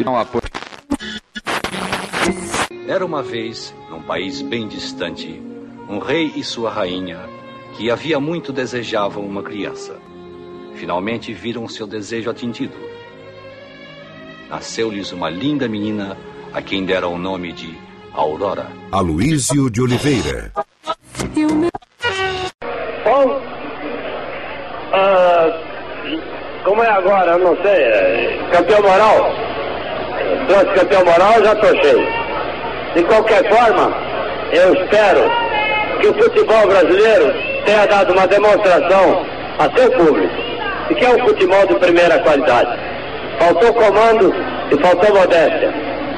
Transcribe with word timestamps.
Que 0.00 0.04
não 0.04 0.16
apoia. 0.16 0.42
Era 2.88 3.04
uma 3.04 3.22
vez, 3.22 3.74
num 3.90 4.00
país 4.00 4.40
bem 4.40 4.66
distante, 4.66 5.40
um 5.88 5.98
rei 5.98 6.32
e 6.34 6.42
sua 6.42 6.70
rainha 6.70 7.20
que 7.76 7.90
havia 7.90 8.18
muito 8.18 8.50
desejavam 8.50 9.22
uma 9.24 9.42
criança. 9.42 9.98
Finalmente 10.74 11.34
viram 11.34 11.68
seu 11.68 11.86
desejo 11.86 12.30
atendido. 12.30 12.72
Nasceu-lhes 14.48 15.12
uma 15.12 15.28
linda 15.28 15.68
menina 15.68 16.16
a 16.52 16.62
quem 16.62 16.86
deram 16.86 17.12
o 17.12 17.18
nome 17.18 17.52
de 17.52 17.76
Aurora. 18.14 18.68
Aloísio 18.90 19.68
de 19.68 19.82
Oliveira. 19.82 20.50
Bom, 23.04 23.42
ah, 24.94 25.60
como 26.64 26.82
é 26.82 26.88
agora, 26.88 27.32
eu 27.32 27.38
não 27.38 27.62
sei, 27.62 27.82
é, 27.82 28.48
campeão 28.50 28.82
moral? 28.82 29.49
Trouxe 30.50 30.66
campeão 30.74 31.04
moral, 31.04 31.44
já 31.44 31.54
cheio. 31.80 32.08
De 32.96 33.04
qualquer 33.04 33.48
forma, 33.48 33.94
eu 34.50 34.74
espero 34.74 35.30
que 36.00 36.08
o 36.08 36.14
futebol 36.14 36.66
brasileiro 36.66 37.32
tenha 37.64 37.86
dado 37.86 38.12
uma 38.12 38.26
demonstração 38.26 39.24
a 39.60 39.78
seu 39.78 39.88
público 39.92 40.34
de 40.88 40.94
que 40.96 41.04
é 41.04 41.10
um 41.10 41.20
futebol 41.20 41.64
de 41.68 41.74
primeira 41.76 42.18
qualidade. 42.18 42.80
Faltou 43.38 43.72
comando 43.74 44.34
e 44.72 44.82
faltou 44.82 45.14
modéstia. 45.14 45.72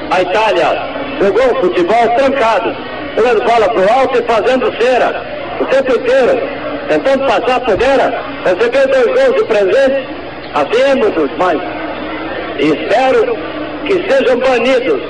A 0.09 0.21
Itália 0.23 0.81
jogou 1.21 1.51
um 1.51 1.61
futebol 1.61 2.09
trancado, 2.17 2.75
jogando 3.15 3.43
bola 3.43 3.69
pro 3.69 3.99
alto 3.99 4.17
e 4.17 4.23
fazendo 4.23 4.81
cera 4.81 5.23
o 5.61 5.65
tempo 5.65 5.91
inteiro, 5.91 6.41
tentando 6.89 7.27
passar 7.27 7.61
a 7.61 7.65
fogueira, 7.65 8.19
recebeu 8.45 8.87
dois 8.87 9.05
gols 9.05 9.35
de 9.35 9.45
presente, 9.45 10.07
havemos 10.55 11.37
mais. 11.37 11.61
E 12.57 12.65
espero 12.69 13.53
que 13.87 13.93
sejam 14.09 14.39
banidos 14.39 15.01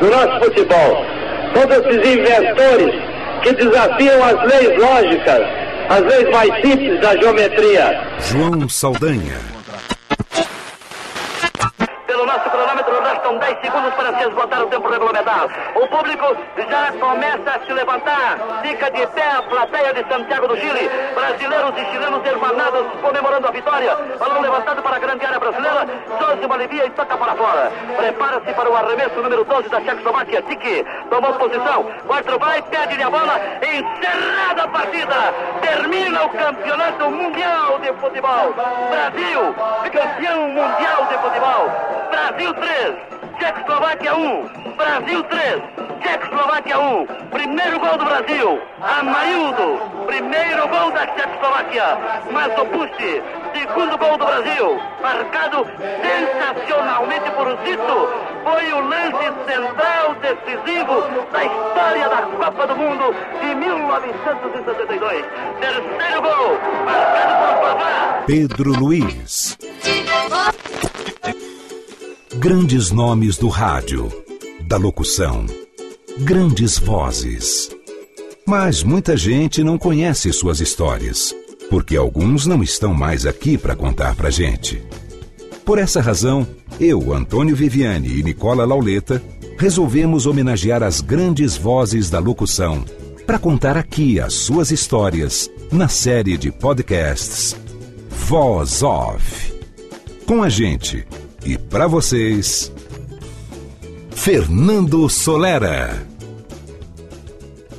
do 0.00 0.10
nosso 0.10 0.44
futebol 0.44 1.06
todos 1.54 1.76
esses 1.78 2.18
inventores 2.18 2.94
que 3.42 3.52
desafiam 3.54 4.24
as 4.24 4.50
leis 4.50 4.78
lógicas, 4.78 5.40
as 5.88 6.00
leis 6.02 6.30
mais 6.30 6.60
simples 6.60 7.00
da 7.00 7.16
geometria. 7.16 8.00
João 8.20 8.68
Saldanha. 8.68 9.59
Pelo 12.20 12.32
nosso 12.32 12.50
cronômetro, 12.50 13.02
restam 13.02 13.38
10 13.38 13.60
segundos 13.62 13.94
para 13.94 14.18
se 14.18 14.28
esgotar 14.28 14.60
o 14.60 14.66
tempo 14.66 14.86
regulamentar. 14.90 15.46
O 15.74 15.86
público 15.88 16.36
já 16.68 16.92
começa 17.00 17.50
a 17.50 17.64
se 17.64 17.72
levantar. 17.72 18.60
Fica 18.60 18.90
de 18.90 19.06
pé 19.06 19.30
a 19.38 19.42
plateia 19.42 19.94
de 19.94 20.06
Santiago 20.06 20.46
do 20.46 20.54
Chile. 20.54 20.90
Brasileiros 21.14 21.72
e 21.78 21.84
chilenos 21.90 22.26
hermanados 22.26 22.86
comemorando 23.00 23.48
a 23.48 23.50
vitória. 23.50 23.96
Balão 24.18 24.42
levantado 24.42 24.82
para 24.82 24.96
a 24.96 24.98
grande 24.98 25.24
área 25.24 25.40
brasileira. 25.40 25.86
Josi 26.20 26.52
alivia 26.52 26.84
e 26.84 26.90
toca 26.90 27.16
para 27.16 27.34
fora. 27.34 27.72
Prepara-se 27.96 28.52
para 28.52 28.70
o 28.70 28.76
arremesso 28.76 29.22
número 29.22 29.42
12 29.42 29.70
da 29.70 29.80
Tchecoslováquia. 29.80 30.42
Tiki 30.42 30.84
tomou 31.08 31.32
posição. 31.32 31.84
Quatro 32.06 32.38
vai, 32.38 32.60
pede-lhe 32.60 33.02
a 33.02 33.08
bola. 33.08 33.40
Encerrada 33.62 34.64
a 34.64 34.68
partida. 34.68 35.16
Termina 35.62 36.24
o 36.24 36.28
campeonato 36.28 37.10
mundial 37.10 37.78
de 37.78 37.90
futebol. 37.94 38.52
Brasil, 38.90 39.54
campeão 39.90 40.48
mundial 40.48 41.06
de 41.08 41.16
futebol. 41.16 42.09
Brasil 42.10 42.52
3, 42.54 42.94
Tchecoslováquia 43.38 44.14
1. 44.14 44.48
Brasil 44.76 45.22
3, 45.22 45.62
Tchecoslováquia 46.00 46.78
1. 46.78 47.06
Primeiro 47.30 47.78
gol 47.78 47.98
do 47.98 48.04
Brasil. 48.04 48.60
Amarildo. 48.80 49.80
Primeiro 50.06 50.68
gol 50.68 50.90
da 50.90 51.06
Tchecoslováquia. 51.06 51.98
Mazopusti. 52.32 53.22
Segundo 53.54 53.96
gol 53.96 54.18
do 54.18 54.26
Brasil. 54.26 54.80
Marcado 55.00 55.66
sensacionalmente 56.02 57.30
por 57.30 57.46
Zito. 57.64 58.08
Foi 58.42 58.72
o 58.72 58.80
lance 58.80 59.32
central 59.46 60.14
decisivo 60.20 61.02
da 61.30 61.44
história 61.44 62.08
da 62.08 62.22
Copa 62.22 62.66
do 62.66 62.76
Mundo 62.76 63.14
de 63.40 63.54
1962. 63.54 65.24
Terceiro 65.60 66.22
gol. 66.22 66.58
Marcado 66.84 67.34
por 67.46 67.60
Pavá. 67.62 68.22
Pedro 68.26 68.72
Luiz. 68.78 69.56
Grandes 72.40 72.90
nomes 72.90 73.36
do 73.36 73.48
rádio, 73.48 74.10
da 74.66 74.78
locução, 74.78 75.44
grandes 76.20 76.78
vozes. 76.78 77.68
Mas 78.46 78.82
muita 78.82 79.14
gente 79.14 79.62
não 79.62 79.76
conhece 79.76 80.32
suas 80.32 80.58
histórias, 80.58 81.36
porque 81.68 81.98
alguns 81.98 82.46
não 82.46 82.62
estão 82.62 82.94
mais 82.94 83.26
aqui 83.26 83.58
para 83.58 83.76
contar 83.76 84.16
pra 84.16 84.30
gente. 84.30 84.82
Por 85.66 85.78
essa 85.78 86.00
razão, 86.00 86.46
eu, 86.80 87.12
Antônio 87.12 87.54
Viviane 87.54 88.08
e 88.08 88.22
Nicola 88.22 88.64
Lauleta 88.64 89.22
resolvemos 89.58 90.24
homenagear 90.24 90.82
as 90.82 91.02
grandes 91.02 91.58
vozes 91.58 92.08
da 92.08 92.20
locução 92.20 92.82
para 93.26 93.38
contar 93.38 93.76
aqui 93.76 94.18
as 94.18 94.32
suas 94.32 94.70
histórias 94.70 95.50
na 95.70 95.88
série 95.88 96.38
de 96.38 96.50
podcasts 96.50 97.54
Voz 98.08 98.82
Off. 98.82 99.52
Com 100.24 100.42
a 100.42 100.48
gente 100.48 101.06
e 101.44 101.56
para 101.56 101.86
vocês, 101.86 102.72
Fernando 104.10 105.08
Solera. 105.08 106.06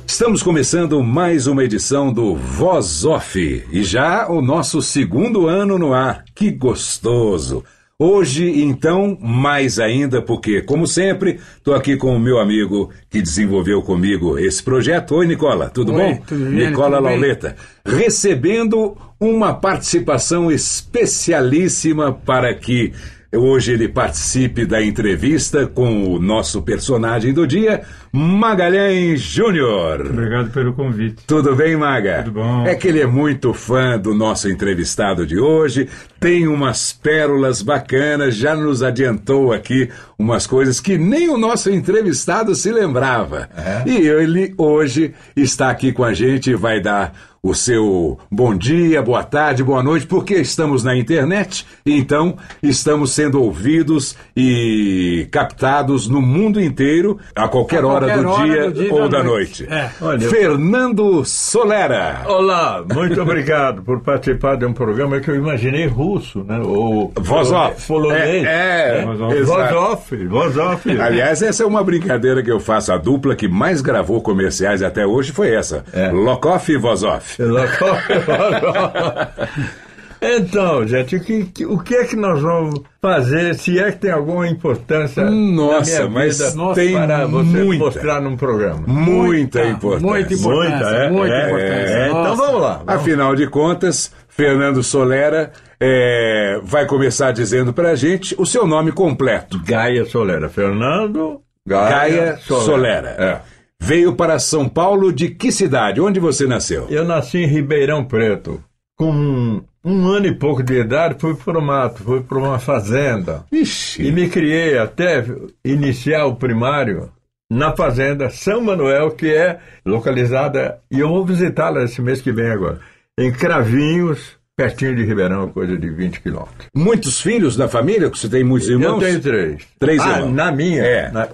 Estamos 0.06 0.42
começando 0.42 1.02
mais 1.02 1.46
uma 1.46 1.64
edição 1.64 2.12
do 2.12 2.34
Voz 2.34 3.04
Off 3.04 3.64
e 3.70 3.82
já 3.82 4.28
o 4.28 4.42
nosso 4.42 4.82
segundo 4.82 5.46
ano 5.46 5.78
no 5.78 5.94
ar. 5.94 6.24
Que 6.34 6.50
gostoso! 6.50 7.64
Hoje, 7.98 8.62
então, 8.62 9.16
mais 9.20 9.78
ainda, 9.78 10.20
porque, 10.20 10.60
como 10.60 10.88
sempre, 10.88 11.38
estou 11.56 11.72
aqui 11.72 11.96
com 11.96 12.16
o 12.16 12.18
meu 12.18 12.40
amigo 12.40 12.90
que 13.08 13.22
desenvolveu 13.22 13.80
comigo 13.80 14.36
esse 14.38 14.60
projeto. 14.60 15.14
Oi, 15.14 15.26
Nicola, 15.26 15.70
tudo 15.70 15.94
Oi, 15.94 16.14
bom? 16.14 16.22
tudo 16.26 16.44
bem, 16.46 16.66
Nicola 16.66 16.96
tudo 16.96 17.08
bem. 17.08 17.20
Lauleta, 17.20 17.56
recebendo 17.86 18.96
uma 19.20 19.54
participação 19.54 20.50
especialíssima 20.50 22.12
para 22.12 22.52
que 22.54 22.92
hoje 23.34 23.72
ele 23.72 23.88
participe 23.88 24.66
da 24.66 24.82
entrevista 24.82 25.66
com 25.66 26.04
o 26.12 26.18
nosso 26.18 26.62
personagem 26.62 27.32
do 27.32 27.46
dia, 27.46 27.82
Magalhães 28.12 29.22
Júnior. 29.22 30.02
Obrigado 30.02 30.50
pelo 30.50 30.74
convite. 30.74 31.24
Tudo 31.26 31.56
bem, 31.56 31.74
Maga? 31.76 32.22
Tudo 32.24 32.34
bom. 32.34 32.66
É 32.66 32.74
que 32.74 32.88
ele 32.88 33.00
é 33.00 33.06
muito 33.06 33.54
fã 33.54 33.98
do 33.98 34.14
nosso 34.14 34.50
entrevistado 34.50 35.26
de 35.26 35.38
hoje, 35.38 35.88
tem 36.20 36.46
umas 36.46 36.92
pérolas 36.92 37.62
bacanas, 37.62 38.36
já 38.36 38.54
nos 38.54 38.82
adiantou 38.82 39.50
aqui 39.50 39.88
umas 40.18 40.46
coisas 40.46 40.78
que 40.78 40.98
nem 40.98 41.30
o 41.30 41.38
nosso 41.38 41.70
entrevistado 41.70 42.54
se 42.54 42.70
lembrava. 42.70 43.48
É? 43.56 43.88
E 43.88 44.06
ele 44.06 44.54
hoje 44.58 45.14
está 45.34 45.70
aqui 45.70 45.90
com 45.90 46.04
a 46.04 46.12
gente 46.12 46.50
e 46.50 46.54
vai 46.54 46.82
dar 46.82 47.14
o 47.42 47.54
seu 47.54 48.20
bom 48.30 48.56
dia, 48.56 49.02
boa 49.02 49.24
tarde, 49.24 49.64
boa 49.64 49.82
noite, 49.82 50.06
porque 50.06 50.34
estamos 50.34 50.84
na 50.84 50.96
internet, 50.96 51.66
então 51.84 52.36
estamos 52.62 53.10
sendo 53.10 53.42
ouvidos 53.42 54.16
e 54.36 55.26
captados 55.28 56.06
no 56.06 56.22
mundo 56.22 56.60
inteiro 56.60 57.18
a 57.34 57.48
qualquer, 57.48 57.78
A 57.78 58.01
hora, 58.04 58.22
do, 58.22 58.28
hora 58.30 58.44
dia 58.44 58.62
do 58.64 58.72
dia 58.72 58.88
e 58.88 58.90
ou 58.90 59.08
da 59.08 59.18
da 59.18 59.24
noite. 59.24 59.66
noite. 59.66 59.72
É. 59.72 59.90
Olha, 60.00 60.28
Fernando 60.28 61.24
Solera. 61.24 62.22
Olá, 62.26 62.82
muito 62.92 63.20
obrigado 63.20 63.82
por 63.82 64.00
participar 64.00 64.56
de 64.56 64.64
um 64.64 64.72
programa 64.72 65.20
que 65.20 65.30
eu 65.30 65.36
imaginei 65.36 65.86
russo, 65.86 66.42
né? 66.44 66.60
Ou 66.64 67.12
Voz 67.20 67.50
off. 67.52 67.86
polonês. 67.86 68.44
É, 68.46 69.00
é, 69.00 69.04
Voz 69.04 69.20
off. 69.20 69.36
exato. 69.36 69.74
Voz 69.74 69.92
off, 69.92 70.26
voz 70.26 70.58
off. 70.58 71.00
Aliás, 71.00 71.42
essa 71.42 71.62
é 71.62 71.66
uma 71.66 71.82
brincadeira 71.82 72.42
que 72.42 72.50
eu 72.50 72.60
faço. 72.60 72.92
A 72.92 72.96
dupla 72.96 73.34
que 73.34 73.48
mais 73.48 73.80
gravou 73.80 74.20
comerciais 74.20 74.82
até 74.82 75.06
hoje 75.06 75.32
foi 75.32 75.54
essa. 75.54 75.84
É. 75.92 76.10
Lokoff 76.10 76.70
e 76.72 76.76
Voz 76.76 77.02
Off. 77.02 77.42
Então, 80.22 80.86
gente, 80.86 81.16
o 81.16 81.20
que, 81.20 81.44
que- 81.46 81.66
o 81.66 81.78
que 81.78 81.94
é 81.96 82.04
que 82.04 82.14
nós 82.14 82.40
vamos 82.40 82.80
fazer, 83.00 83.54
se 83.56 83.78
é 83.78 83.90
que 83.90 83.98
tem 83.98 84.12
alguma 84.12 84.48
importância 84.48 85.28
Nossa, 85.28 85.90
na 86.04 86.08
minha 86.08 86.10
mas 86.10 86.38
vida 86.38 86.74
tem 86.74 86.92
para 86.94 87.26
você 87.26 87.64
muita. 87.64 87.84
mostrar 87.84 88.20
num 88.20 88.36
programa? 88.36 88.84
Muita, 88.86 89.64
importância. 89.66 90.06
muita 90.06 90.34
importância, 90.34 90.78
Muita, 90.78 90.96
é? 90.96 91.10
muita 91.10 91.34
É, 91.34 91.46
importância. 91.46 91.72
é, 91.96 92.08
então 92.08 92.36
vamos 92.36 92.60
lá. 92.62 92.74
vamos. 92.84 92.94
Afinal 93.02 93.34
de 93.34 93.46
contas, 93.48 94.12
Fernando 94.28 94.80
Solera 94.82 95.50
é, 95.80 96.60
vai 96.62 96.86
começar 96.86 97.32
dizendo 97.32 97.72
pra 97.72 97.96
gente 97.96 98.34
o 98.38 98.46
seu 98.46 98.64
nome 98.64 98.92
completo. 98.92 99.60
Gaia 99.66 100.04
Solera. 100.04 100.48
Fernando 100.48 101.40
Gaia, 101.66 101.90
Gaia 101.90 102.36
Solera. 102.38 102.64
Solera. 102.64 103.08
É. 103.18 103.40
Veio 103.84 104.14
para 104.14 104.38
São 104.38 104.68
Paulo 104.68 105.12
de 105.12 105.28
que 105.30 105.50
cidade? 105.50 106.00
Onde 106.00 106.20
você 106.20 106.46
nasceu? 106.46 106.86
Eu 106.88 107.04
nasci 107.04 107.38
em 107.38 107.46
Ribeirão 107.48 108.04
Preto. 108.04 108.62
Com 108.96 109.60
um, 109.84 110.08
ano 110.08 110.26
e 110.26 110.34
pouco 110.34 110.62
de 110.62 110.80
idade, 110.80 111.16
fui 111.18 111.34
para 111.34 111.58
o 111.58 111.62
mato, 111.62 112.02
fui 112.02 112.22
para 112.22 112.38
uma 112.38 112.58
fazenda. 112.58 113.44
Ixi. 113.50 114.02
E 114.02 114.12
me 114.12 114.28
criei 114.28 114.78
até 114.78 115.24
iniciar 115.64 116.26
o 116.26 116.36
primário 116.36 117.10
na 117.50 117.76
fazenda 117.76 118.30
São 118.30 118.62
Manuel, 118.62 119.10
que 119.10 119.32
é 119.32 119.58
localizada, 119.84 120.80
e 120.90 121.00
eu 121.00 121.08
vou 121.08 121.24
visitá-la 121.24 121.84
esse 121.84 122.00
mês 122.00 122.22
que 122.22 122.32
vem 122.32 122.50
agora, 122.50 122.80
em 123.18 123.30
Cravinhos, 123.30 124.38
pertinho 124.56 124.96
de 124.96 125.04
Ribeirão, 125.04 125.48
coisa 125.50 125.76
de 125.76 125.90
20 125.90 126.20
quilômetros. 126.20 126.68
Muitos 126.74 127.20
filhos 127.20 127.56
da 127.56 127.68
família? 127.68 128.08
Você 128.08 128.28
tem 128.28 128.42
muitos 128.42 128.68
irmãos? 128.68 129.02
Eu 129.02 129.08
tenho 129.08 129.20
três. 129.20 129.66
Três 129.78 130.00
ah, 130.00 130.18
irmãos. 130.18 130.32
Na 130.32 130.50
minha, 130.52 130.82
É. 130.82 131.10
na- 131.10 131.28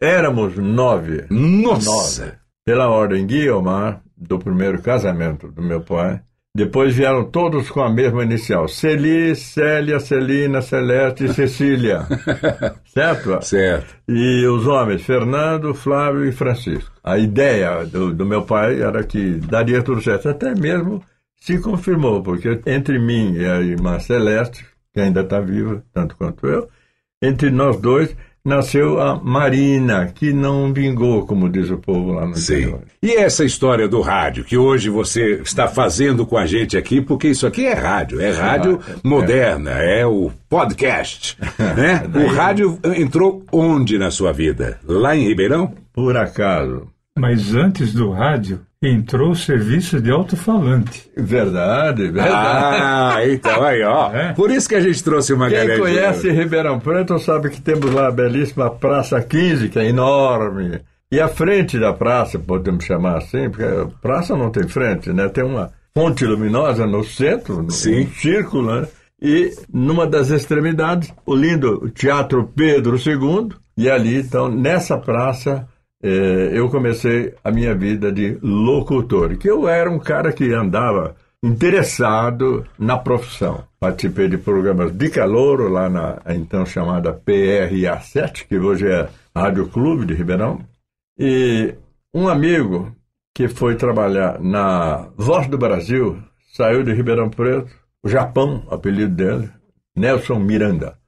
éramos 0.00 0.56
nove. 0.56 1.24
Nossa! 1.30 2.26
Nove. 2.26 2.36
Pela 2.64 2.88
ordem 2.88 3.26
Guiomar, 3.26 4.02
do 4.16 4.38
primeiro 4.38 4.80
casamento 4.80 5.48
do 5.48 5.62
meu 5.62 5.80
pai. 5.80 6.20
Depois 6.54 6.94
vieram 6.94 7.24
todos 7.24 7.70
com 7.70 7.80
a 7.80 7.90
mesma 7.90 8.22
inicial: 8.22 8.68
Celi, 8.68 9.34
Célia, 9.34 9.98
Celina, 9.98 10.60
Celeste 10.60 11.24
e 11.24 11.32
Cecília. 11.32 12.06
certo? 12.84 13.40
Certo. 13.42 13.94
E 14.06 14.46
os 14.46 14.66
homens, 14.66 15.02
Fernando, 15.02 15.74
Flávio 15.74 16.26
e 16.26 16.32
Francisco. 16.32 16.92
A 17.02 17.16
ideia 17.16 17.86
do, 17.86 18.12
do 18.12 18.26
meu 18.26 18.42
pai 18.42 18.82
era 18.82 19.02
que 19.02 19.36
daria 19.36 19.82
tudo 19.82 20.02
certo. 20.02 20.28
Até 20.28 20.54
mesmo 20.54 21.02
se 21.40 21.58
confirmou, 21.58 22.22
porque 22.22 22.60
entre 22.66 22.98
mim 22.98 23.32
e 23.32 23.46
a 23.46 23.60
irmã 23.60 23.98
Celeste, 23.98 24.64
que 24.92 25.00
ainda 25.00 25.22
está 25.22 25.40
viva, 25.40 25.82
tanto 25.90 26.16
quanto 26.16 26.46
eu, 26.46 26.68
entre 27.22 27.50
nós 27.50 27.80
dois 27.80 28.14
nasceu 28.44 29.00
a 29.00 29.20
Marina, 29.22 30.06
que 30.06 30.32
não 30.32 30.72
vingou, 30.72 31.24
como 31.26 31.48
diz 31.48 31.70
o 31.70 31.78
povo 31.78 32.12
lá 32.12 32.26
no 32.26 32.36
Sim. 32.36 32.54
interior. 32.54 32.80
E 33.02 33.12
essa 33.12 33.44
história 33.44 33.86
do 33.86 34.00
rádio, 34.00 34.44
que 34.44 34.56
hoje 34.56 34.90
você 34.90 35.40
está 35.42 35.68
fazendo 35.68 36.26
com 36.26 36.36
a 36.36 36.44
gente 36.44 36.76
aqui, 36.76 37.00
porque 37.00 37.28
isso 37.28 37.46
aqui 37.46 37.64
é 37.66 37.74
rádio, 37.74 38.20
é 38.20 38.30
rádio 38.30 38.80
moderna, 39.02 39.70
é 39.70 40.04
o 40.06 40.30
podcast. 40.48 41.38
Né? 41.76 42.02
O 42.14 42.26
rádio 42.34 42.78
entrou 42.96 43.44
onde 43.52 43.96
na 43.96 44.10
sua 44.10 44.32
vida? 44.32 44.78
Lá 44.84 45.16
em 45.16 45.26
Ribeirão? 45.26 45.72
Por 45.92 46.16
acaso. 46.16 46.91
Mas 47.16 47.54
antes 47.54 47.92
do 47.92 48.10
rádio, 48.10 48.60
entrou 48.82 49.30
o 49.30 49.36
serviço 49.36 50.00
de 50.00 50.10
alto-falante. 50.10 51.10
Verdade, 51.16 52.10
verdade. 52.10 52.32
Ah, 52.34 53.18
então 53.26 53.62
aí, 53.62 53.82
ó. 53.82 54.10
É. 54.12 54.32
Por 54.32 54.50
isso 54.50 54.68
que 54.68 54.74
a 54.74 54.80
gente 54.80 55.02
trouxe 55.04 55.32
uma 55.32 55.48
Quem 55.48 55.58
galera. 55.58 55.78
conhece 55.78 56.30
Ribeirão 56.30 56.80
Preto 56.80 57.18
sabe 57.18 57.50
que 57.50 57.60
temos 57.60 57.92
lá 57.92 58.08
a 58.08 58.12
belíssima 58.12 58.70
Praça 58.70 59.20
15, 59.20 59.68
que 59.68 59.78
é 59.78 59.88
enorme. 59.88 60.80
E 61.12 61.20
a 61.20 61.28
frente 61.28 61.78
da 61.78 61.92
praça, 61.92 62.38
podemos 62.38 62.84
chamar 62.84 63.18
assim, 63.18 63.50
porque 63.50 63.62
a 63.62 63.86
praça 64.00 64.34
não 64.34 64.50
tem 64.50 64.66
frente, 64.66 65.12
né? 65.12 65.28
Tem 65.28 65.44
uma 65.44 65.70
fonte 65.94 66.24
luminosa 66.24 66.86
no 66.86 67.04
centro, 67.04 67.62
no 67.62 67.70
Sim. 67.70 68.04
um 68.04 68.10
círculo, 68.12 68.74
né? 68.74 68.88
E 69.20 69.52
numa 69.72 70.06
das 70.06 70.30
extremidades, 70.30 71.12
o 71.26 71.34
lindo 71.34 71.90
Teatro 71.90 72.50
Pedro 72.56 72.96
II. 72.96 73.50
E 73.76 73.88
ali, 73.90 74.20
então, 74.20 74.48
nessa 74.48 74.98
praça, 74.98 75.68
eu 76.02 76.68
comecei 76.68 77.34
a 77.44 77.50
minha 77.50 77.74
vida 77.74 78.10
de 78.10 78.38
locutor, 78.42 79.36
que 79.36 79.48
eu 79.48 79.68
era 79.68 79.88
um 79.88 79.98
cara 79.98 80.32
que 80.32 80.52
andava 80.52 81.14
interessado 81.42 82.64
na 82.78 82.98
profissão. 82.98 83.64
Participei 83.80 84.28
de 84.28 84.38
programas 84.38 84.92
de 84.92 85.10
calouro 85.10 85.68
lá 85.68 85.88
na 85.88 86.20
então 86.28 86.64
chamada 86.64 87.12
PRA7, 87.12 88.46
que 88.46 88.56
hoje 88.58 88.88
é 88.88 89.08
Rádio 89.34 89.68
Clube 89.68 90.06
de 90.06 90.14
Ribeirão. 90.14 90.60
E 91.18 91.74
um 92.14 92.28
amigo 92.28 92.94
que 93.34 93.48
foi 93.48 93.74
trabalhar 93.76 94.40
na 94.40 95.08
Voz 95.16 95.48
do 95.48 95.58
Brasil 95.58 96.22
saiu 96.52 96.84
de 96.84 96.92
Ribeirão 96.92 97.30
Preto, 97.30 97.74
o 98.04 98.08
Japão, 98.08 98.66
apelido 98.70 99.14
dele, 99.14 99.50
Nelson 99.96 100.38
Miranda. 100.38 100.98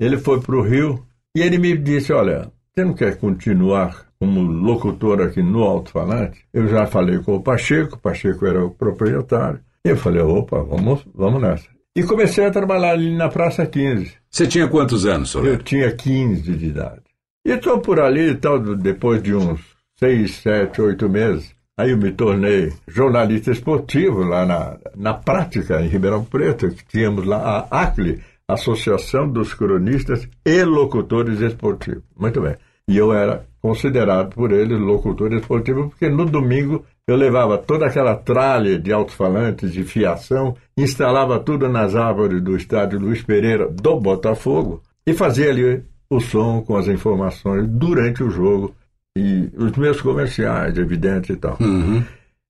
Ele 0.00 0.16
foi 0.16 0.40
para 0.40 0.56
o 0.56 0.62
Rio 0.62 1.04
e 1.36 1.40
ele 1.40 1.58
me 1.58 1.76
disse: 1.76 2.12
Olha, 2.12 2.50
você 2.72 2.84
não 2.84 2.94
quer 2.94 3.18
continuar 3.18 4.06
como 4.22 4.40
locutor 4.40 5.20
aqui 5.20 5.42
no 5.42 5.64
alto-falante? 5.64 6.44
Eu 6.54 6.68
já 6.68 6.86
falei 6.86 7.18
com 7.18 7.34
o 7.34 7.42
Pacheco, 7.42 7.96
o 7.96 7.98
Pacheco 7.98 8.46
era 8.46 8.64
o 8.64 8.70
proprietário. 8.70 9.58
E 9.84 9.88
eu 9.88 9.96
falei: 9.96 10.22
opa, 10.22 10.62
vamos, 10.62 11.04
vamos 11.12 11.42
nessa. 11.42 11.66
E 11.96 12.04
comecei 12.04 12.46
a 12.46 12.50
trabalhar 12.52 12.92
ali 12.92 13.16
na 13.16 13.28
Praça 13.28 13.66
15. 13.66 14.12
Você 14.30 14.46
tinha 14.46 14.68
quantos 14.68 15.04
anos, 15.06 15.34
Eu 15.34 15.42
Soleto? 15.42 15.64
tinha 15.64 15.90
15 15.90 16.56
de 16.56 16.66
idade. 16.66 17.02
E 17.44 17.50
estou 17.50 17.80
por 17.80 17.98
ali 17.98 18.30
e 18.30 18.34
tal, 18.36 18.60
depois 18.76 19.20
de 19.20 19.34
uns 19.34 19.60
6, 19.98 20.36
7, 20.36 20.80
8 20.80 21.08
meses. 21.08 21.52
Aí 21.76 21.90
eu 21.90 21.98
me 21.98 22.12
tornei 22.12 22.72
jornalista 22.86 23.50
esportivo 23.50 24.22
lá 24.22 24.46
na, 24.46 24.78
na 24.94 25.14
prática, 25.14 25.82
em 25.82 25.88
Ribeirão 25.88 26.24
Preto, 26.24 26.68
que 26.70 26.84
tínhamos 26.86 27.26
lá 27.26 27.66
a 27.72 27.82
ACLE, 27.82 28.22
Associação 28.46 29.28
dos 29.28 29.52
Cronistas 29.52 30.28
e 30.46 30.62
Locutores 30.62 31.40
Esportivos. 31.40 32.04
Muito 32.16 32.40
bem. 32.40 32.54
E 32.88 32.96
eu 32.96 33.12
era 33.12 33.44
considerado 33.62 34.34
por 34.34 34.50
eles 34.50 34.78
locutor 34.78 35.32
esportivo, 35.32 35.88
porque 35.88 36.08
no 36.08 36.26
domingo 36.26 36.84
eu 37.06 37.14
levava 37.14 37.56
toda 37.56 37.86
aquela 37.86 38.16
tralha 38.16 38.76
de 38.78 38.92
alto-falantes, 38.92 39.72
de 39.72 39.84
fiação, 39.84 40.56
instalava 40.76 41.38
tudo 41.38 41.68
nas 41.68 41.94
árvores 41.94 42.42
do 42.42 42.56
estádio 42.56 42.98
Luiz 42.98 43.22
Pereira 43.22 43.68
do 43.68 44.00
Botafogo 44.00 44.82
e 45.06 45.14
fazia 45.14 45.50
ali 45.50 45.82
o 46.10 46.20
som 46.20 46.60
com 46.60 46.76
as 46.76 46.88
informações 46.88 47.66
durante 47.68 48.22
o 48.22 48.30
jogo 48.30 48.74
e 49.16 49.48
os 49.56 49.72
meus 49.72 50.00
comerciais, 50.00 50.76
evidente 50.76 51.32
e 51.32 51.36
tal. 51.36 51.56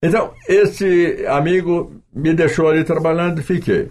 Então, 0.02 0.32
esse 0.48 1.24
amigo 1.28 1.92
me 2.12 2.34
deixou 2.34 2.68
ali 2.68 2.82
trabalhando 2.84 3.40
e 3.40 3.44
fiquei. 3.44 3.88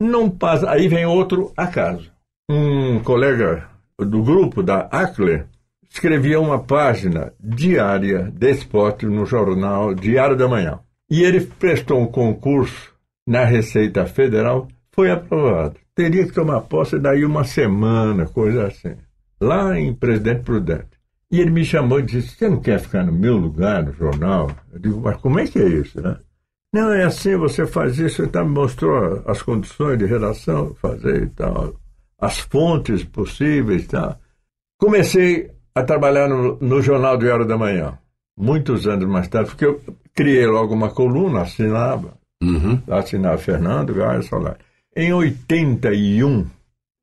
Não 0.00 0.28
passa, 0.28 0.68
aí 0.68 0.88
vem 0.88 1.06
outro 1.06 1.52
acaso. 1.56 2.10
Um 2.50 3.00
colega 3.00 3.66
do 3.98 4.22
grupo 4.22 4.62
da 4.62 4.80
Acle 4.90 5.44
escrevia 5.96 6.38
uma 6.38 6.58
página 6.58 7.32
diária 7.40 8.30
de 8.30 8.50
esporte 8.50 9.06
no 9.06 9.24
jornal 9.24 9.94
Diário 9.94 10.36
da 10.36 10.46
Manhã. 10.46 10.78
E 11.10 11.22
ele 11.22 11.40
prestou 11.40 12.00
um 12.00 12.06
concurso 12.06 12.92
na 13.26 13.44
Receita 13.44 14.04
Federal, 14.04 14.68
foi 14.92 15.10
aprovado. 15.10 15.76
Teria 15.94 16.26
que 16.26 16.34
tomar 16.34 16.60
posse 16.62 16.98
daí 16.98 17.24
uma 17.24 17.44
semana, 17.44 18.26
coisa 18.26 18.66
assim. 18.66 18.94
Lá 19.40 19.78
em 19.78 19.94
Presidente 19.94 20.42
Prudente. 20.42 20.96
E 21.30 21.40
ele 21.40 21.50
me 21.50 21.64
chamou 21.64 21.98
e 21.98 22.02
disse: 22.02 22.36
Você 22.36 22.48
não 22.48 22.60
quer 22.60 22.78
ficar 22.78 23.02
no 23.02 23.12
meu 23.12 23.36
lugar 23.36 23.82
no 23.82 23.92
jornal? 23.94 24.50
Eu 24.72 24.78
digo: 24.78 25.00
Mas 25.00 25.16
como 25.16 25.40
é 25.40 25.46
que 25.46 25.58
é 25.58 25.66
isso, 25.66 26.00
né? 26.00 26.18
Não, 26.74 26.92
é 26.92 27.04
assim, 27.04 27.36
você 27.36 27.66
faz 27.66 27.98
isso, 27.98 28.22
e 28.22 28.26
tal, 28.26 28.44
me 28.44 28.52
mostrou 28.52 29.22
as 29.26 29.40
condições 29.40 29.98
de 29.98 30.04
redação, 30.04 30.74
fazer 30.74 31.22
e 31.22 31.28
tal, 31.28 31.74
as 32.20 32.38
fontes 32.40 33.02
possíveis 33.02 33.84
e 33.84 33.88
tal. 33.88 34.20
Comecei 34.78 35.55
a 35.76 35.84
trabalhar 35.84 36.26
no, 36.28 36.56
no 36.58 36.80
Jornal 36.80 37.18
Diário 37.18 37.44
da 37.46 37.56
Manhã, 37.58 37.98
muitos 38.36 38.86
anos 38.86 39.06
mais 39.06 39.28
tarde, 39.28 39.50
porque 39.50 39.66
eu 39.66 39.80
criei 40.14 40.46
logo 40.46 40.72
uma 40.74 40.88
coluna, 40.90 41.42
assinava, 41.42 42.16
Uhum. 42.42 42.80
assinava 42.90 43.38
Fernando 43.38 43.94
Gaia 43.94 44.22
Solar. 44.22 44.56
Em 44.96 45.12
81, 45.12 46.46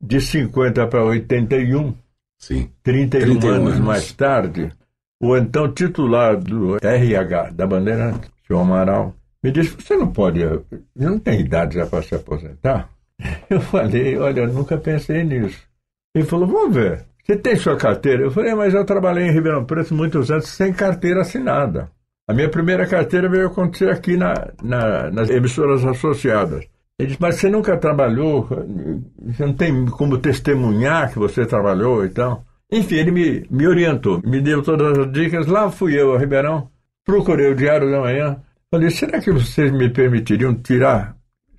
de 0.01 0.19
50 0.21 0.87
para 0.87 1.03
81, 1.05 1.93
Sim. 2.39 2.69
31, 2.83 3.39
31 3.39 3.49
anos, 3.51 3.73
anos. 3.73 3.79
mais 3.85 4.11
tarde, 4.13 4.71
o 5.21 5.37
então 5.37 5.71
titular 5.71 6.35
do 6.37 6.77
RH 6.83 7.51
da 7.51 7.65
Bandeirante, 7.67 8.29
senhor 8.47 8.61
Amaral, 8.61 9.15
me 9.43 9.51
disse: 9.51 9.75
Você 9.79 9.95
não 9.95 10.11
pode, 10.11 10.39
não 10.95 11.19
tem 11.19 11.39
idade 11.41 11.75
já 11.75 11.85
para 11.85 12.01
se 12.01 12.15
aposentar? 12.15 12.89
Eu 13.49 13.61
falei: 13.61 14.17
Olha, 14.17 14.41
eu 14.41 14.53
nunca 14.53 14.77
pensei 14.77 15.23
nisso. 15.23 15.61
Ele 16.15 16.25
falou: 16.25 16.47
Vamos 16.47 16.75
ver, 16.75 17.05
você 17.25 17.35
tem 17.37 17.55
sua 17.55 17.75
carteira? 17.77 18.23
Eu 18.23 18.31
falei: 18.31 18.53
Mas 18.53 18.73
eu 18.73 18.85
trabalhei 18.85 19.25
em 19.27 19.31
Ribeirão 19.31 19.65
Preto 19.65 19.93
muitos 19.93 20.29
anos 20.29 20.47
sem 20.49 20.73
carteira 20.73 21.21
assinada. 21.21 21.89
A 22.27 22.33
minha 22.33 22.49
primeira 22.49 22.85
carteira 22.87 23.29
veio 23.29 23.47
acontecer 23.47 23.89
aqui 23.89 24.15
na, 24.15 24.33
na- 24.61 25.11
nas 25.11 25.29
emissoras 25.29 25.83
associadas. 25.85 26.65
Ele 26.97 27.07
disse, 27.09 27.21
mas 27.21 27.35
você 27.35 27.49
nunca 27.49 27.75
trabalhou, 27.77 28.47
você 29.21 29.45
não 29.45 29.53
tem 29.53 29.85
como 29.87 30.17
testemunhar 30.19 31.11
que 31.11 31.19
você 31.19 31.45
trabalhou 31.45 32.05
e 32.05 32.09
tal. 32.09 32.45
Enfim, 32.71 32.95
ele 32.95 33.11
me, 33.11 33.45
me 33.51 33.67
orientou, 33.67 34.21
me 34.23 34.39
deu 34.39 34.61
todas 34.61 34.97
as 34.97 35.11
dicas. 35.11 35.47
Lá 35.47 35.69
fui 35.69 35.99
eu 35.99 36.13
a 36.13 36.19
Ribeirão, 36.19 36.69
procurei 37.05 37.51
o 37.51 37.55
Diário 37.55 37.89
da 37.91 37.99
Manhã. 37.99 38.37
Falei, 38.71 38.89
será 38.89 39.19
que 39.19 39.31
vocês 39.31 39.71
me 39.71 39.89
permitiriam 39.89 40.53
tirar 40.55 41.15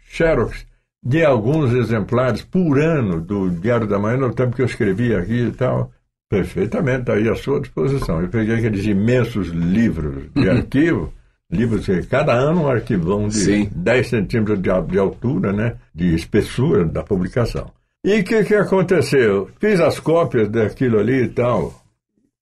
xerox 0.06 0.64
de 1.04 1.24
alguns 1.24 1.72
exemplares 1.74 2.42
por 2.42 2.80
ano 2.80 3.20
do 3.20 3.50
Diário 3.50 3.86
da 3.86 3.98
Manhã, 3.98 4.16
no 4.16 4.34
tempo 4.34 4.56
que 4.56 4.62
eu 4.62 4.66
escrevia 4.66 5.18
aqui 5.18 5.48
e 5.48 5.52
tal? 5.52 5.92
Perfeitamente, 6.30 7.00
está 7.00 7.12
aí 7.12 7.28
à 7.28 7.34
sua 7.34 7.60
disposição. 7.60 8.22
Eu 8.22 8.28
peguei 8.28 8.56
aqueles 8.56 8.86
imensos 8.86 9.48
livros 9.48 10.30
de 10.34 10.48
arquivo, 10.48 11.12
livros, 11.50 11.86
eh, 11.88 12.02
cada 12.08 12.32
ano 12.32 12.62
um 12.62 12.68
arquivão 12.68 13.26
de 13.28 13.36
Sim. 13.36 13.68
10 13.74 14.08
centímetros 14.08 14.60
de, 14.60 14.70
de 14.90 14.98
altura, 14.98 15.52
né? 15.52 15.74
De 15.94 16.14
espessura 16.14 16.84
da 16.84 17.02
publicação. 17.02 17.70
E 18.02 18.20
o 18.20 18.24
que, 18.24 18.42
que 18.44 18.54
aconteceu? 18.54 19.50
Fiz 19.60 19.80
as 19.80 20.00
cópias 20.00 20.48
daquilo 20.48 20.98
ali 20.98 21.24
e 21.24 21.28
tal. 21.28 21.84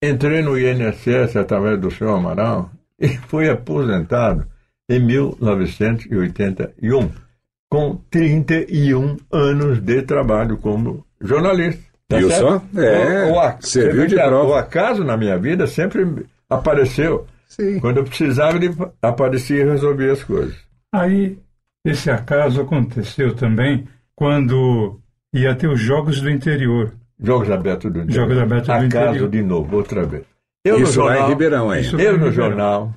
Entrei 0.03 0.43
no 0.43 0.59
INSS 0.59 1.37
através 1.37 1.81
do 1.81 1.91
senhor 1.91 2.17
Amaral 2.17 2.71
e 2.99 3.09
fui 3.09 3.49
aposentado 3.49 4.47
em 4.89 5.01
1981, 5.01 7.11
com 7.73 7.97
31 8.11 9.17
anos 9.33 9.81
de 9.81 10.03
trabalho 10.03 10.59
como 10.59 11.07
jornalista. 11.23 11.83
Tá 12.07 12.19
Viu 12.19 12.29
certo? 12.29 12.43
só? 12.75 12.81
É, 12.83 13.25
O- 13.25 13.33
o 13.33 13.41
ac- 13.41 13.67
serviu 13.67 14.07
de 14.07 14.15
prova. 14.15 14.51
O 14.51 14.55
acaso 14.55 15.03
na 15.03 15.17
minha 15.17 15.39
vida 15.39 15.67
sempre 15.67 16.27
apareceu. 16.51 17.27
Sim. 17.49 17.81
Quando 17.81 17.97
eu 17.97 18.05
precisava, 18.05 18.59
ele 18.59 18.75
aparecia 19.01 19.63
e 19.63 19.65
resolvia 19.65 20.13
as 20.13 20.23
coisas. 20.23 20.55
Aí, 20.95 21.39
esse 21.83 22.11
acaso 22.11 22.61
aconteceu 22.61 23.35
também 23.35 23.89
quando 24.15 25.01
ia 25.35 25.55
ter 25.55 25.69
os 25.69 25.81
Jogos 25.81 26.21
do 26.21 26.29
Interior. 26.29 26.93
Jogos 27.19 27.51
abertos 27.51 27.91
do 27.91 28.01
interior. 28.01 28.21
Jogos 28.29 28.39
abertos 28.43 28.67
do 28.67 28.73
Acaso 28.73 28.85
interior. 28.87 29.29
de 29.31 29.43
novo, 29.43 29.77
outra 29.77 30.05
vez. 30.05 30.25
Eu 30.63 30.83
Isso 30.83 30.99
no 31.01 31.07
lá 31.07 31.13
jornal, 31.13 31.27
em 31.27 31.33
Ribeirão. 31.33 31.75
Isso- 31.75 31.97
Eu 31.99 32.19
no 32.19 32.25
Ribeirão. 32.27 32.33
jornal, 32.33 32.95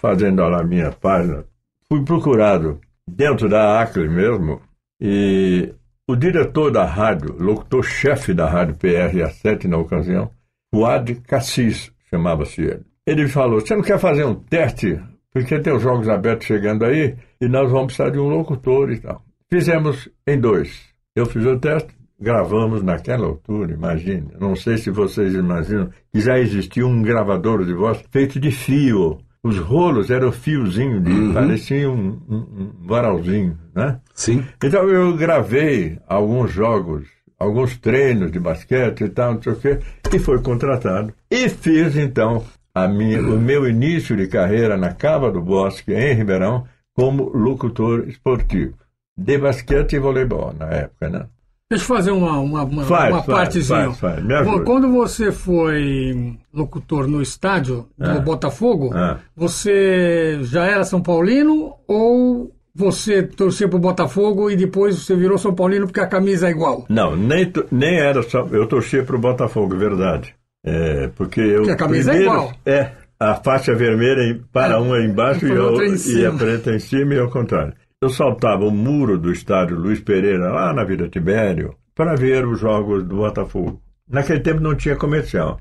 fazendo 0.00 0.42
lá 0.48 0.60
a 0.62 0.64
minha 0.64 0.90
página, 0.90 1.44
fui 1.88 2.02
procurado 2.04 2.80
dentro 3.08 3.48
da 3.48 3.80
Acre 3.80 4.08
mesmo, 4.08 4.60
e 5.00 5.72
o 6.08 6.16
diretor 6.16 6.70
da 6.70 6.84
rádio, 6.84 7.36
locutor-chefe 7.38 8.32
da 8.32 8.48
rádio 8.48 8.76
PRA7 8.76 9.64
na 9.64 9.78
ocasião, 9.78 10.30
Fuad 10.74 11.14
Cassis, 11.26 11.92
chamava-se 12.10 12.62
ele. 12.62 12.82
Ele 13.06 13.28
falou, 13.28 13.60
você 13.60 13.74
não 13.74 13.82
quer 13.82 13.98
fazer 13.98 14.24
um 14.24 14.34
teste? 14.34 15.00
Porque 15.32 15.60
tem 15.60 15.74
os 15.74 15.82
Jogos 15.82 16.08
Abertos 16.08 16.46
chegando 16.46 16.84
aí, 16.84 17.14
e 17.40 17.48
nós 17.48 17.70
vamos 17.70 17.86
precisar 17.86 18.10
de 18.10 18.18
um 18.18 18.28
locutor 18.28 18.90
e 18.90 19.00
tal. 19.00 19.22
Fizemos 19.50 20.08
em 20.26 20.40
dois. 20.40 20.82
Eu 21.14 21.26
fiz 21.26 21.44
o 21.44 21.58
teste, 21.58 21.94
gravamos 22.18 22.82
naquela 22.82 23.26
altura, 23.26 23.74
imagine. 23.74 24.28
Não 24.40 24.56
sei 24.56 24.78
se 24.78 24.90
vocês 24.90 25.34
imaginam 25.34 25.90
que 26.12 26.20
já 26.20 26.38
existia 26.38 26.86
um 26.86 27.02
gravador 27.02 27.64
de 27.64 27.74
voz 27.74 28.02
feito 28.10 28.40
de 28.40 28.50
fio. 28.50 29.18
Os 29.46 29.58
rolos 29.58 30.10
eram 30.10 30.32
fiozinho, 30.32 31.00
de, 31.00 31.32
parecia 31.32 31.88
um, 31.88 32.20
um, 32.28 32.36
um 32.36 32.72
varalzinho, 32.84 33.56
né? 33.72 34.00
Sim. 34.12 34.44
Então 34.60 34.88
eu 34.88 35.16
gravei 35.16 36.00
alguns 36.08 36.50
jogos, 36.50 37.06
alguns 37.38 37.76
treinos 37.78 38.32
de 38.32 38.40
basquete 38.40 39.04
e 39.04 39.08
tal, 39.08 39.34
não 39.34 39.42
sei 39.42 39.52
o 39.52 39.56
quê, 39.56 39.78
e 40.12 40.18
fui 40.18 40.40
contratado. 40.40 41.14
E 41.30 41.48
fiz 41.48 41.96
então 41.96 42.44
a 42.74 42.88
minha, 42.88 43.20
o 43.20 43.38
meu 43.38 43.68
início 43.68 44.16
de 44.16 44.26
carreira 44.26 44.76
na 44.76 44.92
Cava 44.92 45.30
do 45.30 45.40
Bosque, 45.40 45.94
em 45.94 46.14
Ribeirão, 46.14 46.66
como 46.92 47.28
locutor 47.28 48.08
esportivo. 48.08 48.74
De 49.16 49.38
basquete 49.38 49.92
e 49.92 50.00
voleibol 50.00 50.52
na 50.58 50.66
época, 50.70 51.08
né? 51.08 51.26
Deixa 51.68 51.82
eu 51.84 51.88
fazer 51.96 52.10
uma, 52.12 52.38
uma, 52.38 52.62
uma, 52.62 52.84
Faz, 52.84 53.12
uma 53.12 53.22
faz, 53.24 53.38
partezinha. 53.38 53.90
faz. 53.94 54.22
Quando 54.64 54.88
você 54.92 55.32
foi 55.32 56.36
locutor 56.54 57.08
no 57.08 57.20
estádio 57.20 57.88
do 57.98 58.08
Ah. 58.10 58.20
Botafogo, 58.20 58.92
Ah. 58.94 59.18
você 59.36 60.38
já 60.42 60.64
era 60.64 60.84
São 60.84 61.02
Paulino 61.02 61.74
ou 61.88 62.52
você 62.72 63.20
torcia 63.24 63.68
pro 63.68 63.80
Botafogo 63.80 64.48
e 64.48 64.54
depois 64.54 64.96
você 64.96 65.16
virou 65.16 65.36
São 65.38 65.52
Paulino 65.52 65.86
porque 65.86 65.98
a 65.98 66.06
camisa 66.06 66.46
é 66.46 66.52
igual? 66.52 66.84
Não, 66.88 67.16
nem, 67.16 67.52
nem 67.72 67.98
era 67.98 68.22
só. 68.22 68.46
Eu 68.52 68.66
torcia 68.68 69.02
para 69.02 69.16
o 69.16 69.20
Botafogo, 69.20 69.74
é 69.74 69.78
verdade. 69.78 70.34
É, 70.64 71.08
porque 71.16 71.40
eu. 71.40 71.56
Porque 71.58 71.70
a 71.72 71.76
camisa 71.76 72.10
é 72.12 72.14
primeiro- 72.14 72.34
igual. 72.42 72.52
É, 72.64 72.92
a 73.18 73.34
faixa 73.34 73.74
vermelha 73.74 74.38
para 74.52 74.74
É, 74.74 74.78
um 74.78 74.94
é 74.94 75.04
embaixo 75.04 75.44
e 75.44 75.50
eu- 75.50 75.82
e 75.84 76.26
a 76.26 76.30
preta 76.32 76.70
em 76.72 76.78
cima 76.78 77.14
e 77.14 77.18
ao 77.18 77.28
contrário. 77.30 77.72
Eu 78.02 78.10
saltava 78.10 78.62
o 78.64 78.70
muro 78.70 79.18
do 79.18 79.32
estádio 79.32 79.78
Luiz 79.78 80.00
Pereira, 80.00 80.52
lá 80.52 80.70
na 80.72 80.84
Vila 80.84 81.08
Tibério, 81.08 81.74
para 81.94 82.14
ver 82.14 82.46
os 82.46 82.60
jogos 82.60 83.02
do 83.02 83.16
Botafogo. 83.16 83.80
Naquele 84.06 84.40
tempo 84.40 84.60
não 84.60 84.74
tinha 84.74 84.96
comercial. 84.96 85.58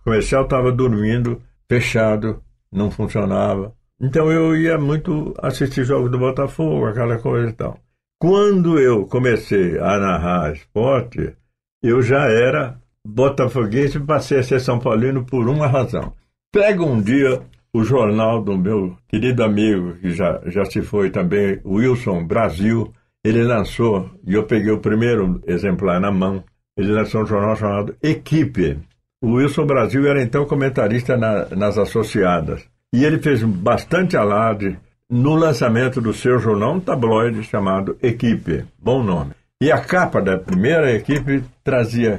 O 0.00 0.04
comercial 0.04 0.44
estava 0.44 0.72
dormindo, 0.72 1.42
fechado, 1.68 2.42
não 2.72 2.90
funcionava. 2.90 3.74
Então 4.00 4.32
eu 4.32 4.56
ia 4.56 4.78
muito 4.78 5.34
assistir 5.38 5.84
jogos 5.84 6.10
do 6.10 6.18
Botafogo, 6.18 6.86
aquela 6.86 7.18
coisa 7.18 7.50
e 7.50 7.52
tal. 7.52 7.78
Quando 8.18 8.78
eu 8.78 9.06
comecei 9.06 9.78
a 9.78 9.98
narrar 9.98 10.54
esporte, 10.54 11.36
eu 11.82 12.00
já 12.00 12.26
era 12.30 12.80
botafoguense 13.06 13.98
e 13.98 14.00
passei 14.00 14.38
a 14.38 14.42
ser 14.42 14.58
São 14.58 14.78
Paulino 14.78 15.26
por 15.26 15.46
uma 15.46 15.66
razão. 15.66 16.14
Pega 16.50 16.82
um 16.82 17.02
dia 17.02 17.42
o 17.74 17.82
jornal 17.84 18.40
do 18.40 18.56
meu 18.56 18.96
querido 19.08 19.42
amigo, 19.42 19.94
que 20.00 20.10
já, 20.12 20.40
já 20.46 20.64
se 20.64 20.80
foi 20.80 21.10
também, 21.10 21.60
Wilson 21.66 22.24
Brasil, 22.24 22.92
ele 23.24 23.42
lançou, 23.42 24.08
e 24.26 24.34
eu 24.34 24.44
peguei 24.44 24.70
o 24.70 24.78
primeiro 24.78 25.42
exemplar 25.46 26.00
na 26.00 26.12
mão, 26.12 26.44
ele 26.76 26.92
lançou 26.92 27.22
um 27.22 27.26
jornal 27.26 27.56
chamado 27.56 27.96
Equipe. 28.02 28.78
O 29.20 29.32
Wilson 29.34 29.66
Brasil 29.66 30.06
era 30.06 30.22
então 30.22 30.44
comentarista 30.46 31.16
na- 31.16 31.46
nas 31.50 31.76
associadas. 31.76 32.62
E 32.94 33.04
ele 33.04 33.18
fez 33.18 33.42
bastante 33.42 34.16
alarde 34.16 34.78
no 35.10 35.34
lançamento 35.34 36.00
do 36.00 36.12
seu 36.12 36.38
jornal, 36.38 36.74
um 36.74 36.80
tabloide 36.80 37.42
chamado 37.42 37.96
Equipe. 38.02 38.64
Bom 38.80 39.02
nome. 39.02 39.32
E 39.60 39.72
a 39.72 39.80
capa 39.80 40.20
da 40.20 40.38
primeira 40.38 40.92
equipe 40.92 41.42
trazia 41.64 42.18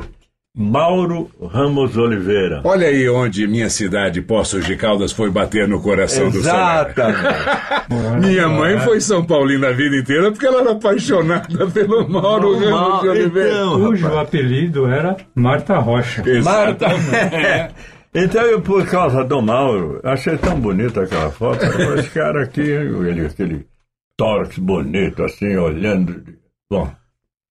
Mauro 0.57 1.29
Ramos 1.51 1.97
Oliveira. 1.97 2.61
Olha 2.63 2.87
aí 2.87 3.09
onde 3.09 3.45
minha 3.45 3.69
cidade, 3.69 4.21
Poços 4.21 4.65
de 4.65 4.75
Caldas, 4.77 5.11
foi 5.11 5.29
bater 5.29 5.67
no 5.67 5.81
coração 5.81 6.29
do 6.29 6.41
Solar. 6.41 6.91
Exatamente. 6.91 8.19
Minha 8.25 8.47
mãe 8.47 8.79
foi 8.79 9.01
São 9.01 9.23
Paulina 9.25 9.67
a 9.67 9.71
vida 9.73 9.97
inteira 9.97 10.31
porque 10.31 10.45
ela 10.45 10.61
era 10.61 10.71
apaixonada 10.71 11.67
pelo 11.67 12.07
Mauro 12.09 12.53
Ramos 12.53 12.65
de 12.65 12.71
Mauro, 12.71 13.09
Oliveira. 13.11 13.49
então, 13.49 13.79
Cujo 13.81 14.07
rapaz. 14.07 14.27
apelido 14.27 14.87
era 14.87 15.17
Marta 15.35 15.77
Rocha. 15.77 16.23
Marta. 16.43 16.85
Exatamente. 16.87 17.75
Então 18.13 18.41
eu, 18.43 18.61
por 18.61 18.85
causa 18.87 19.25
do 19.25 19.41
Mauro, 19.41 19.99
achei 20.03 20.37
tão 20.37 20.57
bonita 20.57 21.01
aquela 21.01 21.29
foto. 21.31 21.65
Esse 21.99 22.09
cara 22.11 22.43
aqui, 22.43 22.61
ele, 22.61 23.25
aquele 23.25 23.65
tórax 24.17 24.57
bonito, 24.57 25.21
assim, 25.21 25.57
olhando. 25.57 26.23
Bom, 26.71 26.89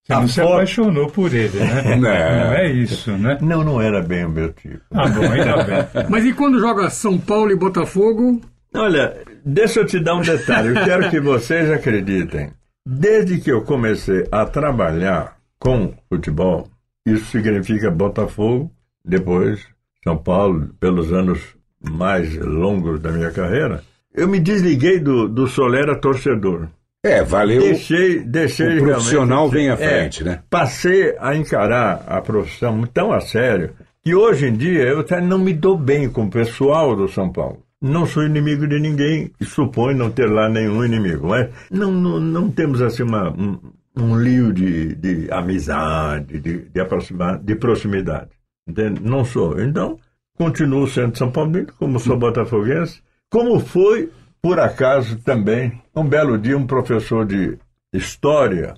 Você 0.05 0.13
A 0.13 0.19
não 0.21 0.27
se 0.27 0.39
apaixonou 0.39 1.09
por 1.09 1.33
ele, 1.33 1.57
né? 1.57 1.95
Não. 1.97 2.09
é 2.53 2.71
isso, 2.71 3.11
né? 3.17 3.39
não, 3.41 3.63
não 3.63 3.81
era 3.81 4.03
bem 4.03 4.25
o 4.25 4.29
meu 4.29 4.53
tipo. 4.53 4.79
Ah, 4.91 5.07
bom, 5.07 5.23
ainda 5.23 5.63
bem. 5.63 6.05
Mas 6.09 6.23
e 6.25 6.31
quando 6.31 6.59
joga 6.59 6.91
São 6.91 7.17
Paulo 7.17 7.51
e 7.51 7.55
Botafogo? 7.55 8.39
Olha, 8.75 9.17
deixa 9.43 9.79
eu 9.79 9.85
te 9.85 9.99
dar 9.99 10.15
um 10.15 10.21
detalhe. 10.21 10.69
Eu 10.69 10.85
quero 10.85 11.09
que 11.09 11.19
vocês 11.19 11.71
acreditem. 11.71 12.51
Desde 12.87 13.39
que 13.39 13.51
eu 13.51 13.63
comecei 13.63 14.27
a 14.31 14.45
trabalhar 14.45 15.37
com 15.57 15.91
futebol, 16.07 16.69
isso 17.03 17.25
significa 17.31 17.89
Botafogo, 17.89 18.71
depois 19.03 19.65
São 20.03 20.17
Paulo, 20.17 20.69
pelos 20.79 21.11
anos 21.11 21.39
mais 21.81 22.35
longos 22.37 22.99
da 22.99 23.11
minha 23.11 23.31
carreira, 23.31 23.83
eu 24.13 24.27
me 24.27 24.39
desliguei 24.39 24.99
do, 24.99 25.27
do 25.27 25.47
Solera 25.47 25.99
torcedor. 25.99 26.67
É, 27.05 27.23
valeu. 27.23 27.61
Deixei, 27.61 28.19
deixei 28.19 28.79
O 28.79 28.83
profissional 28.83 29.47
vem 29.47 29.69
à 29.69 29.73
é, 29.73 29.77
frente, 29.77 30.23
né? 30.23 30.41
Passei 30.49 31.15
a 31.19 31.35
encarar 31.35 32.03
a 32.07 32.19
profissão 32.19 32.81
tão 32.91 33.13
a 33.13 33.21
sério 33.21 33.71
que 34.03 34.15
hoje 34.15 34.47
em 34.47 34.53
dia 34.55 34.81
eu 34.81 35.01
até 35.01 35.21
não 35.21 35.37
me 35.37 35.53
dou 35.53 35.77
bem 35.77 36.09
com 36.09 36.25
o 36.25 36.29
pessoal 36.29 36.95
do 36.95 37.07
São 37.07 37.31
Paulo. 37.31 37.63
Não 37.79 38.07
sou 38.07 38.23
inimigo 38.23 38.67
de 38.67 38.79
ninguém 38.79 39.31
e 39.39 39.45
suponho 39.45 39.95
não 39.95 40.09
ter 40.09 40.25
lá 40.25 40.49
nenhum 40.49 40.83
inimigo, 40.83 41.27
mas 41.27 41.47
não, 41.69 41.91
não, 41.91 42.19
não 42.19 42.49
temos 42.49 42.81
assim 42.81 43.03
uma, 43.03 43.29
um, 43.29 43.59
um 43.95 44.17
lío 44.17 44.51
de, 44.51 44.95
de 44.95 45.31
amizade, 45.31 46.39
de, 46.39 46.57
de, 46.69 46.79
aproximar, 46.79 47.37
de 47.37 47.55
proximidade. 47.55 48.29
Entende? 48.67 48.99
Não 49.03 49.23
sou. 49.23 49.61
Então, 49.61 49.99
continuo 50.35 50.87
sendo 50.87 51.15
São 51.15 51.31
Paulino, 51.31 51.67
como 51.77 51.99
sou 51.99 52.17
botafoguense, 52.17 52.99
como 53.29 53.59
foi, 53.59 54.09
por 54.45 54.59
acaso, 54.59 55.17
também, 55.23 55.81
um 55.95 56.07
belo 56.07 56.37
dia, 56.37 56.55
um 56.55 56.67
professor 56.67 57.25
de 57.25 57.57
História, 57.91 58.75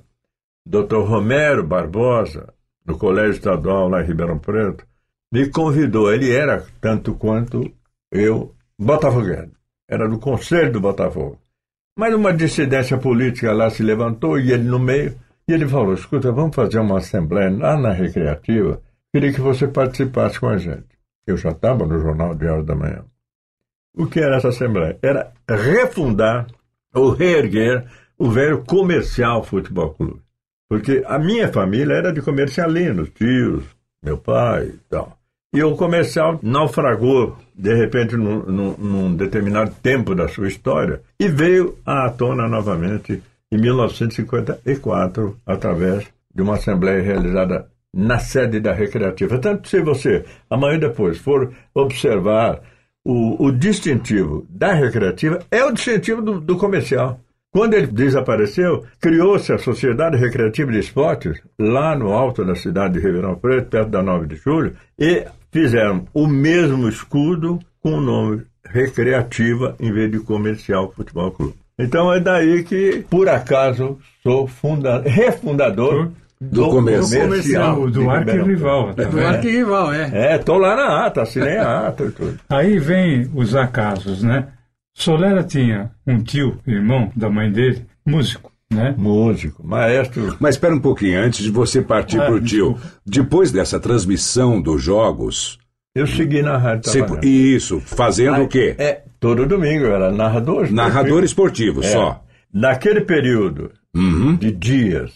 Dr. 0.65 0.99
Romero 0.99 1.61
Barbosa, 1.61 2.53
no 2.85 2.97
Colégio 2.97 3.33
Estadual 3.33 3.89
lá 3.89 4.01
em 4.01 4.07
Ribeirão 4.07 4.39
Preto, 4.39 4.85
me 5.29 5.49
convidou. 5.49 6.09
Ele 6.09 6.33
era, 6.33 6.65
tanto 6.79 7.15
quanto 7.15 7.69
eu, 8.09 8.55
botafoguense. 8.79 9.51
Era 9.89 10.07
do 10.07 10.17
Conselho 10.17 10.71
do 10.71 10.79
Botafogo. 10.79 11.37
Mas 11.99 12.15
uma 12.15 12.33
dissidência 12.33 12.97
política 12.97 13.51
lá 13.51 13.69
se 13.69 13.83
levantou 13.83 14.39
e 14.39 14.53
ele 14.53 14.63
no 14.63 14.79
meio, 14.79 15.19
e 15.49 15.51
ele 15.51 15.67
falou, 15.67 15.93
escuta, 15.93 16.31
vamos 16.31 16.55
fazer 16.55 16.79
uma 16.79 16.99
assembleia 16.99 17.51
lá 17.51 17.75
na 17.75 17.91
Recreativa, 17.91 18.81
queria 19.13 19.33
que 19.33 19.41
você 19.41 19.67
participasse 19.67 20.39
com 20.39 20.47
a 20.47 20.57
gente. 20.57 20.97
Eu 21.27 21.35
já 21.35 21.49
estava 21.49 21.85
no 21.85 21.99
Jornal 21.99 22.33
Diário 22.35 22.63
da 22.63 22.73
Manhã. 22.73 23.03
O 23.97 24.05
que 24.05 24.19
era 24.19 24.35
essa 24.37 24.49
assembleia? 24.49 24.97
Era 25.01 25.31
refundar 25.49 26.45
ou 26.93 27.09
reerguer 27.09 27.85
o 28.17 28.29
velho 28.29 28.63
comercial 28.63 29.43
futebol 29.43 29.89
clube. 29.89 30.21
Porque 30.69 31.03
a 31.07 31.17
minha 31.17 31.51
família 31.51 31.95
era 31.95 32.13
de 32.13 32.21
comercialinos, 32.21 33.09
tios, 33.09 33.63
meu 34.03 34.17
pai 34.17 34.67
e 34.67 34.79
tal. 34.87 35.17
E 35.51 35.63
o 35.63 35.75
comercial 35.75 36.39
naufragou, 36.43 37.35
de 37.55 37.73
repente, 37.73 38.15
num, 38.15 38.43
num, 38.43 38.77
num 38.77 39.15
determinado 39.15 39.71
tempo 39.81 40.13
da 40.13 40.27
sua 40.27 40.47
história 40.47 41.01
e 41.19 41.27
veio 41.27 41.75
à 41.83 42.07
tona 42.09 42.47
novamente 42.47 43.23
em 43.51 43.57
1954, 43.57 45.37
através 45.45 46.05
de 46.35 46.41
uma 46.43 46.55
assembleia 46.55 47.01
realizada 47.01 47.67
na 47.95 48.19
sede 48.19 48.59
da 48.59 48.73
Recreativa. 48.73 49.39
Tanto 49.39 49.67
se 49.67 49.81
você, 49.81 50.23
amanhã 50.49 50.77
depois, 50.77 51.17
for 51.17 51.51
observar 51.73 52.61
o, 53.07 53.45
o 53.45 53.51
distintivo 53.53 54.45
da 54.49 54.73
Recreativa, 54.73 55.39
é 55.49 55.63
o 55.63 55.71
distintivo 55.71 56.21
do, 56.21 56.41
do 56.41 56.57
comercial. 56.57 57.21
Quando 57.49 57.73
ele 57.73 57.87
desapareceu, 57.87 58.83
criou-se 58.99 59.53
a 59.53 59.57
Sociedade 59.57 60.17
Recreativa 60.17 60.73
de 60.73 60.79
Esportes, 60.79 61.41
lá 61.57 61.95
no 61.95 62.11
alto 62.11 62.43
da 62.43 62.53
cidade 62.53 62.95
de 62.95 62.99
Ribeirão 62.99 63.35
Preto, 63.35 63.69
perto 63.69 63.89
da 63.89 64.03
9 64.03 64.27
de 64.27 64.35
julho, 64.35 64.75
e 64.99 65.25
fizeram 65.49 66.05
o 66.13 66.27
mesmo 66.27 66.89
escudo 66.89 67.57
com 67.81 67.93
o 67.93 68.01
nome 68.01 68.43
Recreativa 68.65 69.73
em 69.79 69.93
vez 69.93 70.11
de 70.11 70.19
Comercial 70.19 70.91
Futebol 70.91 71.31
Clube. 71.31 71.55
Então 71.79 72.11
é 72.11 72.19
daí 72.19 72.65
que, 72.65 73.05
por 73.09 73.29
acaso, 73.29 73.97
sou 74.21 74.47
funda 74.47 74.99
refundador 74.99 76.11
do, 76.39 76.63
do 76.65 76.69
comercial. 76.69 77.23
comercial 77.27 77.89
do 77.89 78.09
arquirrival. 78.09 78.93
É 78.97 79.05
do 79.05 79.19
arquirrival, 79.19 79.93
é. 79.93 80.33
É, 80.33 80.37
tô 80.37 80.57
lá 80.57 80.75
na 80.75 81.05
ata, 81.05 81.21
assinei 81.23 81.57
a 81.57 81.87
ata 81.87 82.03
e 82.05 82.11
tudo. 82.11 82.39
Aí 82.49 82.77
vem 82.79 83.29
os 83.33 83.55
acasos, 83.55 84.21
né? 84.23 84.47
Solera 84.95 85.43
tinha 85.43 85.91
um 86.05 86.21
tio, 86.23 86.59
irmão 86.65 87.11
da 87.15 87.29
mãe 87.29 87.51
dele, 87.51 87.85
músico, 88.05 88.51
né? 88.71 88.95
Músico, 88.97 89.65
maestro. 89.65 90.35
Mas 90.39 90.55
espera 90.55 90.73
um 90.75 90.79
pouquinho, 90.79 91.19
antes 91.19 91.43
de 91.43 91.51
você 91.51 91.81
partir 91.81 92.19
Ah, 92.19 92.25
pro 92.25 92.41
tio. 92.41 92.73
desculpa. 92.73 92.81
Depois 93.05 93.51
dessa 93.51 93.79
transmissão 93.79 94.59
dos 94.61 94.81
jogos, 94.81 95.59
Eu 95.95 96.07
segui 96.07 96.41
na 96.41 96.57
rádio 96.57 96.91
trabalhando. 96.91 97.23
isso, 97.25 97.79
fazendo 97.79 98.41
o 98.41 98.47
quê? 98.47 98.75
É, 98.79 99.01
todo 99.19 99.45
domingo 99.45 99.85
era 99.85 100.11
narrador. 100.11 100.71
Narrador 100.71 101.23
esportivo, 101.23 101.81
É. 101.83 101.87
só. 101.87 102.23
Naquele 102.53 103.01
período 103.01 103.71
Uhum. 103.95 104.35
de 104.35 104.51
dias 104.51 105.11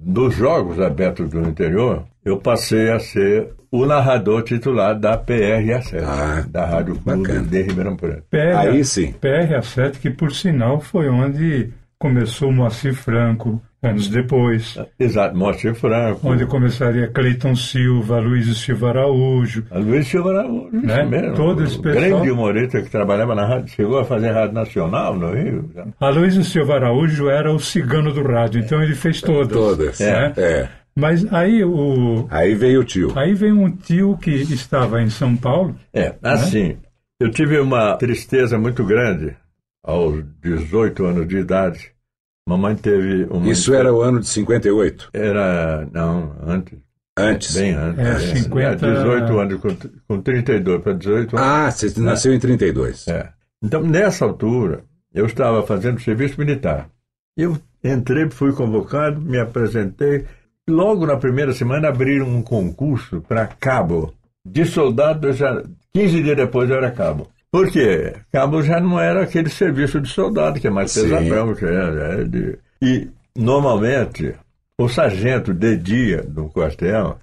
dos 0.00 0.34
Jogos 0.34 0.80
Abertos 0.80 1.28
do 1.28 1.40
Interior, 1.42 2.04
eu 2.24 2.38
passei 2.38 2.90
a 2.90 2.98
ser 2.98 3.48
o 3.70 3.84
narrador 3.84 4.42
titular 4.42 4.98
da 4.98 5.18
PRA7, 5.18 6.02
Ah, 6.02 6.44
da 6.48 6.64
Rádio 6.64 6.94
Clube 6.96 7.22
bacana. 7.22 7.46
de 7.46 7.62
Ribeirão 7.62 7.96
Preto. 7.96 8.22
PR, 8.30 8.56
Aí 8.56 8.84
sim. 8.84 9.12
PRA7, 9.20 9.98
que 9.98 10.10
por 10.10 10.32
sinal 10.32 10.80
foi 10.80 11.08
onde 11.08 11.70
começou 11.98 12.50
Moacir 12.52 12.94
Franco, 12.94 13.60
anos 13.82 14.08
depois. 14.08 14.76
Exato, 14.98 15.36
Moacir 15.36 15.74
Franco, 15.74 16.28
Onde 16.28 16.44
começaria 16.46 17.08
Cleiton 17.08 17.54
Silva, 17.54 18.18
Luiz 18.18 18.46
Silva 18.58 18.88
Araújo. 18.90 19.64
a 19.70 19.78
Luiz 19.78 20.06
Silva 20.08 20.30
Araújo, 20.30 20.76
isso 20.76 20.86
Né? 20.86 21.04
mesmo. 21.04 21.34
Todo 21.36 21.62
esse 21.64 21.78
o 21.78 21.82
pessoal- 21.82 22.10
grande 22.10 22.30
humorista 22.30 22.82
que 22.82 22.90
trabalhava 22.90 23.34
na 23.34 23.46
rádio, 23.46 23.68
chegou 23.74 23.98
a 23.98 24.04
fazer 24.04 24.30
rádio 24.32 24.54
nacional 24.54 25.14
no 25.16 25.32
Rio. 25.32 25.70
já. 25.74 25.86
Aloysio 26.00 26.42
Silva 26.44 26.74
Araújo 26.74 27.28
era 27.28 27.52
o 27.52 27.58
cigano 27.60 28.12
do 28.12 28.22
rádio, 28.22 28.60
então 28.60 28.82
ele 28.82 28.94
fez 28.94 29.20
todas. 29.20 29.56
Todas. 29.56 30.00
né? 30.00 30.32
É. 30.36 30.68
Mas 30.96 31.24
aí 31.32 31.62
o 31.62 32.26
Aí 32.28 32.56
veio 32.56 32.80
o 32.80 32.84
tio. 32.84 33.12
aí 33.16 33.32
vem 33.32 33.52
um 33.52 33.70
tio 33.70 34.18
que 34.20 34.30
estava 34.32 35.00
em 35.00 35.08
São 35.08 35.36
Paulo, 35.36 35.76
É, 35.94 36.14
assim, 36.20 36.76
eu 37.20 37.30
tive 37.30 37.60
uma 37.60 37.94
tristeza 37.96 38.58
muito 38.58 38.82
grande 38.84 39.36
aos 39.84 40.24
18 40.42 41.04
anos 41.04 41.28
de 41.28 41.36
idade. 41.38 41.92
Mamãe 42.48 42.74
teve 42.76 43.24
uma. 43.30 43.46
Isso 43.46 43.74
era 43.74 43.92
o 43.92 44.00
ano 44.00 44.20
de 44.20 44.26
58. 44.26 45.10
Era. 45.12 45.86
Não, 45.92 46.34
antes. 46.46 46.78
Antes. 47.14 47.54
Bem 47.54 47.74
antes. 47.74 47.98
É, 47.98 48.30
é. 48.32 48.36
50 48.36 48.86
É, 48.86 48.94
18 48.94 49.38
anos, 49.38 49.60
com, 49.60 49.68
com 50.08 50.22
32 50.22 50.82
para 50.82 50.94
18 50.94 51.36
anos. 51.36 51.46
Ah, 51.46 51.70
você 51.70 52.00
nasceu 52.00 52.32
em 52.32 52.38
32. 52.38 53.06
É. 53.06 53.28
Então, 53.62 53.82
nessa 53.82 54.24
altura, 54.24 54.84
eu 55.12 55.26
estava 55.26 55.62
fazendo 55.62 56.00
serviço 56.00 56.40
militar. 56.40 56.88
Eu 57.36 57.58
entrei, 57.84 58.30
fui 58.30 58.54
convocado, 58.54 59.20
me 59.20 59.38
apresentei. 59.38 60.24
Logo 60.66 61.04
na 61.04 61.18
primeira 61.18 61.52
semana 61.52 61.88
abriram 61.88 62.26
um 62.28 62.40
concurso 62.40 63.20
para 63.28 63.46
cabo. 63.46 64.14
De 64.42 64.64
soldado, 64.64 65.28
eu 65.28 65.32
já, 65.34 65.62
15 65.92 66.22
dias 66.22 66.36
depois 66.36 66.70
eu 66.70 66.76
era 66.76 66.90
cabo. 66.90 67.28
Por 67.50 67.70
quê? 67.70 68.14
Cabo 68.32 68.62
já 68.62 68.78
não 68.80 69.00
era 69.00 69.22
aquele 69.22 69.48
serviço 69.48 70.00
de 70.00 70.08
soldado, 70.08 70.60
que 70.60 70.66
é 70.66 70.70
mais 70.70 70.90
Sim. 70.92 71.02
pesadão. 71.02 71.54
Que 71.54 71.64
é, 71.64 72.20
é 72.20 72.24
de- 72.24 72.58
E, 72.82 73.08
normalmente, 73.36 74.34
o 74.78 74.88
sargento 74.88 75.52
de 75.54 75.76
dia 75.76 76.22
do 76.22 76.48
quartel 76.48 77.18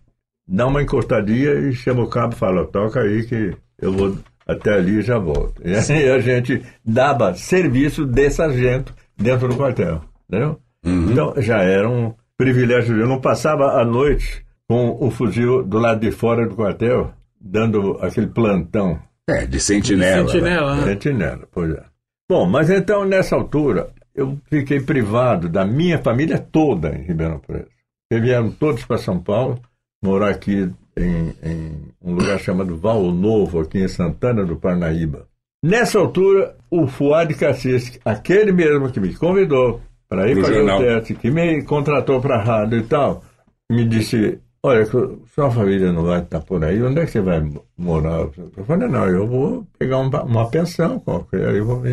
dá 0.48 0.68
uma 0.68 0.82
encostadinha 0.82 1.54
e 1.54 1.74
chama 1.74 2.04
o 2.04 2.10
cabo 2.10 2.34
e 2.34 2.38
fala, 2.38 2.66
toca 2.66 3.02
aí 3.02 3.24
que 3.26 3.56
eu 3.82 3.92
vou 3.94 4.18
até 4.48 4.74
ali 4.74 5.00
e 5.00 5.02
já 5.02 5.18
volto. 5.18 5.62
E 5.64 5.74
aí 5.76 6.10
a 6.10 6.20
gente 6.20 6.62
dava 6.84 7.34
serviço 7.36 8.06
de 8.06 8.30
sargento 8.30 8.94
dentro 9.18 9.48
do 9.48 9.56
quartel, 9.56 10.02
entendeu? 10.28 10.60
Então 10.84 11.34
já 11.38 11.64
era 11.64 11.90
um 11.90 12.14
privilégio. 12.38 12.98
Eu 13.00 13.08
não 13.08 13.20
passava 13.22 13.80
a 13.82 13.86
noite 13.86 14.46
com 14.68 14.98
o 15.00 15.10
fuzil 15.10 15.64
do 15.64 15.78
lado 15.80 16.00
de 16.02 16.12
fora 16.12 16.48
do 16.48 16.56
quartel, 16.56 17.12
dando 17.40 17.98
aquele 18.02 18.28
plantão. 18.28 19.00
É, 19.28 19.46
de 19.46 19.60
sentinela. 19.60 20.28
Sentinela, 20.28 20.76
né? 20.76 20.84
Sentinela, 20.84 21.48
pois 21.52 21.72
é. 21.72 21.84
Bom, 22.30 22.46
mas 22.46 22.70
então 22.70 23.06
nessa 23.06 23.36
altura 23.36 23.90
eu 24.14 24.40
fiquei 24.50 24.80
privado 24.80 25.50
da 25.50 25.66
minha 25.66 26.02
família 26.02 26.40
toda 26.40 26.90
em 26.96 27.04
Ribeirão 27.04 27.40
Preto. 27.40 27.70
Eles 28.10 28.24
vieram 28.24 28.52
todos 28.52 28.86
para 28.86 28.98
São 28.98 29.20
Paulo, 29.20 29.60
morar 30.04 30.30
aqui 30.30 30.72
em, 30.96 31.34
em 31.44 31.92
um 32.02 32.14
lugar 32.14 32.40
chamado 32.40 32.78
Val 32.78 33.12
Novo, 33.12 33.60
aqui 33.60 33.80
em 33.80 33.88
Santana 33.88 34.46
do 34.46 34.56
Parnaíba. 34.56 35.28
Nessa 35.64 35.98
altura, 35.98 36.56
o 36.70 36.88
Fuad 36.88 37.34
Cassis, 37.34 38.00
aquele 38.06 38.52
mesmo 38.52 38.92
que 38.92 39.00
me 39.00 39.14
convidou 39.16 39.82
para 40.08 40.30
ir 40.30 40.36
jornal. 40.36 40.80
o 40.80 40.84
teste, 40.84 41.16
que 41.16 41.32
me 41.32 41.64
contratou 41.64 42.22
para 42.22 42.36
a 42.36 42.44
rádio 42.44 42.78
e 42.78 42.84
tal, 42.84 43.24
me 43.72 43.84
disse, 43.86 44.40
olha, 44.66 44.86
sua 44.86 45.52
família 45.52 45.94
não 45.94 46.04
vai 46.04 46.22
estar 46.22 46.42
por 46.42 46.64
aí, 46.64 46.82
onde 46.82 47.00
é 47.00 47.06
que 47.06 47.12
você 47.12 47.22
vai 47.22 47.48
morar? 47.78 48.28
Eu 48.58 48.66
falei, 48.66 48.88
não, 48.88 49.08
eu 49.08 49.28
vou 49.28 49.68
pegar 49.78 50.00
uma, 50.00 50.24
uma 50.24 50.50
pensão 50.50 51.00
qualquer, 51.00 51.56
eu 51.56 51.66
vou. 51.66 51.84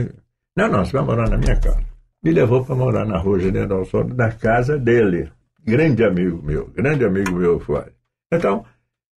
Não, 0.57 0.69
não, 0.69 0.85
você 0.85 0.93
vai 0.93 1.05
morar 1.05 1.29
na 1.29 1.37
minha 1.37 1.59
casa. 1.61 1.85
Me 2.23 2.31
levou 2.31 2.65
para 2.65 2.75
morar 2.75 3.05
na 3.05 3.19
rua 3.19 3.39
General 3.41 3.85
Soto, 3.85 4.15
na 4.15 4.31
casa 4.33 4.79
dele. 4.79 5.31
Grande 5.65 6.03
amigo 6.03 6.43
meu, 6.43 6.69
grande 6.75 7.05
amigo 7.05 7.33
meu, 7.33 7.61
Fuad. 7.61 7.91
Então, 8.33 8.65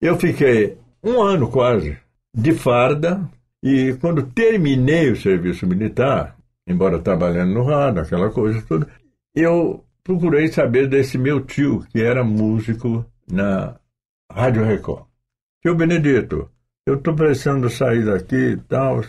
eu 0.00 0.16
fiquei 0.16 0.76
um 1.02 1.22
ano 1.22 1.48
quase 1.50 1.96
de 2.34 2.52
farda 2.52 3.20
e 3.62 3.96
quando 4.00 4.22
terminei 4.22 5.10
o 5.10 5.16
serviço 5.16 5.66
militar, 5.66 6.36
embora 6.66 6.98
trabalhando 6.98 7.54
no 7.54 7.64
rádio, 7.64 8.02
aquela 8.02 8.30
coisa 8.30 8.62
toda, 8.68 8.86
eu 9.34 9.82
procurei 10.04 10.48
saber 10.48 10.88
desse 10.88 11.16
meu 11.16 11.40
tio, 11.40 11.84
que 11.90 12.02
era 12.02 12.22
músico 12.22 13.04
na 13.30 13.76
Rádio 14.30 14.64
Record. 14.64 15.04
Tio 15.62 15.74
Benedito, 15.74 16.50
eu 16.86 16.94
estou 16.94 17.14
precisando 17.14 17.68
sair 17.68 18.04
daqui 18.04 18.52
e 18.52 18.56
tal. 18.56 19.02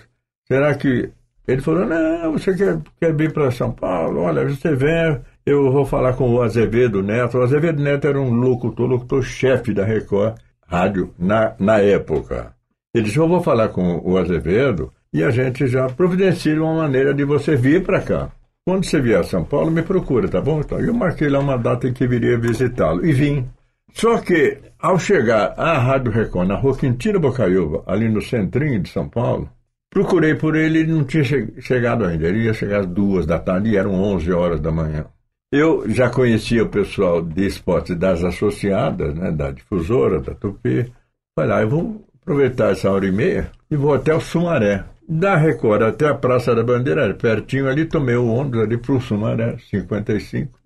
Será 0.47 0.73
que. 0.75 1.11
Ele 1.47 1.61
falou: 1.61 1.85
Não, 1.85 2.33
você 2.33 2.55
quer, 2.55 2.79
quer 2.99 3.15
vir 3.15 3.31
para 3.31 3.51
São 3.51 3.71
Paulo? 3.71 4.21
Olha, 4.21 4.47
você 4.47 4.75
vem, 4.75 5.21
eu 5.45 5.71
vou 5.71 5.85
falar 5.85 6.13
com 6.13 6.29
o 6.33 6.41
Azevedo 6.41 7.01
Neto. 7.01 7.37
O 7.37 7.43
Azevedo 7.43 7.81
Neto 7.81 8.07
era 8.07 8.19
um 8.19 8.33
locutor, 8.33 8.87
locutor-chefe 8.87 9.73
da 9.73 9.85
Record 9.85 10.35
Rádio 10.65 11.13
na, 11.17 11.55
na 11.59 11.79
época. 11.79 12.53
Ele 12.93 13.05
disse: 13.05 13.17
Eu 13.17 13.27
vou 13.27 13.41
falar 13.41 13.69
com 13.69 14.01
o 14.03 14.17
Azevedo 14.17 14.91
e 15.13 15.23
a 15.23 15.29
gente 15.29 15.67
já 15.67 15.87
providencia 15.87 16.61
uma 16.61 16.81
maneira 16.81 17.13
de 17.13 17.23
você 17.23 17.55
vir 17.55 17.83
para 17.83 18.01
cá. 18.01 18.29
Quando 18.65 18.85
você 18.85 18.99
vier 18.99 19.19
a 19.19 19.23
São 19.23 19.45
Paulo, 19.45 19.71
me 19.71 19.81
procura, 19.81 20.27
tá 20.27 20.41
bom? 20.41 20.59
Então, 20.59 20.79
eu 20.79 20.93
marquei 20.93 21.29
lá 21.29 21.39
uma 21.39 21.57
data 21.57 21.87
em 21.87 21.93
que 21.93 22.05
viria 22.05 22.37
visitá-lo 22.37 23.05
e 23.05 23.13
vim. 23.13 23.47
Só 23.93 24.19
que, 24.21 24.59
ao 24.79 24.99
chegar 24.99 25.53
à 25.57 25.77
Rádio 25.79 26.11
Record, 26.11 26.47
na 26.47 26.55
rua 26.55 26.77
Quintino 26.77 27.19
Bocaiúva, 27.19 27.83
ali 27.87 28.07
no 28.09 28.21
centrinho 28.21 28.79
de 28.81 28.89
São 28.89 29.07
Paulo, 29.09 29.49
procurei 29.89 30.35
por 30.35 30.55
ele 30.55 30.79
ele 30.79 30.91
não 30.93 31.03
tinha 31.03 31.23
che- 31.23 31.53
chegado 31.61 32.05
ainda. 32.05 32.27
Ele 32.27 32.43
ia 32.43 32.53
chegar 32.53 32.81
às 32.81 32.85
duas 32.87 33.25
da 33.25 33.39
tarde 33.39 33.69
e 33.69 33.77
eram 33.77 33.93
11 33.95 34.31
horas 34.31 34.59
da 34.59 34.71
manhã. 34.71 35.05
Eu 35.51 35.89
já 35.89 36.09
conhecia 36.09 36.63
o 36.63 36.69
pessoal 36.69 37.21
de 37.21 37.45
esportes 37.47 37.95
das 37.95 38.23
associadas, 38.23 39.15
né, 39.15 39.31
da 39.31 39.49
difusora, 39.51 40.19
da 40.19 40.35
Tupi. 40.35 40.91
Falei, 41.39 41.55
ah, 41.55 41.61
eu 41.61 41.69
vou 41.69 42.05
aproveitar 42.21 42.71
essa 42.71 42.91
hora 42.91 43.07
e 43.07 43.11
meia 43.11 43.49
e 43.71 43.75
vou 43.77 43.93
até 43.93 44.13
o 44.13 44.19
Sumaré. 44.19 44.83
Da 45.09 45.37
Record 45.37 45.83
até 45.83 46.05
a 46.09 46.13
Praça 46.13 46.53
da 46.53 46.61
Bandeira, 46.61 47.13
pertinho 47.13 47.69
ali, 47.69 47.85
tomei 47.85 48.17
o 48.17 48.27
ônibus 48.27 48.59
ali 48.59 48.77
para 48.77 48.93
o 48.93 48.99
Sumaré, 48.99 49.55
55. 49.69 50.59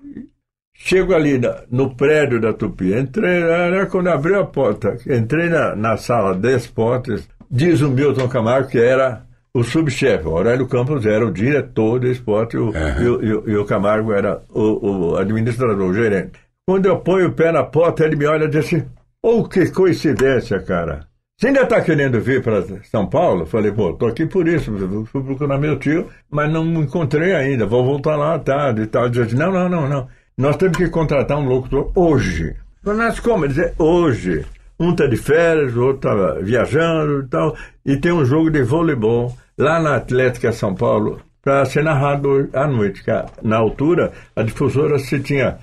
Chego 0.83 1.13
ali 1.13 1.37
na- 1.37 1.61
no 1.69 1.95
prédio 1.95 2.39
da 2.41 2.53
Tupi, 2.53 2.93
entrei, 2.93 3.41
era 3.43 3.85
quando 3.85 4.07
abriu 4.07 4.39
a 4.39 4.45
porta, 4.45 4.97
entrei 5.07 5.47
na, 5.47 5.75
na 5.75 5.95
sala 5.95 6.33
de 6.35 6.55
esportes, 6.55 7.27
diz 7.49 7.81
o 7.81 7.89
Milton 7.89 8.27
Camargo 8.27 8.67
que 8.69 8.79
era 8.79 9.21
o 9.53 9.63
subchefe, 9.63 10.27
o 10.27 10.35
Aurélio 10.35 10.67
Campos 10.67 11.05
era 11.05 11.25
o 11.25 11.31
diretor 11.31 11.99
de 11.99 12.11
esporte 12.11 12.55
e 12.55 12.59
o, 12.59 12.71
e 12.73 13.07
o- 13.07 13.23
e 13.23 13.33
o- 13.33 13.49
e 13.51 13.57
o 13.57 13.65
Camargo 13.65 14.11
era 14.11 14.41
o, 14.49 15.11
o 15.11 15.17
administrador, 15.17 15.77
o 15.87 15.93
gerente. 15.93 16.31
Quando 16.67 16.87
eu 16.87 16.97
ponho 16.99 17.27
o 17.27 17.33
pé 17.33 17.51
na 17.51 17.63
porta, 17.63 18.03
ele 18.03 18.15
me 18.15 18.25
olha 18.25 18.45
e 18.45 18.47
diz 18.47 18.65
assim, 18.65 18.83
oh, 19.23 19.43
que 19.47 19.69
coincidência, 19.71 20.59
cara. 20.61 21.05
Você 21.37 21.47
ainda 21.47 21.61
está 21.61 21.81
querendo 21.81 22.19
vir 22.21 22.41
para 22.41 22.63
São 22.83 23.07
Paulo? 23.07 23.45
Falei, 23.45 23.71
pô, 23.71 23.93
tô 23.93 24.07
aqui 24.07 24.25
por 24.25 24.47
isso, 24.47 24.71
fui 25.07 25.23
procurar 25.23 25.57
meu 25.59 25.77
tio, 25.77 26.07
mas 26.29 26.51
não 26.51 26.63
me 26.63 26.79
encontrei 26.79 27.33
ainda, 27.35 27.65
vou 27.65 27.83
voltar 27.83 28.15
lá 28.15 28.35
à 28.35 28.39
tarde 28.39 28.81
e 28.83 28.87
tal. 28.87 29.09
Disse, 29.09 29.35
não, 29.35 29.51
não, 29.51 29.67
não, 29.67 29.87
não. 29.89 30.07
Nós 30.41 30.57
temos 30.57 30.75
que 30.75 30.89
contratar 30.89 31.37
um 31.37 31.45
locutor 31.45 31.91
hoje. 31.93 32.55
Mas 32.83 33.19
como? 33.19 33.45
Ele 33.45 33.53
disse, 33.53 33.73
hoje. 33.77 34.43
Um 34.79 34.89
está 34.89 35.05
de 35.05 35.15
férias, 35.15 35.75
o 35.75 35.83
outro 35.85 36.09
está 36.09 36.41
viajando 36.41 37.21
e 37.21 37.27
tal, 37.27 37.55
e 37.85 37.95
tem 37.97 38.11
um 38.11 38.25
jogo 38.25 38.49
de 38.49 38.63
voleibol 38.63 39.37
lá 39.55 39.79
na 39.79 39.97
Atlética 39.97 40.51
São 40.51 40.73
Paulo 40.73 41.21
para 41.43 41.63
ser 41.65 41.83
narrado 41.83 42.49
à 42.53 42.65
noite. 42.65 43.03
Na 43.43 43.57
altura, 43.57 44.11
a 44.35 44.41
difusora 44.41 44.97
se 44.97 45.19
tinha 45.19 45.59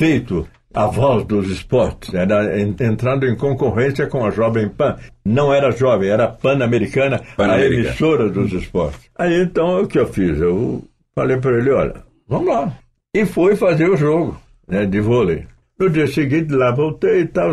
feito 0.00 0.48
a 0.72 0.86
voz 0.86 1.26
dos 1.26 1.50
esportes, 1.50 2.14
era 2.14 2.58
entrando 2.58 3.26
em 3.26 3.36
concorrência 3.36 4.06
com 4.06 4.24
a 4.24 4.30
Jovem 4.30 4.66
Pan. 4.70 4.96
Não 5.26 5.52
era 5.52 5.70
jovem, 5.72 6.08
era 6.08 6.26
Pan-Americana, 6.26 7.20
Pan 7.36 7.52
a 7.52 7.62
emissora 7.62 8.30
dos 8.30 8.50
esportes. 8.54 9.10
Aí 9.14 9.42
então 9.42 9.82
o 9.82 9.86
que 9.86 9.98
eu 9.98 10.06
fiz? 10.06 10.40
Eu 10.40 10.82
falei 11.14 11.36
para 11.36 11.58
ele: 11.58 11.70
olha, 11.70 11.96
vamos 12.26 12.48
lá. 12.48 12.72
E 13.14 13.26
fui 13.26 13.54
fazer 13.56 13.90
o 13.90 13.96
jogo 13.96 14.40
né, 14.66 14.86
de 14.86 14.98
vôlei. 14.98 15.46
No 15.78 15.90
dia 15.90 16.06
seguinte, 16.06 16.52
lá 16.54 16.70
voltei 16.70 17.20
e 17.20 17.26
tal, 17.26 17.50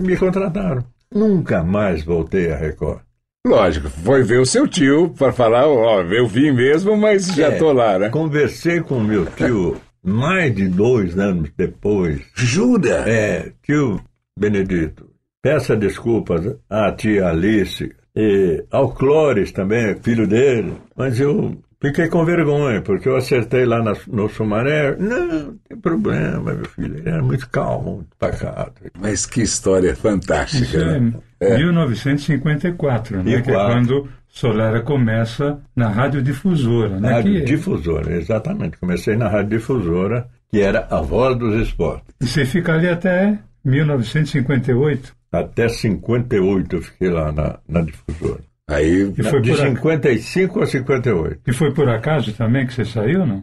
me 0.00 0.16
contrataram. 0.16 0.84
Nunca 1.12 1.64
mais 1.64 2.04
voltei 2.04 2.52
a 2.52 2.56
Record. 2.56 3.00
Lógico, 3.44 3.90
foi 3.90 4.22
ver 4.22 4.38
o 4.38 4.46
seu 4.46 4.68
tio 4.68 5.10
para 5.10 5.32
falar, 5.32 5.66
ó, 5.66 6.00
eu 6.02 6.28
vim 6.28 6.52
mesmo, 6.52 6.96
mas 6.96 7.26
já 7.26 7.48
é, 7.48 7.58
tô 7.58 7.72
lá, 7.72 7.98
né? 7.98 8.08
Conversei 8.08 8.80
com 8.80 8.98
o 8.98 9.04
meu 9.04 9.26
tio 9.26 9.76
mais 10.00 10.54
de 10.54 10.68
dois 10.68 11.18
anos 11.18 11.50
depois. 11.56 12.22
Jura? 12.34 13.04
É, 13.08 13.52
tio 13.64 14.00
Benedito, 14.38 15.10
peça 15.42 15.76
desculpas 15.76 16.56
à 16.70 16.92
tia 16.92 17.28
Alice 17.28 17.92
e 18.14 18.64
ao 18.70 18.94
Clóris 18.94 19.50
também, 19.50 19.96
filho 20.02 20.26
dele, 20.26 20.74
mas 20.96 21.18
eu 21.18 21.56
fiquei 21.88 22.08
com 22.08 22.24
vergonha, 22.24 22.80
porque 22.82 23.08
eu 23.08 23.16
acertei 23.16 23.64
lá 23.64 23.82
na, 23.82 23.94
no 24.06 24.28
Sumaré. 24.28 24.96
Não, 24.96 25.26
não 25.26 25.58
tem 25.68 25.78
problema, 25.78 26.54
meu 26.54 26.64
filho, 26.66 26.98
ele 26.98 27.08
era 27.08 27.22
muito 27.22 27.48
calmo, 27.48 27.96
muito 27.96 28.16
pacato. 28.18 28.82
Mas 28.98 29.26
que 29.26 29.42
história 29.42 29.94
fantástica, 29.94 30.64
Isso 30.64 30.84
né? 30.84 31.12
É, 31.40 31.52
é. 31.52 31.58
1954, 31.58 33.22
né? 33.22 33.42
Que 33.42 33.50
é 33.50 33.54
quando 33.54 34.08
Solera 34.28 34.82
começa 34.82 35.60
na 35.76 35.88
radiodifusora, 35.88 36.98
né? 36.98 37.12
Rádio 37.12 37.34
que... 37.34 37.44
Difusora, 37.44 38.16
exatamente. 38.16 38.76
Comecei 38.78 39.16
na 39.16 39.28
radiodifusora, 39.28 40.26
que 40.50 40.60
era 40.60 40.86
a 40.90 41.00
voz 41.00 41.38
dos 41.38 41.54
esportes. 41.60 42.14
E 42.20 42.26
você 42.26 42.44
fica 42.44 42.72
ali 42.72 42.88
até 42.88 43.38
1958? 43.64 45.14
Até 45.30 45.68
58 45.68 46.76
eu 46.76 46.82
fiquei 46.82 47.10
lá 47.10 47.30
na, 47.32 47.58
na 47.68 47.82
difusora. 47.82 48.40
Aí, 48.68 49.12
e 49.16 49.22
foi 49.22 49.40
de 49.42 49.56
55 49.56 50.62
a 50.62 50.66
58. 50.66 51.40
E 51.46 51.52
foi 51.52 51.72
por 51.74 51.88
acaso 51.88 52.32
também 52.32 52.66
que 52.66 52.72
você 52.72 52.84
saiu, 52.84 53.26
não? 53.26 53.42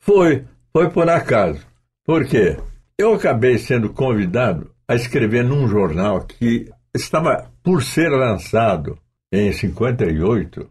Foi, 0.00 0.44
foi 0.72 0.90
por 0.90 1.08
acaso. 1.08 1.66
Por 2.04 2.24
quê? 2.24 2.56
Eu 2.98 3.14
acabei 3.14 3.58
sendo 3.58 3.90
convidado 3.90 4.70
a 4.88 4.94
escrever 4.94 5.44
num 5.44 5.68
jornal 5.68 6.22
que 6.22 6.70
estava 6.94 7.50
por 7.62 7.82
ser 7.82 8.08
lançado 8.08 8.98
em 9.32 9.52
58, 9.52 10.70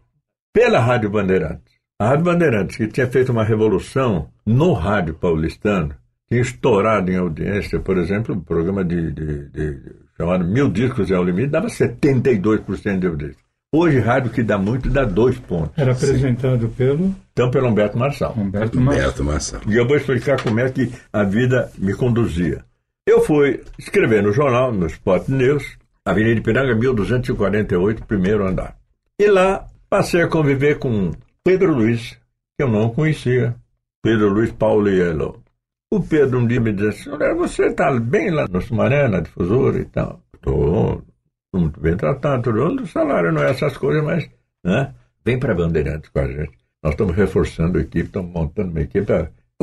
pela 0.52 0.80
Rádio 0.80 1.10
Bandeirantes. 1.10 1.72
A 2.00 2.08
Rádio 2.08 2.24
Bandeirantes, 2.24 2.76
que 2.76 2.88
tinha 2.88 3.06
feito 3.06 3.32
uma 3.32 3.44
revolução 3.44 4.28
no 4.44 4.72
rádio 4.72 5.14
paulistano, 5.14 5.94
tinha 6.28 6.40
estourado 6.40 7.10
em 7.10 7.16
audiência, 7.16 7.80
por 7.80 7.98
exemplo, 7.98 8.34
um 8.34 8.40
programa 8.40 8.84
de, 8.84 9.12
de, 9.12 9.48
de 9.48 9.96
chamado 10.16 10.44
Mil 10.44 10.68
Discos 10.68 11.10
é 11.10 11.18
o 11.18 11.24
Limite, 11.24 11.48
dava 11.48 11.68
72% 11.68 12.98
de 12.98 13.06
audiência. 13.06 13.41
Hoje, 13.74 13.98
rádio 14.00 14.30
que 14.30 14.42
dá 14.42 14.58
muito, 14.58 14.90
dá 14.90 15.02
dois 15.02 15.38
pontos. 15.38 15.72
Era 15.78 15.92
apresentado 15.92 16.66
Sim. 16.66 16.74
pelo? 16.76 17.14
Então, 17.32 17.50
pelo 17.50 17.68
Humberto 17.68 17.96
Marçal. 17.96 18.34
Humberto 18.36 18.78
Marçal. 18.78 19.24
Marçal. 19.24 19.60
E 19.66 19.74
eu 19.74 19.86
vou 19.88 19.96
explicar 19.96 20.42
como 20.42 20.60
é 20.60 20.70
que 20.70 20.92
a 21.10 21.24
vida 21.24 21.72
me 21.78 21.94
conduzia. 21.94 22.62
Eu 23.06 23.22
fui 23.22 23.62
escrever 23.78 24.22
no 24.22 24.30
jornal, 24.30 24.72
no 24.72 24.86
Spot 24.86 25.26
News, 25.26 25.78
Avenida 26.04 26.38
Ipiranga, 26.38 26.74
1248, 26.74 28.04
primeiro 28.04 28.46
andar. 28.46 28.76
E 29.18 29.26
lá 29.26 29.66
passei 29.88 30.20
a 30.20 30.28
conviver 30.28 30.78
com 30.78 31.12
Pedro 31.42 31.72
Luiz, 31.72 32.10
que 32.58 32.64
eu 32.64 32.68
não 32.68 32.90
conhecia. 32.90 33.56
Pedro 34.02 34.28
Luiz 34.28 34.52
Pauliello. 34.52 35.42
O 35.90 36.00
Pedro 36.02 36.40
um 36.40 36.46
dia 36.46 36.60
me 36.60 36.74
disse 36.74 37.08
assim, 37.08 37.36
você 37.36 37.68
está 37.68 37.90
bem 37.98 38.30
lá 38.30 38.46
no 38.50 38.60
Sumaré, 38.60 39.08
na 39.08 39.20
difusora 39.20 39.78
e 39.78 39.84
tal? 39.86 40.20
Estou 40.34 41.02
muito 41.60 41.80
bem 41.80 41.96
tratado, 41.96 42.42
tudo. 42.42 42.82
O 42.82 42.86
salário 42.86 43.32
não 43.32 43.42
é 43.42 43.50
essas 43.50 43.76
coisas, 43.76 44.02
mas 44.02 44.28
né? 44.64 44.94
vem 45.24 45.38
para 45.38 45.54
Bandeirantes 45.54 46.10
com 46.10 46.20
a 46.20 46.26
gente. 46.26 46.52
Nós 46.82 46.92
estamos 46.92 47.14
reforçando 47.14 47.78
a 47.78 47.80
equipe, 47.80 48.06
estamos 48.06 48.32
montando 48.32 48.70
uma 48.70 48.80
equipe 48.80 49.12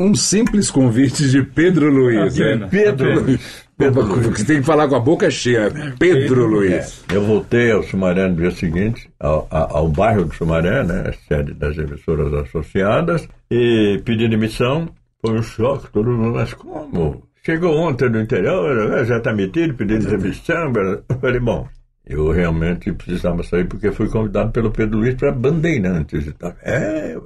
um 0.00 0.14
simples 0.14 0.70
convite 0.70 1.28
de 1.28 1.42
Pedro 1.42 1.90
Luiz. 1.90 2.34
Né? 2.38 2.66
Pedro 2.70 3.20
Luiz. 3.20 3.66
Pedro 3.76 4.02
Luiz. 4.02 4.26
Você 4.28 4.44
tem 4.46 4.60
que 4.60 4.66
falar 4.66 4.88
com 4.88 4.96
a 4.96 5.00
boca 5.00 5.30
cheia. 5.30 5.70
Pedro, 5.70 5.96
Pedro 5.98 6.46
Luiz. 6.46 7.04
É. 7.10 7.16
Eu 7.16 7.22
voltei 7.22 7.70
ao 7.70 7.82
Sumaré 7.82 8.26
no 8.26 8.36
dia 8.36 8.50
seguinte, 8.50 9.10
ao, 9.20 9.46
ao, 9.50 9.88
bairro 9.88 10.24
do 10.24 10.34
Sumaré, 10.34 10.82
né, 10.84 11.12
sede 11.28 11.52
das 11.52 11.76
emissoras 11.76 12.32
associadas, 12.32 13.28
e 13.50 14.00
pedi 14.02 14.26
demissão. 14.26 14.88
Foi 15.20 15.38
um 15.38 15.42
choque, 15.42 15.90
todo 15.92 16.10
mundo, 16.10 16.36
mas 16.36 16.54
como? 16.54 17.22
Chegou 17.44 17.76
ontem 17.76 18.08
do 18.10 18.20
interior, 18.20 19.04
já 19.04 19.18
está 19.18 19.34
metido, 19.34 19.74
pedindo 19.74 20.08
demissão. 20.08 20.72
Eu 20.74 21.18
falei, 21.20 21.40
bom, 21.40 21.68
eu 22.10 22.32
realmente 22.32 22.92
precisava 22.92 23.40
sair 23.44 23.66
porque 23.66 23.92
fui 23.92 24.08
convidado 24.08 24.50
pelo 24.50 24.72
Pedro 24.72 24.98
Luiz 24.98 25.14
para 25.14 25.30
Bandeirantes 25.30 26.26
e 26.26 26.32
tal. 26.32 26.52
É, 26.60 27.16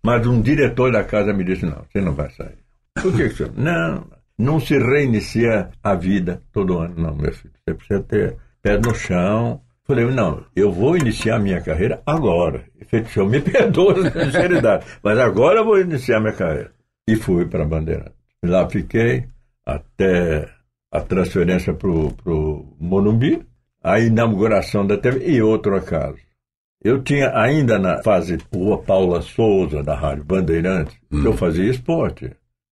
mas 0.00 0.24
um 0.24 0.40
diretor 0.40 0.92
da 0.92 1.02
casa 1.02 1.32
me 1.32 1.42
disse: 1.42 1.66
não, 1.66 1.84
você 1.90 2.00
não 2.00 2.12
vai 2.12 2.30
sair. 2.30 2.56
Por 3.02 3.12
que, 3.12 3.28
senhor? 3.30 3.52
Não, 3.56 4.06
não 4.38 4.60
se 4.60 4.78
reinicia 4.78 5.68
a 5.82 5.96
vida 5.96 6.40
todo 6.52 6.78
ano, 6.78 6.94
não, 6.96 7.16
meu 7.16 7.32
filho. 7.32 7.52
Você 7.66 7.74
precisa 7.74 8.02
ter 8.04 8.36
pé 8.62 8.78
no 8.78 8.94
chão. 8.94 9.60
Falei, 9.84 10.06
não, 10.06 10.44
eu 10.54 10.72
vou 10.72 10.96
iniciar 10.96 11.40
minha 11.40 11.60
carreira 11.60 12.00
agora. 12.06 12.64
Senhor 13.12 13.28
me 13.28 13.40
perdoa 13.42 14.06
a 14.06 14.10
sinceridade, 14.10 14.86
mas 15.02 15.18
agora 15.18 15.58
eu 15.58 15.64
vou 15.64 15.78
iniciar 15.80 16.20
minha 16.20 16.32
carreira. 16.32 16.70
E 17.06 17.16
fui 17.16 17.46
para 17.46 17.64
a 17.64 17.66
Bandeira. 17.66 18.12
Lá 18.44 18.68
fiquei 18.70 19.26
até 19.66 20.48
a 20.90 21.00
transferência 21.00 21.74
para 21.74 21.90
o 21.90 22.76
Monumbi, 22.78 23.44
a 23.84 24.00
inauguração 24.00 24.86
da 24.86 24.96
TV 24.96 25.30
e 25.30 25.42
outro 25.42 25.76
acaso. 25.76 26.16
Eu 26.82 27.02
tinha 27.02 27.30
ainda 27.38 27.78
na 27.78 28.02
fase 28.02 28.38
Rua 28.52 28.82
Paula 28.82 29.20
Souza, 29.20 29.82
da 29.82 29.94
Rádio 29.94 30.24
Bandeirantes, 30.24 30.96
hum. 31.12 31.22
eu 31.24 31.34
fazia 31.34 31.70
esporte. 31.70 32.30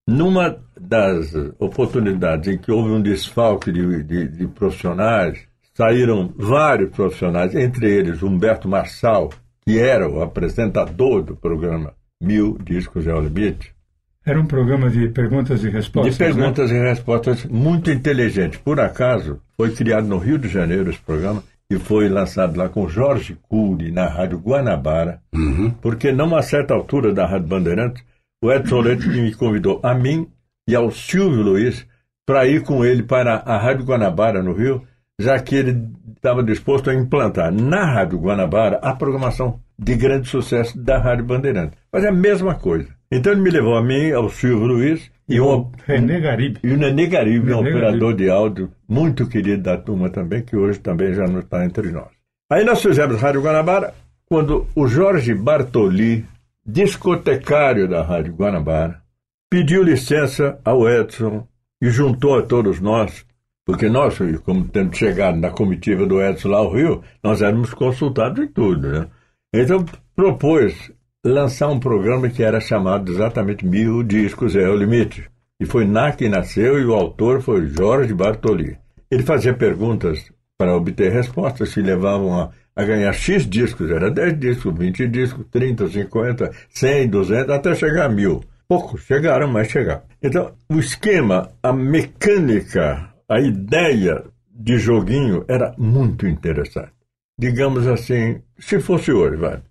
Numa 0.09 0.59
das 0.79 1.35
oportunidades 1.59 2.53
em 2.53 2.59
que 2.59 2.72
houve 2.72 2.90
um 2.90 3.01
desfalque 3.01 3.70
de, 3.70 4.03
de, 4.03 4.29
de 4.29 4.48
profissionais, 4.48 5.46
saíram 5.75 6.33
vários 6.37 6.90
profissionais, 6.90 7.55
entre 7.55 7.90
eles 7.90 8.22
Humberto 8.22 8.68
Marçal, 8.68 9.31
que 9.64 9.79
era 9.79 10.09
o 10.09 10.22
apresentador 10.22 11.22
do 11.22 11.37
programa 11.37 11.94
Mil 12.22 12.59
Discos 12.59 13.07
ao 13.07 13.20
Limite. 13.20 13.75
Era 14.24 14.40
um 14.40 14.46
programa 14.46 14.88
de 14.88 15.08
perguntas 15.08 15.64
e 15.64 15.68
respostas. 15.68 16.14
De 16.14 16.18
perguntas 16.18 16.70
né? 16.70 16.78
e 16.78 16.88
respostas 16.88 17.44
muito 17.44 17.90
inteligente. 17.90 18.58
Por 18.58 18.78
acaso, 18.78 19.40
foi 19.56 19.70
criado 19.74 20.06
no 20.06 20.18
Rio 20.18 20.38
de 20.38 20.48
Janeiro 20.48 20.90
esse 20.90 21.00
programa 21.00 21.42
que 21.68 21.78
foi 21.78 22.08
lançado 22.08 22.56
lá 22.56 22.68
com 22.68 22.87
Jorge 22.87 23.37
Cury 23.48 23.90
na 23.90 24.06
Rádio 24.06 24.38
Guanabara, 24.38 25.20
uhum. 25.35 25.70
porque 25.80 26.12
numa 26.12 26.42
certa 26.42 26.74
altura 26.74 27.14
da 27.14 27.26
Rádio 27.26 27.48
Bandeirantes, 27.48 28.04
o 28.44 28.52
Edson 28.52 28.80
Leite 28.80 29.08
me 29.08 29.35
convidou 29.35 29.80
a 29.82 29.94
mim 29.94 30.28
e 30.68 30.74
ao 30.74 30.90
Silvio 30.90 31.42
Luiz 31.42 31.87
para 32.26 32.46
ir 32.46 32.62
com 32.62 32.85
ele 32.85 33.02
para 33.02 33.37
a 33.37 33.58
Rádio 33.58 33.87
Guanabara, 33.87 34.42
no 34.42 34.52
Rio, 34.52 34.82
já 35.18 35.38
que 35.38 35.56
ele 35.56 35.88
estava 36.14 36.42
disposto 36.42 36.90
a 36.90 36.94
implantar 36.94 37.52
na 37.52 37.85
Rádio 37.85 38.18
Guanabara 38.18 38.78
a 38.82 38.94
programação 38.94 39.58
de 39.78 39.94
grande 39.96 40.28
sucesso 40.28 40.78
da 40.78 40.98
Rádio 40.98 41.24
Bandeirantes. 41.24 41.78
Mas 41.92 42.04
é 42.04 42.08
a 42.08 42.12
mesma 42.12 42.54
coisa. 42.54 42.88
Então 43.14 43.31
ele 43.31 43.42
me 43.42 43.51
levou 43.51 43.77
a 43.77 43.83
mim, 43.83 44.11
ao 44.11 44.31
Silvio 44.31 44.66
Luiz, 44.66 45.11
e 45.29 45.38
o 45.38 45.70
René 45.87 46.18
Garibe. 46.18 46.61
E 46.64 46.72
o 46.72 46.79
René 46.79 47.07
Garibe, 47.07 47.53
um 47.53 47.59
operador 47.59 48.14
de 48.14 48.31
áudio 48.31 48.72
muito 48.88 49.29
querido 49.29 49.62
da 49.62 49.77
turma 49.77 50.09
também, 50.09 50.42
que 50.42 50.57
hoje 50.57 50.81
também 50.81 51.12
já 51.12 51.27
não 51.27 51.40
está 51.40 51.62
entre 51.62 51.92
nós. 51.92 52.09
Aí 52.51 52.64
nós 52.64 52.81
fizemos 52.81 53.20
Rádio 53.20 53.42
Guanabara, 53.42 53.92
quando 54.25 54.66
o 54.75 54.87
Jorge 54.87 55.35
Bartoli, 55.35 56.25
discotecário 56.64 57.87
da 57.87 58.03
Rádio 58.03 58.33
Guanabara, 58.33 59.03
pediu 59.51 59.83
licença 59.83 60.59
ao 60.64 60.88
Edson 60.88 61.46
e 61.83 61.90
juntou 61.90 62.38
a 62.38 62.42
todos 62.42 62.81
nós, 62.81 63.27
porque 63.66 63.90
nós, 63.90 64.16
como 64.42 64.66
tendo 64.68 64.96
chegado 64.96 65.38
na 65.38 65.51
comitiva 65.51 66.07
do 66.07 66.22
Edson 66.22 66.48
lá 66.48 66.59
ao 66.59 66.72
Rio, 66.72 67.03
nós 67.22 67.42
éramos 67.42 67.75
consultados 67.75 68.42
em 68.42 68.48
tudo, 68.48 68.88
né? 68.90 69.07
Então 69.53 69.85
propôs 70.16 70.90
lançar 71.24 71.68
um 71.68 71.78
programa 71.78 72.28
que 72.28 72.42
era 72.42 72.61
chamado 72.61 73.12
exatamente 73.12 73.64
Mil 73.64 74.02
Discos 74.02 74.56
é 74.56 74.68
o 74.68 74.76
Limite. 74.76 75.30
E 75.61 75.64
foi 75.64 75.87
lá 75.87 76.11
que 76.11 76.28
nasceu 76.28 76.80
e 76.80 76.85
o 76.85 76.94
autor 76.94 77.40
foi 77.40 77.66
Jorge 77.66 78.12
Bartoli. 78.12 78.76
Ele 79.08 79.22
fazia 79.22 79.54
perguntas 79.54 80.32
para 80.58 80.76
obter 80.76 81.12
respostas 81.12 81.72
que 81.72 81.80
levavam 81.80 82.40
a, 82.40 82.50
a 82.74 82.85
ganhar 82.85 83.12
X 83.12 83.48
discos, 83.48 83.90
era 83.90 84.11
10 84.11 84.38
discos, 84.40 84.76
20 84.76 85.08
discos, 85.08 85.46
30, 85.50 85.88
50, 85.88 86.50
100, 86.68 87.08
200, 87.08 87.50
até 87.50 87.74
chegar 87.74 88.06
a 88.06 88.08
mil. 88.08 88.42
Poucos 88.66 89.02
chegaram, 89.02 89.48
mas 89.48 89.68
chegaram. 89.68 90.02
Então, 90.20 90.52
o 90.68 90.78
esquema, 90.78 91.50
a 91.62 91.72
mecânica, 91.72 93.11
a 93.28 93.40
ideia 93.40 94.24
de 94.50 94.78
joguinho 94.78 95.44
era 95.46 95.74
muito 95.78 96.26
interessante. 96.26 97.01
Digamos 97.38 97.87
assim, 97.87 98.42
se 98.59 98.79
fosse 98.81 99.12
hoje, 99.12 99.37
vai. 99.37 99.62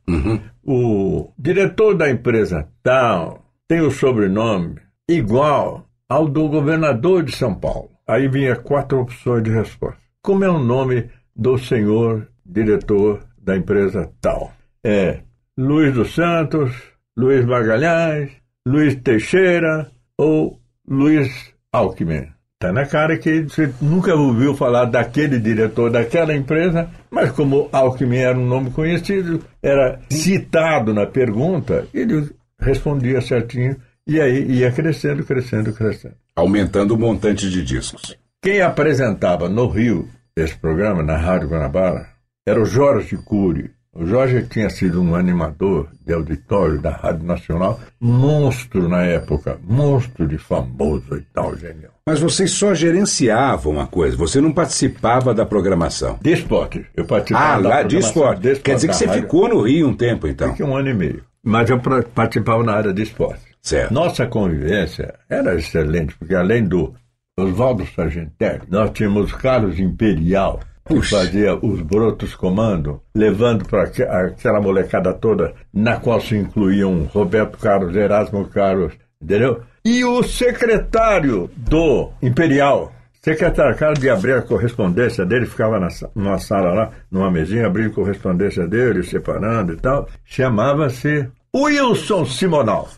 O 0.64 1.32
diretor 1.38 1.96
da 1.96 2.10
empresa 2.10 2.68
tal 2.84 3.46
tem 3.68 3.82
o 3.82 3.92
sobrenome 3.92 4.76
igual 5.10 5.88
ao 6.10 6.28
do 6.28 6.48
governador 6.50 7.24
de 7.24 7.36
São 7.36 7.56
Paulo. 7.56 7.90
Aí 8.08 8.28
vinha 8.28 8.56
quatro 8.56 9.00
opções 9.00 9.44
de 9.44 9.52
resposta. 9.52 10.02
Como 10.22 10.44
é 10.44 10.50
o 10.50 10.60
nome 10.60 11.10
do 11.36 11.58
senhor 11.58 12.28
diretor 12.46 13.26
da 13.38 13.56
empresa 13.56 14.12
tal? 14.20 14.52
É 14.84 15.22
Luiz 15.58 15.94
dos 15.94 16.14
Santos, 16.14 16.74
Luiz 17.16 17.46
Magalhães, 17.46 18.32
Luiz 18.68 18.96
Teixeira 18.96 19.90
ou 20.18 20.60
Luiz 20.88 21.54
Alckmin. 21.72 22.28
Está 22.62 22.72
na 22.72 22.86
cara 22.86 23.18
que 23.18 23.42
você 23.42 23.74
nunca 23.82 24.14
ouviu 24.14 24.56
falar 24.56 24.86
daquele 24.86 25.40
diretor 25.40 25.90
daquela 25.90 26.36
empresa, 26.36 26.88
mas 27.10 27.32
como 27.32 27.68
Alckmin 27.72 28.18
era 28.18 28.38
um 28.38 28.46
nome 28.46 28.70
conhecido, 28.70 29.44
era 29.64 30.00
citado 30.12 30.94
na 30.94 31.08
pergunta, 31.08 31.88
ele 31.92 32.30
respondia 32.60 33.20
certinho 33.20 33.76
e 34.06 34.22
aí 34.22 34.60
ia 34.60 34.72
crescendo, 34.72 35.24
crescendo, 35.24 35.74
crescendo. 35.74 36.14
Aumentando 36.36 36.94
o 36.94 37.00
montante 37.00 37.50
de 37.50 37.64
discos. 37.64 38.16
Quem 38.40 38.62
apresentava 38.62 39.50
no 39.50 39.68
Rio 39.68 40.08
esse 40.36 40.56
programa, 40.56 41.02
na 41.02 41.18
Rádio 41.18 41.50
Guanabara, 41.50 42.10
era 42.46 42.62
o 42.62 42.66
Jorge 42.66 43.18
Cury. 43.18 43.72
O 43.92 44.06
Jorge 44.06 44.44
tinha 44.44 44.70
sido 44.70 45.02
um 45.02 45.16
animador 45.16 45.90
de 46.06 46.14
auditório 46.14 46.80
da 46.80 46.92
Rádio 46.92 47.26
Nacional, 47.26 47.80
monstro 48.00 48.88
na 48.88 49.04
época, 49.04 49.60
monstro 49.64 50.28
de 50.28 50.38
famoso 50.38 51.18
e 51.18 51.22
tal, 51.34 51.58
genial. 51.58 51.91
Mas 52.08 52.20
vocês 52.20 52.52
só 52.52 52.74
gerenciavam 52.74 53.80
a 53.80 53.86
coisa, 53.88 54.18
você 54.18 54.42
não 54.42 54.52
participava 54.52 55.34
da 55.34 55.46
programação. 55.46 56.18
De 56.22 56.32
esporte. 56.34 56.86
Eu 56.96 57.06
participava 57.06 57.54
Ah, 57.54 57.62
da 57.62 57.70
lá 57.70 57.84
de 57.84 57.98
esporte. 57.98 58.42
de 58.42 58.56
Quer 58.60 58.76
dizer 58.76 58.88
que 58.88 58.96
você 58.96 59.06
rádio. 59.06 59.22
ficou 59.22 59.48
no 59.48 59.62
Rio 59.62 59.88
um 59.88 59.94
tempo, 59.96 60.28
então. 60.28 60.50
Fiquei 60.50 60.66
um 60.66 60.76
ano 60.76 60.90
e 60.90 60.94
meio. 60.94 61.24
Mas 61.44 61.70
eu 61.70 61.80
participava 62.14 62.64
na 62.64 62.74
área 62.74 62.94
de 62.94 63.04
esporte. 63.04 63.42
Certo. 63.62 63.94
Nossa 63.94 64.26
convivência 64.26 65.14
era 65.30 65.56
excelente, 65.56 66.16
porque 66.18 66.34
além 66.34 66.64
do 66.64 66.94
Oswaldo 67.40 67.86
Sargentelli, 67.96 68.62
nós 68.68 68.90
tínhamos 68.92 69.32
Carlos 69.34 69.80
Imperial, 69.80 70.60
que 70.88 70.96
Puxa. 70.96 71.18
fazia 71.18 71.56
os 71.56 71.82
brotos 71.82 72.34
comando, 72.36 73.00
levando 73.16 73.64
para 73.66 73.84
aquela 73.84 74.60
molecada 74.60 75.14
toda, 75.14 75.54
na 75.72 75.98
qual 75.98 76.20
se 76.20 76.36
incluíam 76.36 77.04
Roberto 77.14 77.58
Carlos, 77.60 77.96
Erasmo 77.96 78.46
Carlos, 78.48 78.94
entendeu? 79.22 79.62
E 79.84 80.06
o 80.06 80.22
secretário 80.22 81.50
do 81.58 82.12
Imperial, 82.22 82.94
secretário, 83.22 83.76
cara 83.76 83.94
de 83.94 84.10
abrir 84.10 84.34
a 84.34 84.42
correspondência 84.42 85.26
dele, 85.26 85.46
ficava 85.46 85.80
na, 85.80 85.88
numa 86.16 86.38
sala 86.38 86.74
lá, 86.74 86.92
numa 87.10 87.32
mesinha, 87.32 87.66
abrindo 87.66 87.94
correspondência 87.94 88.68
dele, 88.68 89.04
separando 89.04 89.74
e 89.74 89.78
tal, 89.78 90.08
chamava-se 90.24 91.28
Wilson 91.56 92.26
Simonal. 92.26 92.90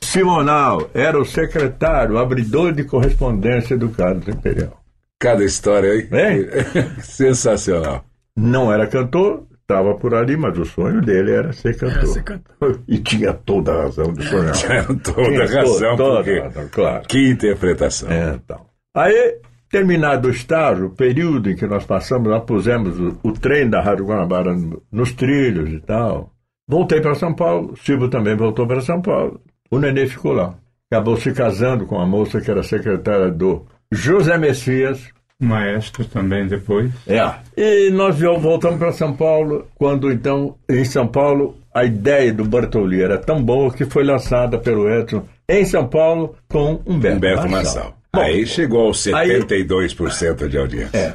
Simonal 0.00 0.88
era 0.94 1.20
o 1.20 1.24
secretário, 1.24 2.18
abridor 2.18 2.72
de 2.72 2.84
correspondência 2.84 3.76
do 3.76 3.88
Carlos 3.88 4.28
Imperial. 4.28 4.80
Cada 5.18 5.44
história 5.44 5.90
aí. 5.90 6.08
É? 6.12 7.00
Sensacional. 7.02 8.04
Não 8.36 8.72
era 8.72 8.86
cantor, 8.86 9.46
estava 9.64 9.94
por 9.94 10.14
ali, 10.14 10.36
mas 10.36 10.56
o 10.58 10.64
sonho 10.64 11.00
dele 11.00 11.32
era 11.32 11.52
ser 11.52 11.76
cantor. 11.76 12.06
ser 12.06 12.22
cantor. 12.22 12.80
E 12.86 12.98
tinha 12.98 13.32
toda 13.32 13.72
a 13.72 13.82
razão 13.84 14.12
de 14.12 14.22
sonhar. 14.24 14.52
Tinha 14.54 14.84
toda 14.84 15.24
Tinha 15.24 15.46
razão, 15.62 15.96
toda 15.96 16.16
porque- 16.16 16.38
a 16.38 16.44
razão, 16.44 16.68
claro. 16.70 17.02
Que 17.08 17.30
interpretação. 17.30 18.10
É, 18.10 18.34
então. 18.34 18.60
Aí, 18.94 19.38
terminado 19.70 20.28
o 20.28 20.30
estágio, 20.30 20.86
o 20.86 20.90
período 20.94 21.50
em 21.50 21.56
que 21.56 21.66
nós 21.66 21.84
passamos, 21.84 22.28
nós 22.28 22.44
pusemos 22.44 22.98
o, 23.00 23.18
o 23.22 23.32
trem 23.32 23.68
da 23.68 23.80
Rádio 23.82 24.06
Guanabara 24.06 24.54
no- 24.54 24.82
nos 24.92 25.12
trilhos 25.12 25.70
e 25.70 25.80
tal. 25.80 26.30
Voltei 26.68 27.00
para 27.00 27.14
São 27.14 27.34
Paulo, 27.34 27.72
o 27.72 27.76
Silvio 27.76 28.08
também 28.08 28.36
voltou 28.36 28.66
para 28.66 28.80
São 28.80 29.00
Paulo. 29.02 29.40
O 29.70 29.78
Nenê 29.78 30.06
ficou 30.06 30.32
lá. 30.32 30.54
Acabou 30.90 31.16
se 31.16 31.32
casando 31.32 31.86
com 31.86 31.98
a 32.00 32.06
moça 32.06 32.40
que 32.40 32.50
era 32.50 32.62
secretária 32.62 33.30
do 33.30 33.66
José 33.90 34.38
Messias, 34.38 35.08
Maestro 35.40 36.04
também 36.04 36.46
depois. 36.46 36.90
é. 37.06 37.22
E 37.56 37.90
nós 37.90 38.18
vol- 38.18 38.38
voltamos 38.38 38.78
para 38.78 38.92
São 38.92 39.12
Paulo, 39.14 39.66
quando 39.74 40.10
então, 40.10 40.56
em 40.68 40.84
São 40.84 41.06
Paulo, 41.06 41.56
a 41.74 41.84
ideia 41.84 42.32
do 42.32 42.44
Bartoli 42.44 43.02
era 43.02 43.18
tão 43.18 43.42
boa 43.42 43.72
que 43.72 43.84
foi 43.84 44.04
lançada 44.04 44.58
pelo 44.58 44.88
Edson 44.88 45.24
em 45.48 45.64
São 45.64 45.86
Paulo 45.86 46.34
com 46.48 46.80
Humberto, 46.86 47.16
Humberto 47.18 47.48
Marçal. 47.50 47.96
Bom, 48.14 48.20
Aí 48.20 48.46
chegou 48.46 48.86
aos 48.86 49.06
aí- 49.08 49.28
72% 49.40 50.48
de 50.48 50.56
audiência. 50.58 50.96
É. 50.96 51.14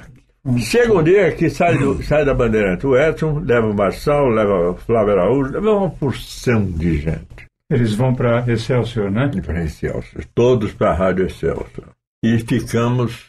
Chega 0.59 0.93
um 0.93 1.03
dia 1.03 1.31
que 1.31 1.49
sai, 1.49 1.77
do- 1.77 2.01
sai 2.03 2.25
da 2.25 2.33
Bandeirante 2.33 2.85
o 2.87 2.97
Edson, 2.97 3.39
leva 3.39 3.67
o 3.67 3.73
Marçal, 3.73 4.27
leva 4.29 4.71
o 4.71 4.75
Flávio 4.75 5.13
Araújo, 5.13 5.51
leva 5.53 5.71
uma 5.73 5.89
porção 5.89 6.65
de 6.65 6.97
gente 6.97 7.47
Eles 7.69 7.93
vão 7.93 8.13
para 8.15 8.43
Excelsior, 8.51 9.11
né? 9.11 9.29
para 9.45 9.63
Excelsior, 9.63 10.25
todos 10.33 10.71
para 10.73 10.91
a 10.91 10.93
Rádio 10.93 11.25
Excelsior. 11.27 11.87
E 12.23 12.37
ficamos, 12.39 13.25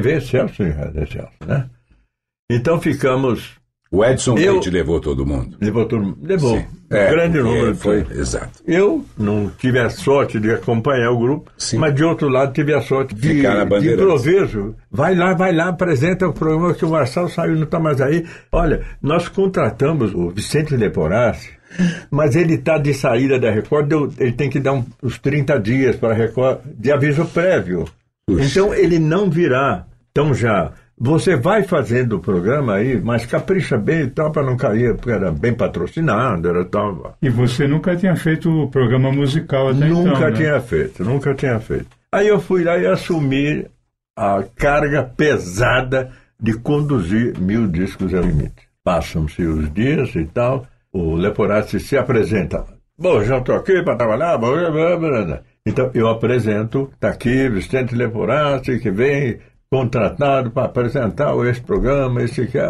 TV 0.00 0.16
Excelsior 0.16 0.68
e 0.68 0.72
Rádio 0.72 1.02
Excelsior, 1.02 1.30
né? 1.46 1.66
Então 2.50 2.80
ficamos, 2.80 3.60
O 3.94 4.02
Edson 4.02 4.38
Eu- 4.38 4.52
Leite 4.54 4.70
levou 4.70 4.98
todo 5.00 5.26
mundo. 5.26 5.54
levou, 5.60 5.84
todo 5.84 6.02
mundo- 6.02 6.18
levou 6.22 6.56
Sim. 6.56 6.64
um 6.90 6.96
É, 6.96 7.10
grande 7.10 7.38
número 7.42 7.74
foi. 7.76 8.06
Exato. 8.10 8.62
Eu 8.66 9.04
não 9.18 9.50
tive 9.50 9.78
a 9.78 9.90
sorte 9.90 10.40
de 10.40 10.50
acompanhar 10.50 11.10
o 11.10 11.18
grupo, 11.18 11.50
Sim. 11.58 11.76
mas 11.76 11.94
de 11.94 12.02
outro 12.02 12.28
lado 12.30 12.54
tive 12.54 12.72
a 12.72 12.80
sorte 12.80 13.14
de, 13.14 13.28
Ficar 13.34 13.54
na 13.66 13.78
de 13.78 13.92
improviso. 13.92 14.74
Vai 14.90 15.14
lá, 15.14 15.34
vai 15.34 15.52
lá, 15.52 15.68
apresenta 15.68 16.26
o 16.26 16.32
programa 16.32 16.72
que 16.72 16.86
o 16.86 16.90
Marçal 16.90 17.28
saiu, 17.28 17.54
não 17.56 17.64
está 17.64 17.78
mais 17.78 18.00
aí. 18.00 18.24
Olha, 18.50 18.82
nós 19.02 19.28
contratamos 19.28 20.14
o 20.14 20.30
Vicente 20.30 20.74
Leporassi, 20.74 21.50
mas 22.10 22.34
ele 22.34 22.54
está 22.54 22.78
de 22.78 22.94
saída 22.94 23.38
da 23.38 23.50
Record, 23.50 23.92
ele 24.18 24.32
tem 24.32 24.48
que 24.48 24.58
dar 24.58 24.72
um- 24.72 24.84
uns 25.02 25.18
30 25.18 25.58
dias 25.60 25.96
para 25.96 26.14
a 26.14 26.16
Record 26.16 26.60
de 26.78 26.90
aviso 26.90 27.26
prévio. 27.26 27.84
Então 28.28 28.74
ele 28.74 28.98
não 28.98 29.30
virá. 29.30 29.86
Então 30.10 30.34
já. 30.34 30.72
Você 31.04 31.34
vai 31.34 31.64
fazendo 31.64 32.16
o 32.16 32.20
programa 32.20 32.74
aí, 32.74 33.00
mas 33.00 33.26
capricha 33.26 33.76
bem 33.76 34.02
e 34.02 34.06
tal, 34.10 34.30
para 34.30 34.44
não 34.44 34.56
cair, 34.56 34.94
porque 34.94 35.10
era 35.10 35.32
bem 35.32 35.52
patrocinado, 35.52 36.48
era 36.48 36.64
tal. 36.64 37.16
E 37.20 37.28
você 37.28 37.66
nunca 37.66 37.96
tinha 37.96 38.14
feito 38.14 38.48
o 38.48 38.70
programa 38.70 39.10
musical 39.10 39.70
até 39.70 39.88
então, 39.88 40.04
Nunca 40.04 40.30
né? 40.30 40.36
tinha 40.36 40.60
feito, 40.60 41.02
nunca 41.04 41.34
tinha 41.34 41.58
feito. 41.58 41.86
Aí 42.12 42.28
eu 42.28 42.38
fui 42.38 42.62
lá 42.62 42.78
e 42.78 42.86
assumi 42.86 43.66
a 44.16 44.44
carga 44.54 45.02
pesada 45.02 46.12
de 46.38 46.52
conduzir 46.54 47.36
mil 47.38 47.66
discos 47.66 48.14
ao 48.14 48.22
limite. 48.22 48.68
Passam-se 48.84 49.42
os 49.42 49.72
dias 49.72 50.14
e 50.14 50.24
tal, 50.26 50.66
o 50.92 51.14
Leporassi 51.16 51.80
se 51.80 51.96
apresenta. 51.96 52.64
Bom, 52.98 53.24
já 53.24 53.38
estou 53.38 53.56
aqui 53.56 53.82
para 53.82 53.96
trabalhar. 53.96 54.38
blá, 54.38 54.70
blá, 54.70 54.96
blá, 54.96 55.24
blá. 55.24 55.40
Então 55.66 55.90
eu 55.94 56.08
apresento, 56.08 56.90
está 56.92 57.10
aqui 57.10 57.48
Vicente 57.48 57.94
Leporassi, 57.94 58.80
que 58.80 58.90
vem 58.90 59.38
contratado 59.70 60.50
para 60.50 60.66
apresentar 60.66 61.34
esse 61.46 61.62
programa, 61.62 62.22
esse 62.22 62.46
que 62.46 62.58
é. 62.58 62.68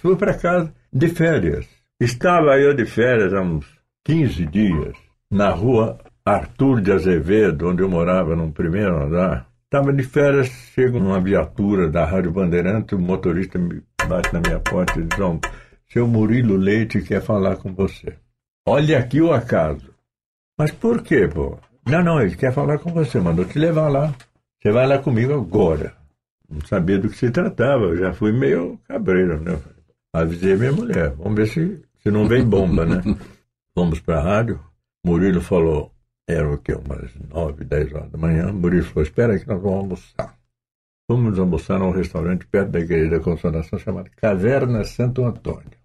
Fui 0.00 0.16
para 0.16 0.34
casa 0.34 0.72
de 0.92 1.08
férias. 1.08 1.66
Estava 2.00 2.58
eu 2.58 2.74
de 2.74 2.86
férias 2.86 3.34
há 3.34 3.40
uns 3.40 3.66
15 4.04 4.46
dias, 4.46 4.96
na 5.30 5.50
rua 5.50 5.98
Arthur 6.24 6.80
de 6.80 6.92
Azevedo, 6.92 7.68
onde 7.68 7.82
eu 7.82 7.88
morava, 7.88 8.34
num 8.34 8.50
primeiro 8.50 9.04
andar. 9.04 9.46
Estava 9.64 9.92
de 9.92 10.02
férias, 10.02 10.48
chega 10.74 10.96
uma 10.96 11.20
viatura 11.20 11.90
da 11.90 12.06
Rádio 12.06 12.32
Bandeirante, 12.32 12.94
o 12.94 12.98
motorista 12.98 13.58
me 13.58 13.82
bate 14.08 14.32
na 14.32 14.40
minha 14.40 14.58
porta 14.60 14.98
e 14.98 15.04
diz: 15.04 15.20
"Ó, 15.20 15.38
seu 15.88 16.08
Murilo 16.08 16.56
Leite 16.56 17.02
quer 17.02 17.20
falar 17.20 17.56
com 17.56 17.74
você. 17.74 18.16
Olha 18.66 18.98
aqui 18.98 19.20
o 19.20 19.32
acaso. 19.32 19.87
Mas 20.58 20.72
por 20.72 21.02
quê, 21.02 21.28
pô? 21.28 21.56
Não, 21.86 22.02
não, 22.02 22.20
ele 22.20 22.36
quer 22.36 22.52
falar 22.52 22.78
com 22.78 22.92
você, 22.92 23.20
mandou 23.20 23.44
te 23.44 23.58
levar 23.58 23.88
lá. 23.88 24.12
Você 24.60 24.72
vai 24.72 24.86
lá 24.86 24.98
comigo 24.98 25.32
agora. 25.32 25.94
Não 26.50 26.60
sabia 26.66 26.98
do 26.98 27.08
que 27.08 27.16
se 27.16 27.30
tratava, 27.30 27.84
eu 27.84 27.96
já 27.96 28.12
fui 28.12 28.32
meio 28.32 28.78
cabreiro, 28.88 29.40
né? 29.40 29.56
Avisei 30.12 30.56
minha 30.56 30.72
mulher, 30.72 31.14
vamos 31.14 31.36
ver 31.36 31.46
se, 31.46 31.82
se 32.02 32.10
não 32.10 32.26
vem 32.26 32.44
bomba, 32.44 32.84
né? 32.84 33.02
Fomos 33.72 34.00
para 34.00 34.18
a 34.18 34.22
rádio, 34.22 34.60
Murilo 35.04 35.40
falou, 35.40 35.92
era 36.26 36.50
o 36.50 36.58
quê? 36.58 36.74
Umas 36.74 37.14
nove, 37.30 37.64
dez 37.64 37.92
horas 37.92 38.10
da 38.10 38.18
manhã. 38.18 38.52
Murilo 38.52 38.84
falou, 38.84 39.02
espera 39.02 39.34
aí 39.34 39.40
que 39.40 39.46
nós 39.46 39.62
vamos 39.62 39.78
almoçar. 39.78 40.38
Fomos 41.06 41.38
almoçar 41.38 41.78
num 41.78 41.90
restaurante 41.90 42.46
perto 42.46 42.70
da 42.70 42.80
igreja 42.80 43.10
da 43.10 43.20
Consolação 43.20 43.78
chamado 43.78 44.10
Caverna 44.16 44.82
Santo 44.84 45.24
Antônio. 45.24 45.78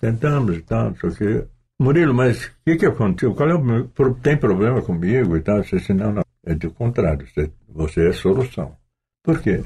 Sentamos 0.00 0.56
e 0.56 0.62
tal, 0.62 0.90
não 0.90 0.96
sei 0.96 1.10
o 1.10 1.14
quê. 1.14 1.46
Murilo, 1.80 2.14
mas 2.14 2.46
o 2.46 2.50
que, 2.64 2.76
que 2.76 2.86
aconteceu? 2.86 3.34
Qual 3.34 3.48
é 3.48 3.54
o 3.54 4.14
tem 4.14 4.36
problema 4.36 4.80
comigo 4.82 5.36
e 5.36 5.40
tal? 5.40 5.58
Eu 5.58 5.62
disse, 5.62 5.92
não, 5.92 6.12
não. 6.12 6.22
É 6.44 6.54
do 6.54 6.70
contrário, 6.70 7.26
você, 7.26 7.50
você 7.68 8.08
é 8.08 8.12
solução. 8.12 8.76
Por 9.22 9.40
quê? 9.40 9.64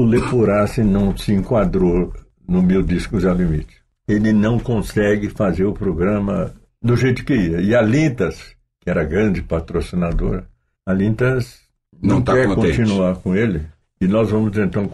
o 0.00 0.04
Lepurassi 0.04 0.82
não 0.82 1.14
se 1.14 1.32
enquadrou 1.32 2.12
no 2.48 2.62
meu 2.62 2.82
Discos 2.82 3.26
ao 3.26 3.34
Limite. 3.34 3.76
Ele 4.08 4.32
não 4.32 4.58
consegue 4.58 5.28
fazer 5.28 5.64
o 5.66 5.74
programa 5.74 6.52
do 6.82 6.96
jeito 6.96 7.24
que 7.24 7.34
ia. 7.34 7.60
E 7.60 7.74
a 7.74 7.82
Lintas, 7.82 8.56
que 8.80 8.88
era 8.88 9.04
grande 9.04 9.42
patrocinadora, 9.42 10.48
a 10.86 10.92
Lintas 10.94 11.60
não, 12.02 12.16
Não 12.16 12.22
tá 12.22 12.32
quer 12.32 12.46
contente. 12.46 12.78
continuar 12.78 13.16
com 13.16 13.36
ele. 13.36 13.62
E 14.00 14.08
nós 14.08 14.30
vamos 14.30 14.56
então 14.56 14.90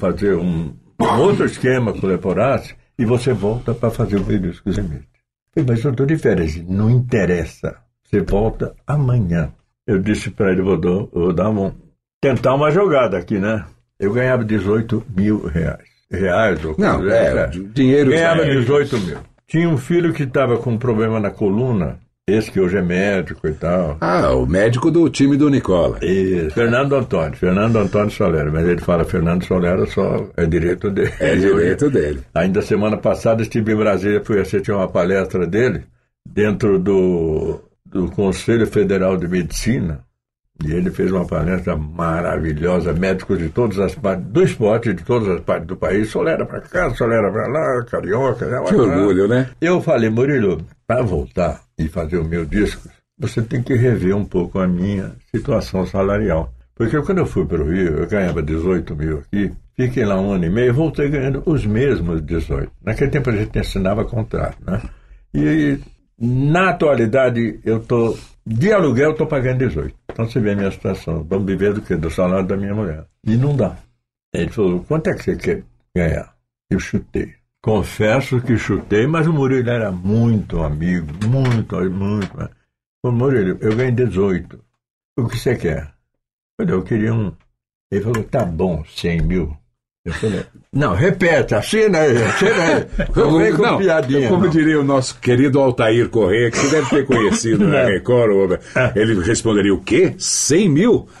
fazer 0.00 0.34
um, 0.34 0.74
um 1.00 1.18
outro 1.20 1.44
esquema 1.46 1.92
com 1.92 2.04
o 2.04 2.10
Leporassi 2.10 2.74
e 2.98 3.04
você 3.04 3.32
volta 3.32 3.72
para 3.72 3.90
fazer 3.90 4.16
o 4.16 4.26
meu 4.26 4.38
Discos 4.38 4.76
ao 4.76 4.84
Limite. 4.84 5.08
Falei, 5.54 5.68
Mas 5.68 5.84
eu 5.84 5.90
estou 5.90 6.06
de 6.06 6.16
férias. 6.16 6.56
Não 6.56 6.90
interessa. 6.90 7.76
Você 8.04 8.20
volta 8.20 8.74
amanhã. 8.86 9.52
Eu 9.86 9.98
disse 9.98 10.30
para 10.30 10.52
ele, 10.52 10.62
vou 10.62 10.78
vou 11.12 11.32
dar 11.32 11.50
um, 11.50 11.72
tentar 12.20 12.54
uma 12.54 12.70
jogada 12.70 13.18
aqui, 13.18 13.38
né? 13.38 13.64
Eu 13.98 14.12
ganhava 14.12 14.44
18 14.44 15.04
mil 15.16 15.46
reais. 15.46 15.88
Reais 16.10 16.64
ou 16.64 16.74
Não, 16.78 16.98
coisa, 16.98 17.14
é, 17.14 17.36
é. 17.36 17.46
o 17.46 17.68
dinheiro 17.68 18.10
Ganhava 18.10 18.42
é- 18.42 18.50
18 18.56 18.98
mil. 18.98 19.18
Tinha 19.46 19.68
um 19.68 19.76
filho 19.76 20.12
que 20.12 20.22
estava 20.24 20.56
com 20.58 20.70
um 20.72 20.78
problema 20.78 21.18
na 21.20 21.30
coluna, 21.30 21.98
esse 22.32 22.50
que 22.50 22.60
hoje 22.60 22.76
é 22.76 22.82
médico 22.82 23.46
e 23.48 23.52
tal. 23.52 23.96
Ah, 24.00 24.32
o 24.32 24.46
médico 24.46 24.90
do 24.90 25.08
time 25.08 25.36
do 25.36 25.48
Nicola. 25.50 25.98
Isso. 26.02 26.50
Fernando 26.50 26.94
Antônio, 26.94 27.36
Fernando 27.36 27.76
Antônio 27.76 28.10
Solera, 28.10 28.50
mas 28.50 28.66
ele 28.66 28.80
fala 28.80 29.04
Fernando 29.04 29.44
Solera 29.44 29.86
só 29.86 30.26
é 30.36 30.46
direito 30.46 30.90
dele. 30.90 31.12
É 31.20 31.36
direito 31.36 31.90
dele. 31.90 32.20
Ainda 32.34 32.62
semana 32.62 32.96
passada 32.96 33.42
estive 33.42 33.72
em 33.72 33.76
Brasília, 33.76 34.22
fui 34.24 34.40
assistir 34.40 34.72
uma 34.72 34.88
palestra 34.88 35.46
dele 35.46 35.82
dentro 36.26 36.78
do, 36.78 37.60
do 37.84 38.10
Conselho 38.10 38.66
Federal 38.66 39.16
de 39.16 39.26
Medicina. 39.28 40.00
E 40.62 40.72
ele 40.72 40.90
fez 40.90 41.10
uma 41.10 41.26
palestra 41.26 41.74
maravilhosa, 41.74 42.92
médicos 42.92 43.38
de 43.38 43.48
todas 43.48 43.78
as 43.78 43.94
partes, 43.94 44.26
do 44.26 44.42
esporte, 44.42 44.92
de 44.92 45.02
todas 45.02 45.26
as 45.28 45.40
partes 45.40 45.66
do 45.66 45.74
país. 45.74 46.10
Solera 46.10 46.44
para 46.44 46.60
cá, 46.60 46.90
Solera 46.94 47.32
para 47.32 47.46
lá, 47.48 47.84
carioca. 47.86 48.46
lá, 48.46 48.64
Que 48.64 48.74
orgulho, 48.74 49.26
né? 49.26 49.48
Eu 49.58 49.80
falei, 49.80 50.10
Murilo, 50.10 50.58
para 50.86 51.02
voltar 51.02 51.62
e 51.80 51.88
fazer 51.88 52.18
o 52.18 52.24
meu 52.24 52.44
disco, 52.44 52.88
você 53.18 53.42
tem 53.42 53.62
que 53.62 53.74
rever 53.74 54.16
um 54.16 54.24
pouco 54.24 54.58
a 54.58 54.66
minha 54.66 55.12
situação 55.34 55.86
salarial. 55.86 56.52
Porque 56.74 57.00
quando 57.02 57.18
eu 57.18 57.26
fui 57.26 57.44
para 57.44 57.62
o 57.62 57.70
Rio, 57.70 57.98
eu 57.98 58.06
ganhava 58.06 58.42
18 58.42 58.96
mil 58.96 59.18
aqui, 59.18 59.52
fiquei 59.76 60.04
lá 60.04 60.18
um 60.20 60.32
ano 60.32 60.44
e 60.44 60.50
meio 60.50 60.68
e 60.68 60.72
voltei 60.72 61.08
ganhando 61.08 61.42
os 61.44 61.66
mesmos 61.66 62.22
18. 62.22 62.70
Naquele 62.82 63.10
tempo 63.10 63.30
a 63.30 63.36
gente 63.36 63.58
assinava 63.58 64.04
contrato, 64.04 64.56
né? 64.64 64.80
E 65.34 65.78
na 66.18 66.70
atualidade 66.70 67.60
eu 67.64 67.80
tô 67.80 68.16
de 68.46 68.72
aluguel 68.72 69.06
eu 69.06 69.12
estou 69.12 69.26
pagando 69.26 69.58
18. 69.58 69.94
Então 70.10 70.26
você 70.26 70.40
vê 70.40 70.52
a 70.52 70.56
minha 70.56 70.70
situação. 70.70 71.24
Vamos 71.24 71.46
viver 71.46 71.72
do 71.72 71.82
quê? 71.82 71.96
Do 71.96 72.10
salário 72.10 72.46
da 72.46 72.56
minha 72.56 72.74
mulher. 72.74 73.04
E 73.24 73.36
não 73.36 73.54
dá. 73.54 73.76
Ele 74.32 74.50
falou, 74.50 74.84
quanto 74.84 75.08
é 75.08 75.14
que 75.14 75.22
você 75.22 75.36
quer 75.36 75.62
ganhar? 75.94 76.34
Eu 76.70 76.78
chutei. 76.78 77.34
Confesso 77.62 78.40
que 78.40 78.56
chutei, 78.56 79.06
mas 79.06 79.26
o 79.26 79.32
Murilo 79.32 79.68
era 79.68 79.90
muito 79.92 80.62
amigo, 80.62 81.06
muito, 81.26 81.76
muito. 81.90 82.28
Falei, 82.36 83.18
Murilo, 83.18 83.58
eu 83.60 83.76
ganhei 83.76 83.92
18. 83.92 84.58
O 85.18 85.26
que 85.28 85.36
você 85.38 85.54
quer? 85.56 85.92
Eu 86.58 86.66
falei, 86.66 86.74
eu 86.74 86.82
queria 86.82 87.12
um. 87.14 87.32
Ele 87.92 88.00
falou, 88.02 88.22
tá 88.24 88.44
bom, 88.44 88.82
100 88.84 89.20
mil. 89.22 89.56
Eu 90.06 90.14
falei, 90.14 90.46
não, 90.72 90.94
repete, 90.94 91.54
assina 91.54 91.98
aí, 91.98 92.16
assina 92.22 92.62
aí. 92.62 92.86
Não 93.14 93.36
vem 93.36 93.52
com 93.54 93.62
Não, 93.62 93.76
piadinha. 93.78 94.28
como 94.30 94.44
não. 94.44 94.50
diria 94.50 94.80
o 94.80 94.84
nosso 94.84 95.18
querido 95.20 95.60
Altair 95.60 96.08
Correia, 96.08 96.50
que 96.50 96.56
você 96.56 96.70
deve 96.76 96.88
ter 96.88 97.06
conhecido 97.06 97.68
na 97.68 97.84
Record, 97.88 98.30
ou- 98.30 98.58
ele 98.96 99.22
responderia 99.22 99.74
o 99.74 99.82
quê? 99.82 100.14
100 100.18 100.68
mil? 100.70 101.06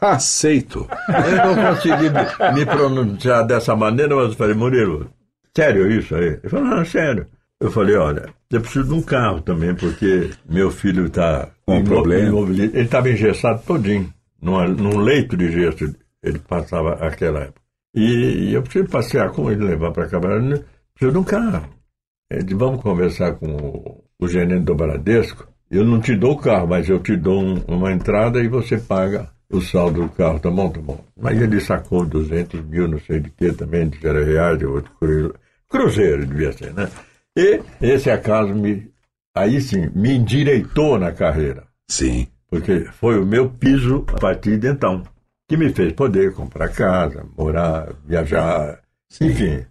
Aceito. 0.00 0.88
Eu 1.08 1.54
não 1.54 1.74
consegui 1.74 2.10
me, 2.10 2.54
me 2.54 2.66
pronunciar 2.66 3.46
dessa 3.46 3.74
maneira, 3.76 4.14
mas 4.16 4.28
eu 4.30 4.34
falei, 4.34 4.54
Murilo, 4.54 5.10
sério 5.56 5.90
isso 5.90 6.14
aí? 6.14 6.38
Ele 6.42 6.48
falou, 6.48 6.64
não, 6.66 6.84
sério. 6.84 7.26
Eu 7.60 7.70
falei, 7.70 7.94
olha, 7.96 8.26
eu 8.50 8.60
preciso 8.60 8.86
de 8.88 8.94
um 8.94 9.02
carro 9.02 9.40
também, 9.42 9.74
porque 9.74 10.30
meu 10.48 10.70
filho 10.70 11.06
está 11.06 11.48
Com 11.66 11.78
um 11.78 11.84
problema. 11.84 12.38
Ele 12.48 12.80
estava 12.80 13.10
engessado 13.10 13.62
todinho, 13.66 14.10
numa, 14.40 14.66
num 14.66 14.98
leito 14.98 15.36
de 15.36 15.52
gesso, 15.52 15.94
ele 16.22 16.38
passava 16.38 16.94
aquela 16.94 17.40
época. 17.40 17.60
E, 17.94 18.48
e 18.50 18.54
eu 18.54 18.62
preciso 18.62 18.88
passear 18.88 19.30
com 19.32 19.50
ele, 19.50 19.64
levar 19.64 19.90
para 19.92 20.08
cá. 20.08 20.16
Eu 20.16 20.64
preciso 20.94 21.12
de 21.12 21.18
um 21.18 21.24
carro. 21.24 21.68
Ele 22.30 22.44
disse, 22.44 22.54
vamos 22.56 22.80
conversar 22.80 23.32
com 23.34 23.46
o, 23.48 24.04
o 24.18 24.28
gerente 24.28 24.64
do 24.64 24.74
Bradesco. 24.74 25.46
Eu 25.70 25.84
não 25.84 26.00
te 26.00 26.16
dou 26.16 26.32
o 26.32 26.38
carro, 26.38 26.66
mas 26.68 26.88
eu 26.88 26.98
te 27.00 27.14
dou 27.16 27.42
um- 27.42 27.62
uma 27.68 27.92
entrada 27.92 28.40
e 28.40 28.48
você 28.48 28.78
paga 28.78 29.28
o 29.50 29.60
saldo 29.60 30.02
do 30.02 30.08
carro. 30.10 30.38
Tá 30.38 30.50
bom, 30.50 30.70
tá 30.70 30.80
bom. 30.80 31.04
Mas 31.20 31.40
ele 31.40 31.60
sacou 31.60 32.06
200 32.06 32.62
mil, 32.64 32.88
não 32.88 32.98
sei 33.00 33.20
de 33.20 33.30
que 33.30 33.52
também, 33.52 33.88
de 33.88 34.06
era 34.06 34.24
reais, 34.24 34.62
outro 34.62 34.90
cru- 34.98 35.34
cruzeiro 35.68 36.26
devia 36.26 36.52
ser, 36.52 36.72
né? 36.74 36.88
E 37.36 37.60
esse 37.80 38.10
acaso 38.10 38.54
me, 38.54 38.90
aí 39.34 39.60
sim, 39.60 39.88
me 39.94 40.16
endireitou 40.16 40.98
na 40.98 41.12
carreira. 41.12 41.64
Sim. 41.88 42.26
Porque 42.48 42.86
foi 42.98 43.18
o 43.20 43.26
meu 43.26 43.48
piso 43.48 44.04
a 44.08 44.18
partir 44.18 44.58
de 44.58 44.68
então, 44.68 45.02
que 45.48 45.56
me 45.56 45.72
fez 45.72 45.92
poder 45.92 46.32
comprar 46.34 46.68
casa, 46.68 47.24
morar, 47.38 47.92
viajar, 48.04 48.80
enfim, 49.20 49.64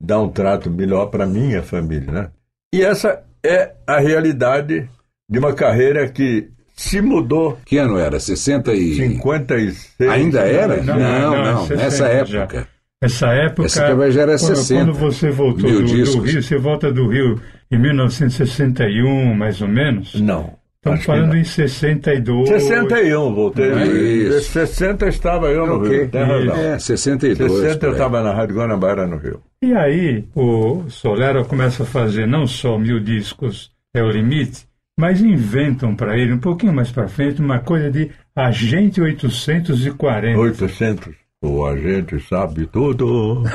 dar 0.00 0.20
um 0.20 0.28
trato 0.28 0.70
melhor 0.70 1.06
para 1.06 1.26
minha 1.26 1.60
família, 1.62 2.12
né? 2.12 2.30
E 2.72 2.82
essa 2.82 3.24
é 3.44 3.74
a 3.86 3.98
realidade 3.98 4.88
de 5.28 5.38
uma 5.40 5.52
carreira 5.52 6.08
que 6.08 6.50
se 6.80 7.02
mudou 7.02 7.58
Que 7.66 7.76
ano 7.76 7.98
era? 7.98 8.18
60 8.18 8.72
e... 8.72 8.94
56. 8.94 9.94
Ainda 10.08 10.40
era? 10.40 10.82
Não, 10.82 10.98
Não, 10.98 11.30
não, 11.30 11.52
não, 11.52 11.66
60 11.66 11.82
nessa 11.82 12.06
já. 12.06 12.40
época. 12.40 12.68
Essa 13.02 13.26
época. 13.28 13.66
Essa 13.66 13.84
época 13.84 14.10
já 14.10 14.22
era 14.22 14.38
quando, 14.38 14.56
60. 14.56 14.84
Quando 14.84 14.98
você 14.98 15.30
voltou 15.30 15.70
do, 15.70 15.82
do. 15.82 15.92
Rio, 16.22 16.42
você 16.42 16.58
volta 16.58 16.92
do 16.92 17.08
Rio 17.08 17.40
em 17.70 17.78
1961, 17.78 19.34
mais 19.34 19.60
ou 19.60 19.68
menos. 19.68 20.14
Não. 20.20 20.58
Estamos 20.76 21.04
falando 21.04 21.28
não. 21.28 21.36
em 21.36 21.44
62. 21.44 22.48
61, 22.48 23.34
voltei. 23.34 23.70
Não 23.70 23.78
é 23.78 23.86
isso. 23.86 24.52
60 24.52 25.06
estava 25.08 25.48
eu 25.50 25.66
no 25.66 25.76
Ok. 25.76 25.98
Rio, 25.98 26.08
tem 26.08 26.22
razão. 26.22 26.56
É, 26.56 26.78
62. 26.78 27.52
60 27.52 27.86
eu 27.86 27.92
estava 27.92 28.22
na 28.22 28.32
Rádio 28.32 28.56
Guanabara, 28.56 29.06
no 29.06 29.18
Rio. 29.18 29.42
E 29.62 29.74
aí 29.74 30.24
o 30.34 30.84
Solera 30.88 31.44
começa 31.44 31.82
a 31.82 31.86
fazer 31.86 32.26
não 32.26 32.46
só 32.46 32.78
mil 32.78 32.98
discos 33.00 33.70
é 33.92 34.02
o 34.02 34.08
limite, 34.10 34.69
mas 35.00 35.22
inventam 35.22 35.96
para 35.96 36.14
ele 36.18 36.34
um 36.34 36.38
pouquinho 36.38 36.74
mais 36.74 36.92
para 36.92 37.08
frente 37.08 37.40
uma 37.40 37.58
coisa 37.58 37.90
de 37.90 38.10
Agente 38.36 39.00
840. 39.00 40.38
800. 40.38 41.14
O 41.42 41.64
agente 41.64 42.20
sabe 42.28 42.66
tudo. 42.66 43.42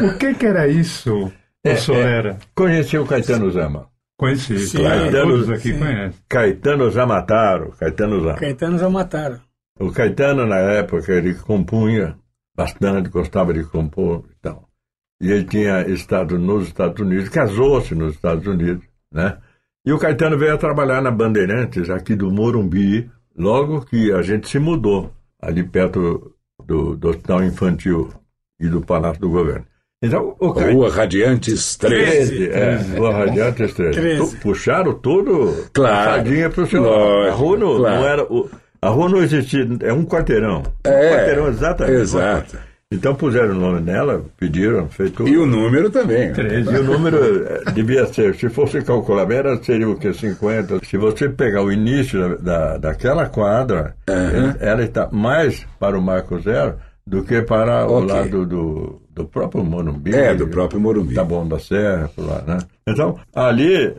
O 0.00 0.18
que 0.18 0.34
que 0.34 0.44
era 0.44 0.66
isso, 0.66 1.30
o 1.64 1.76
Solera? 1.76 2.36
Conheci 2.52 2.98
o 2.98 3.06
Caetano 3.06 3.48
Zama. 3.52 3.86
Conheci, 4.18 4.58
Sim. 4.58 4.78
claro, 4.78 5.12
todos 5.12 5.50
aqui 5.50 5.72
Sim. 5.72 5.78
conhecem. 5.78 6.20
Caetano 6.28 6.90
Zamataro, 6.90 7.70
Caetano 7.78 8.20
Zama. 8.20 8.34
Caetano 8.34 8.76
já 8.76 8.90
mataram. 8.90 9.38
O 9.78 9.92
Caetano, 9.92 10.44
na 10.44 10.58
época, 10.58 11.12
ele 11.12 11.34
compunha 11.34 12.16
bastante, 12.56 13.08
gostava 13.08 13.54
de 13.54 13.62
compor 13.62 14.24
e 14.32 14.34
tal. 14.42 14.68
E 15.22 15.30
ele 15.30 15.44
tinha 15.44 15.82
estado 15.86 16.36
nos 16.36 16.66
Estados 16.66 17.00
Unidos, 17.00 17.28
casou-se 17.28 17.94
nos 17.94 18.14
Estados 18.16 18.44
Unidos, 18.48 18.84
né? 19.12 19.38
E 19.86 19.92
o 19.92 19.98
Caetano 19.98 20.38
veio 20.38 20.54
a 20.54 20.58
trabalhar 20.58 21.02
na 21.02 21.10
Bandeirantes, 21.10 21.90
aqui 21.90 22.14
do 22.14 22.30
Morumbi, 22.30 23.10
logo 23.36 23.82
que 23.84 24.10
a 24.12 24.22
gente 24.22 24.48
se 24.48 24.58
mudou, 24.58 25.10
ali 25.40 25.62
perto 25.62 26.32
do, 26.64 26.96
do 26.96 27.08
Hospital 27.10 27.44
Infantil 27.44 28.08
e 28.58 28.66
do 28.68 28.80
Palácio 28.80 29.20
do 29.20 29.28
Governo. 29.28 29.66
Então, 30.02 30.34
o 30.38 30.52
Caetano... 30.52 30.76
Rua 30.78 30.90
Radiantes 30.90 31.76
13. 31.76 32.36
13, 32.48 32.50
é, 32.50 32.98
Rua 32.98 33.12
Radiantes 33.12 33.74
13. 33.74 34.00
13. 34.00 34.30
Tu- 34.30 34.40
Puxaram 34.40 34.94
tudo 34.94 35.66
Claro. 35.72 36.10
passadinha 36.10 36.50
pro 36.50 36.66
seu 36.66 36.82
Lógico, 36.82 37.32
A 37.32 37.34
rua 37.34 37.56
não, 37.58 37.76
claro. 37.76 37.96
não 38.00 38.06
era. 38.08 38.22
o- 38.24 38.50
a 38.82 38.88
rua 38.90 39.08
não 39.08 39.22
existia, 39.22 39.66
é 39.80 39.92
um 39.94 40.04
quarteirão. 40.04 40.62
É, 40.84 40.90
um 40.90 41.14
quarteirão 41.16 41.48
exatamente. 41.48 42.00
exato. 42.02 42.58
Então 42.92 43.14
puseram 43.14 43.50
o 43.52 43.60
nome 43.60 43.80
nela, 43.80 44.24
pediram, 44.38 44.88
fez 44.88 45.10
tudo. 45.10 45.28
E 45.28 45.36
o 45.36 45.46
número 45.46 45.90
também. 45.90 46.32
13. 46.32 46.70
E 46.70 46.78
o 46.78 46.84
número 46.84 47.44
eh, 47.44 47.72
devia 47.72 48.06
ser, 48.06 48.34
se 48.36 48.48
fosse 48.48 48.82
calcular, 48.82 49.26
bem, 49.26 49.38
era, 49.38 49.62
seria 49.62 49.88
o 49.88 49.98
que? 49.98 50.12
50. 50.12 50.80
Se 50.84 50.96
você 50.96 51.28
pegar 51.28 51.62
o 51.62 51.72
início 51.72 52.20
da, 52.20 52.36
da- 52.36 52.78
daquela 52.78 53.26
quadra, 53.28 53.96
Aham. 54.08 54.54
ela 54.60 54.84
está 54.84 55.08
mais 55.10 55.66
para 55.80 55.98
o 55.98 56.02
Marco 56.02 56.38
Zero 56.40 56.76
do 57.06 57.22
que 57.24 57.42
para 57.42 57.86
o 57.86 57.98
Ok. 58.04 58.14
lado 58.14 58.46
do, 58.46 59.02
do 59.10 59.24
próprio 59.26 59.64
Morumbi. 59.64 60.14
É, 60.14 60.34
do 60.34 60.46
próprio 60.46 60.80
Morumbi. 60.80 61.14
Da 61.14 61.24
Bom 61.24 61.46
da 61.48 61.58
Serra, 61.58 62.08
por 62.14 62.24
lá, 62.26 62.42
né? 62.46 62.58
Então, 62.86 63.18
ali, 63.34 63.92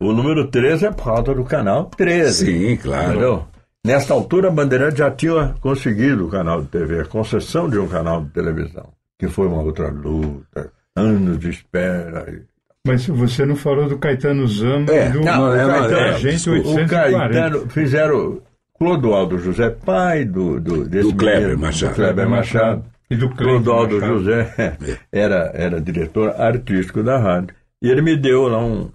o 0.00 0.12
número 0.12 0.48
13 0.48 0.86
é 0.86 0.90
por 0.90 1.04
causa 1.04 1.34
do 1.34 1.44
canal 1.44 1.86
13. 1.96 2.46
Sim, 2.46 2.76
claro. 2.76 3.10
Entendeu? 3.12 3.44
Nesta 3.84 4.14
altura, 4.14 4.48
a 4.48 4.50
Bandeirante 4.50 4.98
já 4.98 5.10
tinha 5.10 5.54
conseguido 5.60 6.26
o 6.26 6.30
canal 6.30 6.62
de 6.62 6.68
TV, 6.68 7.00
a 7.00 7.04
concessão 7.04 7.68
de 7.68 7.78
um 7.78 7.86
canal 7.86 8.22
de 8.22 8.30
televisão, 8.30 8.88
que 9.18 9.28
foi 9.28 9.46
uma 9.46 9.62
outra 9.62 9.88
luta, 9.90 10.72
anos 10.96 11.38
de 11.38 11.50
espera. 11.50 12.24
e- 12.30 12.42
Mas 12.86 13.06
você 13.06 13.44
não 13.44 13.56
falou 13.56 13.86
do 13.88 13.98
Caetano 13.98 14.46
Zama 14.46 14.90
É, 14.90 15.08
e 15.08 15.12
do 15.12 15.20
não, 15.20 15.54
é, 15.54 15.62
não, 15.62 15.70
Caetano, 15.70 15.96
é, 15.98 16.08
Agente 16.10 16.34
desculpa. 16.34 16.68
O 16.68 16.74
840. 16.76 16.88
Caetano 17.34 17.70
fizeram 17.70 18.42
Clodoaldo 18.78 19.38
José, 19.38 19.70
pai 19.70 20.24
do, 20.24 20.58
do, 20.60 20.88
desse 20.88 21.10
Do 21.10 21.16
Kleber 21.16 21.42
menino, 21.42 21.60
Machado. 21.60 21.90
do 21.90 21.94
Kleber 21.96 22.28
Machado. 22.28 22.84
E 23.10 23.16
do 23.16 23.28
Cleiton 23.28 23.62
Clodoaldo 23.64 23.94
Machado. 24.00 24.18
José 24.18 24.76
era, 25.12 25.50
era 25.54 25.80
diretor 25.80 26.30
artístico 26.40 27.02
da 27.02 27.18
rádio. 27.18 27.54
E 27.82 27.90
ele 27.90 28.00
me 28.00 28.16
deu 28.16 28.48
lá 28.48 28.58
um, 28.64 28.90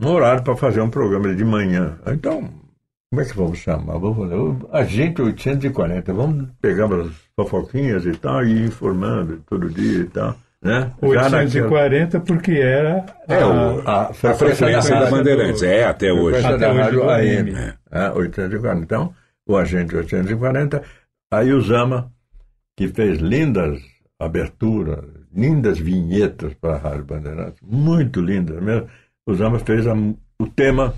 um 0.00 0.08
horário 0.08 0.42
para 0.42 0.56
fazer 0.56 0.80
um 0.80 0.88
programa 0.88 1.34
de 1.34 1.44
manhã. 1.44 1.98
Então, 2.06 2.48
como 3.10 3.22
é 3.22 3.24
que 3.24 3.36
vamos 3.36 3.58
chamar? 3.58 3.98
Vamos 3.98 4.16
fazer, 4.18 4.34
o 4.36 4.68
Agente 4.72 5.20
840. 5.20 6.12
Vamos 6.14 6.48
pegar 6.62 6.86
umas 6.86 7.12
fofoquinhas 7.34 8.04
e 8.06 8.12
tal, 8.12 8.44
e 8.44 8.50
ir 8.52 8.66
informando 8.68 9.42
todo 9.48 9.68
dia 9.68 10.00
e 10.00 10.04
tal. 10.04 10.36
Né? 10.62 10.92
Já 11.02 11.08
naquela- 11.30 11.38
840 11.38 12.20
porque 12.20 12.52
era 12.52 13.04
É, 13.26 13.40
a- 13.40 13.48
o- 13.48 13.80
a 13.88 14.02
A 14.10 14.14
frequência 14.14 14.94
da 15.00 15.10
Bandeirantes, 15.10 15.62
é 15.62 15.84
até 15.84 16.12
hoje. 16.12 16.44
Até 16.44 16.58
da 16.58 16.68
hoje 16.70 16.78
rádio 16.80 17.00
do 17.00 17.10
AM. 17.10 17.50
AM. 17.54 17.72
É, 17.90 18.10
840. 18.10 18.82
Então, 18.82 19.14
o 19.48 19.56
agente 19.56 19.96
840, 19.96 20.82
aí 21.32 21.52
o 21.52 21.60
Zama, 21.62 22.12
que 22.76 22.86
fez 22.88 23.18
lindas 23.18 23.80
aberturas, 24.20 25.02
lindas 25.34 25.78
vinhetas 25.78 26.52
para 26.54 26.74
a 26.74 26.78
Rádio 26.78 27.04
Bandeirantes, 27.06 27.58
muito 27.62 28.20
lindas 28.20 28.62
mesmo. 28.62 28.86
O 29.26 29.34
Zama 29.34 29.58
fez 29.60 29.86
a- 29.86 29.94
o 29.94 30.46
tema 30.54 30.92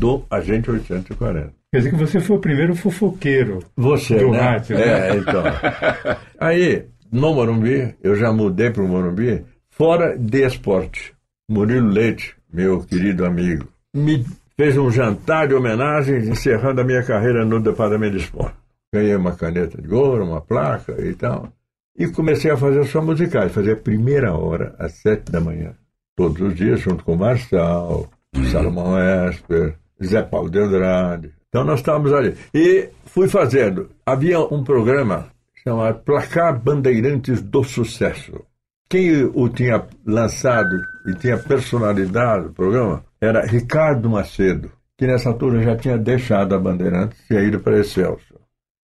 do 0.00 0.24
Agente 0.30 0.70
840. 0.70 1.52
Quer 1.72 1.78
dizer 1.78 1.90
que 1.90 1.96
você 1.96 2.20
foi 2.20 2.36
o 2.36 2.40
primeiro 2.40 2.74
fofoqueiro. 2.74 3.60
Você, 3.76 4.18
Do 4.18 4.30
né? 4.30 4.40
rádio, 4.40 4.78
né? 4.78 5.10
É, 5.10 5.16
então. 5.16 5.42
Aí, 6.40 6.86
no 7.12 7.34
Morumbi, 7.34 7.94
eu 8.02 8.16
já 8.16 8.32
mudei 8.32 8.70
para 8.70 8.82
o 8.82 8.88
Morumbi, 8.88 9.44
fora 9.68 10.16
de 10.16 10.44
esporte. 10.44 11.12
Murilo 11.50 11.88
Leite, 11.88 12.34
meu 12.52 12.80
querido 12.80 13.24
amigo, 13.24 13.68
me 13.94 14.24
fez 14.56 14.76
um 14.78 14.90
jantar 14.90 15.48
de 15.48 15.54
homenagem 15.54 16.28
encerrando 16.28 16.80
a 16.80 16.84
minha 16.84 17.02
carreira 17.02 17.44
no 17.44 17.60
departamento 17.60 18.16
de 18.16 18.22
esporte. 18.22 18.56
Ganhei 18.92 19.14
uma 19.14 19.36
caneta 19.36 19.80
de 19.80 19.92
ouro, 19.92 20.24
uma 20.24 20.40
placa 20.40 20.94
e 21.04 21.14
tal. 21.14 21.52
E 21.96 22.08
comecei 22.08 22.50
a 22.50 22.56
fazer 22.56 22.84
só 22.84 23.02
musicais, 23.02 23.52
fazer 23.52 23.72
a 23.72 23.76
primeira 23.76 24.32
hora 24.32 24.74
às 24.78 24.94
sete 24.94 25.30
da 25.30 25.40
manhã. 25.40 25.74
Todos 26.16 26.40
os 26.40 26.54
dias, 26.54 26.80
junto 26.80 27.04
com 27.04 27.14
o 27.14 27.18
Marçal, 27.18 28.08
Salomão 28.50 28.96
Esper, 28.98 29.76
Zé 30.02 30.22
Paulo 30.22 30.50
de 30.50 30.58
Andrade. 30.58 31.32
Então 31.48 31.64
nós 31.64 31.80
estávamos 31.80 32.12
ali. 32.12 32.36
E 32.54 32.88
fui 33.04 33.28
fazendo. 33.28 33.90
Havia 34.04 34.40
um 34.40 34.62
programa 34.62 35.28
chamado 35.64 36.00
Placar 36.00 36.58
Bandeirantes 36.58 37.42
do 37.42 37.62
Sucesso. 37.62 38.44
Quem 38.88 39.24
o 39.24 39.48
tinha 39.48 39.86
lançado 40.04 40.76
e 41.06 41.14
tinha 41.14 41.38
personalidade 41.38 42.48
do 42.48 42.52
programa 42.52 43.04
era 43.20 43.46
Ricardo 43.46 44.10
Macedo, 44.10 44.72
que 44.98 45.06
nessa 45.06 45.28
altura 45.28 45.62
já 45.62 45.76
tinha 45.76 45.96
deixado 45.96 46.54
a 46.54 46.58
Bandeirantes 46.58 47.18
e 47.30 47.34
ido 47.34 47.60
para 47.60 47.78
Excelsior. 47.78 48.40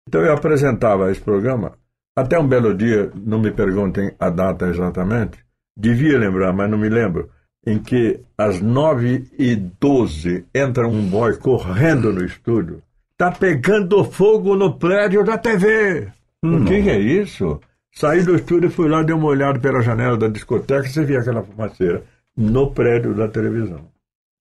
Então 0.06 0.20
eu 0.20 0.34
apresentava 0.34 1.10
esse 1.10 1.20
programa. 1.20 1.72
Até 2.16 2.38
um 2.38 2.46
belo 2.46 2.74
dia, 2.74 3.10
não 3.14 3.40
me 3.40 3.50
perguntem 3.50 4.14
a 4.20 4.28
data 4.30 4.66
exatamente, 4.68 5.38
devia 5.76 6.18
lembrar, 6.18 6.52
mas 6.52 6.70
não 6.70 6.78
me 6.78 6.88
lembro, 6.88 7.30
em 7.66 7.78
que 7.78 8.20
às 8.36 8.60
9 8.60 9.28
e 9.38 9.56
12 9.56 10.44
entra 10.54 10.86
um 10.86 11.02
boy 11.08 11.36
correndo 11.36 12.12
no 12.12 12.24
estúdio. 12.24 12.82
Tá 13.16 13.30
pegando 13.30 14.04
fogo 14.04 14.56
no 14.56 14.74
prédio 14.76 15.24
da 15.24 15.38
TV. 15.38 16.08
O 16.44 16.64
que, 16.64 16.82
que 16.82 16.90
é 16.90 16.98
isso? 16.98 17.60
Saí 17.92 18.22
do 18.22 18.34
estúdio 18.34 18.68
e 18.68 18.72
fui 18.72 18.88
lá, 18.88 19.02
dei 19.02 19.14
uma 19.14 19.28
olhada 19.28 19.58
pela 19.58 19.80
janela 19.80 20.16
da 20.16 20.28
discoteca 20.28 20.86
e 20.86 20.90
você 20.90 21.04
via 21.04 21.20
aquela 21.20 21.42
fumaceira 21.42 22.02
no 22.36 22.72
prédio 22.72 23.14
da 23.14 23.28
televisão, 23.28 23.86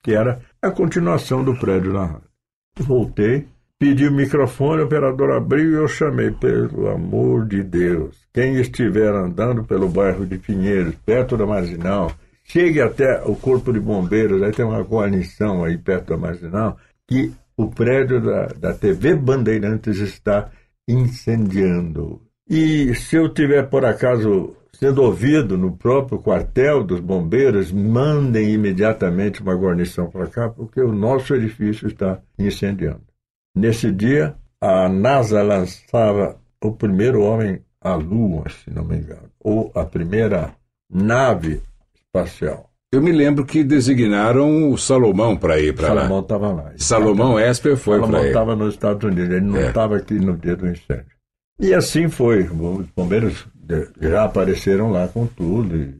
que 0.03 0.13
era 0.13 0.39
a 0.61 0.71
continuação 0.71 1.43
do 1.43 1.55
prédio 1.55 1.93
da 1.93 2.03
rádio. 2.03 2.30
Voltei, 2.80 3.47
pedi 3.78 4.07
o 4.07 4.11
microfone, 4.11 4.82
o 4.82 4.86
operador 4.86 5.32
abriu 5.32 5.71
e 5.71 5.76
eu 5.76 5.88
chamei, 5.88 6.32
pelo 6.32 6.89
amor 6.89 7.45
de 7.45 7.63
Deus, 7.63 8.17
quem 8.34 8.55
estiver 8.55 9.13
andando 9.13 9.63
pelo 9.63 9.88
bairro 9.88 10.26
de 10.26 10.39
Pinheiros, 10.39 10.95
perto 11.05 11.38
da 11.38 11.45
Marginal, 11.45 12.11
chegue 12.43 12.81
até 12.81 13.23
o 13.23 13.35
Corpo 13.35 13.71
de 13.71 13.79
Bombeiros, 13.79 14.41
aí 14.41 14.51
tem 14.51 14.65
uma 14.65 14.81
guarnição 14.81 15.63
aí 15.63 15.77
perto 15.77 16.09
da 16.09 16.17
Marginal, 16.17 16.77
que 17.07 17.31
o 17.55 17.67
prédio 17.67 18.21
da, 18.21 18.47
da 18.47 18.73
TV 18.73 19.15
Bandeirantes 19.15 19.99
está 19.99 20.49
incendiando. 20.87 22.21
E 22.49 22.93
se 22.95 23.15
eu 23.15 23.29
tiver, 23.33 23.69
por 23.69 23.85
acaso, 23.85 24.55
sendo 24.73 25.01
ouvido 25.03 25.57
no 25.57 25.77
próprio 25.77 26.19
quartel 26.19 26.83
dos 26.83 26.99
bombeiros, 26.99 27.71
mandem 27.71 28.51
imediatamente 28.51 29.41
uma 29.41 29.55
guarnição 29.55 30.09
para 30.09 30.27
cá, 30.27 30.49
porque 30.49 30.81
o 30.81 30.91
nosso 30.91 31.33
edifício 31.33 31.87
está 31.87 32.19
incendiando. 32.37 33.03
Nesse 33.55 33.91
dia, 33.91 34.35
a 34.59 34.89
NASA 34.89 35.41
lançava 35.41 36.37
o 36.61 36.71
primeiro 36.71 37.21
homem 37.21 37.61
à 37.79 37.95
Lua, 37.95 38.45
se 38.49 38.71
não 38.71 38.83
me 38.83 38.97
engano, 38.97 39.29
ou 39.39 39.71
a 39.75 39.85
primeira 39.85 40.53
nave 40.89 41.61
Eu 42.91 43.01
me 43.01 43.11
lembro 43.11 43.43
que 43.45 43.64
designaram 43.64 44.72
o 44.72 44.78
Salomão 44.78 45.36
para 45.36 45.59
ir 45.59 45.74
para 45.74 45.91
lá. 45.93 46.01
Salomão 46.01 46.20
estava 46.20 46.51
lá. 46.51 46.74
Salomão 46.78 47.39
Esper 47.39 47.76
foi 47.76 47.95
Salomão 47.95 48.11
para 48.11 48.20
ele. 48.20 48.28
estava 48.30 48.55
nos 48.55 48.74
Estados 48.76 49.03
Unidos, 49.03 49.30
ele 49.36 49.41
não 49.45 49.57
É. 49.57 49.68
estava 49.70 49.97
aqui 49.97 50.14
no 50.14 50.38
dia 50.38 50.55
do 50.55 50.68
incêndio. 50.68 51.05
E 51.59 51.74
assim 51.74 52.07
foi. 52.07 52.43
Os 52.43 52.86
bombeiros 52.95 53.47
de- 53.55 53.89
já 53.99 54.26
apareceram 54.26 54.91
lá 54.91 55.07
com 55.07 55.26
tudo 55.26 55.76
e 55.76 55.95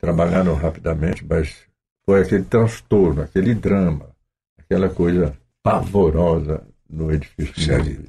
trabalharam 0.00 0.54
rapidamente, 0.54 1.24
mas 1.28 1.54
foi 2.06 2.22
aquele 2.22 2.44
transtorno, 2.44 3.22
aquele 3.22 3.54
drama, 3.54 4.06
aquela 4.58 4.88
coisa 4.88 5.36
pavorosa 5.62 6.62
no 6.88 7.12
edifício. 7.12 7.52
Puxa 7.54 7.78
vida. 7.82 8.08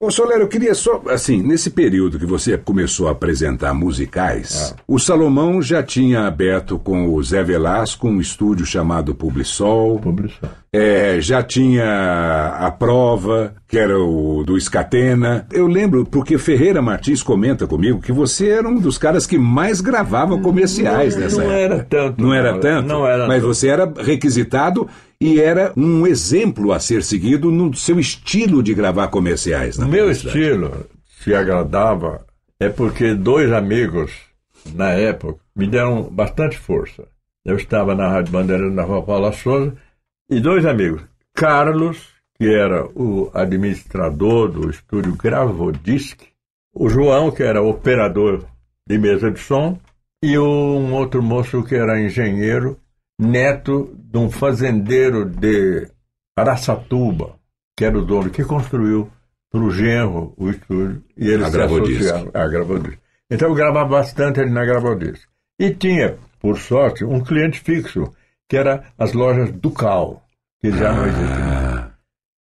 Ô, 0.00 0.10
Solero, 0.10 0.42
eu 0.42 0.48
queria 0.48 0.74
só, 0.74 1.00
assim, 1.08 1.40
nesse 1.40 1.70
período 1.70 2.18
que 2.18 2.26
você 2.26 2.58
começou 2.58 3.06
a 3.08 3.12
apresentar 3.12 3.72
musicais, 3.72 4.74
o 4.88 4.98
Salomão 4.98 5.62
já 5.62 5.84
tinha 5.84 6.26
aberto 6.26 6.78
com 6.80 7.14
o 7.14 7.22
Zé 7.22 7.44
Velasco 7.44 8.08
um 8.08 8.20
estúdio 8.20 8.66
chamado 8.66 9.14
Publisol. 9.14 10.00
Publicidade. 10.00 10.52
É, 10.72 11.20
já 11.20 11.40
tinha 11.44 12.56
a 12.58 12.68
prova, 12.72 13.54
que 13.68 13.78
era 13.78 13.96
o 13.96 14.42
do 14.44 14.58
Escatena. 14.58 15.46
Eu 15.52 15.68
lembro, 15.68 16.04
porque 16.04 16.36
Ferreira 16.38 16.82
Martins 16.82 17.22
comenta 17.22 17.64
comigo 17.64 18.00
que 18.00 18.10
você 18.10 18.48
era 18.48 18.68
um 18.68 18.80
dos 18.80 18.98
caras 18.98 19.24
que 19.24 19.38
mais 19.38 19.80
gravava 19.80 20.36
comerciais 20.38 21.14
nessa 21.16 21.36
não 21.36 21.52
época. 21.52 21.56
era 21.60 21.84
tanto, 21.88 22.20
Não 22.20 22.28
não. 22.30 22.34
era 22.34 22.58
tanto? 22.58 22.88
Não 22.88 23.06
era 23.06 23.28
Mas 23.28 23.40
tanto. 23.42 23.54
você 23.54 23.68
era 23.68 23.92
requisitado 24.02 24.88
e 25.24 25.40
era 25.40 25.72
um 25.74 26.06
exemplo 26.06 26.70
a 26.70 26.78
ser 26.78 27.02
seguido 27.02 27.50
no 27.50 27.72
seu 27.72 27.98
estilo 27.98 28.62
de 28.62 28.74
gravar 28.74 29.08
comerciais. 29.08 29.78
na 29.78 29.86
O 29.86 29.88
meu 29.88 30.10
estilo 30.10 30.84
se 31.18 31.34
agradava 31.34 32.26
é 32.60 32.68
porque 32.68 33.14
dois 33.14 33.50
amigos, 33.50 34.12
na 34.74 34.90
época, 34.90 35.40
me 35.56 35.66
deram 35.66 36.02
bastante 36.10 36.58
força. 36.58 37.08
Eu 37.42 37.56
estava 37.56 37.94
na 37.94 38.06
Rádio 38.06 38.32
Bandeirantes, 38.32 38.76
na 38.76 38.82
Rua 38.82 39.02
Paula 39.02 39.32
Souza, 39.32 39.74
e 40.28 40.40
dois 40.40 40.66
amigos, 40.66 41.00
Carlos, 41.32 42.06
que 42.38 42.54
era 42.54 42.86
o 42.94 43.30
administrador 43.32 44.52
do 44.52 44.68
estúdio 44.68 45.16
Gravodisc, 45.16 46.20
o 46.74 46.86
João, 46.90 47.30
que 47.30 47.42
era 47.42 47.62
operador 47.62 48.44
de 48.86 48.98
mesa 48.98 49.30
de 49.30 49.40
som, 49.40 49.80
e 50.22 50.38
um 50.38 50.92
outro 50.92 51.22
moço 51.22 51.62
que 51.62 51.76
era 51.76 51.98
engenheiro, 51.98 52.78
neto 53.18 53.94
de 53.96 54.18
um 54.18 54.30
fazendeiro 54.30 55.24
de 55.24 55.88
Araçatuba, 56.36 57.36
que 57.76 57.84
era 57.84 57.98
o 57.98 58.04
dono 58.04 58.30
que 58.30 58.44
construiu 58.44 59.10
para 59.50 59.60
o 59.60 59.70
genro 59.70 60.34
o 60.36 60.50
estúdio, 60.50 61.02
e 61.16 61.28
eles 61.28 61.48
se 61.48 61.60
associaram 61.60 62.30
a 62.34 62.48
Gravodisc. 62.48 62.98
Então 63.30 63.48
eu 63.48 63.54
gravava 63.54 63.88
bastante 63.88 64.40
ali 64.40 64.50
na 64.50 64.64
Gravodisc. 64.64 65.28
E 65.58 65.70
tinha, 65.70 66.18
por 66.40 66.58
sorte, 66.58 67.04
um 67.04 67.20
cliente 67.20 67.60
fixo, 67.60 68.12
que 68.48 68.56
era 68.56 68.84
as 68.98 69.12
lojas 69.12 69.52
Ducal, 69.52 70.22
que 70.60 70.70
já 70.72 70.92
não 70.92 71.06
existem. 71.06 71.38
mais. 71.38 71.93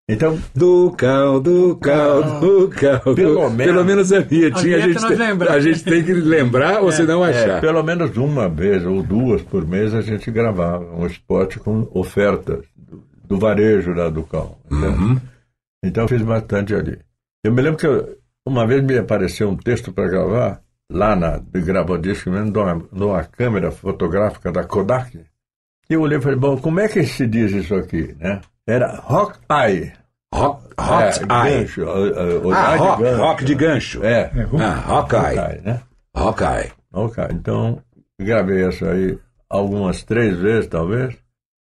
Então, 0.08 0.38
Ducal, 0.54 1.40
Ducal, 1.40 2.38
Ducal. 2.40 3.14
Pelo 3.14 3.48
menos- 3.50 3.72
Pelo 3.72 3.84
menos 3.84 4.12
a 4.12 4.20
minha 4.20 4.50
tinha. 4.50 4.76
A 4.76 4.80
gente, 4.80 4.98
tem, 5.08 5.16
a 5.48 5.60
gente 5.60 5.82
tem 5.84 6.04
que 6.04 6.12
lembrar 6.12 6.82
ou 6.82 6.92
senão 6.92 7.24
é, 7.24 7.30
achar. 7.30 7.60
pelo 7.62 7.82
menos 7.82 8.14
uma 8.18 8.46
vez 8.48 8.84
ou 8.84 9.02
duas 9.02 9.40
por 9.42 9.66
mês 9.66 9.94
a 9.94 10.02
gente 10.02 10.30
gravava 10.30 10.84
um 10.94 11.06
spot 11.06 11.56
com 11.56 11.88
ofertas 11.94 12.66
do, 12.76 13.02
do 13.26 13.38
varejo 13.38 13.94
da 13.94 14.10
Ducal. 14.10 14.58
entende? 14.70 15.22
Então 15.82 16.04
eu 16.04 16.08
fiz 16.08 16.20
bastante 16.22 16.74
ali. 16.74 16.98
Eu 17.42 17.52
me 17.52 17.62
lembro 17.62 17.78
que 17.78 17.86
eu- 17.86 18.18
uma 18.46 18.66
vez 18.66 18.82
me 18.84 18.98
apareceu 18.98 19.48
um 19.48 19.56
texto 19.56 19.90
para 19.90 20.06
gravar 20.06 20.60
lá 20.92 21.16
na 21.16 21.38
de 21.38 21.60
Gravodisc, 21.62 22.26
mesmo, 22.26 22.50
numa, 22.50 22.82
numa 22.92 23.24
câmera 23.24 23.70
fotográfica 23.70 24.52
da 24.52 24.64
Kodak. 24.64 25.18
E 25.88 25.94
eu 25.94 26.02
olhei 26.02 26.18
e 26.18 26.20
falei, 26.20 26.38
bom, 26.38 26.58
como 26.58 26.78
é 26.80 26.88
que 26.88 27.02
se 27.04 27.26
diz 27.26 27.52
isso 27.52 27.74
aqui, 27.74 28.14
né? 28.20 28.42
Era 28.66 28.96
Rock 28.96 29.38
Eye. 29.50 29.92
Hot, 30.34 30.58
hot 30.78 31.20
é, 31.28 31.48
Eye. 31.48 31.58
Gancho, 31.60 31.82
uh, 31.84 32.46
uh, 32.48 32.52
Ah, 32.52 32.72
de 32.72 32.78
rock, 32.78 33.02
gancho. 33.02 33.22
rock 33.22 33.44
de 33.44 33.54
gancho. 33.54 34.04
É, 34.04 34.30
Ah, 34.58 34.84
Hawkeye. 34.86 35.38
Hawkeye, 35.38 35.60
né? 35.62 35.80
Hawkeye. 36.14 36.72
Ok, 36.92 37.24
então 37.30 37.80
gravei 38.20 38.64
essa 38.66 38.90
aí 38.90 39.18
algumas 39.50 40.02
três 40.04 40.38
vezes, 40.38 40.68
talvez. 40.68 41.14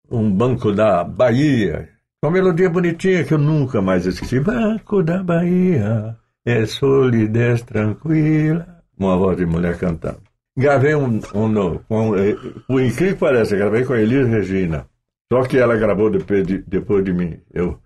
Um 0.09 0.31
banco 0.31 0.71
da 0.71 1.03
Bahia, 1.03 1.89
Uma 2.23 2.31
melodia 2.31 2.69
bonitinha 2.69 3.23
que 3.23 3.33
eu 3.33 3.37
nunca 3.37 3.81
mais 3.81 4.05
esqueci. 4.05 4.39
Banco 4.39 5.01
da 5.03 5.21
Bahia, 5.23 6.15
é 6.45 6.65
solidez 6.65 7.63
tranquila. 7.63 8.65
Uma 8.97 9.17
voz 9.17 9.35
de 9.37 9.45
mulher 9.45 9.77
cantando. 9.77 10.21
Gravei 10.55 10.93
um, 10.95 11.19
um, 11.33 11.77
com, 11.89 12.15
eh, 12.15 12.37
o 12.69 12.79
incrível 12.79 13.15
que 13.15 13.19
parece, 13.19 13.57
gravei 13.57 13.83
com 13.83 13.93
a 13.93 13.99
Elis 13.99 14.27
Regina. 14.27 14.85
Só 15.31 15.43
que 15.43 15.57
ela 15.57 15.77
gravou 15.77 16.09
depois 16.09 16.45
de, 16.45 16.59
depois 16.59 17.03
de 17.03 17.13
mim. 17.13 17.41
Eu, 17.53 17.79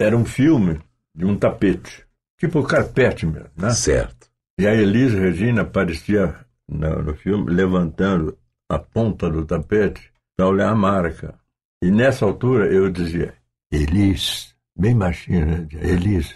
era 0.00 0.16
um 0.16 0.24
filme 0.24 0.80
de 1.14 1.24
um 1.24 1.36
tapete, 1.36 2.06
tipo 2.38 2.62
carpete 2.62 3.26
mesmo, 3.26 3.50
né? 3.56 3.70
Certo. 3.70 4.30
E 4.58 4.66
a 4.66 4.74
Elis 4.74 5.12
Regina 5.12 5.62
aparecia 5.62 6.34
no, 6.68 7.02
no 7.02 7.14
filme 7.14 7.52
levantando 7.52 8.36
a 8.68 8.78
ponta 8.78 9.30
do 9.30 9.44
tapete 9.44 10.12
para 10.36 10.48
olhar 10.48 10.70
a 10.70 10.74
marca. 10.74 11.34
E 11.82 11.90
nessa 11.90 12.24
altura 12.24 12.72
eu 12.72 12.90
dizia, 12.90 13.34
Elis, 13.70 14.54
bem 14.76 14.96
baixinho, 14.96 15.46
né? 15.46 15.68
Elis. 15.72 16.34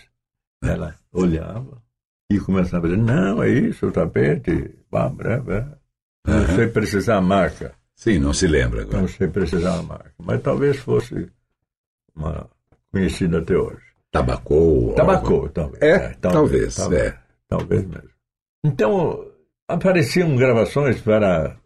Ela 0.62 0.94
olhava 1.12 1.82
e 2.30 2.38
começava 2.38 2.86
a 2.86 2.90
dizer, 2.90 3.02
não, 3.02 3.42
é 3.42 3.48
isso, 3.48 3.86
o 3.86 3.92
tapete, 3.92 4.76
blá, 4.90 5.08
blá, 5.08 5.38
blá. 5.38 5.78
Não 6.26 6.46
sei 6.54 6.68
precisar 6.68 7.16
a 7.16 7.20
marca. 7.22 7.74
Sim, 8.00 8.18
não 8.18 8.32
se 8.32 8.46
lembra 8.46 8.80
agora. 8.80 9.02
Não 9.02 9.08
sei 9.08 9.28
precisar 9.28 9.78
a 9.78 9.82
marca. 9.82 10.14
Mas 10.16 10.40
talvez 10.40 10.78
fosse 10.78 11.28
uma 12.16 12.48
conhecida 12.90 13.40
até 13.40 13.54
hoje. 13.54 13.82
Tabacou. 14.10 14.94
Tabacou, 14.94 15.50
talvez. 15.50 15.82
É, 15.82 16.14
talvez, 16.18 16.76
talvez, 16.76 17.02
é. 17.02 17.18
talvez 17.46 17.84
mesmo. 17.84 18.08
Então, 18.64 19.22
apareciam 19.68 20.34
gravações 20.34 20.98
para 20.98 21.58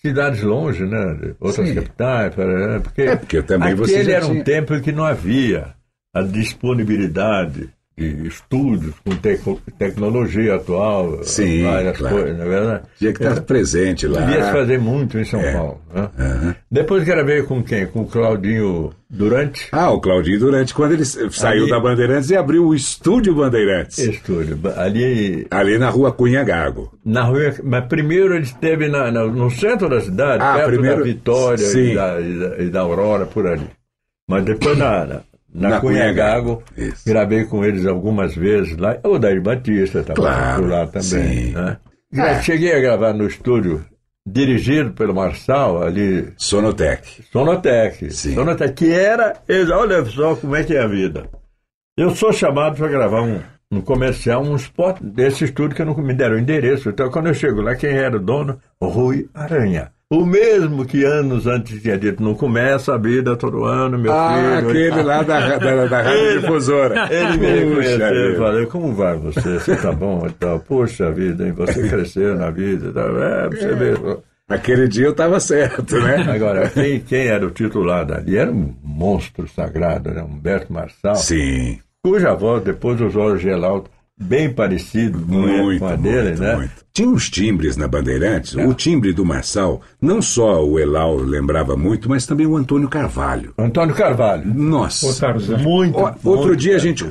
cidades 0.00 0.42
longe, 0.42 0.86
né? 0.86 1.14
de 1.14 1.34
Outras 1.40 1.68
Sim. 1.68 1.74
capitais, 1.74 2.34
para, 2.36 2.80
porque, 2.80 3.02
É, 3.02 3.16
porque 3.16 3.42
também 3.42 3.74
você 3.74 3.96
aquele 3.96 4.12
era 4.12 4.26
um 4.28 4.44
tempo 4.44 4.74
em 4.74 4.80
que 4.80 4.92
não 4.92 5.04
havia 5.04 5.74
a 6.14 6.22
disponibilidade 6.22 7.68
de 7.98 8.28
estúdios 8.28 8.94
com 9.04 9.14
teco- 9.16 9.60
tecnologia 9.78 10.54
atual, 10.54 11.22
Sim, 11.22 11.64
várias 11.64 11.98
claro. 11.98 12.16
coisas, 12.16 12.38
não 12.38 12.44
é 12.44 12.48
verdade? 12.48 12.82
Tinha 12.98 13.12
que 13.12 13.22
estar 13.22 13.40
presente 13.42 14.06
lá. 14.06 14.26
Se 14.26 14.52
fazer 14.52 14.78
muito 14.78 15.18
em 15.18 15.24
São 15.24 15.40
É. 15.40 15.52
Paulo. 15.52 15.80
Né? 15.94 16.08
Aham. 16.18 16.54
Depois 16.70 17.04
gravei 17.04 17.42
com 17.42 17.62
quem? 17.62 17.86
Com 17.86 18.00
o 18.02 18.06
Claudinho 18.06 18.90
Durante. 19.12 19.66
Ah, 19.72 19.90
o 19.90 20.00
Claudinho 20.00 20.38
Durante, 20.38 20.72
quando 20.72 20.92
ele 20.92 21.04
saiu 21.04 21.62
Ali- 21.64 21.70
da 21.70 21.80
Bandeirantes 21.80 22.30
e 22.30 22.36
abriu 22.36 22.64
o 22.66 22.74
Estúdio 22.74 23.34
Bandeirantes. 23.34 23.98
Estúdio. 23.98 24.58
Ali 24.76 25.46
Ali 25.50 25.78
na 25.78 25.90
rua 25.90 26.12
Cunha 26.12 26.44
Gago. 26.44 26.96
Na 27.04 27.24
rua, 27.24 27.52
mas 27.64 27.84
primeiro 27.86 28.34
ele 28.34 28.44
esteve 28.44 28.88
na- 28.88 29.10
na- 29.10 29.26
no 29.26 29.50
centro 29.50 29.88
da 29.88 30.00
cidade, 30.00 30.42
Ah, 30.42 30.54
perto 30.54 30.68
primeiro- 30.70 30.98
da 30.98 31.02
Vitória 31.04 31.64
e 31.66 31.94
da, 31.94 32.20
e, 32.20 32.38
da, 32.38 32.58
e 32.62 32.70
da 32.70 32.80
Aurora, 32.80 33.26
por 33.26 33.46
ali. 33.46 33.66
Mas 34.28 34.44
depois 34.44 34.78
na, 34.78 35.04
na, 35.04 35.20
na 35.52 35.68
Na 35.70 35.80
Cunha 35.80 36.12
Gago, 36.12 36.62
Isso. 36.76 37.02
gravei 37.06 37.44
com 37.44 37.64
eles 37.64 37.84
algumas 37.86 38.34
vezes 38.34 38.76
lá. 38.76 38.96
O 39.04 39.18
Daí 39.18 39.40
Batista 39.40 40.00
estava 40.00 40.14
Claro, 40.20 40.62
por 40.62 40.70
lá 40.70 40.86
também. 40.86 41.02
sim. 41.02 41.52
Né? 41.52 41.76
Gra- 42.12 42.40
Cheguei 42.42 42.74
a 42.74 42.80
gravar 42.80 43.12
no 43.12 43.26
estúdio, 43.26 43.84
dirigido 44.26 44.92
pelo 44.92 45.14
Marçal, 45.14 45.82
ali, 45.82 46.32
Sonotec. 46.36 47.22
Sonotec. 47.32 48.10
Sim. 48.12 48.34
Sonotec, 48.34 48.74
que 48.74 48.92
era. 48.92 49.34
Olha 49.74 50.04
só 50.04 50.34
como 50.36 50.56
é 50.56 50.64
que 50.64 50.74
é 50.76 50.82
a 50.82 50.86
vida. 50.88 51.28
Eu 51.96 52.14
sou 52.14 52.32
chamado 52.32 52.76
para 52.76 52.88
gravar 52.88 53.22
um, 53.22 53.40
um 53.70 53.80
comercial, 53.80 54.42
um 54.42 54.56
spot 54.56 55.00
desse 55.02 55.44
estúdio 55.44 55.76
que 55.76 55.84
não 55.84 55.94
me 55.96 56.14
deram 56.14 56.36
o 56.36 56.38
endereço. 56.38 56.88
Então, 56.90 57.10
quando 57.10 57.26
eu 57.26 57.34
chego 57.34 57.60
lá, 57.60 57.74
quem 57.74 57.90
era 57.90 58.16
o 58.16 58.20
dono? 58.20 58.60
Rui 58.82 59.28
Aranha. 59.34 59.92
O 60.12 60.26
mesmo 60.26 60.84
que 60.84 61.04
anos 61.04 61.46
antes 61.46 61.80
tinha 61.80 61.96
dito, 61.96 62.20
não 62.20 62.34
começa 62.34 62.92
a 62.94 62.98
vida 62.98 63.36
todo 63.36 63.64
ano, 63.64 63.96
meu 63.96 64.12
Ah, 64.12 64.56
filho. 64.58 64.68
aquele 64.70 65.02
lá 65.04 65.22
da, 65.22 65.56
da, 65.56 65.86
da 65.86 66.02
Rádio 66.02 66.40
Difusora. 66.40 67.08
Ele 67.14 67.36
me 67.38 67.46
reconheceu 67.46 68.32
e 68.32 68.36
falou, 68.36 68.66
como 68.66 68.92
vai 68.92 69.16
você? 69.16 69.60
Você 69.60 69.76
tá 69.76 69.92
bom 69.92 70.26
e 70.26 70.32
tal? 70.32 70.58
Poxa 70.58 71.12
vida, 71.12 71.46
hein? 71.46 71.52
Você 71.52 71.88
cresceu 71.88 72.34
na 72.34 72.50
vida 72.50 72.90
tal. 72.92 73.22
É, 73.22 73.48
você 73.50 73.72
ver. 73.72 73.98
Aquele 74.48 74.88
dia 74.88 75.06
eu 75.06 75.12
estava 75.12 75.38
certo, 75.38 75.96
né? 76.00 76.16
Agora, 76.28 76.68
quem, 76.70 76.98
quem 76.98 77.26
era 77.28 77.46
o 77.46 77.50
titular 77.52 78.04
dali 78.04 78.36
era 78.36 78.50
um 78.50 78.74
monstro 78.82 79.46
sagrado, 79.46 80.10
né? 80.10 80.22
Humberto 80.24 80.72
Marçal, 80.72 81.14
Sim, 81.14 81.78
cuja 82.04 82.34
voz 82.34 82.64
depois 82.64 83.00
o 83.00 83.08
Gelalto, 83.38 83.88
bem 84.20 84.52
parecido 84.52 85.18
muito, 85.26 85.80
com 85.80 85.86
a 85.86 85.96
dele, 85.96 86.28
muito, 86.28 86.42
né? 86.42 86.56
muito. 86.56 86.80
Tinha 86.92 87.08
uns 87.08 87.30
timbres 87.30 87.76
na 87.76 87.86
Bandeirantes, 87.86 88.54
o 88.54 88.74
timbre 88.74 89.12
do 89.12 89.24
Marçal, 89.24 89.80
não 90.02 90.20
só 90.20 90.64
o 90.64 90.78
Elau 90.78 91.16
lembrava 91.16 91.76
muito, 91.76 92.08
mas 92.08 92.26
também 92.26 92.46
o 92.46 92.56
Antônio 92.56 92.88
Carvalho. 92.88 93.54
Antônio 93.56 93.94
Carvalho. 93.94 94.52
Nossa. 94.52 95.06
Ô. 95.06 95.58
Muito. 95.58 95.96
Ó, 95.96 96.12
outro 96.24 96.48
muito 96.48 96.56
dia 96.56 96.74
a 96.74 96.78
gente, 96.78 97.06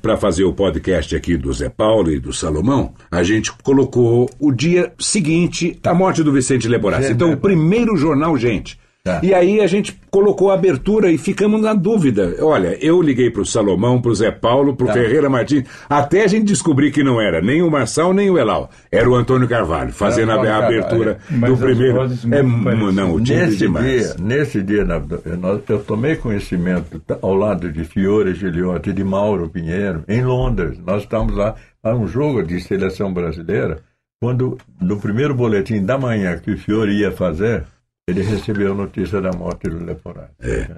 para 0.00 0.16
fazer 0.16 0.44
o 0.44 0.52
podcast 0.52 1.16
aqui 1.16 1.36
do 1.36 1.52
Zé 1.52 1.68
Paulo 1.68 2.12
e 2.12 2.20
do 2.20 2.32
Salomão, 2.32 2.94
a 3.10 3.24
gente 3.24 3.52
colocou 3.62 4.30
o 4.38 4.52
dia 4.52 4.92
seguinte 5.00 5.78
à 5.82 5.92
morte 5.92 6.22
do 6.22 6.32
Vicente 6.32 6.68
Leborassi. 6.68 7.12
Então, 7.12 7.32
o 7.32 7.36
primeiro 7.36 7.96
jornal 7.96 8.38
Gente. 8.38 8.78
Tá. 9.06 9.20
E 9.22 9.34
aí 9.34 9.60
a 9.60 9.66
gente 9.66 10.00
colocou 10.10 10.50
a 10.50 10.54
abertura 10.54 11.12
e 11.12 11.18
ficamos 11.18 11.60
na 11.60 11.74
dúvida. 11.74 12.36
Olha, 12.40 12.74
eu 12.82 13.02
liguei 13.02 13.28
pro 13.30 13.44
Salomão, 13.44 14.00
pro 14.00 14.14
Zé 14.14 14.30
Paulo, 14.30 14.74
pro 14.74 14.86
Tá. 14.86 14.94
Ferreira 14.94 15.28
Martins, 15.28 15.64
até 15.90 16.24
a 16.24 16.26
gente 16.26 16.46
descobrir 16.46 16.90
que 16.90 17.04
não 17.04 17.20
era 17.20 17.42
nem 17.42 17.60
o 17.60 17.70
Marçal 17.70 18.14
nem 18.14 18.30
o 18.30 18.38
Elau. 18.38 18.70
Era 18.90 19.06
o 19.10 19.14
Antônio 19.14 19.46
Carvalho, 19.46 19.92
fazendo 19.92 20.30
a, 20.30 20.36
Antônio 20.36 20.50
a 20.50 20.58
Carvalho, 20.58 20.78
abertura 20.78 21.18
Mas 21.30 21.50
do 21.50 21.56
primeiro. 21.58 22.02
É, 22.32 22.42
não, 22.42 23.14
o 23.14 23.20
timbre 23.20 23.44
Nesse 23.44 23.58
demais. 23.58 23.84
dia, 23.84 24.24
nesse 24.24 24.62
dia 24.62 24.86
eu, 25.68 25.78
tomei 25.80 26.16
conhecimento 26.16 27.02
ao 27.20 27.34
lado 27.34 27.70
de 27.70 27.84
Fiore 27.84 28.32
Giliotti 28.34 28.88
e 28.88 28.94
de 28.94 29.04
Mauro 29.04 29.50
Pinheiro, 29.50 30.02
em 30.08 30.24
Londres. 30.24 30.78
Nós 30.78 31.02
estávamos 31.02 31.36
lá 31.36 31.54
para 31.82 31.94
um 31.94 32.08
jogo 32.08 32.42
de 32.42 32.58
seleção 32.58 33.12
brasileira, 33.12 33.80
quando 34.18 34.56
no 34.80 34.98
primeiro 34.98 35.34
boletim 35.34 35.84
da 35.84 35.98
manhã 35.98 36.38
que 36.38 36.52
o 36.52 36.56
Fiore 36.56 36.92
ia 37.00 37.12
fazer, 37.12 37.64
ele 38.08 38.22
recebeu 38.22 38.72
a 38.72 38.74
notícia 38.74 39.20
da 39.20 39.30
morte 39.32 39.68
do 39.68 39.84
Leporati. 39.84 40.32
É. 40.40 40.68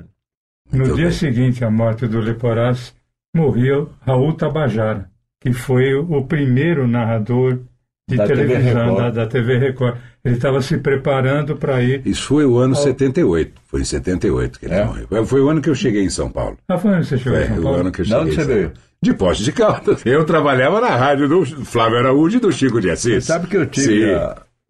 No 0.73 0.79
Muito 0.81 0.95
dia 0.97 1.05
bem. 1.07 1.13
seguinte 1.13 1.65
à 1.65 1.71
morte 1.71 2.07
do 2.07 2.21
Leporás, 2.21 2.95
morreu 3.35 3.91
Raul 4.05 4.33
Tabajara, 4.35 5.09
que 5.41 5.53
foi 5.53 5.95
o 5.95 6.25
primeiro 6.25 6.87
narrador 6.89 7.61
de 8.09 8.17
Da 8.17 8.27
TV 8.27 8.47
televisão 8.47 8.87
Record. 8.95 8.99
da, 8.99 9.11
da 9.11 9.27
TV 9.27 9.59
Record. 9.59 9.97
Ele 10.25 10.35
estava 10.37 10.61
se 10.63 10.79
preparando 10.79 11.57
para 11.57 11.83
ir. 11.83 12.03
Isso 12.07 12.23
foi 12.29 12.45
o 12.45 12.59
ano 12.59 12.75
78. 12.75 13.61
Foi 13.67 13.81
em 13.81 13.85
78 13.85 14.59
que 14.59 14.67
ele 14.67 14.75
É? 14.75 14.85
morreu. 14.85 15.27
Foi 15.27 15.41
o 15.41 15.49
ano 15.49 15.61
que 15.61 15.69
eu 15.71 15.75
cheguei 15.75 16.05
em 16.05 16.11
São 16.11 16.31
Paulo. 16.31 16.57
Ah, 16.69 16.79
foi 16.79 16.91
onde 16.93 17.07
você 17.07 17.19
chegou 17.19 17.39
em 17.39 17.43
Foi 17.47 17.49
São 17.49 17.59
o 17.59 17.63
Paulo? 17.63 17.79
ano 17.81 17.93
que 17.93 18.01
eu 18.01 18.05
De 18.05 18.11
cheguei. 18.11 18.23
onde 18.25 18.33
em 18.33 18.35
você 18.37 18.45
São 18.45 18.55
veio? 18.55 18.71
Paulo. 18.71 18.87
De 19.03 19.15
Poste 19.15 19.45
de 19.45 19.53
Caldas. 19.53 20.03
Eu 20.07 20.25
trabalhava 20.25 20.81
na 20.81 20.97
rádio 20.97 21.29
do 21.29 21.45
Flávio 21.65 21.99
Araújo 21.99 22.39
e 22.39 22.41
do 22.41 22.51
Chico 22.51 22.81
de 22.81 22.91
Assis. 22.91 23.25
Sabe 23.25 23.47
que 23.47 23.57
eu 23.57 23.67
tive 23.67 24.15
Sim. 24.15 24.21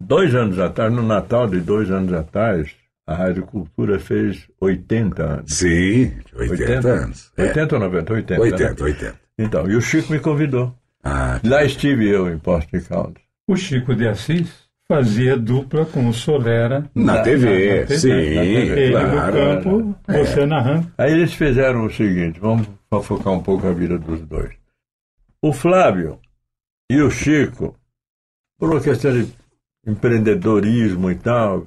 Dois 0.01 0.34
anos 0.34 0.59
atrás, 0.59 0.92
no 0.92 1.03
Natal 1.03 1.47
de 1.49 1.61
dois 1.61 1.90
anos 1.90 2.12
atrás, 2.12 2.74
a 3.07 3.14
Rádio 3.14 3.44
Cultura 3.47 3.99
fez 3.99 4.49
80 4.61 5.22
anos. 5.22 5.53
Sim, 5.55 6.12
80, 6.34 6.88
anos. 6.88 7.32
É. 7.36 7.44
80 7.44 7.74
ou 7.76 7.80
90? 7.80 8.12
80. 8.12 8.40
80, 8.42 8.64
né? 8.64 8.74
80. 8.80 9.20
Então, 9.38 9.70
e 9.70 9.76
o 9.76 9.80
Chico 9.80 10.12
me 10.12 10.18
convidou. 10.20 10.74
Ah, 11.05 11.40
Lá 11.44 11.62
estive 11.64 12.09
eu 12.09 12.28
em 12.32 12.38
Poste 12.38 12.78
de 12.78 12.84
Caldas. 12.84 13.22
O 13.49 13.55
Chico 13.57 13.94
de 13.94 14.09
Assis 14.09 14.66
fazia 14.88 15.36
dupla 15.36 15.84
com 15.86 16.09
o 16.09 16.12
Solera. 16.12 16.90
na, 16.94 17.14
Na- 17.16 17.22
TV, 17.22 17.47
na- 17.74 17.80
na 17.80 17.86
TV, 17.86 17.99
sim, 17.99 18.09
na 18.34 18.42
TV. 18.42 18.80
Ele 18.80 18.90
claro. 18.92 19.36
no 19.55 19.62
campo, 19.62 19.97
você 20.09 20.47
narrando. 20.47 20.92
Aí 20.99 21.12
eles 21.12 21.32
fizeram 21.34 21.84
o 21.84 21.90
seguinte, 21.92 22.40
vamos 22.40 22.66
focar 23.05 23.32
um 23.32 23.42
pouco 23.42 23.66
a 23.68 23.72
vida 23.72 23.99
dos 23.99 24.20
dois. 24.22 24.53
O 25.42 25.53
Flávio 25.53 26.18
e 26.90 27.01
o 27.01 27.11
Chico, 27.11 27.76
por 28.59 28.70
uma 28.70 28.80
questão 28.80 29.12
de 29.12 29.28
empreendedorismo 29.87 31.11
e 31.11 31.14
tal, 31.14 31.66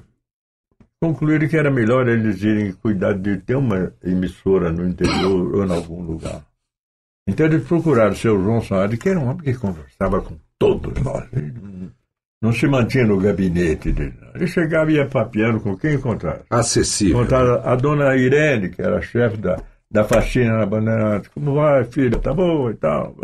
concluíram 1.00 1.48
que 1.48 1.56
era 1.56 1.70
melhor 1.70 2.06
eles 2.08 2.42
irem 2.42 2.72
cuidar 2.72 3.14
de 3.14 3.38
ter 3.38 3.56
uma 3.56 3.92
emissora 4.04 4.70
no 4.70 4.86
interior 4.86 5.54
ou 5.56 5.64
em 5.64 5.72
algum 5.72 6.02
lugar. 6.02 6.44
Então 7.26 7.46
eles 7.46 7.66
procuraram 7.66 8.12
o 8.12 8.16
seu 8.16 8.38
João 8.42 8.60
Saad, 8.62 8.96
que 8.96 9.08
era 9.08 9.18
um 9.18 9.28
homem 9.28 9.42
que 9.42 9.54
conversava 9.54 10.20
com 10.20 10.36
todos 10.58 10.92
nós. 11.02 11.24
Ele 11.32 11.52
não- 12.42 12.52
se 12.52 12.66
mantinha 12.66 13.06
no 13.06 13.18
gabinete 13.20 13.92
dele. 13.92 14.14
Ele 14.34 14.46
chegava 14.46 14.90
e 14.90 14.94
ia 14.96 15.06
papeando 15.06 15.60
com 15.60 15.76
quem 15.76 15.94
encontrasse. 15.94 16.44
Acessível. 16.50 17.18
Contaram 17.18 17.60
a 17.64 17.76
dona 17.76 18.16
Irene, 18.16 18.70
que 18.70 18.80
era 18.82 19.00
chefe 19.02 19.36
da, 19.36 19.62
da 19.90 20.04
faxina 20.04 20.56
na 20.58 20.66
Bandeirante. 20.66 21.28
Como 21.30 21.54
vai, 21.54 21.84
filha? 21.84 22.18
Tá 22.18 22.32
boa 22.32 22.70
e 22.70 22.74
tal. 22.76 23.14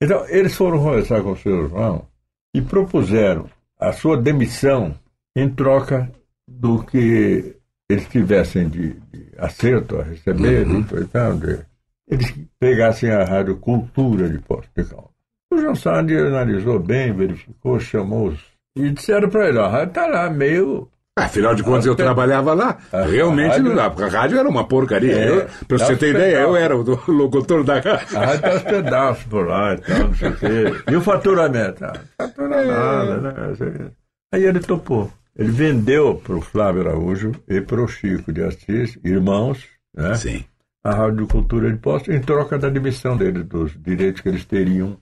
Então, 0.00 0.24
eles 0.28 0.54
foram 0.54 0.78
conversar 0.78 1.20
com 1.22 1.32
o 1.32 1.36
seu 1.36 1.68
João 1.68 2.06
e 2.54 2.62
propuseram 2.62 3.48
a 3.78 3.92
sua 3.92 4.20
demissão 4.20 4.94
em 5.36 5.48
troca 5.48 6.10
do 6.48 6.82
que 6.84 7.56
eles 7.88 8.08
tivessem 8.08 8.68
de, 8.68 8.94
de 9.12 9.26
acerto 9.38 9.98
a 9.98 10.02
receber, 10.04 10.66
Uhum. 10.66 10.82
de, 10.82 11.04
de- 11.04 11.66
eles 12.08 12.34
pegassem 12.58 13.10
a 13.10 13.24
Rádio 13.24 13.56
Cultura 13.58 14.28
de 14.28 14.38
Posto 14.38 14.70
de 14.76 14.84
Caldas. 14.88 15.10
O 15.52 15.58
João 15.58 15.74
Sandi 15.74 16.16
analisou 16.16 16.78
bem, 16.78 17.12
verificou, 17.12 17.78
chamou 17.80 18.28
os. 18.28 18.40
E 18.76 18.90
disseram 18.90 19.28
para 19.28 19.48
ele: 19.48 19.58
a 19.58 19.68
rádio 19.68 19.88
está 19.88 20.06
lá 20.06 20.30
meio 20.30 20.88
Afinal 21.18 21.54
de 21.54 21.62
contas, 21.62 21.86
eu 21.86 21.94
trabalhava 21.96 22.52
lá. 22.52 22.76
Realmente 22.92 23.52
rádio- 23.52 23.74
não 23.74 23.82
a 23.82 24.08
rádio 24.08 24.38
era 24.38 24.48
uma 24.48 24.68
porcaria. 24.68 25.12
É, 25.16 25.28
Eu, 25.30 25.46
pra 25.66 25.78
dá 25.78 25.86
você 25.86 25.96
ter 25.96 26.10
ideia, 26.10 26.38
eu 26.40 26.54
era 26.54 26.76
o 26.76 26.82
locutor 27.10 27.64
da 27.64 27.80
rádio. 27.80 28.18
A 28.18 28.26
rádio 28.26 28.42
dá 28.42 28.54
uns 28.56 28.62
pedaços 28.62 29.24
por 29.24 29.46
lá 29.46 29.74
e 29.74 29.78
tal, 29.78 29.98
não 29.98 30.14
sei 30.14 30.28
o 30.28 30.36
quê. 30.36 30.74
E 30.90 30.96
o 30.96 31.00
faturamento? 31.00 31.84
Ah, 31.86 31.92
fatura 32.20 32.64
nada, 32.66 33.16
né? 33.16 33.90
Aí 34.34 34.44
ele 34.44 34.60
topou. 34.60 35.10
Ele 35.38 35.50
vendeu 35.50 36.16
para 36.22 36.34
o 36.36 36.40
Flávio 36.40 36.82
Araújo 36.86 37.32
e 37.48 37.60
para 37.62 37.82
o 37.82 37.88
Chico 37.88 38.30
de 38.32 38.42
Assis, 38.42 38.98
irmãos, 39.04 39.64
né? 39.96 40.14
Sim. 40.16 40.44
a 40.84 40.94
Rádio 40.94 41.26
Cultura 41.26 41.70
de 41.70 41.78
Posto 41.78 42.12
em 42.12 42.20
troca 42.20 42.58
da 42.58 42.68
demissão 42.68 43.16
deles, 43.16 43.44
dos 43.44 43.72
direitos 43.82 44.20
que 44.20 44.28
eles 44.28 44.44
teriam. 44.44 44.96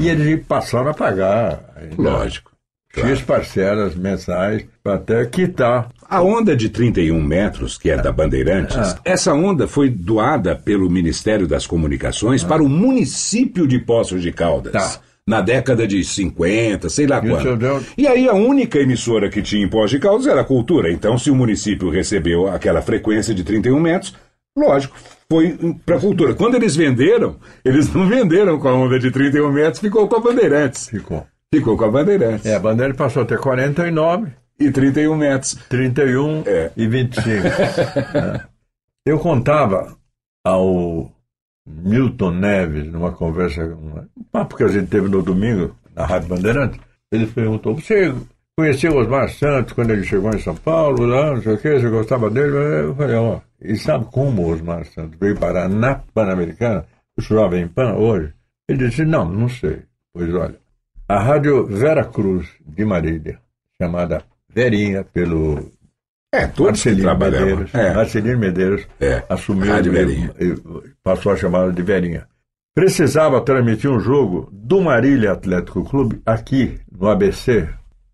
E 0.00 0.08
eles 0.08 0.44
passaram 0.46 0.88
a 0.90 0.94
pagar 0.94 1.60
ainda 1.76 2.00
Lógico. 2.00 2.52
X 2.96 3.20
parcelas 3.22 3.94
mensais 3.94 4.64
para 4.82 4.94
até 4.94 5.24
quitar. 5.26 5.88
A 6.08 6.22
onda 6.22 6.56
de 6.56 6.68
31 6.68 7.20
metros, 7.22 7.76
que 7.76 7.90
é 7.90 7.96
da 7.96 8.10
Bandeirantes, 8.12 8.76
Ah. 8.76 8.98
essa 9.04 9.34
onda 9.34 9.66
foi 9.68 9.88
doada 9.90 10.54
pelo 10.56 10.88
Ministério 10.88 11.46
das 11.46 11.66
Comunicações 11.66 12.42
para 12.44 12.62
o 12.62 12.68
município 12.68 13.66
de 13.66 13.78
Poços 13.78 14.22
de 14.22 14.32
Caldas. 14.32 14.74
Ah. 14.74 14.78
Tá. 14.78 15.00
Na 15.28 15.40
década 15.40 15.88
de 15.88 16.04
50, 16.04 16.88
sei 16.88 17.04
lá 17.04 17.20
quando. 17.20 17.84
E 17.98 18.06
aí 18.06 18.28
a 18.28 18.34
única 18.34 18.78
emissora 18.78 19.28
que 19.28 19.42
tinha 19.42 19.64
em 19.64 19.68
Poços 19.68 19.90
de 19.90 19.98
Caldas 19.98 20.26
era 20.28 20.42
a 20.42 20.44
Cultura. 20.44 20.92
Então, 20.92 21.18
se 21.18 21.32
o 21.32 21.34
município 21.34 21.90
recebeu 21.90 22.46
aquela 22.46 22.80
frequência 22.80 23.34
de 23.34 23.42
31 23.42 23.80
metros, 23.80 24.14
lógico, 24.56 24.96
foi 25.28 25.58
para 25.84 25.96
a 25.96 26.00
Cultura. 26.00 26.32
Quando 26.34 26.54
eles 26.54 26.76
venderam, 26.76 27.34
eles 27.64 27.92
não 27.92 28.06
venderam 28.08 28.56
com 28.60 28.68
a 28.68 28.74
onda 28.74 29.00
de 29.00 29.10
31 29.10 29.50
metros, 29.50 29.80
ficou 29.80 30.06
com 30.06 30.14
a 30.14 30.20
Bandeirantes. 30.20 30.88
Ficou. 30.88 31.26
Ficou 31.54 31.76
com 31.76 31.84
a 31.84 31.90
Bandeirantes. 31.90 32.44
É, 32.46 32.56
a 32.56 32.60
bandeira 32.60 32.94
passou 32.94 33.22
a 33.22 33.26
ter 33.26 33.38
49, 33.38 34.32
E 34.58 34.70
31 34.70 35.16
metros. 35.16 35.54
31 35.68 36.42
É. 36.46 36.70
e 36.76 36.86
25. 36.86 37.26
né? 37.32 38.44
Eu 39.06 39.18
contava 39.20 39.96
ao 40.44 41.10
Milton 41.66 42.32
Neves, 42.32 42.90
numa 42.90 43.12
conversa, 43.12 43.62
um 43.64 44.02
papo 44.32 44.56
que 44.56 44.64
a 44.64 44.68
gente 44.68 44.88
teve 44.88 45.08
no 45.08 45.22
domingo, 45.22 45.76
na 45.94 46.04
Rádio 46.06 46.28
Bandeirantes, 46.28 46.80
ele 47.12 47.26
perguntou: 47.26 47.74
Você 47.76 48.12
conheceu 48.58 48.92
o 48.92 48.98
Osmar 49.00 49.28
Santos 49.30 49.72
quando 49.74 49.90
ele 49.92 50.02
chegou 50.04 50.30
em 50.34 50.40
São 50.40 50.56
Paulo, 50.56 51.06
lá, 51.06 51.34
não 51.34 51.42
sei 51.42 51.54
o 51.54 51.58
quê, 51.58 51.78
você 51.78 51.88
gostava 51.88 52.28
dele? 52.30 52.56
Eu 52.56 52.94
falei: 52.96 53.14
Ó, 53.16 53.40
e 53.62 53.76
sabe 53.76 54.06
como 54.06 54.42
o 54.42 54.50
Osmar 54.52 54.84
Santos 54.86 55.16
veio 55.20 55.38
parar 55.38 55.68
na 55.68 55.94
Pan-Americana, 56.12 56.84
o 57.16 57.22
Jovem 57.22 57.68
Pan, 57.68 57.94
hoje? 57.94 58.32
Ele 58.68 58.88
disse: 58.88 59.04
Não, 59.04 59.24
não 59.24 59.48
sei. 59.48 59.82
Pois 60.12 60.32
olha, 60.34 60.56
a 61.08 61.18
Rádio 61.18 61.66
Vera 61.66 62.04
Cruz 62.04 62.48
de 62.66 62.84
Marília, 62.84 63.38
chamada 63.80 64.22
Verinha, 64.48 65.04
pelo 65.04 65.70
É, 66.32 66.46
todos 66.46 66.82
que 66.82 66.88
Marcelino 66.90 67.02
trabalhavam. 67.02 67.46
Medeiros, 67.48 67.74
É. 67.74 67.94
Marcelino 67.94 68.38
Medeiros 68.38 68.88
É, 69.00 69.22
assumiu 69.28 69.72
Rádio 69.72 69.92
Verinha. 69.92 70.34
e 70.40 70.54
passou 71.02 71.32
a 71.32 71.36
chamá-la 71.36 71.70
de 71.72 71.82
Verinha. 71.82 72.26
Precisava 72.74 73.40
transmitir 73.40 73.90
um 73.90 73.98
jogo 74.00 74.48
do 74.52 74.80
Marília 74.82 75.32
Atlético 75.32 75.82
Clube 75.84 76.20
aqui 76.26 76.78
no 76.92 77.08
ABC. 77.08 77.68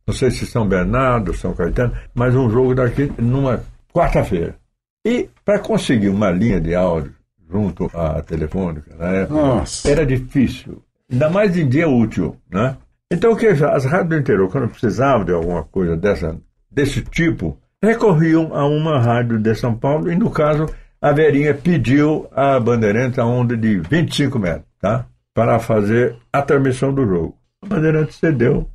Não 0.07 0.14
sei 0.14 0.30
se 0.30 0.47
São 0.47 0.66
Bernardo, 0.68 1.34
São 1.34 1.53
Caetano, 1.55 1.95
mas 2.14 2.34
um 2.36 2.49
jogo 2.51 2.74
daqui 2.74 3.11
numa 3.18 3.62
quarta-feira. 3.93 4.57
E 5.05 5.28
para 5.45 5.59
conseguir 5.59 6.11
uma 6.11 6.30
linha 6.30 6.61
de 6.61 6.74
áudio 6.76 7.12
junto 7.51 7.90
à 7.93 8.22
telefônica, 8.22 8.95
na 8.97 9.07
época, 9.09 9.34
Nossa. 9.40 9.90
era 9.90 10.07
difícil. 10.07 10.80
Ainda 11.13 11.29
mais 11.29 11.57
em 11.57 11.69
dia 11.69 11.87
útil, 11.89 12.37
né? 12.51 12.77
Então, 13.13 13.37
que 13.37 13.47
as 13.47 13.85
rádios 13.85 14.09
do 14.09 14.17
interior, 14.17 14.51
quando 14.51 14.71
precisavam 14.71 15.25
de 15.27 15.33
alguma 15.33 15.63
coisa 15.63 15.95
dessa, 15.95 16.35
desse 16.71 17.03
tipo, 17.03 17.59
recorriam 17.83 18.55
a 18.55 18.67
uma 18.67 18.99
rádio 18.99 19.39
de 19.39 19.55
São 19.55 19.77
Paulo 19.77 20.11
e, 20.11 20.17
no 20.17 20.31
caso, 20.31 20.65
a 21.01 21.13
Verinha 21.13 21.53
pediu 21.53 22.27
à 22.33 22.59
Bandeirantes 22.59 23.19
a 23.19 23.27
onda 23.27 23.55
de 23.55 23.79
25 23.79 24.39
metros, 24.39 24.67
tá? 24.81 25.05
Para 25.35 25.59
fazer 25.59 26.17
a 26.33 26.41
transmissão 26.41 26.95
do 26.95 27.07
jogo. 27.07 27.37
A 27.63 27.67
Bandeirantes 27.67 28.17
cedeu, 28.17 28.67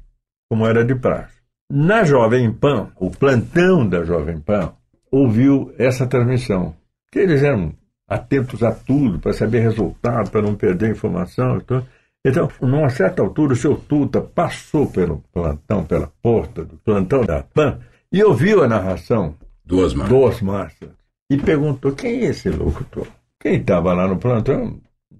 como 0.47 0.67
era 0.67 0.85
de 0.85 0.93
praxe. 0.93 1.37
Na 1.71 2.03
Jovem 2.03 2.51
Pan, 2.53 2.91
o 2.97 3.09
plantão 3.09 3.87
da 3.87 4.03
Jovem 4.03 4.39
Pan 4.39 4.73
ouviu 5.11 5.73
essa 5.79 6.05
transmissão. 6.05 6.75
Que 7.11 7.19
eles 7.19 7.41
eram 7.41 7.73
atentos 8.07 8.61
a 8.61 8.71
tudo, 8.71 9.19
para 9.19 9.33
saber 9.33 9.61
resultado, 9.61 10.29
para 10.29 10.41
não 10.43 10.55
perder 10.55 10.91
informação. 10.91 11.59
tudo. 11.61 11.85
Então, 12.27 12.49
numa 12.61 12.89
certa 12.89 13.21
altura, 13.21 13.53
o 13.53 13.55
seu 13.55 13.77
Tuta 13.77 14.19
passou 14.21 14.91
pelo 14.91 15.23
plantão, 15.31 15.85
pela 15.85 16.11
porta 16.21 16.65
do 16.65 16.75
plantão 16.77 17.23
da 17.23 17.41
PAN, 17.41 17.79
e 18.11 18.21
ouviu 18.21 18.61
a 18.63 18.67
narração 18.67 19.33
Duas 19.63 19.93
do 19.93 20.17
Osmar 20.19 20.69
Santos. 20.71 20.97
E 21.31 21.37
perguntou, 21.37 21.93
quem 21.93 22.23
é 22.23 22.25
esse 22.25 22.49
locutor? 22.49 23.07
Quem 23.39 23.55
estava 23.55 23.93
lá 23.93 24.07
no 24.09 24.17
plantão 24.17 24.77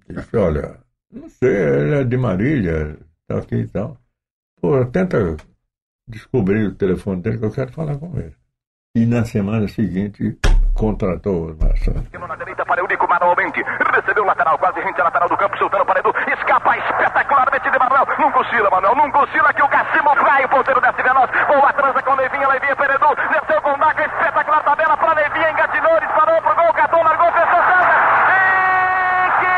disse, 0.09 0.35
olha, 0.35 0.79
não 1.09 1.29
sei, 1.29 1.49
ele 1.49 1.95
é 1.95 2.03
de 2.03 2.17
Marília, 2.17 2.97
está 3.21 3.41
aqui 3.41 3.55
e 3.55 3.67
tal. 3.67 3.97
Pô, 4.59 4.85
tenta 4.85 5.37
descobrir 6.09 6.67
o 6.67 6.75
telefone 6.75 7.21
dele 7.21 7.37
que 7.37 7.45
eu 7.45 7.51
quero 7.51 7.71
falar 7.71 7.97
com 7.97 8.17
ele. 8.19 8.35
E 8.95 9.05
na 9.05 9.23
semana 9.23 9.67
seguinte, 9.69 10.37
contratou 10.73 11.35
o 11.35 11.51
Osmar 11.51 11.77
Santos. 11.77 12.11
Na 12.11 12.35
direita 12.35 12.65
para 12.65 12.81
Eurico 12.81 13.07
manualmente. 13.07 13.63
Recebeu 13.95 14.23
o 14.23 14.27
lateral, 14.27 14.57
quase 14.57 14.81
rente 14.81 14.99
à 14.99 15.05
lateral 15.05 15.29
do 15.29 15.37
campo, 15.37 15.57
soltando 15.57 15.85
para 15.85 15.99
Edu. 15.99 16.11
Espetacularmente 17.27 17.69
de 17.69 17.77
Manuel. 17.77 18.07
Não 18.17 18.31
cochila, 18.31 18.69
Manuel. 18.69 18.95
Não 18.95 19.11
cochila 19.11 19.53
que 19.53 19.61
o 19.61 19.67
Cassimo 19.67 20.15
vai. 20.15 20.45
O 20.45 20.49
ponteiro 20.49 20.79
desce 20.79 21.03
veloz. 21.03 21.29
Boa 21.47 21.73
transa 21.73 22.01
com 22.01 22.15
Leivinha. 22.15 22.47
Leivinha 22.47 22.75
para 22.75 22.95
Edu. 22.95 23.15
Desceu 23.29 23.61
com 23.61 23.77
Daca. 23.77 24.05
Espetacular 24.05 24.63
tabela 24.63 24.95
para 24.95 25.13
Leivinha. 25.13 25.51
Engatilhou. 25.51 25.99
Disparou 25.99 26.41
pro 26.41 26.55
gol. 26.55 26.73
Catou, 26.73 27.03
largou. 27.03 27.29
Fechou. 27.33 27.63
César. 27.67 27.97
E 28.31 29.31
que 29.41 29.57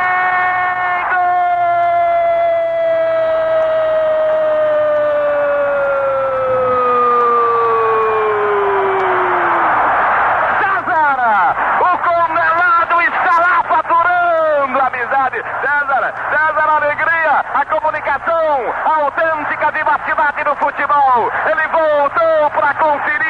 César! 10.60 11.56
O 11.80 11.98
condenado 12.00 13.02
está 13.02 13.36
lá 13.40 13.64
faturando 13.64 14.80
amizade. 14.82 15.44
César, 15.62 16.14
César, 16.30 16.70
alegria, 16.70 17.46
a 17.54 17.66
comunicação 17.66 18.74
autêntica 18.86 19.72
vivacidade 19.72 20.44
do 20.44 20.56
futebol. 20.56 21.32
Ele 21.46 21.68
voltou 21.68 22.50
para 22.52 22.74
conferir. 22.76 23.30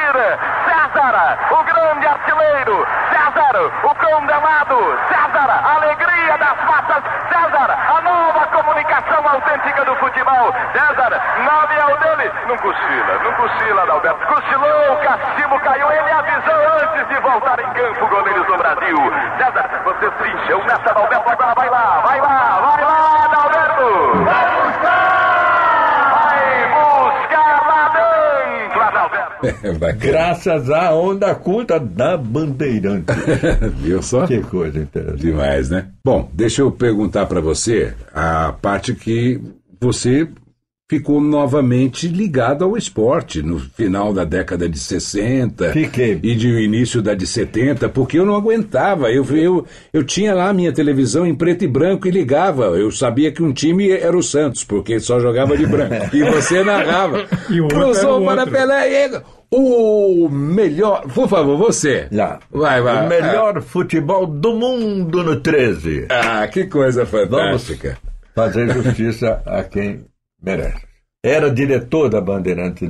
César, 0.66 1.38
o 1.52 1.64
grande 1.64 2.08
artilheiro. 2.08 2.88
César, 3.10 3.56
o 3.84 3.96
condenado. 3.96 4.98
César, 5.08 5.50
a 5.50 5.76
alegria 5.76 6.38
das 6.38 6.58
massas. 6.66 7.04
César, 7.30 7.78
a 7.90 8.02
nova 8.02 8.48
comunicação 8.48 9.28
autêntica 9.28 9.86
do 9.86 9.96
futebol. 9.98 10.54
César, 10.74 11.22
nove 11.44 11.76
é 11.76 11.86
o 11.86 11.98
dele. 11.98 12.32
Não 12.48 12.58
cochila, 12.58 13.20
não 13.24 13.34
cochila, 13.34 13.82
Adalberto. 13.84 14.28
Cochilou, 14.28 14.94
o 14.94 14.98
Cassimo 14.98 15.60
caiu. 15.62 15.92
Ele 15.92 16.12
avisou 16.12 16.62
antes 16.84 17.08
de 17.08 17.20
voltar 17.22 17.60
em 17.60 17.74
campo, 17.74 18.08
goleiros 18.08 18.46
do 18.48 18.58
Brasil. 18.58 18.98
César, 19.38 19.70
você 19.84 20.10
trincha 20.12 20.58
o 20.58 20.64
Mestre 20.66 20.90
Adalberto. 20.90 21.30
Agora 21.30 21.54
vai 21.56 21.70
lá, 21.70 22.02
vai 22.06 22.22
lá, 22.22 22.60
vai 22.62 22.84
lá, 22.84 23.26
Adalberto. 23.26 24.24
Vai 24.24 24.46
buscar! 24.62 25.20
Vai 26.12 26.68
buscar 26.70 27.68
lá 27.68 27.90
dentro, 27.90 28.82
Adalberto. 28.82 29.80
Vai 29.80 29.94
Graças 30.40 30.70
à 30.70 30.94
onda 30.94 31.36
culta 31.36 31.78
da 31.78 32.16
Bandeirante. 32.16 33.12
Viu 33.82 34.02
só? 34.02 34.26
que 34.26 34.40
coisa 34.40 34.80
interessante. 34.80 35.20
Demais, 35.20 35.70
né? 35.70 35.88
Bom, 36.04 36.30
deixa 36.34 36.62
eu 36.62 36.72
perguntar 36.72 37.26
para 37.26 37.42
você 37.42 37.94
a 38.14 38.54
parte 38.54 38.96
que 38.96 39.42
você 39.82 40.30
ficou 40.90 41.22
novamente 41.22 42.08
ligado 42.08 42.64
ao 42.64 42.76
esporte 42.76 43.44
no 43.44 43.60
final 43.60 44.12
da 44.12 44.24
década 44.24 44.68
de 44.68 44.80
60 44.80 45.72
Fiquei. 45.72 46.20
e 46.24 46.34
de 46.34 46.48
início 46.64 47.02
da 47.02 47.14
de 47.14 47.28
70, 47.28 47.90
porque 47.90 48.18
eu 48.18 48.26
não 48.26 48.36
aguentava. 48.36 49.12
Eu, 49.12 49.26
eu, 49.36 49.66
eu 49.94 50.04
tinha 50.04 50.34
lá 50.34 50.54
minha 50.54 50.72
televisão 50.72 51.28
em 51.28 51.36
preto 51.36 51.66
e 51.66 51.68
branco 51.68 52.08
e 52.08 52.12
ligava. 52.12 52.64
Eu 52.78 52.90
sabia 52.92 53.32
que 53.32 53.44
um 53.44 53.52
time 53.52 53.92
era 53.92 54.18
o 54.18 54.24
Santos, 54.24 54.64
porque 54.64 55.00
só 55.02 55.20
jogava 55.20 55.58
de 55.58 55.68
branco. 55.68 56.10
e 56.16 56.24
você 56.24 56.64
narrava. 56.64 57.28
E 57.50 57.60
o 57.60 57.66
outro 57.66 57.80
Cruzou 57.80 58.32
era 58.32 58.44
o 58.44 58.46
para. 58.46 58.48
Pelé 58.48 58.90
e 58.90 59.22
o 59.52 60.30
melhor. 60.30 61.02
Por 61.14 61.28
favor, 61.28 61.58
você. 61.58 62.08
Lá. 62.12 62.40
Vai, 62.52 62.82
vai. 62.82 63.06
O 63.06 63.10
melhor 63.10 63.62
futebol 63.62 64.26
do 64.26 64.56
mundo 64.56 65.24
no 65.24 65.40
13. 65.40 66.08
Ah, 66.10 66.48
que 66.48 66.66
coisa 66.66 67.06
fantástica. 67.06 67.98
Fazer 68.36 68.72
justiça 68.72 69.42
a 69.46 69.64
quem 69.64 70.06
merece. 70.42 70.88
Era 71.24 71.52
diretor 71.52 72.10
da 72.10 72.22
Bandeirante 72.22 72.88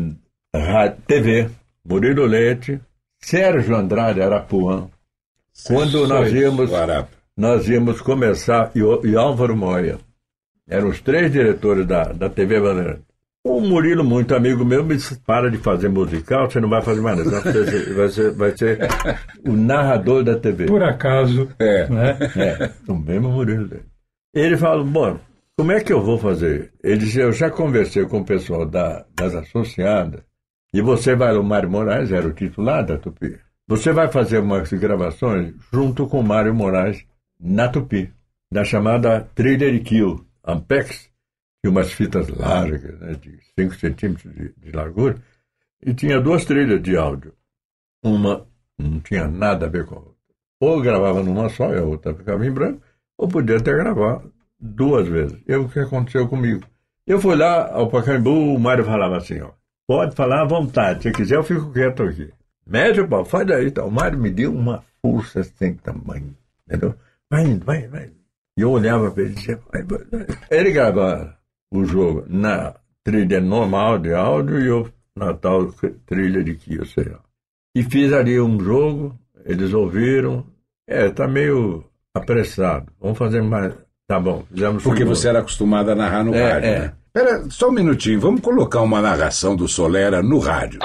TV, 1.08 1.50
Murilo 1.84 2.26
Leite, 2.26 2.80
Sérgio 3.20 3.76
Andrade 3.76 4.22
Arapuã. 4.22 4.88
Quando 5.66 6.08
nós 6.08 6.32
íamos, 6.32 6.70
nós 7.36 7.68
íamos 7.68 8.02
começar, 8.02 8.72
e, 8.76 8.80
e 9.08 9.16
Álvaro 9.16 9.56
Moia. 9.56 9.98
Eram 10.68 10.90
os 10.90 11.02
três 11.02 11.32
diretores 11.32 11.88
da, 11.88 12.04
da 12.04 12.30
TV 12.30 12.60
Bandeirante. 12.60 13.09
O 13.46 13.62
Murilo, 13.62 14.04
muito 14.04 14.36
amigo 14.36 14.66
meu, 14.66 14.84
me 14.84 14.96
disse: 14.96 15.18
para 15.22 15.50
de 15.50 15.58
fazer 15.58 15.88
musical, 15.90 16.50
você 16.50 16.60
não 16.60 16.70
vai 16.70 16.82
fazer 16.82 17.02
mais 17.02 17.18
nada. 17.18 17.40
Vai 17.40 17.54
ser, 17.54 17.94
vai 17.94 18.10
ser, 18.10 18.32
vai 18.32 18.58
ser 18.58 18.80
o 19.48 19.56
narrador 19.56 20.24
da 20.24 20.38
TV. 20.38 20.66
Por 20.66 20.84
acaso. 20.84 21.50
É. 21.58 21.88
Né? 21.90 22.18
É, 22.36 22.72
o 22.92 22.96
mesmo 22.96 23.30
Murilo 23.30 23.68
dele. 23.68 23.86
Ele 24.34 24.58
falou: 24.58 24.86
bom, 24.86 25.20
como 25.58 25.72
é 25.72 25.80
que 25.80 25.94
eu 25.94 26.02
vou 26.02 26.18
fazer? 26.18 26.74
Ele 26.84 26.98
disse: 26.98 27.20
eu 27.20 27.32
já 27.32 27.50
conversei 27.50 28.06
com 28.06 28.20
o 28.20 28.26
pessoal 28.26 28.66
da, 28.66 29.06
das 29.16 29.34
associadas, 29.34 30.22
e 30.74 30.82
você 30.82 31.16
vai, 31.16 31.36
o 31.36 31.44
Mário 31.44 31.70
Moraes 31.70 32.12
era 32.12 32.28
o 32.28 32.34
titular 32.34 32.86
da 32.86 32.98
Tupi. 32.98 33.40
Você 33.68 33.94
vai 33.94 34.12
fazer 34.12 34.40
umas 34.40 34.72
gravações 34.74 35.54
junto 35.72 36.08
com 36.08 36.20
o 36.20 36.24
Mário 36.24 36.54
Moraes 36.54 37.06
na 37.40 37.70
Tupi, 37.70 38.12
na 38.52 38.64
chamada 38.64 39.30
Thriller 39.34 39.82
Kill, 39.84 40.26
Ampex, 40.44 41.09
tinha 41.62 41.72
umas 41.72 41.92
fitas 41.92 42.28
largas, 42.30 43.00
né, 43.00 43.14
de 43.16 43.38
5 43.58 43.76
centímetros 43.76 44.34
de, 44.34 44.54
de 44.58 44.72
largura, 44.72 45.18
e 45.82 45.94
tinha 45.94 46.20
duas 46.20 46.46
trilhas 46.46 46.82
de 46.82 46.96
áudio. 46.96 47.34
Uma 48.04 48.48
não 48.78 49.00
tinha 49.02 49.28
nada 49.28 49.66
a 49.66 49.70
ver 49.70 49.86
com 49.86 49.96
a 49.96 50.00
outra. 50.00 50.14
Ou 50.62 50.82
gravava 50.82 51.22
numa 51.24 51.50
só 51.50 51.74
e 51.74 51.78
a 51.78 51.84
outra 51.84 52.14
ficava 52.14 52.46
em 52.46 52.52
branco, 52.52 52.82
ou 53.18 53.28
podia 53.28 53.58
até 53.58 53.74
gravar 53.74 54.24
duas 54.60 55.08
vezes. 55.08 55.38
E 55.48 55.56
o 55.56 55.68
que 55.70 55.80
aconteceu 55.80 56.28
comigo? 56.28 56.66
Eu 57.06 57.20
fui 57.20 57.36
lá 57.36 57.72
ao 57.74 57.90
Pacaembu, 57.90 58.56
o 58.56 58.60
Mário 58.60 58.86
falava 58.86 59.18
assim, 59.18 59.42
ó, 59.42 59.52
pode 59.88 60.16
falar 60.16 60.44
à 60.44 60.48
vontade, 60.48 61.04
se 61.04 61.12
quiser 61.12 61.36
eu 61.36 61.44
fico 61.44 61.72
quieto 61.72 62.04
aqui. 62.04 62.32
Médio, 62.66 63.08
pau, 63.08 63.26
faz 63.26 63.48
daí. 63.48 63.68
Então. 63.68 63.88
O 63.88 63.92
Mário 63.92 64.20
me 64.20 64.30
deu 64.30 64.54
uma 64.54 64.84
força 65.02 65.44
sem 65.44 65.74
tamanho, 65.74 66.36
entendeu? 66.68 66.94
Vai 67.30 67.46
indo, 67.46 67.66
vai, 67.66 67.88
vai. 67.88 68.12
E 68.56 68.62
eu 68.62 68.72
olhava 68.72 69.10
para 69.10 69.24
ele 69.24 69.32
e 69.32 69.36
dizia, 69.36 69.60
vai, 69.72 69.84
vai. 69.84 70.00
Ele 70.52 70.72
gravava 70.72 71.39
o 71.72 71.86
jogo 71.86 72.24
na 72.28 72.74
trilha 73.04 73.40
normal 73.40 73.98
de 74.00 74.14
áudio 74.14 74.60
e 74.60 74.68
eu 74.68 74.90
na 75.16 75.34
tal 75.34 75.68
trilha 76.06 76.44
de 76.44 76.56
que 76.56 76.76
eu 76.76 76.86
sei 76.86 77.06
lá. 77.06 77.20
E 77.76 77.84
fiz 77.84 78.12
ali 78.14 78.40
um 78.40 78.60
jogo, 78.60 79.16
eles 79.46 79.74
ouviram, 79.74 80.46
é, 80.88 81.10
tá 81.10 81.28
meio 81.28 81.84
apressado, 82.14 82.92
vamos 83.00 83.18
fazer 83.18 83.42
mais. 83.42 83.74
Tá 84.08 84.20
bom, 84.20 84.44
fizemos 84.52 84.82
Porque 84.84 85.00
segundo. 85.00 85.16
você 85.16 85.30
era 85.30 85.40
acostumado 85.40 85.92
a 85.92 85.96
narrar 85.96 86.24
no 86.24 86.34
É, 86.34 86.52
rádio, 86.54 86.68
é. 86.70 86.80
né? 86.80 86.94
Pera, 87.14 87.44
só 87.50 87.70
um 87.70 87.72
minutinho, 87.74 88.20
vamos 88.20 88.42
colocar 88.42 88.82
uma 88.82 89.02
narração 89.02 89.56
do 89.56 89.68
Solera 89.68 90.22
no 90.24 90.40
rádio. 90.40 90.80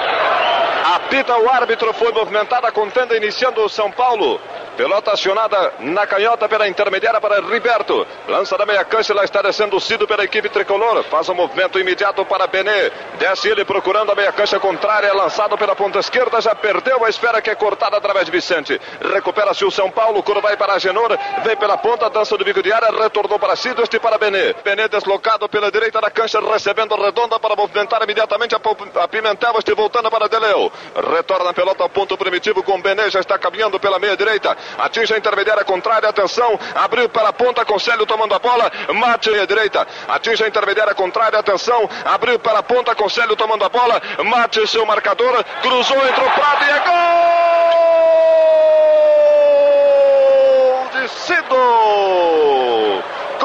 Apita 0.95 1.37
o 1.37 1.49
árbitro, 1.49 1.93
foi 1.93 2.11
movimentada 2.11 2.67
a 2.67 2.71
contenda 2.71 3.15
iniciando 3.15 3.61
o 3.61 3.69
São 3.69 3.91
Paulo. 3.91 4.39
Pelota 4.75 5.13
acionada 5.13 5.73
na 5.79 6.05
canhota 6.05 6.49
pela 6.49 6.67
intermediária 6.67 7.21
para 7.21 7.39
Riberto. 7.41 8.05
Lança 8.27 8.57
da 8.57 8.65
meia 8.65 8.83
cancha, 8.83 9.13
lá 9.13 9.23
está 9.23 9.41
descendo 9.41 9.77
o 9.77 9.79
Cido 9.79 10.07
pela 10.07 10.23
equipe 10.23 10.49
tricolor. 10.49 11.03
Faz 11.05 11.29
um 11.29 11.33
movimento 11.33 11.79
imediato 11.79 12.25
para 12.25 12.45
Benê. 12.45 12.91
Desce 13.17 13.49
ele 13.49 13.63
procurando 13.63 14.11
a 14.11 14.15
meia 14.15 14.31
cancha 14.31 14.59
contrária, 14.59 15.13
lançado 15.13 15.57
pela 15.57 15.75
ponta 15.75 15.99
esquerda. 15.99 16.41
Já 16.41 16.53
perdeu 16.53 17.03
a 17.05 17.09
esfera 17.09 17.41
que 17.41 17.49
é 17.49 17.55
cortada 17.55 17.97
através 17.97 18.25
de 18.25 18.31
Vicente. 18.31 18.79
Recupera-se 19.13 19.63
o 19.63 19.71
São 19.71 19.89
Paulo, 19.89 20.21
curva 20.21 20.41
vai 20.41 20.57
para 20.57 20.73
Agenor. 20.73 21.17
Vem 21.43 21.55
pela 21.55 21.77
ponta, 21.77 22.09
dança 22.09 22.37
do 22.37 22.43
bico 22.43 22.61
de 22.61 22.71
área, 22.71 22.91
retornou 22.91 23.39
para 23.39 23.55
Cido, 23.55 23.81
este 23.81 23.99
para 23.99 24.17
Benê. 24.17 24.53
Benê 24.63 24.87
deslocado 24.87 25.47
pela 25.47 25.71
direita 25.71 26.01
da 26.01 26.11
cancha, 26.11 26.39
recebendo 26.41 26.95
redonda 26.95 27.39
para 27.39 27.55
movimentar 27.55 28.01
imediatamente 28.03 28.55
a, 28.55 28.59
a 29.03 29.07
Pimentel. 29.07 29.55
Este 29.57 29.73
voltando 29.73 30.11
para 30.11 30.27
Deleu. 30.27 30.71
Retorna 31.15 31.49
a 31.49 31.53
pelota 31.53 31.83
ao 31.83 31.89
ponto 31.89 32.17
primitivo 32.17 32.61
com 32.61 32.81
Benê, 32.81 33.09
já 33.09 33.21
está 33.21 33.37
caminhando 33.39 33.79
pela 33.79 33.97
meia 33.99 34.17
direita. 34.17 34.55
Atinge 34.77 35.13
a 35.13 35.17
intermediária 35.17 35.63
contrária, 35.63 36.09
atenção. 36.09 36.59
Abriu 36.73 37.07
para 37.09 37.29
a 37.29 37.33
ponta 37.33 37.65
com 37.65 37.79
Célio 37.79 38.05
tomando 38.05 38.33
a 38.33 38.39
bola. 38.39 38.71
Mate 38.93 39.29
à 39.29 39.45
direita. 39.45 39.87
Atinge 40.07 40.43
a 40.43 40.47
intermediária 40.47 40.93
contrária, 40.93 41.39
atenção. 41.39 41.89
Abriu 42.03 42.39
para 42.39 42.59
a 42.59 42.63
ponta 42.63 42.95
com 42.95 43.09
Célio 43.09 43.35
tomando 43.35 43.63
a 43.63 43.69
bola. 43.69 44.01
Mate 44.23 44.65
seu 44.67 44.85
marcador. 44.85 45.43
Cruzou, 45.61 45.97
entrou 46.07 46.29
Prado 46.31 46.65
e 46.65 46.69
é 46.69 46.79
gol 50.93 51.01
de 51.01 51.07
Cido. 51.09 51.55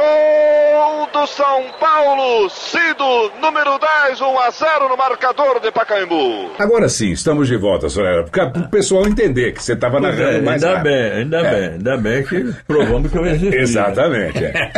Gol 0.01 1.07
do 1.13 1.27
São 1.27 1.65
Paulo. 1.79 2.49
Cido, 2.49 3.31
número 3.41 3.79
10, 4.07 4.21
1 4.21 4.39
a 4.39 4.51
0 4.51 4.89
no 4.89 4.97
marcador 4.97 5.61
de 5.61 5.71
Pacaembu. 5.71 6.53
Agora 6.59 6.89
sim, 6.89 7.11
estamos 7.11 7.47
de 7.49 7.57
volta, 7.57 7.89
Solera, 7.91 8.25
para 8.25 8.47
o 8.61 8.69
pessoal 8.71 9.07
entender 9.07 9.53
que 9.53 9.63
você 9.63 9.75
estava 9.75 10.01
narrando 10.01 10.39
é, 10.39 10.41
mais 10.41 10.65
ainda 10.65 10.77
rápido. 10.79 10.93
bem, 10.93 11.13
ainda 11.13 11.39
É. 11.41 11.51
bem, 11.51 11.69
ainda 11.75 11.97
bem 11.99 12.25
que 12.25 12.53
provamos 12.67 13.11
que 13.13 13.19
eu 13.19 13.27
existi. 13.27 13.51
né? 13.51 13.63
Exatamente. 13.63 14.45
é. 14.45 14.71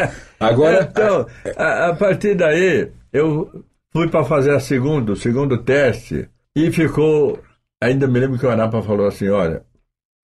Agora, 0.40 0.88
Então, 0.90 1.26
a, 1.56 1.88
a 1.88 1.94
partir 1.96 2.34
daí, 2.34 2.90
eu 3.12 3.50
fui 3.92 4.08
para 4.08 4.24
fazer 4.24 4.54
a 4.54 4.60
segunda, 4.60 5.12
o 5.12 5.16
segundo 5.16 5.58
teste 5.62 6.26
e 6.56 6.70
ficou. 6.70 7.38
Ainda 7.82 8.06
me 8.08 8.18
lembro 8.18 8.38
que 8.38 8.46
o 8.46 8.50
Arapa 8.50 8.82
falou 8.82 9.06
assim: 9.06 9.28
olha, 9.28 9.62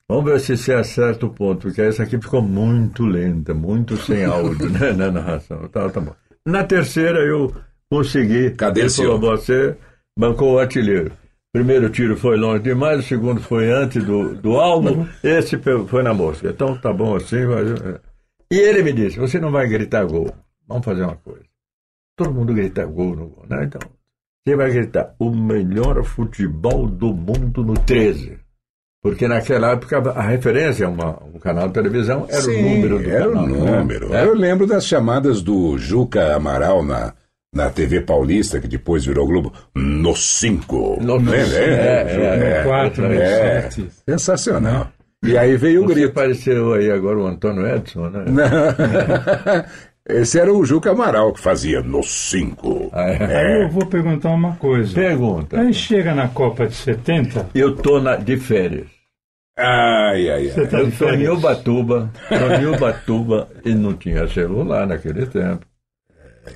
vamos 0.09 0.25
ver 0.25 0.41
se 0.41 0.57
você 0.57 0.73
acerta 0.75 1.27
o 1.27 1.31
ponto, 1.31 1.63
porque 1.63 1.81
essa 1.83 2.03
aqui 2.03 2.21
ficou 2.21 2.43
muito 2.43 3.05
lenta, 3.05 3.53
muito 3.55 3.97
sem 3.97 4.25
áudio 4.27 4.69
né, 4.71 4.93
na 4.93 5.11
narração. 5.11 5.69
Tá, 5.69 5.89
tá 5.91 6.01
bom. 6.01 6.15
Na 6.47 6.63
terceira, 6.65 7.21
eu 7.21 7.55
consegui. 7.91 8.51
Cadê 8.51 8.83
Ele 8.83 8.91
falou: 8.91 9.19
você 9.21 9.77
bancou 10.19 10.55
o 10.55 10.59
artilheiro. 10.59 11.13
Primeiro 11.53 11.89
tiro 11.89 12.17
foi 12.17 12.37
longe 12.37 12.65
demais, 12.65 12.99
o 12.99 13.03
segundo 13.03 13.41
foi 13.41 13.71
antes 13.71 14.05
do, 14.05 14.35
do 14.35 14.57
alvo, 14.59 15.09
esse 15.23 15.57
pe- 15.57 15.87
foi 15.87 16.03
na 16.03 16.13
mosca. 16.13 16.49
Então 16.51 16.77
tá 16.77 16.93
bom 16.93 17.15
assim, 17.15 17.45
mas. 17.47 17.71
é. 17.81 18.01
E 18.53 18.57
ele 18.59 18.83
me 18.83 18.93
disse: 18.93 19.19
você 19.19 19.39
não 19.39 19.51
vai 19.53 19.69
gritar 19.69 20.05
gol. 20.05 20.35
Vamos 20.67 20.85
fazer 20.85 21.03
uma 21.05 21.17
coisa. 21.17 21.45
Todo 22.17 22.33
mundo 22.33 22.53
grita 22.55 22.85
gol 22.87 23.15
no 23.17 23.29
gol, 23.29 23.45
né? 23.49 23.65
Então, 23.65 23.81
você 24.47 24.57
vai 24.57 24.71
gritar 24.71 25.15
o 25.19 25.31
melhor 25.31 26.03
futebol 26.05 26.87
do 26.87 27.13
mundo 27.15 27.63
no 27.65 27.75
13. 27.75 28.39
Porque 29.05 29.29
naquela 29.29 29.73
época 29.73 29.99
a 30.17 30.23
referência 30.23 30.87
a 30.87 30.89
uma- 30.89 31.19
um 31.35 31.39
canal 31.39 31.69
de 31.69 31.75
televisão 31.75 32.27
era 32.27 32.43
o 32.43 32.63
número 32.63 32.99
do 33.03 33.11
era 33.11 33.29
canal. 33.29 33.45
o 33.45 33.49
né? 33.49 33.71
número. 33.79 34.15
É. 34.15 34.25
Eu 34.25 34.35
lembro 34.35 34.67
das 34.67 34.87
chamadas 34.87 35.43
do 35.43 35.77
Juca 35.77 36.35
Amaral 36.35 36.83
na, 36.83 37.13
na 37.55 37.69
TV 37.69 38.01
Paulista, 38.01 38.59
que 38.59 38.67
depois 38.67 39.05
virou 39.05 39.27
Globo, 39.27 39.53
no 39.75 40.17
5. 40.17 41.01
No 41.03 41.17
Lembra? 41.17 41.45
cinco, 41.45 41.59
é, 41.61 42.07
é, 42.09 42.63
No 42.63 42.69
4, 42.71 43.03
no 43.09 43.13
é. 43.15 43.61
7. 43.61 43.89
Sensacional. 44.09 44.89
E 45.23 45.37
aí 45.37 45.55
veio 45.59 45.83
o 45.83 45.87
Você 45.87 45.95
grito. 45.95 46.11
apareceu 46.11 46.73
aí 46.73 46.91
agora 46.91 47.19
o 47.19 47.27
Antônio 47.27 47.67
Edson, 47.67 48.09
né? 48.09 48.25
Esse 50.07 50.39
era 50.39 50.53
o 50.53 50.63
Juca 50.67 50.91
Amaral 50.91 51.33
que 51.33 51.41
fazia 51.41 51.81
no 51.83 52.03
5. 52.03 52.91
Ah, 52.93 53.09
é? 53.11 53.37
Aí 53.57 53.63
eu 53.63 53.69
vou 53.71 53.87
perguntar 53.87 54.29
uma 54.31 54.55
coisa. 54.57 54.95
Pergunta. 54.95 55.59
Aí 55.59 55.73
chega 55.73 56.15
na 56.15 56.29
Copa 56.29 56.67
de 56.67 56.75
70, 56.75 57.49
Eu 57.55 57.75
tô 57.77 58.01
na, 58.01 58.17
de 58.17 58.37
férias. 58.37 58.94
Ai, 59.57 60.31
ai, 60.31 60.49
você 60.49 60.61
ai. 60.63 60.67
tá 60.67 60.79
Eu 60.81 60.91
tô 60.93 61.09
em. 61.11 61.29
Ubatuba. 61.29 62.11
Em 62.61 62.67
Ubatuba 62.67 63.49
e 63.65 63.75
não 63.75 63.95
tinha 63.95 64.27
celular 64.29 64.87
naquele 64.87 65.27
tempo. 65.27 65.65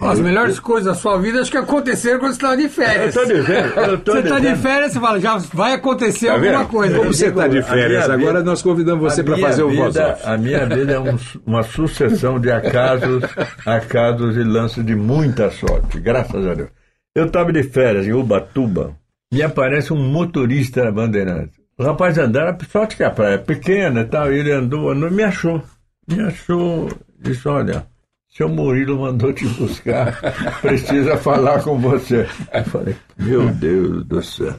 As 0.02 0.20
melhores 0.20 0.60
coisas 0.60 0.84
da 0.84 0.94
sua 0.94 1.16
vida 1.18 1.40
acho 1.40 1.50
que 1.50 1.56
aconteceram 1.56 2.18
quando 2.18 2.32
você 2.32 2.36
estava 2.36 2.56
de 2.58 2.64
Eu 2.64 2.68
férias. 2.68 3.14
tô 3.14 3.24
de 3.24 3.42
férias. 3.42 3.76
Eu 3.88 3.98
tô 3.98 4.12
Você 4.12 4.18
está 4.18 4.34
de 4.38 4.42
férias. 4.44 4.60
férias, 4.60 4.92
você 4.92 5.00
fala, 5.00 5.18
já 5.20 5.36
vai 5.54 5.72
acontecer 5.72 6.26
Tá 6.26 6.32
alguma 6.34 6.58
vendo? 6.58 6.68
coisa. 6.68 6.98
Como 6.98 7.14
você 7.14 7.26
está 7.28 7.48
de 7.48 7.62
férias, 7.62 8.04
agora 8.10 8.38
vida- 8.38 8.42
nós 8.42 8.60
convidamos 8.60 9.02
você 9.14 9.22
para 9.22 9.38
fazer 9.38 9.62
o 9.62 9.74
voz. 9.74 9.96
A 9.96 10.36
minha 10.36 10.66
vida 10.66 10.92
é 10.92 11.00
um- 11.00 11.16
uma 11.46 11.62
sucessão 11.62 12.38
de 12.38 12.50
acasos, 12.50 13.22
acasos 13.64 14.36
e 14.36 14.42
lances 14.44 14.84
de 14.84 14.94
muita 14.94 15.50
sorte, 15.50 15.98
graças 16.00 16.46
a 16.46 16.52
Deus. 16.54 16.68
Eu 17.14 17.24
estava 17.24 17.50
de 17.50 17.62
férias 17.62 18.06
em 18.06 18.12
Ubatuba 18.12 18.94
e 19.32 19.42
aparece 19.42 19.90
um 19.94 19.96
motorista 19.96 20.84
na 20.84 20.90
Bandeirante. 20.92 21.57
O 21.78 21.84
rapaz 21.84 22.18
andava, 22.18 22.58
sorte 22.68 22.96
que 22.96 23.04
a 23.04 23.10
praia 23.10 23.34
é 23.34 23.38
pequena 23.38 24.00
e 24.00 24.04
tal, 24.04 24.32
e 24.32 24.38
ele 24.40 24.50
andou, 24.50 24.90
andou 24.90 25.08
e 25.08 25.12
me 25.12 25.22
achou. 25.22 25.62
Me 26.08 26.20
achou, 26.22 26.88
disse, 27.20 27.46
olha, 27.46 27.86
seu 28.28 28.48
Murilo 28.48 29.00
mandou 29.00 29.32
te 29.32 29.46
buscar, 29.46 30.20
precisa 30.60 31.16
falar 31.16 31.62
com 31.62 31.78
você. 31.78 32.26
Eu 32.52 32.64
falei, 32.64 32.96
meu 33.16 33.48
Deus 33.50 34.04
do 34.06 34.20
céu. 34.20 34.54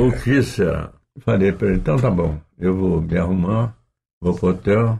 O 0.00 0.10
que 0.22 0.42
será? 0.42 0.92
Falei 1.20 1.52
para 1.52 1.68
ele, 1.68 1.76
então 1.76 1.96
tá 1.96 2.10
bom, 2.10 2.36
eu 2.58 2.74
vou 2.74 3.00
me 3.00 3.16
arrumar, 3.16 3.72
vou 4.20 4.34
pro 4.34 4.48
hotel, 4.48 4.98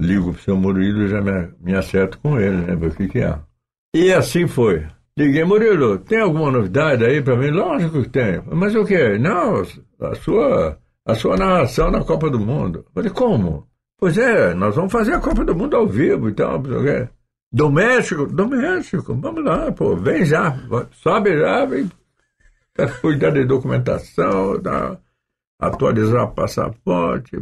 ligo 0.00 0.32
pro 0.32 0.42
seu 0.42 0.56
Murilo 0.56 1.04
e 1.04 1.08
já 1.08 1.20
me, 1.20 1.48
me 1.60 1.76
acerto 1.76 2.18
com 2.18 2.40
ele, 2.40 2.56
né? 2.56 2.74
Ver 2.74 2.88
o 2.88 2.94
que 2.94 3.06
que 3.06 3.20
é. 3.20 3.38
E 3.94 4.12
assim 4.12 4.48
foi. 4.48 4.84
Liguei, 5.16 5.44
Murilo, 5.44 5.98
tem 5.98 6.20
alguma 6.20 6.50
novidade 6.50 7.04
aí 7.04 7.22
para 7.22 7.36
mim? 7.36 7.50
Lógico 7.50 8.02
que 8.02 8.08
tem. 8.08 8.42
Mas 8.50 8.74
o 8.74 8.84
que? 8.84 9.18
Não, 9.18 9.62
a 10.00 10.14
sua, 10.14 10.78
a 11.04 11.14
sua 11.14 11.36
narração 11.36 11.90
na 11.90 12.02
Copa 12.02 12.30
do 12.30 12.40
Mundo. 12.40 12.86
Falei, 12.94 13.10
como? 13.10 13.68
Pois 13.98 14.16
é, 14.16 14.54
nós 14.54 14.74
vamos 14.74 14.90
fazer 14.90 15.12
a 15.14 15.20
Copa 15.20 15.44
do 15.44 15.54
Mundo 15.54 15.76
ao 15.76 15.86
vivo 15.86 16.28
e 16.28 16.34
tal, 16.34 16.62
quê. 16.62 17.08
Do 17.52 17.70
México? 17.70 18.26
Do 18.26 18.48
México, 18.48 19.14
vamos 19.14 19.44
lá, 19.44 19.70
pô, 19.70 19.94
vem 19.94 20.24
já, 20.24 20.58
sobe 20.92 21.38
já, 21.38 21.66
vem 21.66 21.90
cuidar 23.02 23.30
de 23.30 23.44
documentação, 23.44 24.60
da, 24.60 24.98
atualizar 25.60 26.24
o 26.24 26.34
passaporte. 26.34 27.36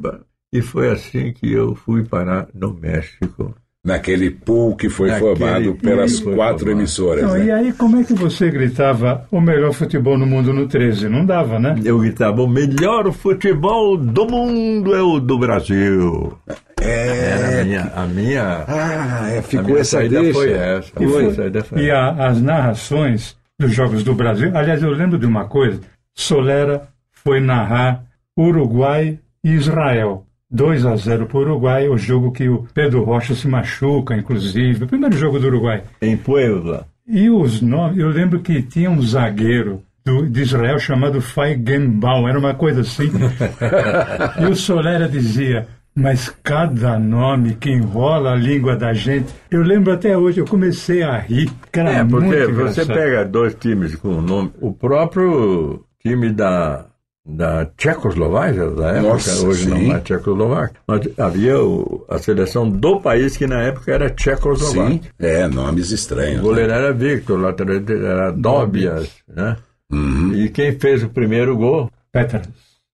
E 0.53 0.61
foi 0.61 0.91
assim 0.91 1.33
que 1.33 1.53
eu 1.53 1.75
fui 1.75 2.05
parar 2.05 2.49
no 2.53 2.75
México. 2.75 3.55
Naquele 3.85 4.31
pool 4.31 4.77
que 4.77 4.91
foi 4.91 5.09
Naquele 5.09 5.37
formado 5.37 5.75
pelas 5.77 6.21
quatro 6.21 6.35
formado. 6.59 6.71
emissoras. 6.71 7.23
Não, 7.25 7.33
né? 7.35 7.45
e 7.47 7.51
aí, 7.51 7.73
como 7.73 7.99
é 7.99 8.05
que 8.05 8.13
você 8.13 8.51
gritava 8.51 9.27
o 9.31 9.41
melhor 9.41 9.73
futebol 9.73 10.19
no 10.19 10.27
mundo 10.27 10.53
no 10.53 10.69
13? 10.69 11.09
Não 11.09 11.25
dava, 11.25 11.59
né? 11.59 11.75
Eu 11.83 11.99
gritava, 11.99 12.43
o 12.43 12.47
melhor 12.47 13.11
futebol 13.11 13.97
do 13.97 14.27
mundo 14.27 14.95
é 14.95 15.01
o 15.01 15.19
do 15.19 15.39
Brasil. 15.39 16.37
Era 16.79 17.61
a 17.61 17.65
minha, 17.65 17.93
a 17.97 18.07
minha, 18.07 18.65
Ah, 18.69 19.31
é, 19.31 19.39
a 19.39 19.43
ficou 19.43 19.65
minha 19.69 19.79
essa 19.81 19.97
saída 19.99 20.21
deixa. 20.21 20.39
foi 20.39 20.53
essa. 20.53 20.93
E, 21.01 21.05
a 21.05 21.09
foi- 21.09 21.23
minha 21.23 21.35
saída 21.35 21.65
foi 21.65 21.83
e 21.83 21.91
a- 21.91 22.11
as 22.29 22.43
narrações 22.43 23.37
dos 23.59 23.73
Jogos 23.75 24.05
do 24.05 24.15
Brasil. 24.15 24.51
Aliás, 24.55 24.83
eu 24.83 24.91
lembro 24.91 25.19
de 25.19 25.25
uma 25.25 25.47
coisa: 25.47 25.81
Solera 26.15 26.83
foi 27.13 27.41
narrar 27.41 28.03
Uruguai 28.39 29.19
e 29.43 29.53
Israel. 29.53 30.27
2 30.51 30.85
a 30.87 30.97
0 30.97 31.27
para 31.27 31.39
o 31.39 31.41
Uruguai, 31.43 31.89
o 31.89 31.97
jogo 31.97 32.33
que 32.33 32.49
o 32.49 32.67
Pedro 32.75 33.05
Rocha 33.05 33.35
se 33.35 33.47
machuca, 33.47 34.17
inclusive, 34.17 34.85
o 34.85 34.89
primeiro 34.89 35.17
jogo 35.17 35.39
do 35.39 35.47
Uruguai. 35.47 35.83
Em 36.03 36.17
Puebla. 36.17 36.87
E 37.07 37.29
os 37.31 37.61
nomes, 37.61 37.99
eu 37.99 38.09
lembro 38.09 38.41
que 38.41 38.63
tinha 38.63 38.91
um 38.91 39.01
zagueiro 39.03 39.83
do, 40.05 40.27
de 40.29 40.43
Israel 40.43 40.79
chamado 40.79 41.21
Feigenbaum, 41.21 42.29
era 42.29 42.39
uma 42.39 42.55
coisa 42.55 42.81
assim. 42.81 43.05
e 44.41 44.47
o 44.47 44.55
Solera 44.57 45.09
dizia, 45.09 45.67
mas 45.95 46.29
cada 46.43 46.99
nome 46.99 47.55
que 47.55 47.71
enrola 47.71 48.33
a 48.33 48.37
língua 48.37 48.77
da 48.77 48.93
gente. 48.93 49.33
Eu 49.51 49.63
lembro 49.63 49.93
até 49.93 50.17
hoje, 50.17 50.41
eu 50.41 50.47
comecei 50.47 51.03
a 51.03 51.19
rir, 51.19 51.51
era 51.73 51.91
É, 51.91 52.03
muito 52.03 52.25
porque 52.27 52.47
você 52.47 52.83
engraçado. 52.83 52.87
pega 52.95 53.25
dois 53.25 53.55
times 53.55 53.95
com 53.97 54.09
o 54.19 54.23
nome. 54.23 54.51
O 54.61 54.73
próprio 54.73 55.85
time 56.03 56.31
da, 56.31 56.87
da 57.27 57.67
Tchecoslováquia, 57.77 58.71
da 58.71 58.89
época, 58.93 59.03
Nossa, 59.13 59.47
hoje 59.47 59.65
sim. 59.65 59.71
não 59.89 59.95
é 59.97 60.01
Tchecoslováquia, 60.01 60.77
mas 60.87 61.09
havia 61.19 61.63
o- 61.63 62.05
a 62.09 62.19
seleção 62.19 62.69
do 62.69 63.01
país 63.01 63.37
que 63.37 63.47
na 63.47 63.63
época 63.63 63.93
era 63.93 64.09
Tchecoslováquia. 64.11 65.01
Sim, 65.03 65.09
é, 65.19 65.47
nomes 65.47 65.91
O 65.91 65.95
estranhos. 65.95 66.41
goleiro 66.41 66.73
era 66.73 66.93
Victor, 66.93 67.39
o 67.39 67.43
lateral 67.43 67.77
era 67.77 68.31
Dobias, 68.33 69.11
né? 69.29 69.57
Uhum. 69.93 70.33
E 70.35 70.49
quem 70.49 70.79
fez 70.79 71.03
o 71.03 71.09
primeiro 71.11 71.57
gol? 71.57 71.91
Petras. 72.13 72.49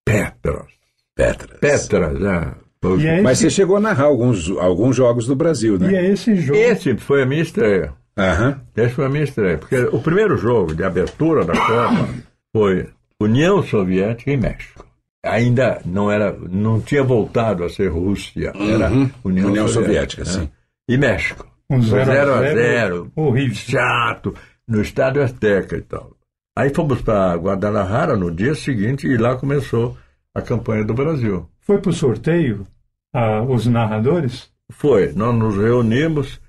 Petras. 0.05 1.59
Petras, 1.61 2.21
né? 2.21 2.53
Foi- 2.83 3.01
E 3.01 3.07
é 3.07 3.21
Mas 3.23 3.39
você 3.39 3.47
esse, 3.47 3.57
chegou 3.57 3.77
a 3.77 3.81
narrar 3.81 4.05
alguns, 4.05 4.51
alguns 4.59 4.97
jogos 4.97 5.27
do 5.27 5.35
Brasil, 5.35 5.77
e 5.77 5.79
né? 5.79 5.95
é 5.95 6.11
esse 6.13 6.37
jogo. 6.37 6.59
Esse 6.59 6.97
foi 6.97 7.23
a 7.23 7.27
minha 7.27 7.43
estreia. 7.43 7.93
Aham. 8.19 8.61
Esse 8.77 8.95
foi 8.95 9.07
a 9.07 9.09
minha 9.09 9.25
estreia. 9.25 9.59
Porque 9.59 9.77
o 9.79 10.01
primeiro 10.01 10.37
jogo 10.37 10.75
de 10.75 10.83
abertura 10.85 11.45
da 11.45 11.53
Copa 11.55 12.09
foi 12.55 12.89
União 13.21 13.63
Soviética 13.63 14.31
e 14.33 14.37
México. 14.37 14.85
Ainda 15.25 15.81
não 15.85 16.11
era, 16.11 16.33
não 16.33 16.81
tinha 16.81 17.03
voltado 17.03 17.65
a 17.65 17.69
ser 17.69 17.89
Rússia, 17.89 18.53
era 18.55 18.91
Uhum. 18.91 19.11
União, 19.25 19.49
União 19.49 19.69
Soviética, 19.69 20.25
Soviética, 20.25 20.25
né? 20.25 20.47
sim. 20.47 20.51
E 20.89 20.97
México. 20.97 21.47
Um 21.69 21.83
Foi 21.83 22.05
0 22.05 22.11
a 22.11 22.15
0 22.15 22.33
a 22.35 22.41
0, 22.43 22.55
0, 22.55 23.13
horrível. 23.17 23.55
chato, 23.57 24.35
no 24.69 24.81
estádio 24.81 25.23
Azteca 25.23 25.77
e 25.77 25.83
tal. 25.83 26.13
Aí 26.57 26.73
fomos 26.73 27.03
para 27.03 27.35
Guadalajara 27.35 28.17
no 28.17 28.31
dia 28.31 28.55
seguinte 28.55 29.07
e 29.07 29.17
lá 29.17 29.35
começou 29.37 29.97
a 30.35 30.41
campanha 30.41 30.85
do 30.85 30.95
Brasil. 30.95 31.49
Foi 31.61 31.79
para 31.79 31.91
o 31.91 31.93
sorteio, 31.95 32.65
ah, 33.13 33.43
os 33.43 33.67
narradores? 33.67 34.49
Foi, 34.71 35.13
nós 35.13 35.35
nos 35.35 35.57
reunimos 35.57 36.41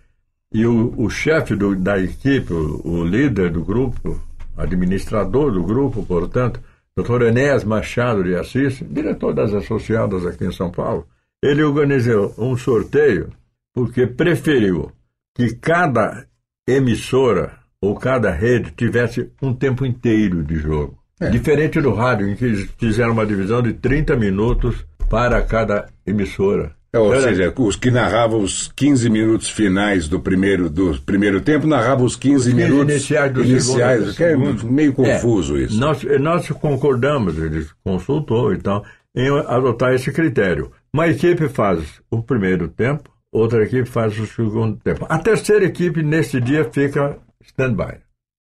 e 0.53 0.65
o, 0.67 0.93
o 0.97 1.09
chefe 1.09 1.55
do- 1.55 1.75
da 1.75 1.97
equipe, 1.99 2.53
o, 2.53 2.81
o 2.85 3.03
líder 3.03 3.51
do 3.51 3.63
grupo, 3.63 4.21
administrador 4.57 5.51
do 5.51 5.63
grupo, 5.63 6.03
portanto, 6.05 6.59
Dr. 6.97 7.23
Enéas 7.23 7.63
Machado 7.63 8.23
de 8.23 8.35
Assis, 8.35 8.83
diretor 8.89 9.33
das 9.33 9.53
associadas 9.53 10.25
aqui 10.25 10.45
em 10.45 10.51
São 10.51 10.71
Paulo, 10.71 11.05
ele 11.41 11.63
organizou 11.63 12.33
um 12.37 12.57
sorteio 12.57 13.29
porque 13.73 14.07
preferiu 14.07 14.91
que 15.35 15.53
cada 15.55 16.25
emissora 16.67 17.59
ou 17.79 17.95
cada 17.95 18.31
rede 18.31 18.71
tivesse 18.71 19.31
um 19.41 19.53
tempo 19.53 19.85
inteiro 19.85 20.43
de 20.43 20.55
jogo. 20.57 20.97
Diferente 21.31 21.79
do 21.79 21.93
rádio, 21.93 22.27
em 22.27 22.35
que 22.35 22.67
fizeram 22.77 23.13
uma 23.13 23.25
divisão 23.25 23.61
de 23.61 23.73
30 23.73 24.15
minutos 24.15 24.85
para 25.09 25.41
cada 25.41 25.87
emissora. 26.05 26.76
É, 26.97 27.15
Ou 27.15 27.21
seja, 27.21 27.53
os 27.57 27.75
que 27.75 27.89
narravam 27.91 28.41
os 28.41 28.71
15 28.75 29.09
minutos 29.09 29.49
finais 29.49 30.07
do 30.07 30.19
primeiro, 30.19 30.69
do 30.69 30.99
primeiro 31.01 31.39
tempo 31.41 31.65
narravam 31.67 32.05
os 32.05 32.15
15, 32.15 32.51
15 32.51 32.53
minutos 32.53 32.91
iniciais 32.93 33.33
do 33.33 33.43
iniciais, 33.43 34.13
segundo. 34.15 34.15
que 34.15 34.23
é 34.23 34.71
meio 34.71 34.93
confuso 34.93 35.57
É, 35.57 35.61
isso. 35.63 35.79
Nós, 35.79 36.03
nós 36.19 36.47
concordamos, 36.49 37.37
ele 37.37 37.65
consultou 37.83 38.53
e 38.53 38.57
tal, 38.57 38.83
em 39.15 39.29
adotar 39.47 39.93
esse 39.93 40.11
critério. 40.11 40.71
Uma 40.93 41.07
equipe 41.07 41.47
faz 41.49 41.83
o 42.09 42.21
primeiro 42.21 42.67
tempo, 42.67 43.09
outra 43.31 43.63
equipe 43.63 43.87
faz 43.87 44.17
o 44.19 44.25
segundo 44.25 44.77
tempo. 44.77 45.05
A 45.09 45.17
terceira 45.19 45.65
equipe, 45.65 46.01
nesse 46.03 46.39
dia, 46.41 46.63
fica 46.71 47.17
stand-by, 47.43 47.97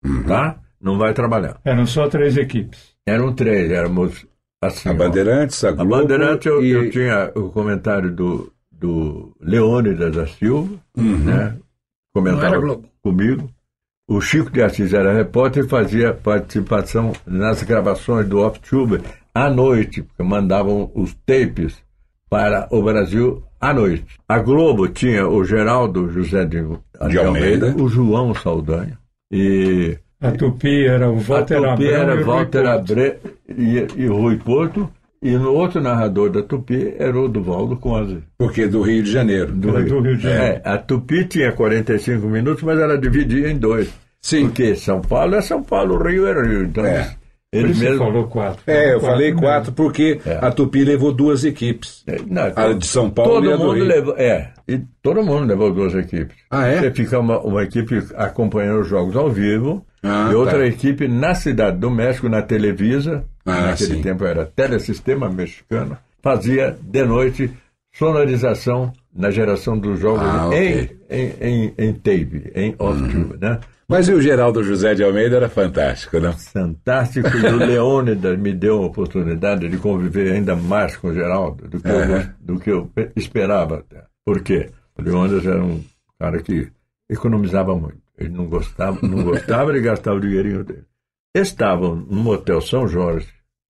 Uhum. 0.05 0.23
tá? 0.23 0.57
Não 0.81 0.97
vai 0.97 1.13
trabalhar. 1.13 1.57
Eram 1.65 1.85
só 1.85 2.07
três 2.07 2.37
equipes. 2.37 2.93
Eram 3.07 3.33
três, 3.33 3.71
éramos 3.71 4.25
assim. 4.67 4.89
A. 4.89 4.93
Bandeirantes, 4.93 5.63
a 5.63 5.69
A 5.69 5.71
Globo 5.71 5.89
Bandeirante, 5.91 6.47
eu, 6.47 6.63
e... 6.63 6.69
eu 6.71 6.89
tinha 6.89 7.31
o 7.35 7.49
comentário 7.49 8.11
do, 8.11 8.51
do 8.71 9.35
Leônidas 9.39 10.15
da 10.15 10.27
Silva, 10.27 10.73
Uhum. 10.97 11.17
né? 11.19 11.57
Comentava 12.13 12.79
comigo. 13.03 13.49
O 14.07 14.21
Chico 14.21 14.51
de 14.51 14.61
Assis 14.61 14.93
era 14.93 15.11
repórter 15.13 15.65
e 15.65 15.67
fazia 15.67 16.13
participação 16.13 17.11
nas 17.25 17.63
gravações 17.63 18.27
do 18.27 18.39
Off-Tube 18.39 19.01
à 19.33 19.49
noite, 19.49 20.03
porque 20.03 20.21
mandavam 20.23 20.91
os 20.93 21.13
tapes 21.25 21.75
para 22.29 22.67
o 22.71 22.83
Brasil 22.83 23.43
à 23.59 23.73
noite. 23.73 24.05
A 24.29 24.37
Globo 24.39 24.87
tinha 24.87 25.27
o 25.27 25.43
Geraldo 25.43 26.09
José 26.09 26.45
de, 26.45 26.61
de 26.61 27.17
Almeida. 27.17 27.27
Almeida, 27.67 27.75
o 27.83 27.89
João 27.89 28.33
Saldanha 28.35 28.97
e 29.31 29.97
A 30.27 30.31
Tupi 30.31 30.85
era 30.85 31.09
o 31.09 31.17
Walter 31.19 31.57
a 31.57 31.75
Tupi 31.75 31.93
Abreu 31.93 31.95
era 31.95 32.15
e 32.15 32.15
o 32.15 32.15
Rui 32.15 32.23
Walter 32.23 32.63
Couto. 32.63 32.91
Abre 32.91 33.19
e, 33.47 33.87
e 33.95 34.07
Rui 34.07 34.37
Porto, 34.37 34.89
e 35.21 35.31
no 35.31 35.53
outro 35.53 35.81
narrador 35.81 36.29
da 36.29 36.41
Tupi 36.41 36.95
era 36.97 37.19
o 37.19 37.27
Duvaldo 37.27 37.77
Conze. 37.77 38.23
Porque 38.37 38.67
do 38.67 38.81
Rio 38.81 39.03
de 39.03 39.11
Janeiro. 39.11 39.53
Era 39.63 39.83
do 39.83 39.99
Rio 39.99 40.17
de 40.17 40.23
Janeiro. 40.23 40.43
É, 40.43 40.61
a 40.63 40.77
Tupi 40.77 41.25
tinha 41.25 41.51
45 41.51 42.27
minutos, 42.27 42.63
mas 42.63 42.79
ela 42.79 42.97
dividia 42.97 43.49
em 43.49 43.57
dois. 43.57 43.91
Sim. 44.21 44.47
Porque 44.47 44.75
São 44.75 45.01
Paulo 45.01 45.35
é 45.35 45.41
São 45.41 45.61
Paulo, 45.61 46.01
Rio 46.01 46.27
é 46.27 46.33
Rio. 46.33 46.63
Então, 46.63 46.85
É. 46.85 47.15
Por 47.51 47.69
isso 47.69 47.79
você 47.79 47.89
mesmos. 47.89 47.99
falou 48.07 48.27
quatro. 48.27 48.63
É, 48.67 48.87
eu 48.93 48.99
Quatro 48.99 49.07
falei 49.07 49.27
mesmo. 49.27 49.41
quatro 49.41 49.71
porque 49.71 50.19
É. 50.25 50.39
a 50.41 50.51
Tupi 50.51 50.83
levou 50.83 51.13
duas 51.13 51.45
equipes. 51.45 52.03
É, 52.05 52.17
não, 52.27 52.43
A 52.55 52.73
de 52.73 52.85
São 52.85 53.09
Paulo 53.09 53.33
todo 53.35 53.45
e 53.49 53.53
a 53.53 53.55
do 53.55 53.63
mundo 53.63 53.83
levou. 53.83 54.15
É, 54.17 54.51
e 54.67 54.79
todo 55.01 55.23
mundo 55.23 55.45
levou 55.47 55.71
duas 55.73 55.93
equipes. 55.95 56.35
Ah, 56.51 56.67
é? 56.67 56.79
Você 56.79 56.91
fica 56.91 57.17
uma, 57.19 57.39
uma 57.39 57.63
equipe 57.63 57.97
acompanhando 58.15 58.81
os 58.81 58.87
jogos 58.89 59.15
ao 59.15 59.29
vivo 59.29 59.85
Ah, 60.03 60.29
e 60.31 60.35
outra 60.35 60.57
tá. 60.59 60.65
equipe 60.65 61.07
na 61.07 61.33
cidade 61.33 61.77
do 61.77 61.89
México, 61.89 62.27
na 62.27 62.41
Televisa, 62.41 63.23
Ah, 63.45 63.67
naquele 63.67 63.95
sim. 63.95 64.01
tempo 64.01 64.25
era 64.25 64.45
Telesistema 64.45 65.29
Mexicano, 65.29 65.97
fazia 66.21 66.75
de 66.81 67.05
noite 67.05 67.49
sonorização 67.93 68.91
na 69.15 69.31
geração 69.31 69.77
dos 69.77 69.97
jogos 69.99 70.23
Ah. 70.23 70.47
Uhum. 70.47 70.53
em, 70.53 70.89
em, 71.09 71.33
em, 71.39 71.73
em 71.77 71.93
tape, 71.93 72.51
em 72.53 72.75
off-tube, 72.77 73.37
né? 73.39 73.59
Mas 73.87 74.07
e 74.07 74.13
o 74.13 74.21
Geraldo 74.21 74.63
José 74.63 74.95
de 74.95 75.03
Almeida 75.03 75.35
era 75.35 75.49
fantástico, 75.49 76.19
né? 76.19 76.31
fantástico 76.33 77.27
e 77.29 77.45
o 77.45 77.57
Leônidas 77.57 78.37
me 78.39 78.51
deu 78.51 78.81
a 78.81 78.85
oportunidade 78.87 79.69
de 79.69 79.77
conviver 79.77 80.33
ainda 80.33 80.55
mais 80.55 80.97
com 80.97 81.09
o 81.09 81.13
Geraldo 81.13 81.67
do 81.67 81.79
que, 81.79 81.87
eu, 81.87 81.95
Aham. 81.99 82.33
do 82.39 82.59
que 82.59 82.69
eu 82.71 82.87
pe- 82.87 83.11
esperava 83.15 83.77
até. 83.79 84.03
Por 84.25 84.41
quê? 84.41 84.71
O 84.97 85.01
Leônidas 85.03 85.45
era 85.45 85.63
um 85.63 85.83
cara 86.19 86.41
que 86.41 86.71
economizava 87.09 87.75
muito. 87.75 88.01
Ele 88.17 88.29
não 88.29 88.47
gostava, 88.47 88.97
não 89.05 89.23
gostava 89.23 89.71
de 89.73 89.81
gastar 89.81 90.13
o 90.13 90.19
dinheirinho 90.19 90.63
dele. 90.63 90.85
Estavam 91.35 91.95
no 91.95 92.15
Motel 92.23 92.61
São 92.61 92.87
Jorge, 92.87 93.27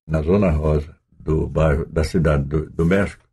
na 0.07 0.22
Zona 0.22 0.49
Rosa 0.51 0.95
do 1.20 1.47
bairro 1.47 1.86
da 1.89 2.03
cidade 2.03 2.43
do, 2.43 2.70
do 2.70 2.86
México. 2.86 3.24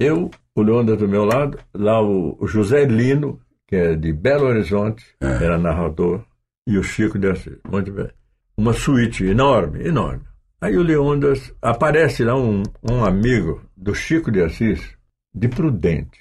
Eu, 0.00 0.30
o 0.54 0.62
Leônidas 0.62 0.98
do 0.98 1.08
meu 1.08 1.24
lado, 1.24 1.58
lá 1.74 2.00
o 2.00 2.38
José 2.46 2.84
Lino, 2.84 3.40
que 3.66 3.76
é 3.76 3.96
de 3.96 4.12
Belo 4.12 4.46
Horizonte, 4.46 5.04
era 5.20 5.58
narrador, 5.58 6.24
e 6.66 6.78
o 6.78 6.82
Chico 6.82 7.18
de 7.18 7.28
Assis. 7.28 7.58
Muito 7.70 7.92
bem. 7.92 8.08
Uma 8.56 8.72
suíte 8.72 9.24
enorme, 9.24 9.86
enorme. 9.86 10.22
Aí 10.60 10.76
o 10.76 10.82
Leônidas, 10.82 11.52
aparece 11.60 12.24
lá 12.24 12.34
um, 12.34 12.62
um 12.90 13.04
amigo 13.04 13.62
do 13.76 13.94
Chico 13.94 14.30
de 14.30 14.42
Assis, 14.42 14.96
de 15.34 15.48
Prudente. 15.48 16.18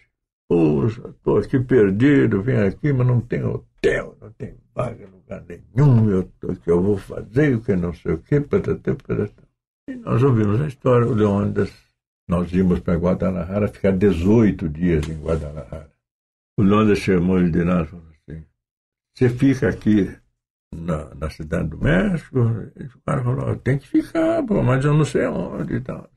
Poxa, 0.48 1.10
estou 1.10 1.38
aqui 1.38 1.60
perdido, 1.60 2.44
vim 2.44 2.54
aqui, 2.54 2.94
mas 2.94 3.08
não 3.08 3.22
tem 3.22 3.44
hotel, 3.44 4.18
não 4.22 4.32
tem 4.34 4.56
vaga 4.76 5.08
lugar 5.08 5.44
nenhum, 5.48 6.10
eu 6.10 6.24
tô, 6.40 6.52
o 6.52 6.56
que 6.56 6.70
eu 6.70 6.82
vou 6.82 6.98
fazer, 6.98 7.56
o 7.56 7.62
que 7.62 7.76
não 7.76 7.94
sei 7.94 8.14
o 8.14 8.18
que, 8.20 8.40
patatá, 8.42 8.94
patatá. 8.94 9.44
E 9.90 9.96
nós 9.96 10.22
ouvimos 10.22 10.62
a 10.62 10.68
história, 10.68 11.08
o 11.08 11.14
Leônidas, 11.14 11.72
nós 12.28 12.52
íamos 12.52 12.80
para 12.80 12.96
Guadalajara, 12.96 13.68
ficar 13.68 13.92
18 13.92 14.70
dias 14.70 15.08
em 15.10 15.20
Guadalajara. 15.20 15.95
O 16.58 16.64
Leônidas 16.64 17.00
chamou 17.00 17.40
ele 17.40 17.52
de 17.52 17.64
nós 17.64 17.88
e 17.88 17.92
falou 17.92 18.06
assim, 18.30 18.44
você 19.14 19.30
fica 19.30 19.70
aqui 19.70 20.16
na, 20.74 21.14
na 21.16 21.30
cidade 21.30 21.70
do 21.70 21.78
México? 21.78 22.40
E 22.80 22.84
o 22.84 23.02
cara 23.06 23.24
falou, 23.24 23.56
tem 23.58 23.78
que 23.78 23.88
ficar, 23.88 24.44
pô, 24.44 24.62
mas 24.64 24.84
eu 24.86 24.94
não 24.94 25.06
sei 25.06 25.26
onde 25.28 25.76
e 25.76 25.82
tal. 25.82 26.10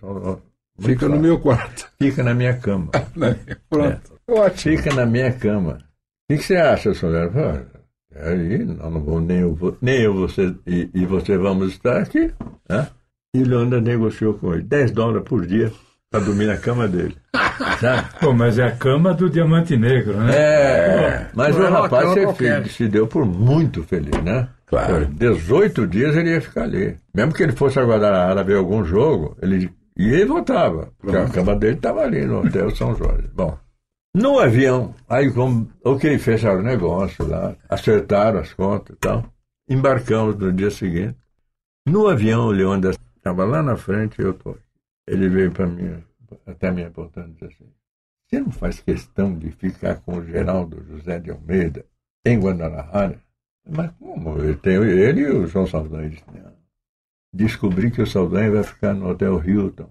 Falou, 0.00 0.42
Fica 0.80 1.08
no 1.08 1.18
meu 1.18 1.38
quarto. 1.40 1.90
Fica 2.00 2.22
na 2.22 2.32
minha 2.34 2.56
cama. 2.58 2.90
Pronto. 3.68 4.18
Ótimo. 4.28 4.76
Fica 4.76 4.94
na 4.94 5.04
minha 5.04 5.32
cama. 5.32 5.72
O 5.74 6.32
que, 6.32 6.38
que 6.38 6.44
você 6.44 6.56
acha, 6.56 6.94
Solero? 6.94 7.32
Falei, 7.32 7.66
"Ah, 8.14 8.28
Aí, 8.30 8.64
nós 8.64 8.92
não 8.92 9.02
vamos, 9.04 9.22
nem 9.24 9.38
eu, 9.40 9.54
vou- 9.54 9.76
nem 9.82 10.00
eu 10.02 10.14
você, 10.14 10.54
e, 10.66 10.90
e 10.94 11.04
você 11.06 11.36
vamos 11.36 11.72
estar 11.72 11.98
aqui. 12.00 12.32
Né? 12.68 12.88
E 13.34 13.42
o 13.42 13.46
Leandro 13.46 13.80
negociou 13.80 14.34
com 14.34 14.52
ele 14.54 14.62
10 14.62 14.90
dólares 14.90 15.28
por 15.28 15.46
dia 15.46 15.72
para 16.10 16.20
dormir 16.20 16.46
na 16.46 16.56
cama 16.56 16.88
dele. 16.88 17.16
Sabe? 17.80 18.08
Pô, 18.20 18.32
mas 18.32 18.58
é 18.58 18.64
a 18.64 18.76
cama 18.76 19.14
do 19.14 19.30
Diamante 19.30 19.76
Negro, 19.76 20.18
né? 20.18 20.36
É, 20.36 21.30
mas 21.34 21.54
não 21.54 21.62
o 21.62 21.66
é 21.66 21.70
uma 21.70 21.80
rapaz 21.82 22.10
se, 22.12 22.22
qualquer. 22.22 22.66
se 22.66 22.88
deu 22.88 23.06
por 23.06 23.24
muito 23.24 23.82
feliz, 23.84 24.20
né? 24.22 24.48
Claro. 24.66 25.06
Por 25.06 25.14
18 25.14 25.86
dias 25.86 26.16
ele 26.16 26.30
ia 26.30 26.40
ficar 26.40 26.64
ali. 26.64 26.96
Mesmo 27.14 27.32
que 27.32 27.42
ele 27.42 27.52
fosse 27.52 27.78
a 27.78 27.84
Guadalajara 27.84 28.44
ver 28.44 28.56
algum 28.56 28.84
jogo, 28.84 29.36
ele 29.40 29.70
ia 29.96 30.20
e 30.20 30.24
voltava. 30.24 30.92
Porque 30.98 31.16
a 31.16 31.28
cama 31.28 31.54
dele 31.54 31.76
estava 31.76 32.02
ali 32.02 32.24
no 32.24 32.40
Hotel 32.40 32.74
São 32.74 32.94
Jorge. 32.96 33.28
Bom, 33.34 33.56
no 34.14 34.40
avião, 34.40 34.94
aí 35.08 35.32
como, 35.32 35.70
ok, 35.84 36.18
fecharam 36.18 36.60
o 36.60 36.64
negócio 36.64 37.26
lá, 37.26 37.54
acertaram 37.68 38.40
as 38.40 38.52
contas 38.52 38.96
e 38.96 38.98
tal. 38.98 39.24
Embarcamos 39.68 40.36
no 40.36 40.52
dia 40.52 40.70
seguinte. 40.70 41.16
No 41.86 42.08
avião, 42.08 42.46
o 42.46 42.50
Leônidas 42.50 42.98
estava 43.16 43.44
lá 43.44 43.62
na 43.62 43.76
frente 43.76 44.20
e 44.20 44.24
eu 44.24 44.34
tô. 44.34 44.56
Ele 45.10 45.28
veio 45.28 45.50
para 45.50 45.66
mim, 45.66 46.02
até 46.46 46.70
me 46.70 46.84
apontando 46.84 47.30
e 47.30 47.32
disse 47.32 47.46
assim, 47.46 47.72
você 48.28 48.40
não 48.40 48.52
faz 48.52 48.78
questão 48.80 49.36
de 49.36 49.50
ficar 49.50 49.96
com 49.96 50.18
o 50.18 50.24
Geraldo 50.24 50.84
José 50.84 51.18
de 51.18 51.32
Almeida 51.32 51.84
em 52.24 52.38
Guadalajara? 52.38 53.20
Mas 53.68 53.90
como? 53.98 54.38
Eu 54.38 54.56
tenho 54.56 54.84
ele 54.84 55.22
e 55.22 55.30
o 55.30 55.46
João 55.48 55.66
Saldanha. 55.66 56.10
Disse, 56.10 56.24
"Não. 56.32 56.52
Descobri 57.32 57.90
que 57.90 58.00
o 58.00 58.06
Saldanha 58.06 58.52
vai 58.52 58.62
ficar 58.62 58.94
no 58.94 59.08
Hotel 59.08 59.44
Hilton. 59.44 59.90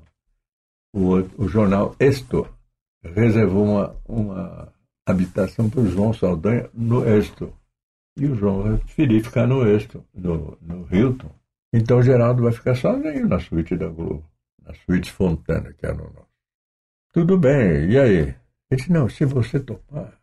O, 0.93 1.15
o 1.37 1.47
jornal 1.49 1.93
Esto 1.99 2.47
reservou 3.03 3.65
uma, 3.65 3.95
uma 4.07 4.73
habitação 5.05 5.69
para 5.69 5.81
o 5.81 5.87
João 5.87 6.13
Saldanha 6.13 6.69
no 6.73 7.05
Esto. 7.05 7.53
E 8.17 8.25
o 8.25 8.35
João 8.35 8.63
vai 8.63 8.77
preferir 8.77 9.23
ficar 9.23 9.45
no 9.45 9.67
Esto, 9.67 10.01
no, 10.13 10.57
no 10.61 10.87
Hilton. 10.89 11.29
Então 11.73 11.99
o 11.99 12.03
Geraldo 12.03 12.43
vai 12.43 12.53
ficar 12.53 12.75
sozinho 12.75 13.27
na 13.27 13.39
suíte 13.39 13.75
da 13.75 13.89
Globo, 13.89 14.23
na 14.69 14.75
suíte 14.85 15.11
Fontana, 15.11 15.73
que 15.77 15.85
era 15.85 15.95
o 15.95 15.97
nosso. 16.13 16.29
Tudo 17.11 17.37
bem, 17.37 17.89
e 17.89 17.97
aí? 17.97 18.17
Ele 18.19 18.35
disse, 18.71 18.91
não, 18.91 19.09
se 19.09 19.25
você 19.25 19.59
topar. 19.59 20.13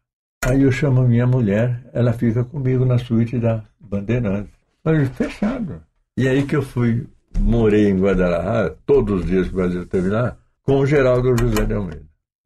Aí 0.44 0.62
eu 0.62 0.70
chamo 0.70 1.00
a 1.02 1.04
minha 1.06 1.26
mulher, 1.26 1.82
ela 1.92 2.12
fica 2.12 2.44
comigo 2.44 2.84
na 2.84 2.96
suíte 2.98 3.38
da 3.38 3.64
Bandeirantes. 3.80 4.52
Falei, 4.84 5.04
fechado. 5.06 5.82
E 6.16 6.28
aí 6.28 6.44
que 6.46 6.54
eu 6.54 6.62
fui, 6.62 7.06
morei 7.40 7.88
em 7.88 7.98
Guadalajara, 7.98 8.76
todos 8.86 9.20
os 9.22 9.26
dias 9.26 9.48
que 9.48 9.52
o 9.54 9.56
Brasil 9.56 9.82
esteve 9.82 10.08
lá, 10.08 10.36
com 10.62 10.78
o 10.78 10.86
Geraldo 10.86 11.36
José 11.36 11.64
de 11.64 11.74
Almeida. 11.74 12.04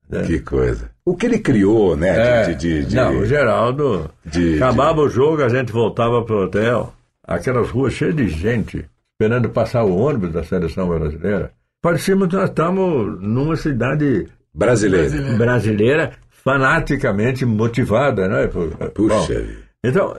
né? 0.09 0.23
Que 0.27 0.41
coisa. 0.41 0.91
O 1.05 1.15
que 1.15 1.27
ele 1.27 1.39
criou, 1.39 1.95
né? 1.97 2.09
É, 2.43 2.45
de, 2.47 2.55
de, 2.55 2.87
de- 2.87 2.97
Não, 2.97 3.19
o 3.19 3.27
Geraldo. 3.27 4.11
de- 4.25 4.57
acabava 4.57 5.01
o 5.03 5.09
jogo, 5.09 5.43
a 5.43 5.49
gente 5.51 5.71
voltava 5.71 6.25
pro 6.25 6.45
hotel, 6.45 6.95
aquelas 7.23 7.69
ruas 7.69 7.93
cheias 7.93 8.17
de 8.17 8.29
gente, 8.29 8.89
esperando 9.13 9.51
passar 9.51 9.85
o 9.85 9.95
ônibus 9.99 10.33
da 10.33 10.43
seleção 10.43 10.89
brasileira. 10.89 11.53
Parecíamos 11.83 12.29
que 12.29 12.37
nós 12.37 12.51
estávamos 12.51 13.21
numa 13.23 13.57
cidade 13.57 14.27
brasileiro. 14.55 15.37
brasileira 15.39 16.13
fanaticamente 16.31 17.45
motivada, 17.47 18.29
né? 18.29 18.47
Por- 18.49 18.77
Puxa 18.91 19.15
Bom, 19.15 19.27
vida. 19.27 19.57
então, 19.85 20.17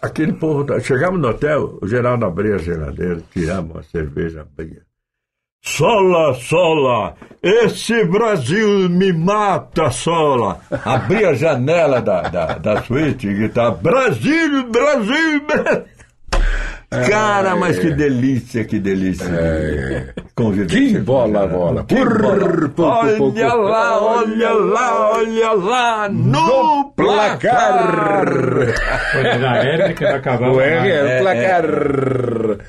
aquele 0.00 0.32
povo. 0.34 0.64
tá- 0.64 0.78
Chegamos 0.80 1.20
no 1.20 1.28
hotel, 1.28 1.78
o 1.82 1.86
Geraldo 1.88 2.26
abria 2.26 2.54
a 2.56 2.58
geladeira, 2.58 3.20
tirava 3.32 3.62
uma 3.72 3.82
cerveja, 3.82 4.42
abria. 4.42 4.82
Sola, 5.62 6.32
Sola, 6.34 7.14
esse 7.42 8.04
Brasil 8.06 8.88
me 8.88 9.12
mata, 9.12 9.90
Sola. 9.90 10.58
Abria 10.84 11.30
a 11.30 11.34
janela 11.34 12.00
da, 12.00 12.22
da, 12.22 12.46
da 12.58 12.82
suíte 12.82 13.28
e 13.28 13.34
gritava: 13.34 13.76
Brasil, 13.76 14.70
Brasil, 14.70 15.46
Brasil. 15.46 15.84
Cara, 16.90 17.54
mas 17.54 17.78
que 17.78 17.90
delícia, 17.92 18.64
que 18.64 18.78
delícia. 18.80 20.12
Conviver 20.34 20.66
Que 20.66 20.94
com 20.98 21.04
bola, 21.04 21.46
bola. 21.46 21.84
Que 21.84 21.94
Olha 21.94 23.54
lá, 23.54 24.02
olha 24.02 24.50
lá, 24.52 25.10
olha 25.12 25.52
lá, 25.52 26.08
no 26.08 26.90
placar. 26.96 28.24
Na 29.40 29.92
que 29.94 30.02
vai 30.04 30.14
acabar 30.14 30.50
O 30.50 30.60
R 30.60 30.90
é 30.90 31.02
o 31.02 31.06
É, 31.06 31.20
placar. 31.20 31.64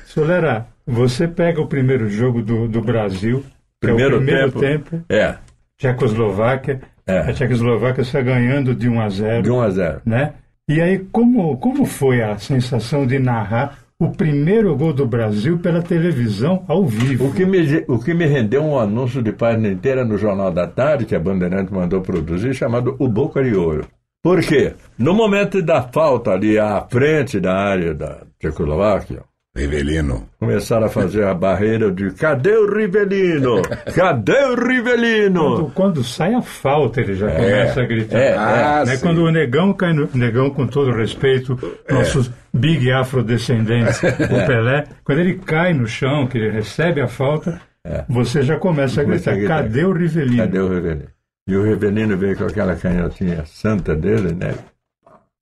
Solera, 0.06 0.66
você 0.86 1.26
pega 1.26 1.60
o 1.60 1.66
primeiro 1.66 2.08
jogo 2.08 2.42
do, 2.42 2.68
do 2.68 2.80
Brasil, 2.80 3.42
é 3.46 3.86
Primeiro 3.86 4.16
o 4.18 4.22
primeiro 4.22 4.52
tempo. 4.52 4.90
tempo, 4.90 5.04
É, 5.08 5.34
Tchecoslováquia, 5.78 6.80
É. 7.06 7.18
a 7.18 7.32
Tchecoslováquia 7.32 8.02
está 8.02 8.20
ganhando 8.20 8.72
de 8.74 8.88
1 8.88 9.00
a 9.00 9.08
0, 9.08 9.42
de 9.42 9.50
1 9.50 9.60
a 9.60 9.70
0. 9.70 10.00
né? 10.06 10.34
E 10.68 10.80
aí, 10.80 11.00
como, 11.10 11.56
como 11.58 11.84
foi 11.84 12.22
a 12.22 12.38
sensação 12.38 13.04
de 13.04 13.18
narrar 13.18 13.78
o 14.02 14.10
primeiro 14.10 14.76
gol 14.76 14.92
do 14.92 15.06
Brasil 15.06 15.60
pela 15.60 15.80
televisão 15.80 16.64
ao 16.66 16.84
vivo? 16.84 17.26
O 17.26 17.32
que, 17.32 17.46
me, 17.46 17.84
o 17.86 18.00
que 18.00 18.12
me 18.12 18.26
rendeu 18.26 18.60
um 18.60 18.76
anúncio 18.76 19.22
de 19.22 19.30
página 19.30 19.68
inteira 19.68 20.04
no 20.04 20.18
Jornal 20.18 20.50
da 20.50 20.66
Tarde, 20.66 21.04
que 21.06 21.14
a 21.14 21.20
Bandeirante 21.20 21.72
mandou 21.72 22.00
produzir, 22.00 22.52
chamado 22.52 22.96
O 22.98 23.06
Boca 23.06 23.44
de 23.44 23.54
Ouro. 23.54 23.86
Por 24.20 24.40
quê? 24.40 24.74
No 24.98 25.14
momento 25.14 25.62
da 25.62 25.82
falta 25.82 26.32
ali 26.32 26.58
à 26.58 26.84
frente 26.90 27.38
da 27.38 27.54
área 27.54 27.94
da 27.94 28.22
Tchecoslováquia, 28.40 29.22
Rivelino. 29.54 30.28
começaram 30.40 30.86
a 30.86 30.88
fazer 30.88 31.24
a 31.24 31.34
barreira 31.34 31.92
de 31.92 32.10
cadê 32.12 32.56
o 32.56 32.66
Rivelino? 32.74 33.60
Cadê 33.94 34.44
o 34.46 34.54
Rivelino? 34.54 35.40
Quando, 35.42 35.70
quando 35.72 36.04
sai 36.04 36.32
a 36.34 36.40
falta, 36.40 37.02
ele 37.02 37.14
já 37.14 37.30
começa 37.30 37.82
a 37.82 37.86
gritar. 37.86 38.18
é, 38.18 38.34
Ah, 38.34 38.82
né? 38.86 38.96
sim. 38.96 39.02
Quando 39.04 39.22
o 39.22 39.30
negão 39.30 39.74
cai 39.74 39.92
no. 39.92 40.08
Negão, 40.14 40.48
com 40.50 40.66
todo 40.66 40.90
respeito, 40.92 41.58
nossos 41.90 42.30
big 42.52 42.90
afrodescendentes, 42.90 44.00
o 44.02 44.46
Pelé, 44.46 44.84
quando 45.04 45.18
ele 45.18 45.34
cai 45.34 45.74
no 45.74 45.86
chão, 45.86 46.26
que 46.26 46.38
ele 46.38 46.50
recebe 46.50 47.02
a 47.02 47.06
falta, 47.06 47.60
você 48.08 48.40
já 48.42 48.56
começa 48.58 49.02
a 49.02 49.04
Começa 49.04 49.30
a 49.30 49.34
gritar: 49.34 49.58
gritar. 49.62 49.62
cadê 49.68 49.84
o 49.84 49.92
Rivelino? 49.92 50.36
Cadê 50.38 50.58
o 50.60 50.68
Rivelino? 50.74 51.08
E 51.46 51.56
o 51.56 51.62
Rivelino 51.64 52.16
veio 52.16 52.36
com 52.36 52.44
aquela 52.44 52.74
canhotinha 52.74 53.44
santa 53.44 53.94
dele, 53.94 54.32
né? 54.32 54.54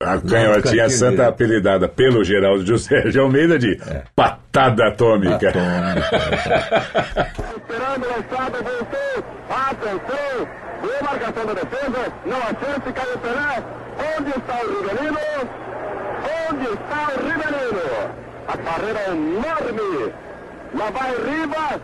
A 0.03 0.19
canhotinha 0.19 0.89
santa 0.89 1.27
apelidada 1.27 1.87
pelo 1.87 2.23
Geraldo 2.23 2.65
José 2.65 3.01
de 3.09 3.19
Almeida 3.19 3.57
de 3.59 3.79
patada 4.15 4.87
atômica. 4.87 5.51
Esperando 7.61 8.05
a 8.05 8.19
estrada, 8.19 8.57
voltou. 8.61 9.23
Atenção. 9.49 10.47
Boa 10.81 11.01
marcação 11.03 11.45
da 11.45 11.53
defesa. 11.53 12.13
Não 12.25 12.37
há 12.37 12.53
chance, 12.59 12.93
caiu 12.93 13.15
o 13.15 13.19
Pelé. 13.19 13.63
Onde 14.17 14.29
está 14.31 14.55
o 14.61 14.67
Rivelino? 14.67 15.19
Onde 16.49 16.65
está 16.65 16.99
o 17.07 17.15
Rivelino? 17.23 17.85
A 18.47 18.57
barreira 18.57 18.99
é 18.99 19.11
enorme. 19.11 20.13
Lá 20.73 20.89
vai 20.89 21.11
Ribas. 21.11 21.81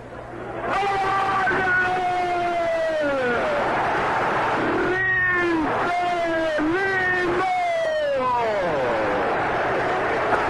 Rivelino! 6.18 7.46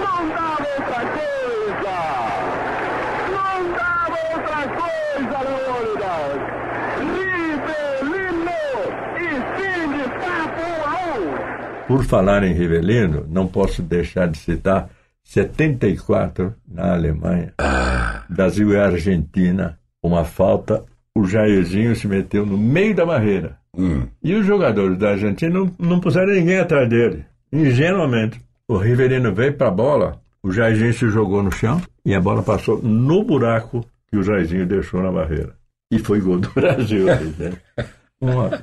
Não 0.00 0.28
dava 0.28 0.66
outra 0.76 1.00
coisa! 1.16 1.96
Não 3.34 3.56
dava 3.72 4.18
outra 4.34 4.60
coisa, 4.78 5.36
Leônidas! 5.48 6.32
Rivelino! 7.14 8.62
E 9.16 9.28
fim 9.56 9.82
de 9.92 10.04
papo 10.20 10.62
um 10.62 10.78
a 10.84 10.92
um! 11.18 11.77
Por 11.88 12.04
falar 12.04 12.44
em 12.44 12.52
Rivelino, 12.52 13.26
não 13.30 13.46
posso 13.48 13.82
deixar 13.82 14.28
de 14.28 14.36
citar 14.38 14.90
74 15.24 16.54
na 16.70 16.92
Alemanha, 16.92 17.54
Brasil 18.28 18.72
e 18.72 18.76
Argentina, 18.76 19.78
uma 20.02 20.22
falta, 20.24 20.84
o 21.16 21.24
Jairzinho 21.26 21.96
se 21.96 22.06
meteu 22.06 22.44
no 22.44 22.58
meio 22.58 22.94
da 22.94 23.04
barreira. 23.06 23.56
Hum. 23.76 24.06
E 24.22 24.34
os 24.34 24.44
jogadores 24.46 24.98
da 24.98 25.10
Argentina 25.10 25.52
não, 25.58 25.70
não 25.78 25.98
puseram 26.00 26.32
ninguém 26.34 26.58
atrás 26.58 26.88
dele, 26.88 27.24
ingenuamente. 27.52 28.40
O 28.68 28.76
Rivelino 28.76 29.34
veio 29.34 29.54
para 29.54 29.68
a 29.68 29.72
bola, 29.72 30.20
o 30.42 30.52
Jairzinho 30.52 30.92
se 30.92 31.08
jogou 31.08 31.42
no 31.42 31.50
chão 31.50 31.80
e 32.04 32.14
a 32.14 32.20
bola 32.20 32.42
passou 32.42 32.82
no 32.82 33.24
buraco 33.24 33.84
que 34.10 34.16
o 34.18 34.22
Jairzinho 34.22 34.66
deixou 34.66 35.02
na 35.02 35.10
barreira. 35.10 35.54
E 35.90 35.98
foi 35.98 36.20
gol 36.20 36.38
do 36.38 36.50
Brasil. 36.52 37.06
né? 37.06 37.52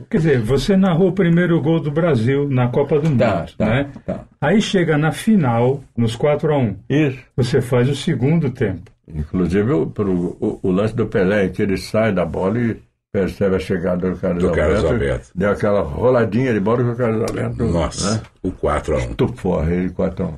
Quer 0.09 0.17
dizer, 0.17 0.41
você 0.41 0.75
narrou 0.75 1.09
o 1.09 1.13
primeiro 1.13 1.61
gol 1.61 1.79
do 1.79 1.89
Brasil 1.89 2.47
na 2.49 2.67
Copa 2.67 2.99
do 2.99 3.09
Mundo, 3.09 3.19
Tá, 3.19 3.45
tá, 3.57 3.65
né? 3.65 3.87
tá. 4.05 4.19
Aí 4.41 4.61
chega 4.61 4.97
na 4.97 5.11
final, 5.13 5.81
nos 5.97 6.15
4 6.15 6.53
a 6.53 6.57
1 6.57 6.75
Isso. 6.89 7.19
você 7.37 7.61
faz 7.61 7.87
o 7.89 7.95
segundo 7.95 8.49
tempo. 8.49 8.91
Inclusive 9.07 9.71
o, 9.71 9.87
pro- 9.87 10.35
o, 10.41 10.59
o 10.61 10.71
lance 10.71 10.93
do 10.95 11.05
Pelé, 11.05 11.47
que 11.47 11.61
ele 11.61 11.77
sai 11.77 12.11
da 12.11 12.25
bola 12.25 12.59
e 12.59 12.75
percebe 13.13 13.55
a 13.55 13.59
chegada 13.59 14.09
do 14.11 14.17
Carlos 14.17 14.43
Do 14.43 14.51
Carlos 14.51 14.83
Alberto. 14.83 14.93
Alberto. 14.93 15.27
Deu 15.33 15.49
aquela 15.51 15.81
roladinha 15.83 16.51
de 16.53 16.59
bola 16.59 16.83
que 16.83 16.89
o 16.89 16.95
Carlos 16.97 17.21
Alberto. 17.21 17.63
Nossa, 17.63 18.11
Né? 18.15 18.21
o 18.43 18.51
4 18.51 18.93
a 18.93 18.97
1 18.97 18.99
Estufou 19.11 19.59
a 19.59 19.63
rede 19.63 19.89
4 19.93 20.33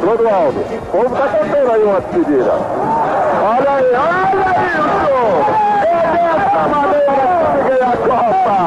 Clodoaldo, 0.00 0.60
o 0.60 0.86
povo 0.92 1.16
tá 1.16 1.26
cantando 1.28 1.72
aí 1.72 1.82
uma 1.82 2.00
despedida. 2.00 2.50
Olha 3.80 4.50
isso! 4.66 5.16
É 5.80 5.96
dessa 6.12 6.62
maneira 6.68 7.14
que 7.64 7.80
Copa! 8.06 8.58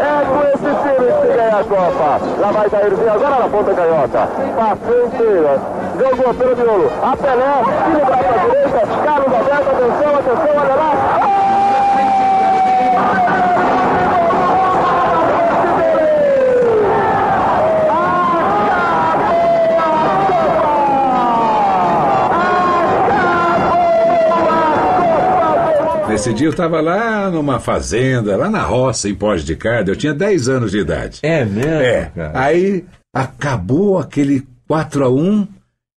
É 0.00 0.24
com 0.26 0.40
esse 0.48 0.70
time 0.82 1.06
que 1.06 1.20
se 1.20 1.28
ganha 1.36 1.58
a 1.58 1.64
Copa. 1.64 2.10
Lá 2.40 2.50
vai 2.50 2.68
Jairzinho 2.70 3.12
agora 3.12 3.36
na 3.36 3.48
ponta 3.48 3.74
canhota. 3.74 4.28
Passou 4.56 5.06
inteira. 5.06 5.54
Jogou 5.98 6.34
pelo 6.34 6.56
miolo. 6.56 6.88
A 7.02 7.16
Pelé, 7.16 7.52
tira 7.86 8.04
braço 8.04 8.28
à 8.28 8.38
direita. 8.38 8.80
Carlos 9.04 9.32
Alberto, 9.32 9.70
atenção, 9.70 10.10
atenção, 10.18 10.52
olha 10.60 10.74
lá. 10.74 10.90
Nesse 26.22 26.34
dia 26.34 26.46
eu 26.46 26.52
estava 26.52 26.80
lá 26.80 27.28
numa 27.28 27.58
fazenda, 27.58 28.36
lá 28.36 28.48
na 28.48 28.62
roça, 28.62 29.08
em 29.08 29.14
Pós 29.14 29.44
de 29.44 29.56
Carda. 29.56 29.90
Eu 29.90 29.96
tinha 29.96 30.14
10 30.14 30.48
anos 30.48 30.70
de 30.70 30.78
idade. 30.78 31.18
É 31.20 31.44
mesmo? 31.44 31.82
É. 31.82 32.12
cara? 32.14 32.40
Aí 32.40 32.84
acabou 33.12 33.98
aquele 33.98 34.46
4 34.68 35.04
a 35.04 35.10
1 35.10 35.48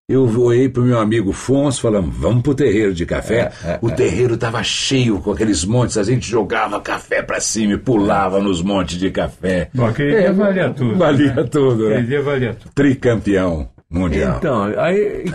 eu 0.10 0.28
olhei 0.42 0.68
pro 0.68 0.82
meu 0.82 0.98
amigo 0.98 1.32
Fonso 1.32 1.80
falando, 1.80 2.10
vamos 2.10 2.42
pro 2.42 2.56
terreiro 2.56 2.92
de 2.92 3.06
café. 3.06 3.52
É, 3.64 3.78
o 3.80 3.92
terreiro 3.92 4.36
tava 4.36 4.64
cheio 4.64 5.20
com 5.20 5.32
aqueles 5.32 5.64
montes, 5.64 5.96
a 5.96 6.04
gente 6.04 6.28
jogava 6.28 6.82
café 6.82 7.22
pra 7.22 7.40
cima 7.40 7.74
e 7.74 7.78
pulava 7.78 8.40
nos 8.40 8.64
montes 8.64 8.98
de 8.98 9.12
café. 9.12 9.70
Bom, 9.76 9.86
aquele 9.86 10.22
dia 10.22 10.34
valia 10.34 10.70
tudo. 10.72 10.98
Valia 10.98 11.34
né? 11.36 11.44
tudo, 11.44 11.88
né? 11.88 11.94
Aquele 11.98 12.08
dia 12.08 12.22
valia 12.24 12.54
tudo. 12.56 12.72
Tricampeão 12.74 13.70
mundial. 13.88 14.38
Então, 14.38 14.64
aí 14.76 15.26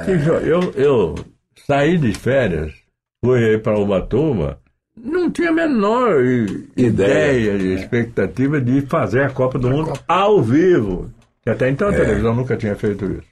eu, 0.44 0.72
eu 0.74 1.14
saí 1.64 1.96
de 1.96 2.12
férias, 2.12 2.72
fui 3.24 3.50
aí 3.50 3.58
para 3.58 3.78
Ubatuba, 3.78 4.58
não 4.96 5.30
tinha 5.30 5.50
a 5.50 5.52
menor 5.52 6.20
Ideia. 6.22 6.52
ideia, 6.76 7.58
de 7.58 7.74
expectativa 7.74 8.60
de 8.60 8.82
fazer 8.82 9.22
a 9.22 9.30
Copa 9.30 9.58
do 9.58 9.70
Mundo 9.70 9.92
ao 10.06 10.42
vivo. 10.42 11.10
Que 11.42 11.50
até 11.50 11.68
então 11.70 11.88
a 11.88 11.92
É. 11.94 11.96
televisão 11.96 12.34
nunca 12.34 12.56
tinha 12.56 12.74
feito 12.76 13.04
isso. 13.06 13.28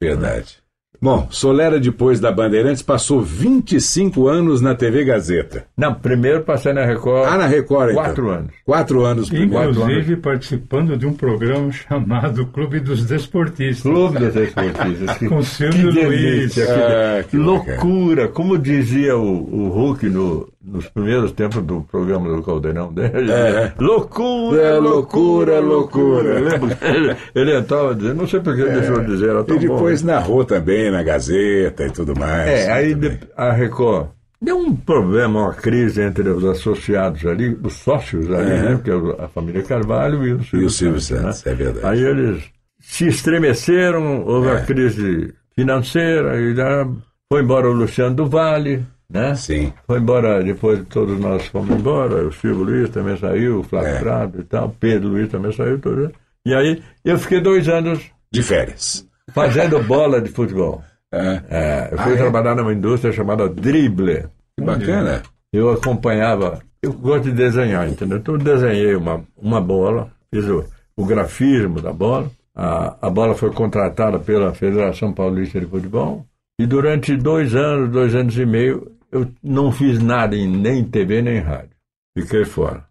Verdade. 0.00 0.60
Bom, 1.00 1.26
Solera, 1.32 1.80
depois 1.80 2.20
da 2.20 2.30
Bandeirantes, 2.30 2.80
passou 2.80 3.20
25 3.20 4.28
anos 4.28 4.60
na 4.60 4.72
TV 4.72 5.04
Gazeta. 5.04 5.64
Não, 5.76 5.92
primeiro 5.94 6.42
passei 6.42 6.72
na 6.72 6.84
Record. 6.84 7.26
Ah, 7.28 7.38
na 7.38 7.46
Record, 7.48 7.90
então. 7.90 8.04
Quatro 8.04 8.30
anos. 8.30 8.50
Quatro 8.64 9.04
anos. 9.04 9.32
Inclusive 9.32 10.16
participando 10.18 10.96
de 10.96 11.04
um 11.04 11.12
programa 11.12 11.70
chamado 11.74 12.46
Clube 12.46 12.78
dos 12.78 13.04
Desportistas. 13.04 13.82
Clube 13.82 14.18
dos 14.20 14.36
Esportistas. 14.36 15.18
Que, 15.18 15.26
Com 15.28 15.42
Silvio 15.42 15.92
que 15.92 16.04
Luiz. 16.04 16.20
delícia, 16.20 16.66
que, 16.66 16.72
Ah, 16.72 17.24
que 17.28 17.36
loucura. 17.36 18.28
Como 18.28 18.56
dizia 18.56 19.16
o, 19.16 19.26
o 19.26 19.68
Hulk 19.70 20.08
no, 20.08 20.48
nos 20.64 20.88
primeiros 20.88 21.32
tempos 21.32 21.62
do 21.62 21.80
programa 21.82 22.34
do 22.34 22.42
Caldeirão 22.42 22.92
dele. 22.94 23.30
É. 23.32 23.72
Loucura, 23.78 24.60
É, 24.62 24.78
loucura, 24.78 25.60
loucura, 25.60 26.38
loucura. 26.40 26.78
Ele, 26.82 27.16
ele 27.34 27.56
entrava 27.58 27.94
dizendo, 27.94 28.14
não 28.16 28.26
sei 28.28 28.40
por 28.40 28.54
que 28.54 28.62
ele 28.62 28.70
deixou 28.78 29.00
de 29.00 29.06
dizer, 29.06 29.30
era 29.30 29.44
tão 29.44 29.56
É. 29.56 29.58
E 29.58 29.62
depois 29.62 30.02
bom. 30.02 30.08
né? 30.08 30.14
narrou 30.14 30.44
também 30.44 30.90
na 30.90 31.02
Gazeta 31.02 31.84
e 31.86 31.90
tudo 31.90 32.14
mais. 32.18 32.48
É, 32.48 32.70
aí 32.72 32.94
Também. 32.94 33.10
de- 33.10 33.18
a 33.36 33.52
Record 33.52 34.08
deu 34.40 34.56
um 34.58 34.74
problema, 34.74 35.40
uma 35.40 35.54
crise 35.54 36.02
entre 36.02 36.28
os 36.28 36.44
associados 36.44 37.24
ali, 37.26 37.56
os 37.62 37.74
sócios 37.74 38.30
ali, 38.30 38.50
É. 38.50 38.62
né? 38.62 38.80
Que 38.82 38.90
é 38.90 39.24
a 39.24 39.28
família 39.28 39.62
Carvalho 39.62 40.24
e 40.26 40.32
o 40.32 40.42
Silvio, 40.42 40.62
E 40.62 40.66
o 40.66 40.70
Silvio 40.70 41.00
Santos, 41.00 41.36
Santos, 41.38 41.46
é 41.46 41.54
verdade. 41.54 41.86
Aí 41.86 42.02
eles 42.04 42.42
se 42.80 43.06
estremeceram, 43.08 44.24
houve 44.26 44.48
É. 44.48 44.52
a 44.52 44.60
crise 44.62 45.32
financeira, 45.54 46.40
e 46.40 46.54
já 46.54 46.88
foi 47.32 47.42
embora 47.42 47.68
o 47.68 47.72
Luciano 47.72 48.14
do 48.14 48.26
Vale, 48.26 48.84
né? 49.12 49.34
Sim. 49.34 49.72
Foi 49.86 49.98
embora, 49.98 50.42
depois 50.42 50.82
todos 50.88 51.18
nós 51.20 51.46
fomos 51.46 51.70
embora, 51.78 52.26
o 52.26 52.32
Silvio 52.32 52.64
Luiz 52.64 52.90
também 52.90 53.16
saiu, 53.16 53.60
o 53.60 53.62
Flávio 53.62 53.90
É. 53.90 53.98
Prado 53.98 54.40
e 54.40 54.44
tal, 54.44 54.74
Pedro 54.80 55.08
Luiz 55.10 55.28
também 55.30 55.52
saiu, 55.52 55.78
todos. 55.78 56.10
E 56.46 56.54
aí 56.54 56.82
eu 57.04 57.18
fiquei 57.18 57.40
dois 57.40 57.68
anos 57.68 58.00
De 58.32 58.42
férias. 58.42 59.06
fazendo 59.32 59.82
bola 59.84 60.20
de 60.20 60.30
futebol. 60.30 60.82
É. 61.12 61.42
É, 61.50 61.88
eu 61.92 61.98
fui 61.98 62.12
Ah, 62.12 62.14
é? 62.14 62.18
trabalhar 62.18 62.54
numa 62.56 62.72
indústria 62.72 63.12
chamada 63.12 63.48
Dribble. 63.48 64.24
Que 64.58 64.64
bacana. 64.64 65.22
Eu 65.52 65.70
acompanhava, 65.70 66.60
eu 66.82 66.92
gosto 66.94 67.24
de 67.24 67.32
desenhar, 67.32 67.86
entendeu? 67.88 68.18
Então 68.18 68.34
eu 68.34 68.40
desenhei 68.40 68.94
uma, 68.96 69.22
uma 69.36 69.60
bola, 69.60 70.10
fiz 70.32 70.46
o, 70.46 70.64
o 70.96 71.04
grafismo 71.04 71.80
da 71.80 71.92
bola. 71.92 72.30
A, 72.54 72.96
a 73.06 73.10
bola 73.10 73.34
foi 73.34 73.50
contratada 73.50 74.18
pela 74.18 74.52
Federação 74.54 75.12
Paulista 75.12 75.60
de 75.60 75.66
Futebol. 75.66 76.24
E 76.60 76.66
durante 76.66 77.16
dois 77.16 77.54
anos, 77.54 77.90
dois 77.90 78.14
anos 78.14 78.36
e 78.36 78.44
meio, 78.46 78.91
eu 79.12 79.30
não 79.42 79.70
fiz 79.70 80.02
nada 80.02 80.34
em 80.34 80.48
nem 80.48 80.82
TV 80.84 81.20
nem 81.22 81.38
rádio. 81.38 81.76
Fiquei 82.18 82.44
fora. 82.44 82.86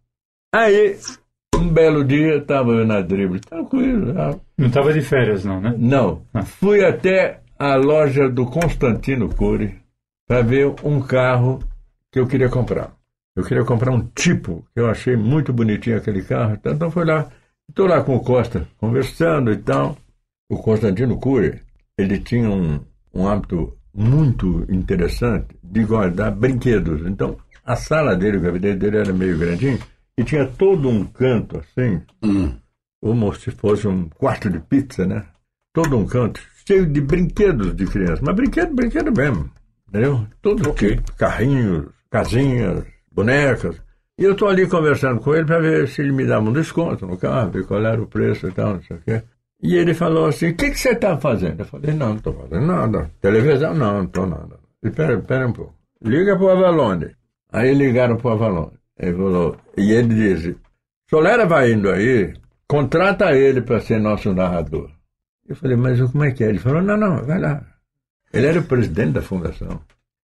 Aí, 0.53 0.97
um 1.55 1.67
belo 1.67 2.03
dia, 2.03 2.37
estava 2.37 2.71
eu 2.71 2.85
na 2.85 3.01
drible, 3.01 3.39
tranquilo. 3.39 4.13
ah, 4.19 4.39
Não 4.57 4.67
estava 4.67 4.93
de 4.93 5.01
férias, 5.01 5.43
não, 5.43 5.59
né? 5.59 5.73
Não. 5.77 6.25
Fui 6.45 6.85
até 6.85 7.41
a 7.57 7.75
loja 7.75 8.29
do 8.29 8.45
Constantino 8.45 9.29
Cury 9.29 9.79
para 10.27 10.41
ver 10.41 10.73
um 10.83 11.01
carro 11.01 11.59
que 12.11 12.19
eu 12.19 12.27
queria 12.27 12.49
comprar. 12.49 12.93
Eu 13.35 13.43
queria 13.43 13.63
comprar 13.63 13.91
um 13.91 14.05
tipo, 14.07 14.65
que 14.73 14.79
eu 14.79 14.87
achei 14.89 15.15
muito 15.15 15.53
bonitinho 15.53 15.97
aquele 15.97 16.21
carro. 16.21 16.53
Então, 16.53 16.73
então 16.73 16.91
fui 16.91 17.05
lá, 17.05 17.29
estou 17.69 17.87
lá 17.87 18.03
com 18.03 18.15
o 18.15 18.23
Costa, 18.23 18.67
conversando 18.77 19.51
e 19.51 19.57
tal. 19.57 19.97
O 20.49 20.57
Constantino 20.57 21.17
Cury, 21.17 21.61
ele 21.97 22.19
tinha 22.19 22.49
um, 22.49 22.79
um 23.13 23.27
hábito 23.27 23.77
muito 23.93 24.65
interessante 24.69 25.55
de 25.63 25.83
guardar 25.83 26.31
brinquedos. 26.31 27.05
Então, 27.05 27.37
a 27.63 27.75
sala 27.75 28.15
dele, 28.15 28.37
o 28.37 28.41
gabinete 28.41 28.79
dele 28.79 28.97
era 28.97 29.13
meio 29.13 29.37
grandinho, 29.37 29.79
e 30.17 30.23
tinha 30.23 30.45
todo 30.45 30.89
um 30.89 31.05
canto 31.05 31.59
assim, 31.59 32.01
como 33.01 33.33
se 33.33 33.51
fosse 33.51 33.87
um 33.87 34.09
quarto 34.09 34.49
de 34.49 34.59
pizza, 34.59 35.05
né? 35.05 35.25
Todo 35.73 35.97
um 35.97 36.05
canto 36.05 36.41
cheio 36.67 36.85
de 36.85 37.01
brinquedos 37.01 37.75
de 37.75 37.85
criança. 37.85 38.21
Mas 38.23 38.35
brinquedo, 38.35 38.73
brinquedo 38.73 39.11
mesmo. 39.11 39.49
Entendeu? 39.87 40.27
Todo 40.41 40.73
tipo. 40.73 41.15
Carrinhos, 41.15 41.87
casinhas, 42.09 42.85
bonecas. 43.11 43.81
E 44.17 44.23
eu 44.23 44.33
estou 44.33 44.47
ali 44.47 44.67
conversando 44.67 45.19
com 45.19 45.33
ele 45.33 45.45
para 45.45 45.59
ver 45.59 45.87
se 45.87 46.01
ele 46.01 46.11
me 46.11 46.25
dava 46.25 46.47
um 46.47 46.53
desconto 46.53 47.07
no 47.07 47.17
carro, 47.17 47.51
ver 47.51 47.65
qual 47.65 47.83
era 47.83 48.01
o 48.01 48.07
preço 48.07 48.47
e 48.47 48.51
tal, 48.51 48.75
não 48.75 48.83
sei 48.83 48.97
o 48.97 49.01
quê. 49.01 49.23
E 49.61 49.75
ele 49.75 49.93
falou 49.93 50.25
assim, 50.25 50.49
o 50.49 50.55
que, 50.55 50.71
que 50.71 50.79
você 50.79 50.91
está 50.91 51.17
fazendo? 51.17 51.59
Eu 51.59 51.65
falei, 51.65 51.93
não, 51.93 52.09
não 52.09 52.15
estou 52.15 52.33
fazendo 52.33 52.65
nada. 52.65 53.11
Televisão? 53.21 53.75
Não, 53.75 53.93
não 53.93 54.03
estou 54.05 54.25
nada. 54.25 54.59
Ele, 54.81 54.93
pera, 54.93 55.19
pera 55.19 55.47
um 55.47 55.53
pouco. 55.53 55.75
Liga 56.03 56.35
para 56.35 56.45
o 56.45 56.49
Avalone. 56.49 57.15
Aí 57.51 57.73
ligaram 57.73 58.17
para 58.17 58.31
o 58.31 58.33
Avalone. 58.33 58.77
Ele 58.97 59.13
falou, 59.13 59.57
e 59.77 59.91
ele 59.91 60.15
disse, 60.15 60.57
Solera 61.09 61.45
vai 61.45 61.73
indo 61.73 61.89
aí, 61.89 62.33
contrata 62.67 63.35
ele 63.35 63.61
para 63.61 63.81
ser 63.81 63.99
nosso 63.99 64.33
narrador. 64.33 64.89
Eu 65.47 65.55
falei, 65.55 65.75
mas 65.75 66.01
como 66.11 66.23
é 66.23 66.31
que 66.31 66.43
é? 66.43 66.49
Ele 66.49 66.59
falou, 66.59 66.81
não, 66.81 66.97
não, 66.97 67.23
vai 67.23 67.39
lá. 67.39 67.61
Ele 68.33 68.47
era 68.47 68.59
o 68.59 68.63
presidente 68.63 69.13
da 69.13 69.21
fundação. 69.21 69.81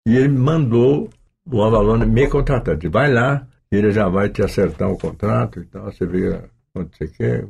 E 0.06 0.16
ele 0.16 0.28
mandou 0.28 1.10
o 1.44 1.62
Avalone 1.62 2.06
me 2.06 2.28
contratar. 2.28 2.76
Disse, 2.76 2.88
vai 2.88 3.12
lá, 3.12 3.46
ele 3.70 3.90
já 3.90 4.08
vai 4.08 4.28
te 4.28 4.42
acertar 4.42 4.90
o 4.90 4.96
contrato 4.96 5.60
e 5.60 5.64
tal, 5.66 5.90
você 5.90 6.06
vê 6.06 6.40
quanto 6.72 6.96
você 6.96 7.08
quer. 7.08 7.44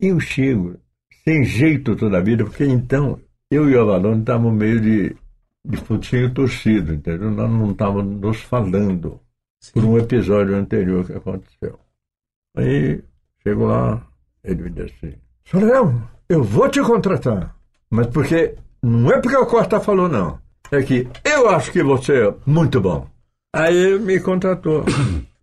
Eu 0.00 0.20
chego, 0.20 0.76
sem 1.24 1.44
jeito 1.44 1.96
toda 1.96 2.18
a 2.18 2.22
vida, 2.22 2.44
porque 2.44 2.64
então 2.64 3.20
eu 3.50 3.68
e 3.68 3.76
o 3.76 3.82
Avalone 3.82 4.20
estávamos 4.20 4.54
meio 4.54 4.80
de, 4.80 5.16
de 5.64 5.76
fotinho 5.78 6.32
torcido, 6.32 6.94
entendeu? 6.94 7.30
Nós 7.30 7.50
não 7.50 7.70
estávamos 7.70 8.20
nos 8.20 8.40
falando 8.40 9.20
por 9.72 9.84
um 9.84 9.98
episódio 9.98 10.56
anterior 10.56 11.04
que 11.04 11.12
aconteceu. 11.12 11.78
Aí 12.56 13.02
chego 13.42 13.66
lá, 13.66 14.06
ele 14.44 14.62
me 14.62 14.70
disse 14.70 14.94
assim: 15.02 15.16
Soleão, 15.44 16.02
eu 16.28 16.42
vou 16.42 16.68
te 16.68 16.80
contratar, 16.82 17.56
mas 17.90 18.06
porque 18.08 18.54
não 18.82 19.10
é 19.10 19.20
porque 19.20 19.36
o 19.36 19.46
Costa 19.46 19.80
falou, 19.80 20.08
não. 20.08 20.38
É 20.70 20.82
que 20.82 21.08
eu 21.24 21.48
acho 21.48 21.72
que 21.72 21.82
você 21.82 22.28
é 22.28 22.34
muito 22.46 22.80
bom. 22.80 23.08
Aí 23.54 23.74
ele 23.74 23.98
me 24.00 24.20
contratou. 24.20 24.84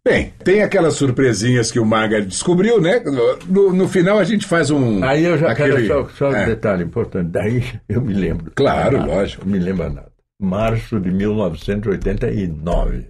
Bem, 0.08 0.32
tem 0.44 0.62
aquelas 0.62 0.94
surpresinhas 0.96 1.72
que 1.72 1.80
o 1.80 1.86
Maga 1.86 2.22
descobriu, 2.22 2.80
né? 2.80 3.02
No, 3.48 3.74
no 3.74 3.88
final 3.88 4.20
a 4.20 4.24
gente 4.24 4.46
faz 4.46 4.70
um. 4.70 5.04
Aí 5.04 5.26
eu 5.26 5.36
já 5.38 5.52
aquele- 5.52 5.88
quero 5.88 5.88
só, 5.88 6.10
só 6.10 6.30
um 6.30 6.36
É. 6.36 6.46
detalhe 6.46 6.84
importante. 6.84 7.30
Daí 7.32 7.64
eu 7.90 8.02
me 8.02 8.14
lembro. 8.14 8.52
Claro, 8.56 9.00
Nada. 9.00 9.12
lógico. 9.16 9.44
Eu 9.44 9.52
me 9.52 9.58
lembro 9.60 9.90
nada. 9.92 10.12
Março 10.40 11.00
de 11.00 11.10
1989, 11.12 13.08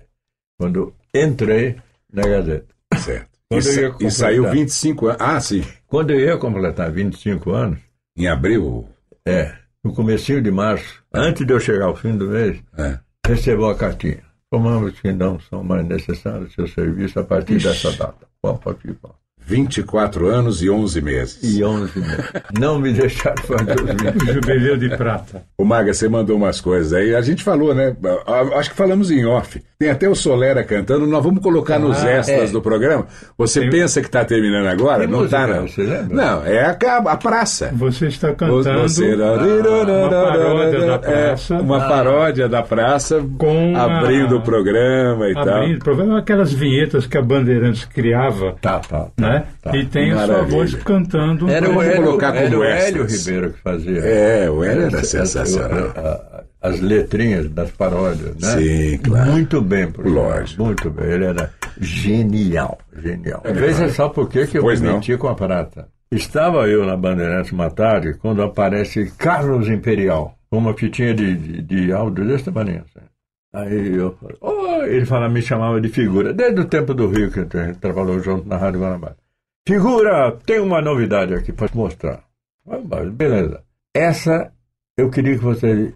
quando 0.59 0.93
entrei 1.13 1.76
na 2.13 2.22
Gazeta. 2.23 2.67
Certo. 2.97 3.27
E, 3.51 3.55
Quando 3.55 3.65
eu 3.67 3.91
sa- 3.91 3.97
e 4.05 4.11
saiu 4.11 4.49
25 4.51 5.07
anos. 5.07 5.17
Ah, 5.22 5.39
sim. 5.41 5.63
Quando 5.88 6.11
eu 6.11 6.19
ia 6.19 6.38
completar 6.38 6.91
25 6.91 7.51
anos, 7.51 7.80
Em 8.17 8.27
abril. 8.27 8.88
é, 9.27 9.53
no 9.84 9.93
comecinho 9.93 10.41
de 10.41 10.49
março, 10.51 11.03
antes 11.13 11.45
de 11.45 11.51
eu 11.53 11.59
chegar 11.59 11.85
ao 11.85 11.95
fim 11.95 12.15
do 12.17 12.30
mês, 12.30 12.57
É. 12.77 12.99
recebeu 13.27 13.67
a 13.69 13.76
cartinha. 13.76 14.23
Formamos 14.56 14.98
que 15.02 15.11
não 15.11 15.38
são 15.38 15.61
mais 15.65 15.86
necessários 15.86 16.53
seus 16.53 16.73
serviços 16.73 17.18
a 17.18 17.26
partir 17.26 17.61
dessa 17.61 17.91
data. 17.91 18.26
Pode 18.41 18.60
participar. 18.60 19.24
24 19.45 20.27
anos 20.27 20.61
e 20.61 20.69
11 20.69 21.01
meses. 21.01 21.39
E 21.57 21.63
11 21.63 21.99
meses. 21.99 22.26
Não 22.59 22.80
me 22.80 22.91
deixaram 22.91 23.41
fazer 23.43 23.80
os 23.80 23.89
20. 23.89 24.30
O 24.30 24.34
jubileu 24.34 24.77
de 24.77 24.89
prata. 24.97 25.43
O 25.57 25.63
Maga, 25.63 25.93
você 25.93 26.09
mandou 26.09 26.35
umas 26.38 26.59
coisas 26.59 26.93
aí. 26.93 27.13
A 27.15 27.22
gente 27.22 27.43
falou, 27.43 27.73
né? 27.73 27.95
Ah, 28.26 28.57
Acho 28.59 28.72
que 28.72 28.76
falamos 28.76 29.11
em 29.11 29.26
off. 29.26 29.61
Tem 29.77 29.89
até 29.89 30.07
o 30.09 30.15
Solera 30.15 30.63
cantando. 30.63 31.05
Nós 31.05 31.23
vamos 31.23 31.41
colocar 31.43 31.77
nos 31.77 32.01
Ah, 32.03 32.09
extras 32.11 32.49
é. 32.49 32.53
do 32.53 32.61
programa. 32.61 33.05
Você 33.38 33.59
Tem- 33.61 33.69
pensa 33.69 33.99
que 34.01 34.07
está 34.07 34.23
terminando 34.23 34.67
agora? 34.67 35.05
Que 35.05 35.11
não 35.11 35.26
está, 35.26 35.41
é? 35.41 35.47
não. 35.47 35.65
Não, 36.09 36.45
é 36.45 36.61
a, 36.65 36.72
a 36.97 37.17
praça. 37.17 37.72
Você 37.73 38.07
está 38.07 38.34
cantando 38.34 38.63
Você- 38.88 39.03
ah, 39.03 39.17
uma 39.17 40.30
paródia 40.30 40.88
da 40.88 40.99
praça. 40.99 41.55
É, 41.55 41.59
uma 41.61 41.80
paródia 41.88 42.49
da 42.49 42.63
praça 42.63 43.26
Com 43.38 43.73
a- 43.76 43.99
abrindo 43.99 44.38
o 44.38 44.41
programa 44.41 45.27
e 45.30 45.38
Abrindo, 45.38 45.80
problema 45.80 46.19
aquelas 46.19 46.53
vinhetas 46.53 47.05
que 47.05 47.17
a 47.17 47.22
Bandeirantes 47.22 47.85
criava, 47.85 48.55
Tá, 48.61 48.80
tá. 48.80 49.07
né? 49.19 49.34
Tá. 49.61 49.75
E 49.75 49.85
tem 49.85 50.11
a 50.11 50.17
sua 50.17 50.27
Maravilha. 50.27 50.57
voz 50.57 50.75
cantando. 50.75 51.49
Era 51.49 51.69
o 51.69 51.81
Hélio, 51.81 52.03
colocar 52.03 52.31
como 52.33 52.45
era 52.45 52.57
o 52.59 52.63
Hélio. 52.63 53.05
Ribeiro 53.05 53.51
que 53.53 53.59
fazia. 53.61 53.99
É, 53.99 54.49
o 54.49 54.63
Hélio 54.63 54.83
era 54.85 54.99
As- 54.99 55.07
sensacional. 55.07 56.45
As 56.61 56.79
letrinhas 56.81 57.47
das 57.51 57.69
paródias, 57.71 58.35
né? 58.37 58.47
Sim, 58.59 58.97
claro. 58.97 59.31
Muito 59.31 59.61
bem, 59.61 59.91
por 59.91 60.05
Lógico. 60.07 60.63
Muito 60.63 60.89
bem. 60.89 61.05
Ele 61.11 61.25
era 61.25 61.51
genial, 61.79 62.77
genial. 62.97 63.41
Veja 63.53 63.87
só 63.89 64.09
por 64.09 64.27
que 64.29 64.47
que 64.47 64.57
eu 64.57 64.61
Pois 64.63 64.81
me 64.81 64.87
não. 64.87 64.95
meti 64.95 65.15
com 65.17 65.27
a 65.27 65.35
prata. 65.35 65.87
Estava 66.11 66.67
eu 66.67 66.85
na 66.85 66.95
Bandeirantes 66.95 67.51
uma 67.51 67.69
tarde 67.69 68.13
quando 68.15 68.41
aparece 68.41 69.11
Carlos 69.17 69.67
Imperial, 69.69 70.35
com 70.49 70.57
uma 70.57 70.73
fitinha 70.73 71.13
de, 71.13 71.35
de, 71.35 71.61
de 71.61 71.91
áudio 71.91 72.25
desse 72.25 72.45
tamanho. 72.51 72.83
assim. 72.85 73.05
Aí 73.53 73.95
eu 73.95 74.15
falei, 74.19 74.37
oh, 74.41 74.83
ele 74.83 75.05
fala, 75.05 75.29
me 75.29 75.41
chamava 75.41 75.79
de 75.79 75.87
figura, 75.89 76.33
desde 76.33 76.59
o 76.61 76.65
tempo 76.65 76.93
do 76.93 77.07
Rio 77.07 77.31
que 77.31 77.39
a 77.39 77.65
gente 77.65 77.79
trabalhou 77.79 78.19
junto 78.19 78.47
na 78.47 78.57
Rádio 78.57 78.81
Guanabara. 78.81 79.15
Figura, 79.67 80.31
tem 80.45 80.59
uma 80.59 80.79
novidade 80.79 81.33
aqui 81.33 81.51
para 81.51 81.67
te 81.67 81.75
mostrar. 81.75 82.23
Beleza. 83.13 83.63
Essa 83.95 84.51
eu 84.97 85.09
queria 85.09 85.35
que 85.37 85.43
você 85.43 85.93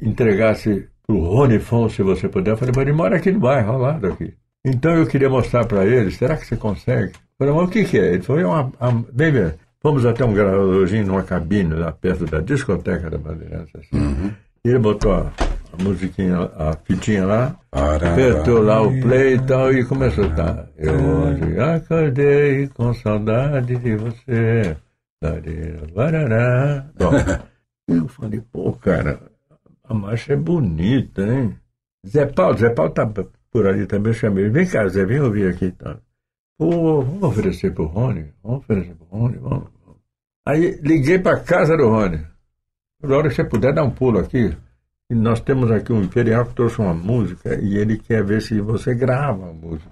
entregasse 0.00 0.88
pro 1.06 1.20
Rony 1.20 1.60
Fon, 1.60 1.88
se 1.88 2.02
você 2.02 2.28
puder. 2.28 2.50
Eu 2.52 2.56
falei, 2.56 2.72
mas 2.74 2.82
ele 2.82 2.96
mora 2.96 3.16
aqui 3.16 3.30
no 3.30 3.38
bairro, 3.38 3.72
ao 3.72 3.78
lado 3.78 4.08
aqui. 4.08 4.34
Então 4.64 4.96
eu 4.96 5.06
queria 5.06 5.30
mostrar 5.30 5.64
para 5.66 5.84
ele, 5.86 6.10
será 6.10 6.36
que 6.36 6.46
você 6.46 6.56
consegue? 6.56 7.12
Eu 7.12 7.38
falei, 7.38 7.54
mas 7.54 7.68
o 7.68 7.70
que, 7.70 7.84
que 7.84 7.98
é? 7.98 8.14
Ele 8.14 8.22
falou, 8.22 8.42
é 8.42 8.46
uma, 8.46 8.72
uma, 8.80 9.04
vem 9.12 9.32
ver, 9.32 9.56
vamos 9.82 10.04
até 10.04 10.24
um 10.24 10.32
gravadorzinho 10.32 11.06
numa 11.06 11.22
cabine 11.22 11.74
lá 11.74 11.92
perto 11.92 12.26
da 12.26 12.40
discoteca 12.40 13.08
da 13.08 13.18
Bandeirantes. 13.18 13.74
Assim. 13.74 14.34
E 14.64 14.68
ele 14.68 14.78
botou 14.78 15.12
a, 15.12 15.32
a 15.72 15.82
musiquinha, 15.82 16.38
a 16.56 16.76
fitinha 16.84 17.24
lá, 17.24 17.58
apertou 17.72 18.62
lá 18.62 18.82
o 18.82 19.00
play 19.00 19.34
e 19.34 19.46
tal, 19.46 19.72
e 19.72 19.84
começou 19.84 20.26
a 20.26 20.34
tá. 20.34 20.66
Eu 20.76 20.94
hoje 20.94 21.58
acordei 21.58 22.68
com 22.68 22.92
saudade 22.94 23.76
de 23.76 23.96
você. 23.96 24.76
Barará. 25.94 26.86
Bom, 26.98 27.12
eu 27.88 28.08
falei, 28.08 28.40
pô, 28.52 28.72
cara, 28.74 29.20
a 29.84 29.94
marcha 29.94 30.34
é 30.34 30.36
bonita, 30.36 31.22
hein? 31.22 31.56
Zé 32.06 32.26
Paulo, 32.26 32.58
Zé 32.58 32.70
Paulo 32.70 32.92
tá 32.92 33.06
por 33.50 33.66
ali 33.66 33.86
também, 33.86 34.10
eu 34.10 34.18
chamei. 34.18 34.48
Vem 34.50 34.66
cá, 34.66 34.86
Zé, 34.88 35.04
vem 35.04 35.20
ouvir 35.20 35.48
aqui. 35.48 35.70
Tá? 35.70 35.96
Pô, 36.58 37.02
vamos 37.02 37.22
oferecer 37.22 37.72
pro 37.72 37.86
Rony? 37.86 38.32
Vamos 38.42 38.58
oferecer 38.58 38.94
pro 38.94 39.06
Rony? 39.06 39.38
Vamos. 39.38 39.68
Aí 40.46 40.78
liguei 40.82 41.18
pra 41.18 41.40
casa 41.40 41.76
do 41.76 41.88
Rony. 41.88 42.26
Na 43.02 43.16
hora 43.16 43.28
que 43.28 43.34
você 43.34 43.44
puder 43.44 43.72
dar 43.72 43.84
um 43.84 43.90
pulo 43.90 44.18
aqui, 44.18 44.56
e 45.12 45.14
nós 45.14 45.40
temos 45.40 45.70
aqui 45.70 45.92
um 45.92 46.02
Imperial 46.02 46.46
que 46.46 46.54
trouxe 46.54 46.80
uma 46.80 46.94
música 46.94 47.54
e 47.60 47.76
ele 47.76 47.98
quer 47.98 48.24
ver 48.24 48.40
se 48.40 48.60
você 48.60 48.94
grava 48.94 49.50
a 49.50 49.52
música. 49.52 49.90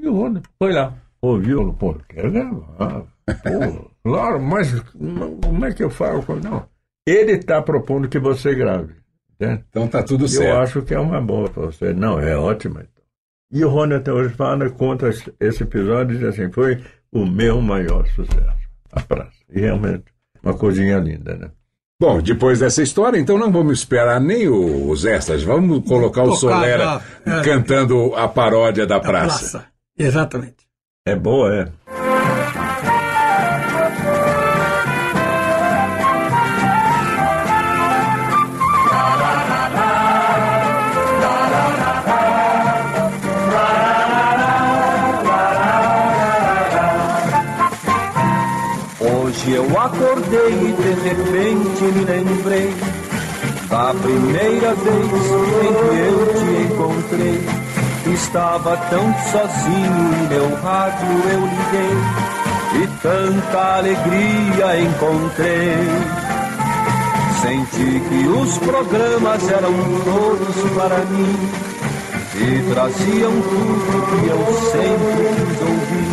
E 0.00 0.08
o 0.08 0.14
Rony 0.14 0.40
foi 0.58 0.72
lá, 0.72 0.94
ouviu, 1.20 1.72
pô, 1.74 1.94
quero 2.08 2.32
gravar. 2.32 3.04
Pô, 3.26 3.90
claro, 4.02 4.40
mas 4.42 4.80
como 4.80 5.64
é 5.64 5.72
que 5.72 5.84
eu 5.84 5.90
falo? 5.90 6.24
Não, 6.42 6.66
ele 7.06 7.32
está 7.32 7.60
propondo 7.62 8.08
que 8.08 8.18
você 8.18 8.54
grave. 8.54 8.94
Entende? 9.34 9.64
Então 9.70 9.86
tá 9.88 10.02
tudo 10.02 10.24
Eu 10.24 10.28
certo. 10.28 10.58
acho 10.60 10.82
que 10.82 10.94
é 10.94 10.98
uma 11.00 11.20
boa 11.20 11.48
para 11.50 11.66
você. 11.66 11.92
Não, 11.92 12.18
é 12.18 12.36
ótima. 12.36 12.80
Então. 12.82 13.02
E 13.52 13.64
o 13.64 13.68
Rony 13.68 13.94
até 13.94 14.12
hoje 14.12 14.34
fala 14.34 14.70
contra 14.70 15.08
esse- 15.10 15.32
esse 15.40 15.62
episódio 15.62 16.14
e 16.14 16.18
diz 16.18 16.28
assim, 16.28 16.50
foi 16.50 16.82
o 17.12 17.26
meu 17.26 17.60
maior 17.60 18.06
sucesso, 18.08 18.68
a 18.92 19.00
praça. 19.02 19.38
E 19.50 19.60
realmente, 19.60 20.04
uma 20.42 20.54
coisinha 20.54 20.98
linda, 20.98 21.36
né? 21.36 21.50
Bom, 22.02 22.20
depois 22.20 22.58
dessa 22.58 22.82
história, 22.82 23.16
então 23.16 23.38
não 23.38 23.52
vamos 23.52 23.78
esperar 23.78 24.20
nem 24.20 24.48
os 24.48 25.04
extras. 25.04 25.44
Vamos 25.44 25.88
colocar 25.88 26.24
o 26.24 26.34
Solera 26.34 27.00
é. 27.24 27.42
cantando 27.42 28.12
a 28.16 28.26
paródia 28.26 28.84
da 28.84 28.96
A 28.96 29.00
praça. 29.00 29.38
praça. 29.60 29.66
Exatamente. 29.96 30.66
É 31.06 31.14
boa, 31.14 31.54
é. 31.54 31.68
Hoje 49.00 49.52
eu 49.52 49.64
acordei 49.78 50.52
e 50.52 50.72
de 50.72 51.00
da 53.82 53.92
primeira 53.94 54.74
vez 54.76 55.12
em 55.66 55.72
que 55.74 55.98
eu 55.98 56.18
te 56.38 56.72
encontrei. 56.72 57.40
Estava 58.14 58.76
tão 58.76 59.12
sozinho 59.32 60.10
e 60.14 60.28
meu 60.28 60.54
rádio 60.62 61.08
eu 61.32 61.40
liguei 61.40 61.96
e 62.80 62.86
tanta 63.02 63.78
alegria 63.78 64.80
encontrei. 64.82 65.74
Senti 67.40 68.00
que 68.08 68.28
os 68.28 68.56
programas 68.58 69.48
eram 69.50 69.74
todos 70.04 70.72
para 70.76 70.98
mim 71.06 71.50
e 72.36 72.72
traziam 72.72 73.32
tudo 73.32 74.06
que 74.06 74.28
eu 74.28 74.44
sempre 74.70 75.24
quis 75.34 75.60
ouvir. 75.60 76.12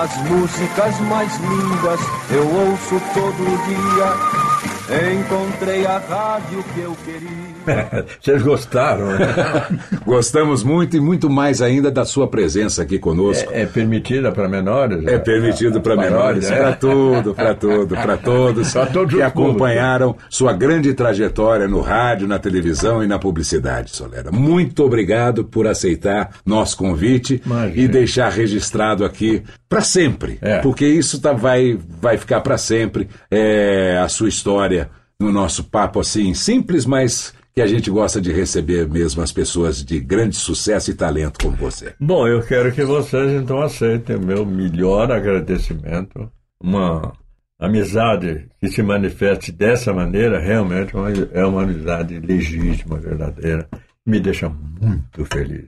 As 0.00 0.16
músicas 0.30 1.00
mais 1.08 1.36
lindas 1.38 2.00
eu 2.30 2.46
ouço 2.46 3.02
todo 3.14 3.64
dia. 3.66 4.43
Encontrei 4.88 5.86
a 5.86 5.98
rádio 5.98 6.62
que 6.74 6.80
eu 6.80 6.96
queria. 7.04 7.54
Vocês 8.20 8.42
gostaram, 8.42 9.06
né? 9.06 9.26
Gostamos 10.04 10.62
muito 10.62 10.96
e 10.96 11.00
muito 11.00 11.30
mais 11.30 11.62
ainda 11.62 11.90
da 11.90 12.04
sua 12.04 12.28
presença 12.28 12.82
aqui 12.82 12.98
conosco. 12.98 13.50
É, 13.52 13.62
é 13.62 13.66
permitida 13.66 14.30
para 14.30 14.46
menores? 14.46 15.06
É 15.06 15.18
permitido 15.18 15.80
para 15.80 15.96
menores, 15.96 16.50
é? 16.50 16.56
para 16.56 16.72
tudo, 16.72 17.34
para 17.34 17.54
tudo, 17.54 17.94
para 17.94 18.16
todos 18.18 18.72
Pra 18.72 18.86
todos 18.86 19.14
que 19.14 19.22
acompanharam 19.22 20.14
sua 20.28 20.52
grande 20.52 20.92
trajetória 20.92 21.66
no 21.66 21.80
rádio, 21.80 22.28
na 22.28 22.38
televisão 22.38 23.02
e 23.02 23.06
na 23.06 23.18
publicidade, 23.18 23.96
Solera. 23.96 24.30
Muito 24.30 24.84
obrigado 24.84 25.44
por 25.44 25.66
aceitar 25.66 26.30
nosso 26.44 26.76
convite 26.76 27.40
Imagina. 27.46 27.82
e 27.82 27.88
deixar 27.88 28.28
registrado 28.30 29.04
aqui 29.04 29.42
para 29.68 29.80
sempre, 29.80 30.38
É. 30.40 30.58
porque 30.58 30.86
isso 30.86 31.20
tá, 31.20 31.32
vai, 31.32 31.78
vai 32.00 32.16
ficar 32.16 32.40
para 32.42 32.56
sempre 32.58 33.08
é, 33.30 33.98
a 34.02 34.08
sua 34.08 34.28
história 34.28 34.83
no 35.24 35.32
nosso 35.32 35.64
papo 35.64 36.00
assim 36.00 36.32
simples, 36.34 36.84
mas 36.86 37.34
que 37.54 37.60
a 37.60 37.66
gente 37.66 37.88
gosta 37.90 38.20
de 38.20 38.32
receber 38.32 38.88
mesmo 38.88 39.22
as 39.22 39.30
pessoas 39.32 39.84
de 39.84 40.00
grande 40.00 40.36
sucesso 40.36 40.90
e 40.90 40.94
talento 40.94 41.38
como 41.42 41.56
você. 41.56 41.94
Bom, 42.00 42.26
eu 42.26 42.42
quero 42.42 42.72
que 42.72 42.82
vocês 42.84 43.30
então 43.40 43.62
aceitem 43.62 44.16
o 44.16 44.20
meu 44.24 44.44
melhor 44.44 45.10
agradecimento. 45.12 46.28
Uma 46.60 47.12
amizade 47.58 48.46
que 48.60 48.68
se 48.68 48.82
manifeste 48.82 49.52
dessa 49.52 49.92
maneira 49.92 50.38
realmente 50.40 50.92
é 51.32 51.44
uma- 51.44 51.62
amizade 51.62 52.18
legítima, 52.18 52.98
verdadeira. 52.98 53.68
Me 54.04 54.20
deixa 54.20 54.48
muito 54.48 55.24
feliz. 55.24 55.66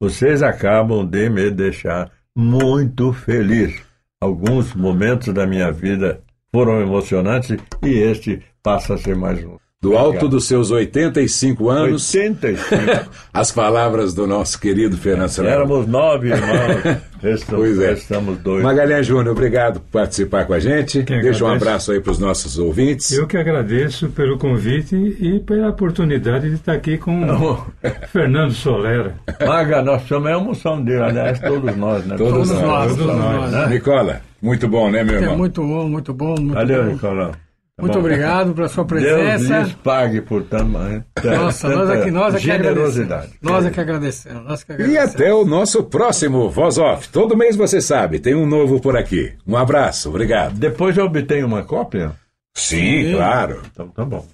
Vocês 0.00 0.42
acabam 0.42 1.06
de 1.06 1.28
me 1.30 1.50
deixar 1.50 2.10
muito 2.36 3.12
feliz. 3.12 3.74
Alguns 4.20 4.74
momentos 4.74 5.32
da 5.32 5.46
minha 5.46 5.70
vida 5.70 6.20
foram 6.52 6.80
emocionantes 6.80 7.56
e 7.82 7.88
este 7.90 8.42
passa 8.62 8.94
a 8.94 8.98
ser 8.98 9.14
mais 9.16 9.42
um. 9.44 9.56
Do 9.80 9.96
alto 9.96 10.28
dos 10.28 10.44
seus 10.48 10.72
85 10.72 11.70
anos, 11.70 12.12
85. 12.12 13.10
as 13.32 13.52
palavras 13.52 14.12
do 14.12 14.26
nosso 14.26 14.60
querido 14.60 14.96
Fernando 14.96 15.28
Serrano. 15.28 15.54
Éramos 15.54 15.86
nove 15.86 16.30
irmãos, 16.30 16.98
restamos, 17.22 17.64
Pois 17.64 17.78
é. 17.78 17.90
restamos 17.90 18.38
dois. 18.38 18.64
Magalhães 18.64 19.06
Júnior, 19.06 19.28
obrigado 19.36 19.78
por 19.78 20.00
participar 20.00 20.46
com 20.46 20.52
a 20.54 20.58
gente. 20.58 21.04
Quem 21.04 21.20
Deixa 21.20 21.44
um 21.44 21.48
abraço 21.48 21.92
aí 21.92 22.00
para 22.00 22.10
os 22.10 22.18
nossos 22.18 22.58
ouvintes. 22.58 23.12
Eu 23.12 23.28
que 23.28 23.36
agradeço 23.36 24.08
pelo 24.08 24.36
convite 24.36 24.96
e 24.96 25.38
pela 25.38 25.68
oportunidade 25.68 26.48
de 26.48 26.56
estar 26.56 26.72
aqui 26.72 26.98
com 26.98 27.22
o 27.30 27.64
Fernando 28.10 28.50
Solera. 28.54 29.14
Maga, 29.46 29.80
nós 29.80 30.02
somos 30.08 30.28
é 30.28 30.34
a 30.34 30.38
emoção 30.38 30.82
dele, 30.82 31.02
aliás, 31.02 31.38
todos 31.38 31.76
nós, 31.76 32.04
né? 32.04 32.16
Todos 32.16 32.50
nós, 32.50 32.96
todos 32.96 33.14
nós, 33.16 33.52
né? 33.52 33.66
Nicola, 33.68 34.22
muito 34.42 34.66
bom, 34.66 34.90
né, 34.90 35.04
meu 35.04 35.14
É 35.14 35.20
irmão? 35.20 35.38
muito 35.38 35.62
bom, 35.62 35.88
muito 35.88 36.12
bom. 36.12 36.34
Muito 36.36 36.54
Valeu, 36.54 36.82
bom. 36.84 36.90
Nicolau. 36.90 37.32
Muito 37.78 37.92
bom. 37.94 37.98
obrigado 38.00 38.52
pela 38.54 38.68
sua 38.68 38.84
Deus 38.86 39.02
presença. 39.02 39.58
lhes 39.60 39.72
pague 39.74 40.20
por 40.20 40.42
tamanho. 40.44 41.04
Nossa, 41.24 41.68
nós 41.68 41.90
aqui, 41.90 42.10
nós 42.10 42.34
aqui 42.34 42.44
generosidade. 42.44 43.10
agradecemos. 43.10 43.38
Nós 43.42 43.66
aqui 43.66 43.80
agradecemos. 43.80 44.44
Nós 44.44 44.60
aqui 44.62 44.72
E 44.72 44.74
agradecemos. 44.74 45.14
até 45.14 45.34
o 45.34 45.44
nosso 45.44 45.84
próximo 45.84 46.50
Voz 46.50 46.76
Off. 46.78 47.08
Todo 47.08 47.36
mês 47.36 47.54
você 47.56 47.80
sabe, 47.80 48.18
tem 48.18 48.34
um 48.34 48.46
novo 48.46 48.80
por 48.80 48.96
aqui. 48.96 49.32
Um 49.46 49.56
abraço, 49.56 50.08
obrigado. 50.08 50.54
Depois 50.54 50.96
eu 50.96 51.04
obtenho 51.04 51.46
uma 51.46 51.62
cópia? 51.62 52.12
Sim, 52.56 53.12
claro. 53.14 53.62
Então 53.72 53.88
tá 53.88 54.04
bom. 54.04 54.26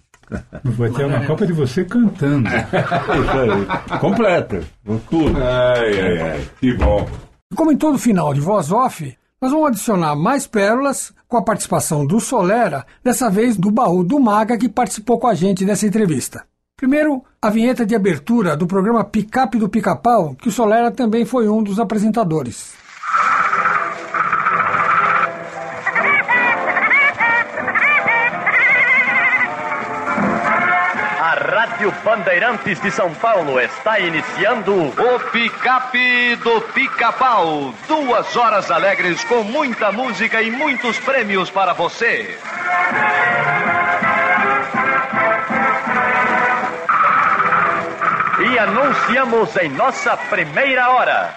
Vai 0.65 0.89
ter 0.91 1.05
uma 1.05 1.27
Copa 1.27 1.47
de 1.47 1.53
você 1.53 1.85
cantando. 1.85 2.49
Isso 2.49 3.91
aí. 3.93 3.99
Completa. 3.99 4.61
com 4.87 4.97
Tudo. 4.99 5.37
Ai, 5.39 6.01
ai, 6.01 6.19
ai. 6.21 6.41
Que 6.59 6.73
bom. 6.75 7.07
Como 7.55 7.71
em 7.71 7.77
todo 7.77 7.99
final 7.99 8.33
de 8.33 8.41
Voz 8.41 8.73
Off, 8.73 9.15
nós 9.45 9.53
vamos 9.53 9.69
adicionar 9.69 10.16
mais 10.16 10.47
pérolas 10.47 11.12
com 11.29 11.37
a 11.37 11.43
participação 11.43 12.07
do 12.07 12.19
Solera, 12.19 12.87
dessa 13.03 13.29
vez 13.29 13.59
do 13.59 13.71
baú 13.71 14.03
do 14.03 14.19
Maga, 14.19 14.57
que 14.57 14.71
participou 14.71 15.19
com 15.19 15.27
a 15.27 15.35
gente 15.35 15.66
dessa 15.66 15.87
entrevista. 15.87 16.47
Primeiro, 16.75 17.23
a 17.43 17.51
vinheta 17.51 17.85
de 17.85 17.95
abertura 17.95 18.57
do 18.57 18.66
programa 18.66 19.05
Picape 19.05 19.59
do 19.59 19.69
Pica-Pau, 19.69 20.35
que 20.35 20.49
o 20.49 20.51
Solera 20.51 20.91
também 20.91 21.27
foi 21.27 21.47
um 21.47 21.62
dos 21.62 21.79
apresentadores. 21.79 22.73
Rádio 31.85 32.02
Bandeirantes 32.02 32.81
de 32.81 32.90
São 32.90 33.12
Paulo 33.15 33.61
está 33.61 33.98
iniciando 33.98 34.73
O 34.74 35.20
picape 35.31 36.35
do 36.36 36.59
pica-pau. 36.73 37.74
Duas 37.86 38.35
horas 38.35 38.70
alegres 38.70 39.23
com 39.24 39.43
muita 39.43 39.93
música 39.93 40.40
e 40.40 40.51
muitos 40.51 40.98
prêmios 41.01 41.51
para 41.51 41.74
você. 41.74 42.39
e 48.40 48.59
anunciamos 48.59 49.56
em 49.56 49.69
nossa 49.70 50.16
primeira 50.16 50.90
hora. 50.90 51.35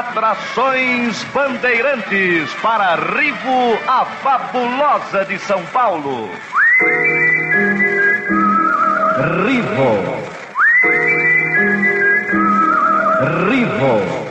Atrações 0.00 1.22
bandeirantes 1.24 2.50
para 2.62 2.94
Rivo, 2.94 3.78
a 3.86 4.06
fabulosa 4.06 5.26
de 5.26 5.38
São 5.38 5.62
Paulo. 5.66 6.30
Rivo. 9.44 9.90
Rivo. 13.50 14.30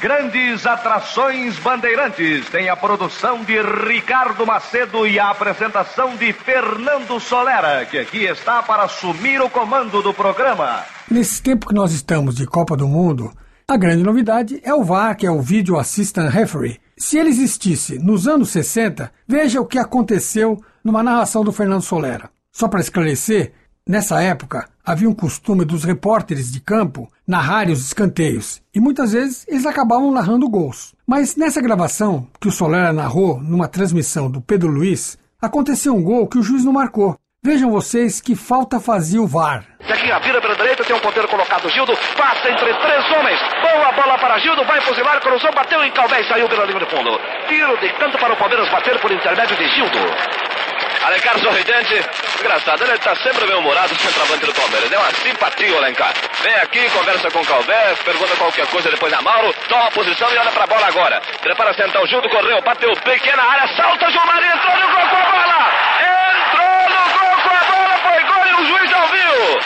Grandes 0.00 0.64
atrações 0.64 1.58
bandeirantes 1.58 2.48
tem 2.50 2.68
a 2.68 2.76
produção 2.76 3.42
de 3.42 3.60
Ricardo 3.60 4.46
Macedo 4.46 5.04
e 5.04 5.18
a 5.18 5.30
apresentação 5.30 6.14
de 6.14 6.32
Fernando 6.32 7.18
Solera, 7.18 7.84
que 7.86 7.98
aqui 7.98 8.24
está 8.24 8.62
para 8.62 8.84
assumir 8.84 9.40
o 9.40 9.50
comando 9.50 10.00
do 10.00 10.14
programa. 10.14 10.84
Nesse 11.10 11.42
tempo 11.42 11.66
que 11.66 11.74
nós 11.74 11.90
estamos 11.90 12.36
de 12.36 12.46
Copa 12.46 12.76
do 12.76 12.86
Mundo, 12.86 13.32
a 13.70 13.76
grande 13.76 14.02
novidade 14.02 14.58
é 14.64 14.72
o 14.72 14.82
VAR, 14.82 15.14
que 15.14 15.26
é 15.26 15.30
o 15.30 15.42
Video 15.42 15.78
Assistant 15.78 16.32
Referee. 16.32 16.80
Se 16.96 17.18
ele 17.18 17.28
existisse 17.28 17.98
nos 17.98 18.26
anos 18.26 18.48
60, 18.48 19.12
veja 19.26 19.60
o 19.60 19.66
que 19.66 19.78
aconteceu 19.78 20.58
numa 20.82 21.02
narração 21.02 21.44
do 21.44 21.52
Fernando 21.52 21.82
Solera. 21.82 22.30
Só 22.50 22.66
para 22.66 22.80
esclarecer, 22.80 23.52
nessa 23.86 24.22
época 24.22 24.70
havia 24.82 25.06
um 25.06 25.14
costume 25.14 25.66
dos 25.66 25.84
repórteres 25.84 26.50
de 26.50 26.60
campo 26.60 27.12
narrarem 27.26 27.74
os 27.74 27.84
escanteios 27.84 28.62
e 28.74 28.80
muitas 28.80 29.12
vezes 29.12 29.44
eles 29.46 29.66
acabavam 29.66 30.10
narrando 30.10 30.48
gols. 30.48 30.94
Mas 31.06 31.36
nessa 31.36 31.60
gravação 31.60 32.26
que 32.40 32.48
o 32.48 32.52
Solera 32.52 32.90
narrou 32.90 33.38
numa 33.38 33.68
transmissão 33.68 34.30
do 34.30 34.40
Pedro 34.40 34.70
Luiz, 34.70 35.18
aconteceu 35.38 35.94
um 35.94 36.02
gol 36.02 36.26
que 36.26 36.38
o 36.38 36.42
juiz 36.42 36.64
não 36.64 36.72
marcou. 36.72 37.18
Vejam 37.44 37.70
vocês 37.70 38.20
que 38.20 38.34
falta 38.34 38.80
fazia 38.80 39.22
o 39.22 39.26
VAR. 39.26 39.62
Zequinha 39.86 40.18
vira 40.18 40.40
pela 40.40 40.56
direita, 40.56 40.84
tem 40.84 40.96
um 40.96 40.98
ponteiro 40.98 41.28
colocado. 41.28 41.70
Gildo 41.70 41.96
passa 42.16 42.50
entre 42.50 42.74
três 42.74 43.10
homens. 43.12 43.38
Boa 43.62 43.92
bola 43.92 44.18
para 44.18 44.38
Gildo, 44.38 44.64
vai 44.64 44.80
fuzilar, 44.80 45.20
cruzou, 45.20 45.52
bateu 45.54 45.82
em 45.84 45.90
Calvé 45.92 46.20
e 46.20 46.28
saiu 46.28 46.48
pela 46.48 46.64
linha 46.66 46.80
de 46.80 46.86
fundo. 46.86 47.20
Tiro 47.48 47.76
de 47.78 47.88
canto 47.90 48.18
para 48.18 48.32
o 48.32 48.36
Palmeiras 48.36 48.68
bater 48.70 48.98
por 48.98 49.12
intermédio 49.12 49.56
de 49.56 49.68
Gildo. 49.68 49.98
Alencar 51.06 51.38
sorridente, 51.38 51.94
engraçado, 52.40 52.82
ele 52.82 52.94
está 52.94 53.14
sempre 53.14 53.46
bem-humorado, 53.46 53.94
centroavante 53.94 54.44
do 54.44 54.52
Palmeiras. 54.54 54.90
É 54.90 54.98
uma 54.98 55.10
simpatia, 55.12 55.72
o 55.74 55.78
Alencar. 55.78 56.12
Vem 56.42 56.54
aqui, 56.56 56.90
conversa 56.90 57.30
com 57.30 57.38
o 57.38 57.46
Calvé, 57.46 57.94
pergunta 58.04 58.36
qualquer 58.36 58.66
coisa 58.66 58.90
depois 58.90 59.12
a 59.12 59.22
Mauro, 59.22 59.54
toma 59.68 59.86
a 59.86 59.90
posição 59.92 60.28
e 60.34 60.38
olha 60.38 60.50
pra 60.50 60.66
bola 60.66 60.86
agora. 60.88 61.22
Prepara 61.40 61.72
sentar 61.72 62.02
o 62.02 62.06
Gildo, 62.08 62.28
correu, 62.28 62.60
bateu 62.62 62.92
pequena 62.96 63.44
área, 63.44 63.68
salta 63.76 64.10
Gilmar, 64.10 64.42
entrou 64.42 64.76
no 64.76 64.88
gol 64.88 65.06
com 65.08 65.16
a 65.16 65.30
bola! 65.30 65.68
Entrou 66.00 66.88
no 66.90 67.04
gol 67.18 67.42
com 67.42 67.50
a 67.54 67.64
bola, 67.64 67.98
foi 67.98 68.22
gol 68.24 68.38
e 68.38 68.46
o 68.58 68.66
juiz 68.66 68.90
já 68.90 69.02
ouviu! 69.02 69.60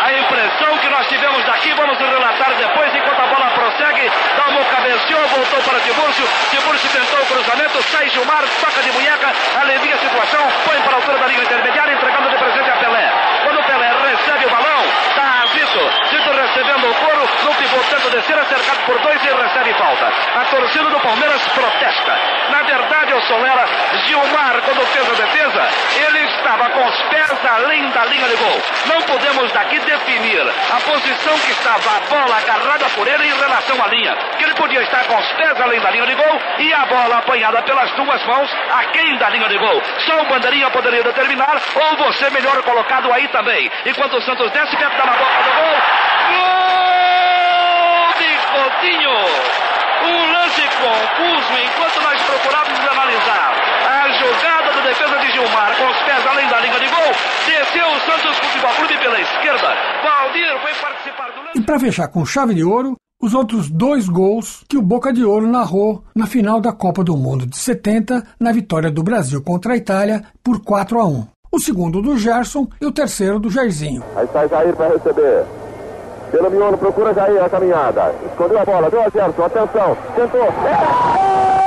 A 0.00 0.12
impressão 0.12 0.78
que 0.78 0.88
nós 0.88 1.06
tivemos 1.08 1.44
daqui, 1.44 1.72
vamos 1.74 1.98
relatar 1.98 2.54
depois, 2.54 2.94
enquanto 2.94 3.20
a 3.20 3.26
bola 3.26 3.50
prossegue. 3.50 4.10
Dalmo 4.36 4.64
cabeceou, 4.66 5.26
voltou 5.28 5.60
para 5.62 5.80
Tiburcio. 5.80 6.28
Tiburcio 6.50 6.90
tentou 6.90 7.20
o 7.20 7.26
cruzamento, 7.26 7.82
sai 7.90 8.08
Gilmar, 8.10 8.42
toca 8.60 8.82
de 8.82 8.92
munheca, 8.92 9.32
alivia 9.60 9.94
a 9.94 9.98
situação, 9.98 10.46
põe 10.64 10.80
para 10.82 10.92
a 10.92 10.96
altura 10.96 11.18
da 11.18 11.26
linha 11.26 11.42
intermediária, 11.42 11.92
entregando 11.92 12.30
de 12.30 12.36
presente 12.36 12.70
a 12.70 12.76
Pelé. 12.76 13.12
Quando 13.44 13.64
Pelé 13.64 13.90
recebe 14.10 14.46
o 14.46 14.50
balão, 14.50 14.67
está 15.06 15.46
Zito. 15.52 16.08
Zito 16.10 16.30
recebendo 16.30 16.90
o 16.90 16.94
couro, 16.94 17.28
no 17.44 17.54
pivô 17.54 17.78
tenta 17.90 18.10
descer, 18.10 18.38
é 18.38 18.44
cercado 18.44 18.84
por 18.86 18.98
dois 19.00 19.24
e 19.24 19.28
recebe 19.28 19.72
falta. 19.74 20.12
A 20.34 20.44
torcida 20.44 20.90
do 20.90 21.00
Palmeiras 21.00 21.42
protesta. 21.48 22.18
Na 22.50 22.62
verdade, 22.62 23.14
o 23.14 23.22
Solera, 23.22 23.66
Gilmar, 24.06 24.60
quando 24.64 24.86
fez 24.86 25.08
a 25.08 25.24
defesa, 25.24 25.68
ele 26.06 26.24
estava 26.26 26.70
com 26.70 26.86
os 26.86 27.02
pés 27.02 27.46
além 27.46 27.88
da 27.90 28.04
linha 28.06 28.28
de 28.28 28.36
gol. 28.36 28.62
Não 28.86 29.02
podemos 29.02 29.52
daqui 29.52 29.78
definir 29.80 30.40
a 30.40 30.80
posição 30.80 31.38
que 31.38 31.52
estava 31.52 31.96
a 31.96 32.00
bola 32.08 32.36
agarrada 32.36 32.86
por 32.94 33.06
ele 33.06 33.26
em 33.26 33.38
relação 33.38 33.82
à 33.82 33.88
linha. 33.88 34.16
Que 34.36 34.44
ele 34.44 34.54
podia 34.54 34.82
estar 34.82 35.04
com 35.04 35.16
os 35.16 35.32
pés 35.32 35.60
além 35.60 35.80
da 35.80 35.90
linha 35.90 36.06
de 36.06 36.14
gol 36.14 36.40
e 36.58 36.72
a 36.72 36.86
bola 36.86 37.18
apanhada 37.18 37.62
pelas 37.62 37.90
duas 37.92 38.24
mãos 38.24 38.50
aquém 38.70 39.16
da 39.16 39.28
linha 39.30 39.48
de 39.48 39.58
gol. 39.58 39.82
Só 40.06 40.22
o 40.22 40.26
bandeirinha 40.26 40.70
poderia 40.70 41.02
determinar, 41.02 41.60
ou 41.74 41.96
você 41.96 42.30
melhor 42.30 42.62
colocado 42.62 43.12
aí 43.12 43.28
também. 43.28 43.70
Enquanto 43.86 44.16
o 44.16 44.22
Santos 44.22 44.50
desce 44.52 44.76
perto 44.88 45.06
da 45.06 45.12
boca 45.12 45.42
do 45.44 45.52
gol. 45.58 45.76
Gol 46.32 48.08
de 48.18 48.30
Coutinho! 48.52 49.16
Um 50.00 50.32
lance 50.32 50.62
confuso 50.78 51.52
enquanto 51.64 51.98
nós 52.02 52.22
procurávamos 52.22 52.80
analisar 52.80 53.52
a 53.86 54.08
jogada 54.18 54.72
da 54.74 54.80
defesa 54.82 55.18
de 55.18 55.30
Gilmar 55.32 55.76
com 55.76 55.86
os 55.86 55.98
pés 56.02 56.26
além 56.26 56.48
da 56.48 56.60
linha 56.60 56.78
de 56.78 56.86
gol. 56.88 57.12
Desceu 57.46 57.86
o 57.86 58.00
Santos 58.00 58.38
Futebol 58.38 58.74
Clube 58.74 58.96
pela 58.98 59.20
esquerda. 59.20 59.76
Valdir 60.02 60.60
foi 60.60 60.74
participar 60.74 61.30
do 61.32 61.40
lance. 61.42 61.58
E 61.58 61.60
para 61.62 61.80
fechar 61.80 62.08
com 62.08 62.24
chave 62.24 62.54
de 62.54 62.64
ouro, 62.64 62.96
os 63.20 63.34
outros 63.34 63.68
dois 63.68 64.08
gols 64.08 64.64
que 64.68 64.78
o 64.78 64.82
Boca 64.82 65.12
de 65.12 65.24
Ouro 65.24 65.48
narrou 65.48 66.04
na 66.14 66.26
final 66.26 66.60
da 66.60 66.72
Copa 66.72 67.02
do 67.02 67.16
Mundo 67.16 67.46
de 67.46 67.58
70, 67.58 68.24
na 68.38 68.52
vitória 68.52 68.92
do 68.92 69.02
Brasil 69.02 69.42
contra 69.42 69.72
a 69.72 69.76
Itália 69.76 70.24
por 70.42 70.62
4 70.62 71.00
a 71.00 71.04
1. 71.04 71.26
O 71.50 71.58
segundo 71.58 72.02
do 72.02 72.16
Gerson 72.16 72.66
e 72.80 72.86
o 72.86 72.92
terceiro 72.92 73.38
do 73.38 73.50
Jairzinho. 73.50 74.02
Aí 74.16 74.28
sai 74.32 74.48
Jair 74.48 74.76
para 74.76 74.88
receber. 74.88 75.44
Pelo 76.30 76.50
miolo, 76.50 76.76
procura 76.76 77.14
Jair 77.14 77.42
a 77.42 77.48
caminhada. 77.48 78.14
Escondeu 78.30 78.58
a 78.60 78.64
bola, 78.64 78.90
deu 78.90 79.00
a 79.00 79.08
Gerson, 79.08 79.44
atenção. 79.44 79.96
Tentou. 80.14 80.44
Exatamente. 80.44 81.57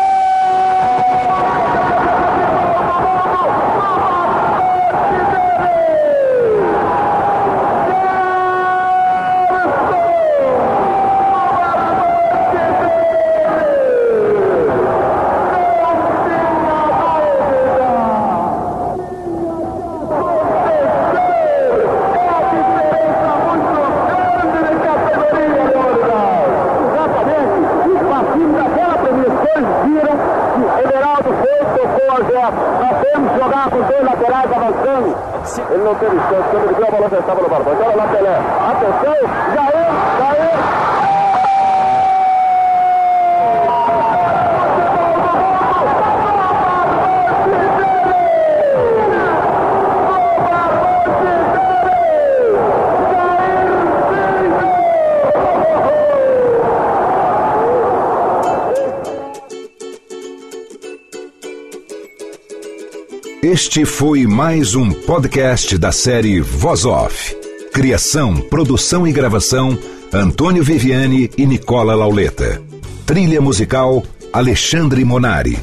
Este 63.52 63.84
foi 63.84 64.26
mais 64.26 64.76
um 64.76 64.92
podcast 64.92 65.78
da 65.78 65.92
série 65.92 66.40
Voz 66.40 66.86
Off. 66.86 67.36
Criação, 67.74 68.38
produção 68.38 69.06
e 69.06 69.12
gravação: 69.12 69.78
Antônio 70.14 70.64
Viviane 70.64 71.30
e 71.38 71.46
Nicola 71.46 71.94
Lauleta. 71.94 72.64
Trilha 73.06 73.42
musical: 73.42 74.06
Alexandre 74.32 75.04
Monari. 75.04 75.60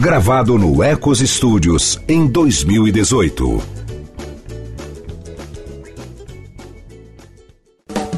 Gravado 0.00 0.56
no 0.56 0.82
Ecos 0.82 1.18
Studios 1.18 2.00
em 2.08 2.26
2018. 2.26 3.62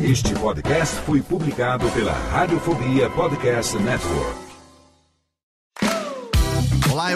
Este 0.00 0.32
podcast 0.34 0.94
foi 1.04 1.20
publicado 1.22 1.88
pela 1.88 2.12
Radiofobia 2.12 3.10
Podcast 3.10 3.76
Network. 3.78 4.47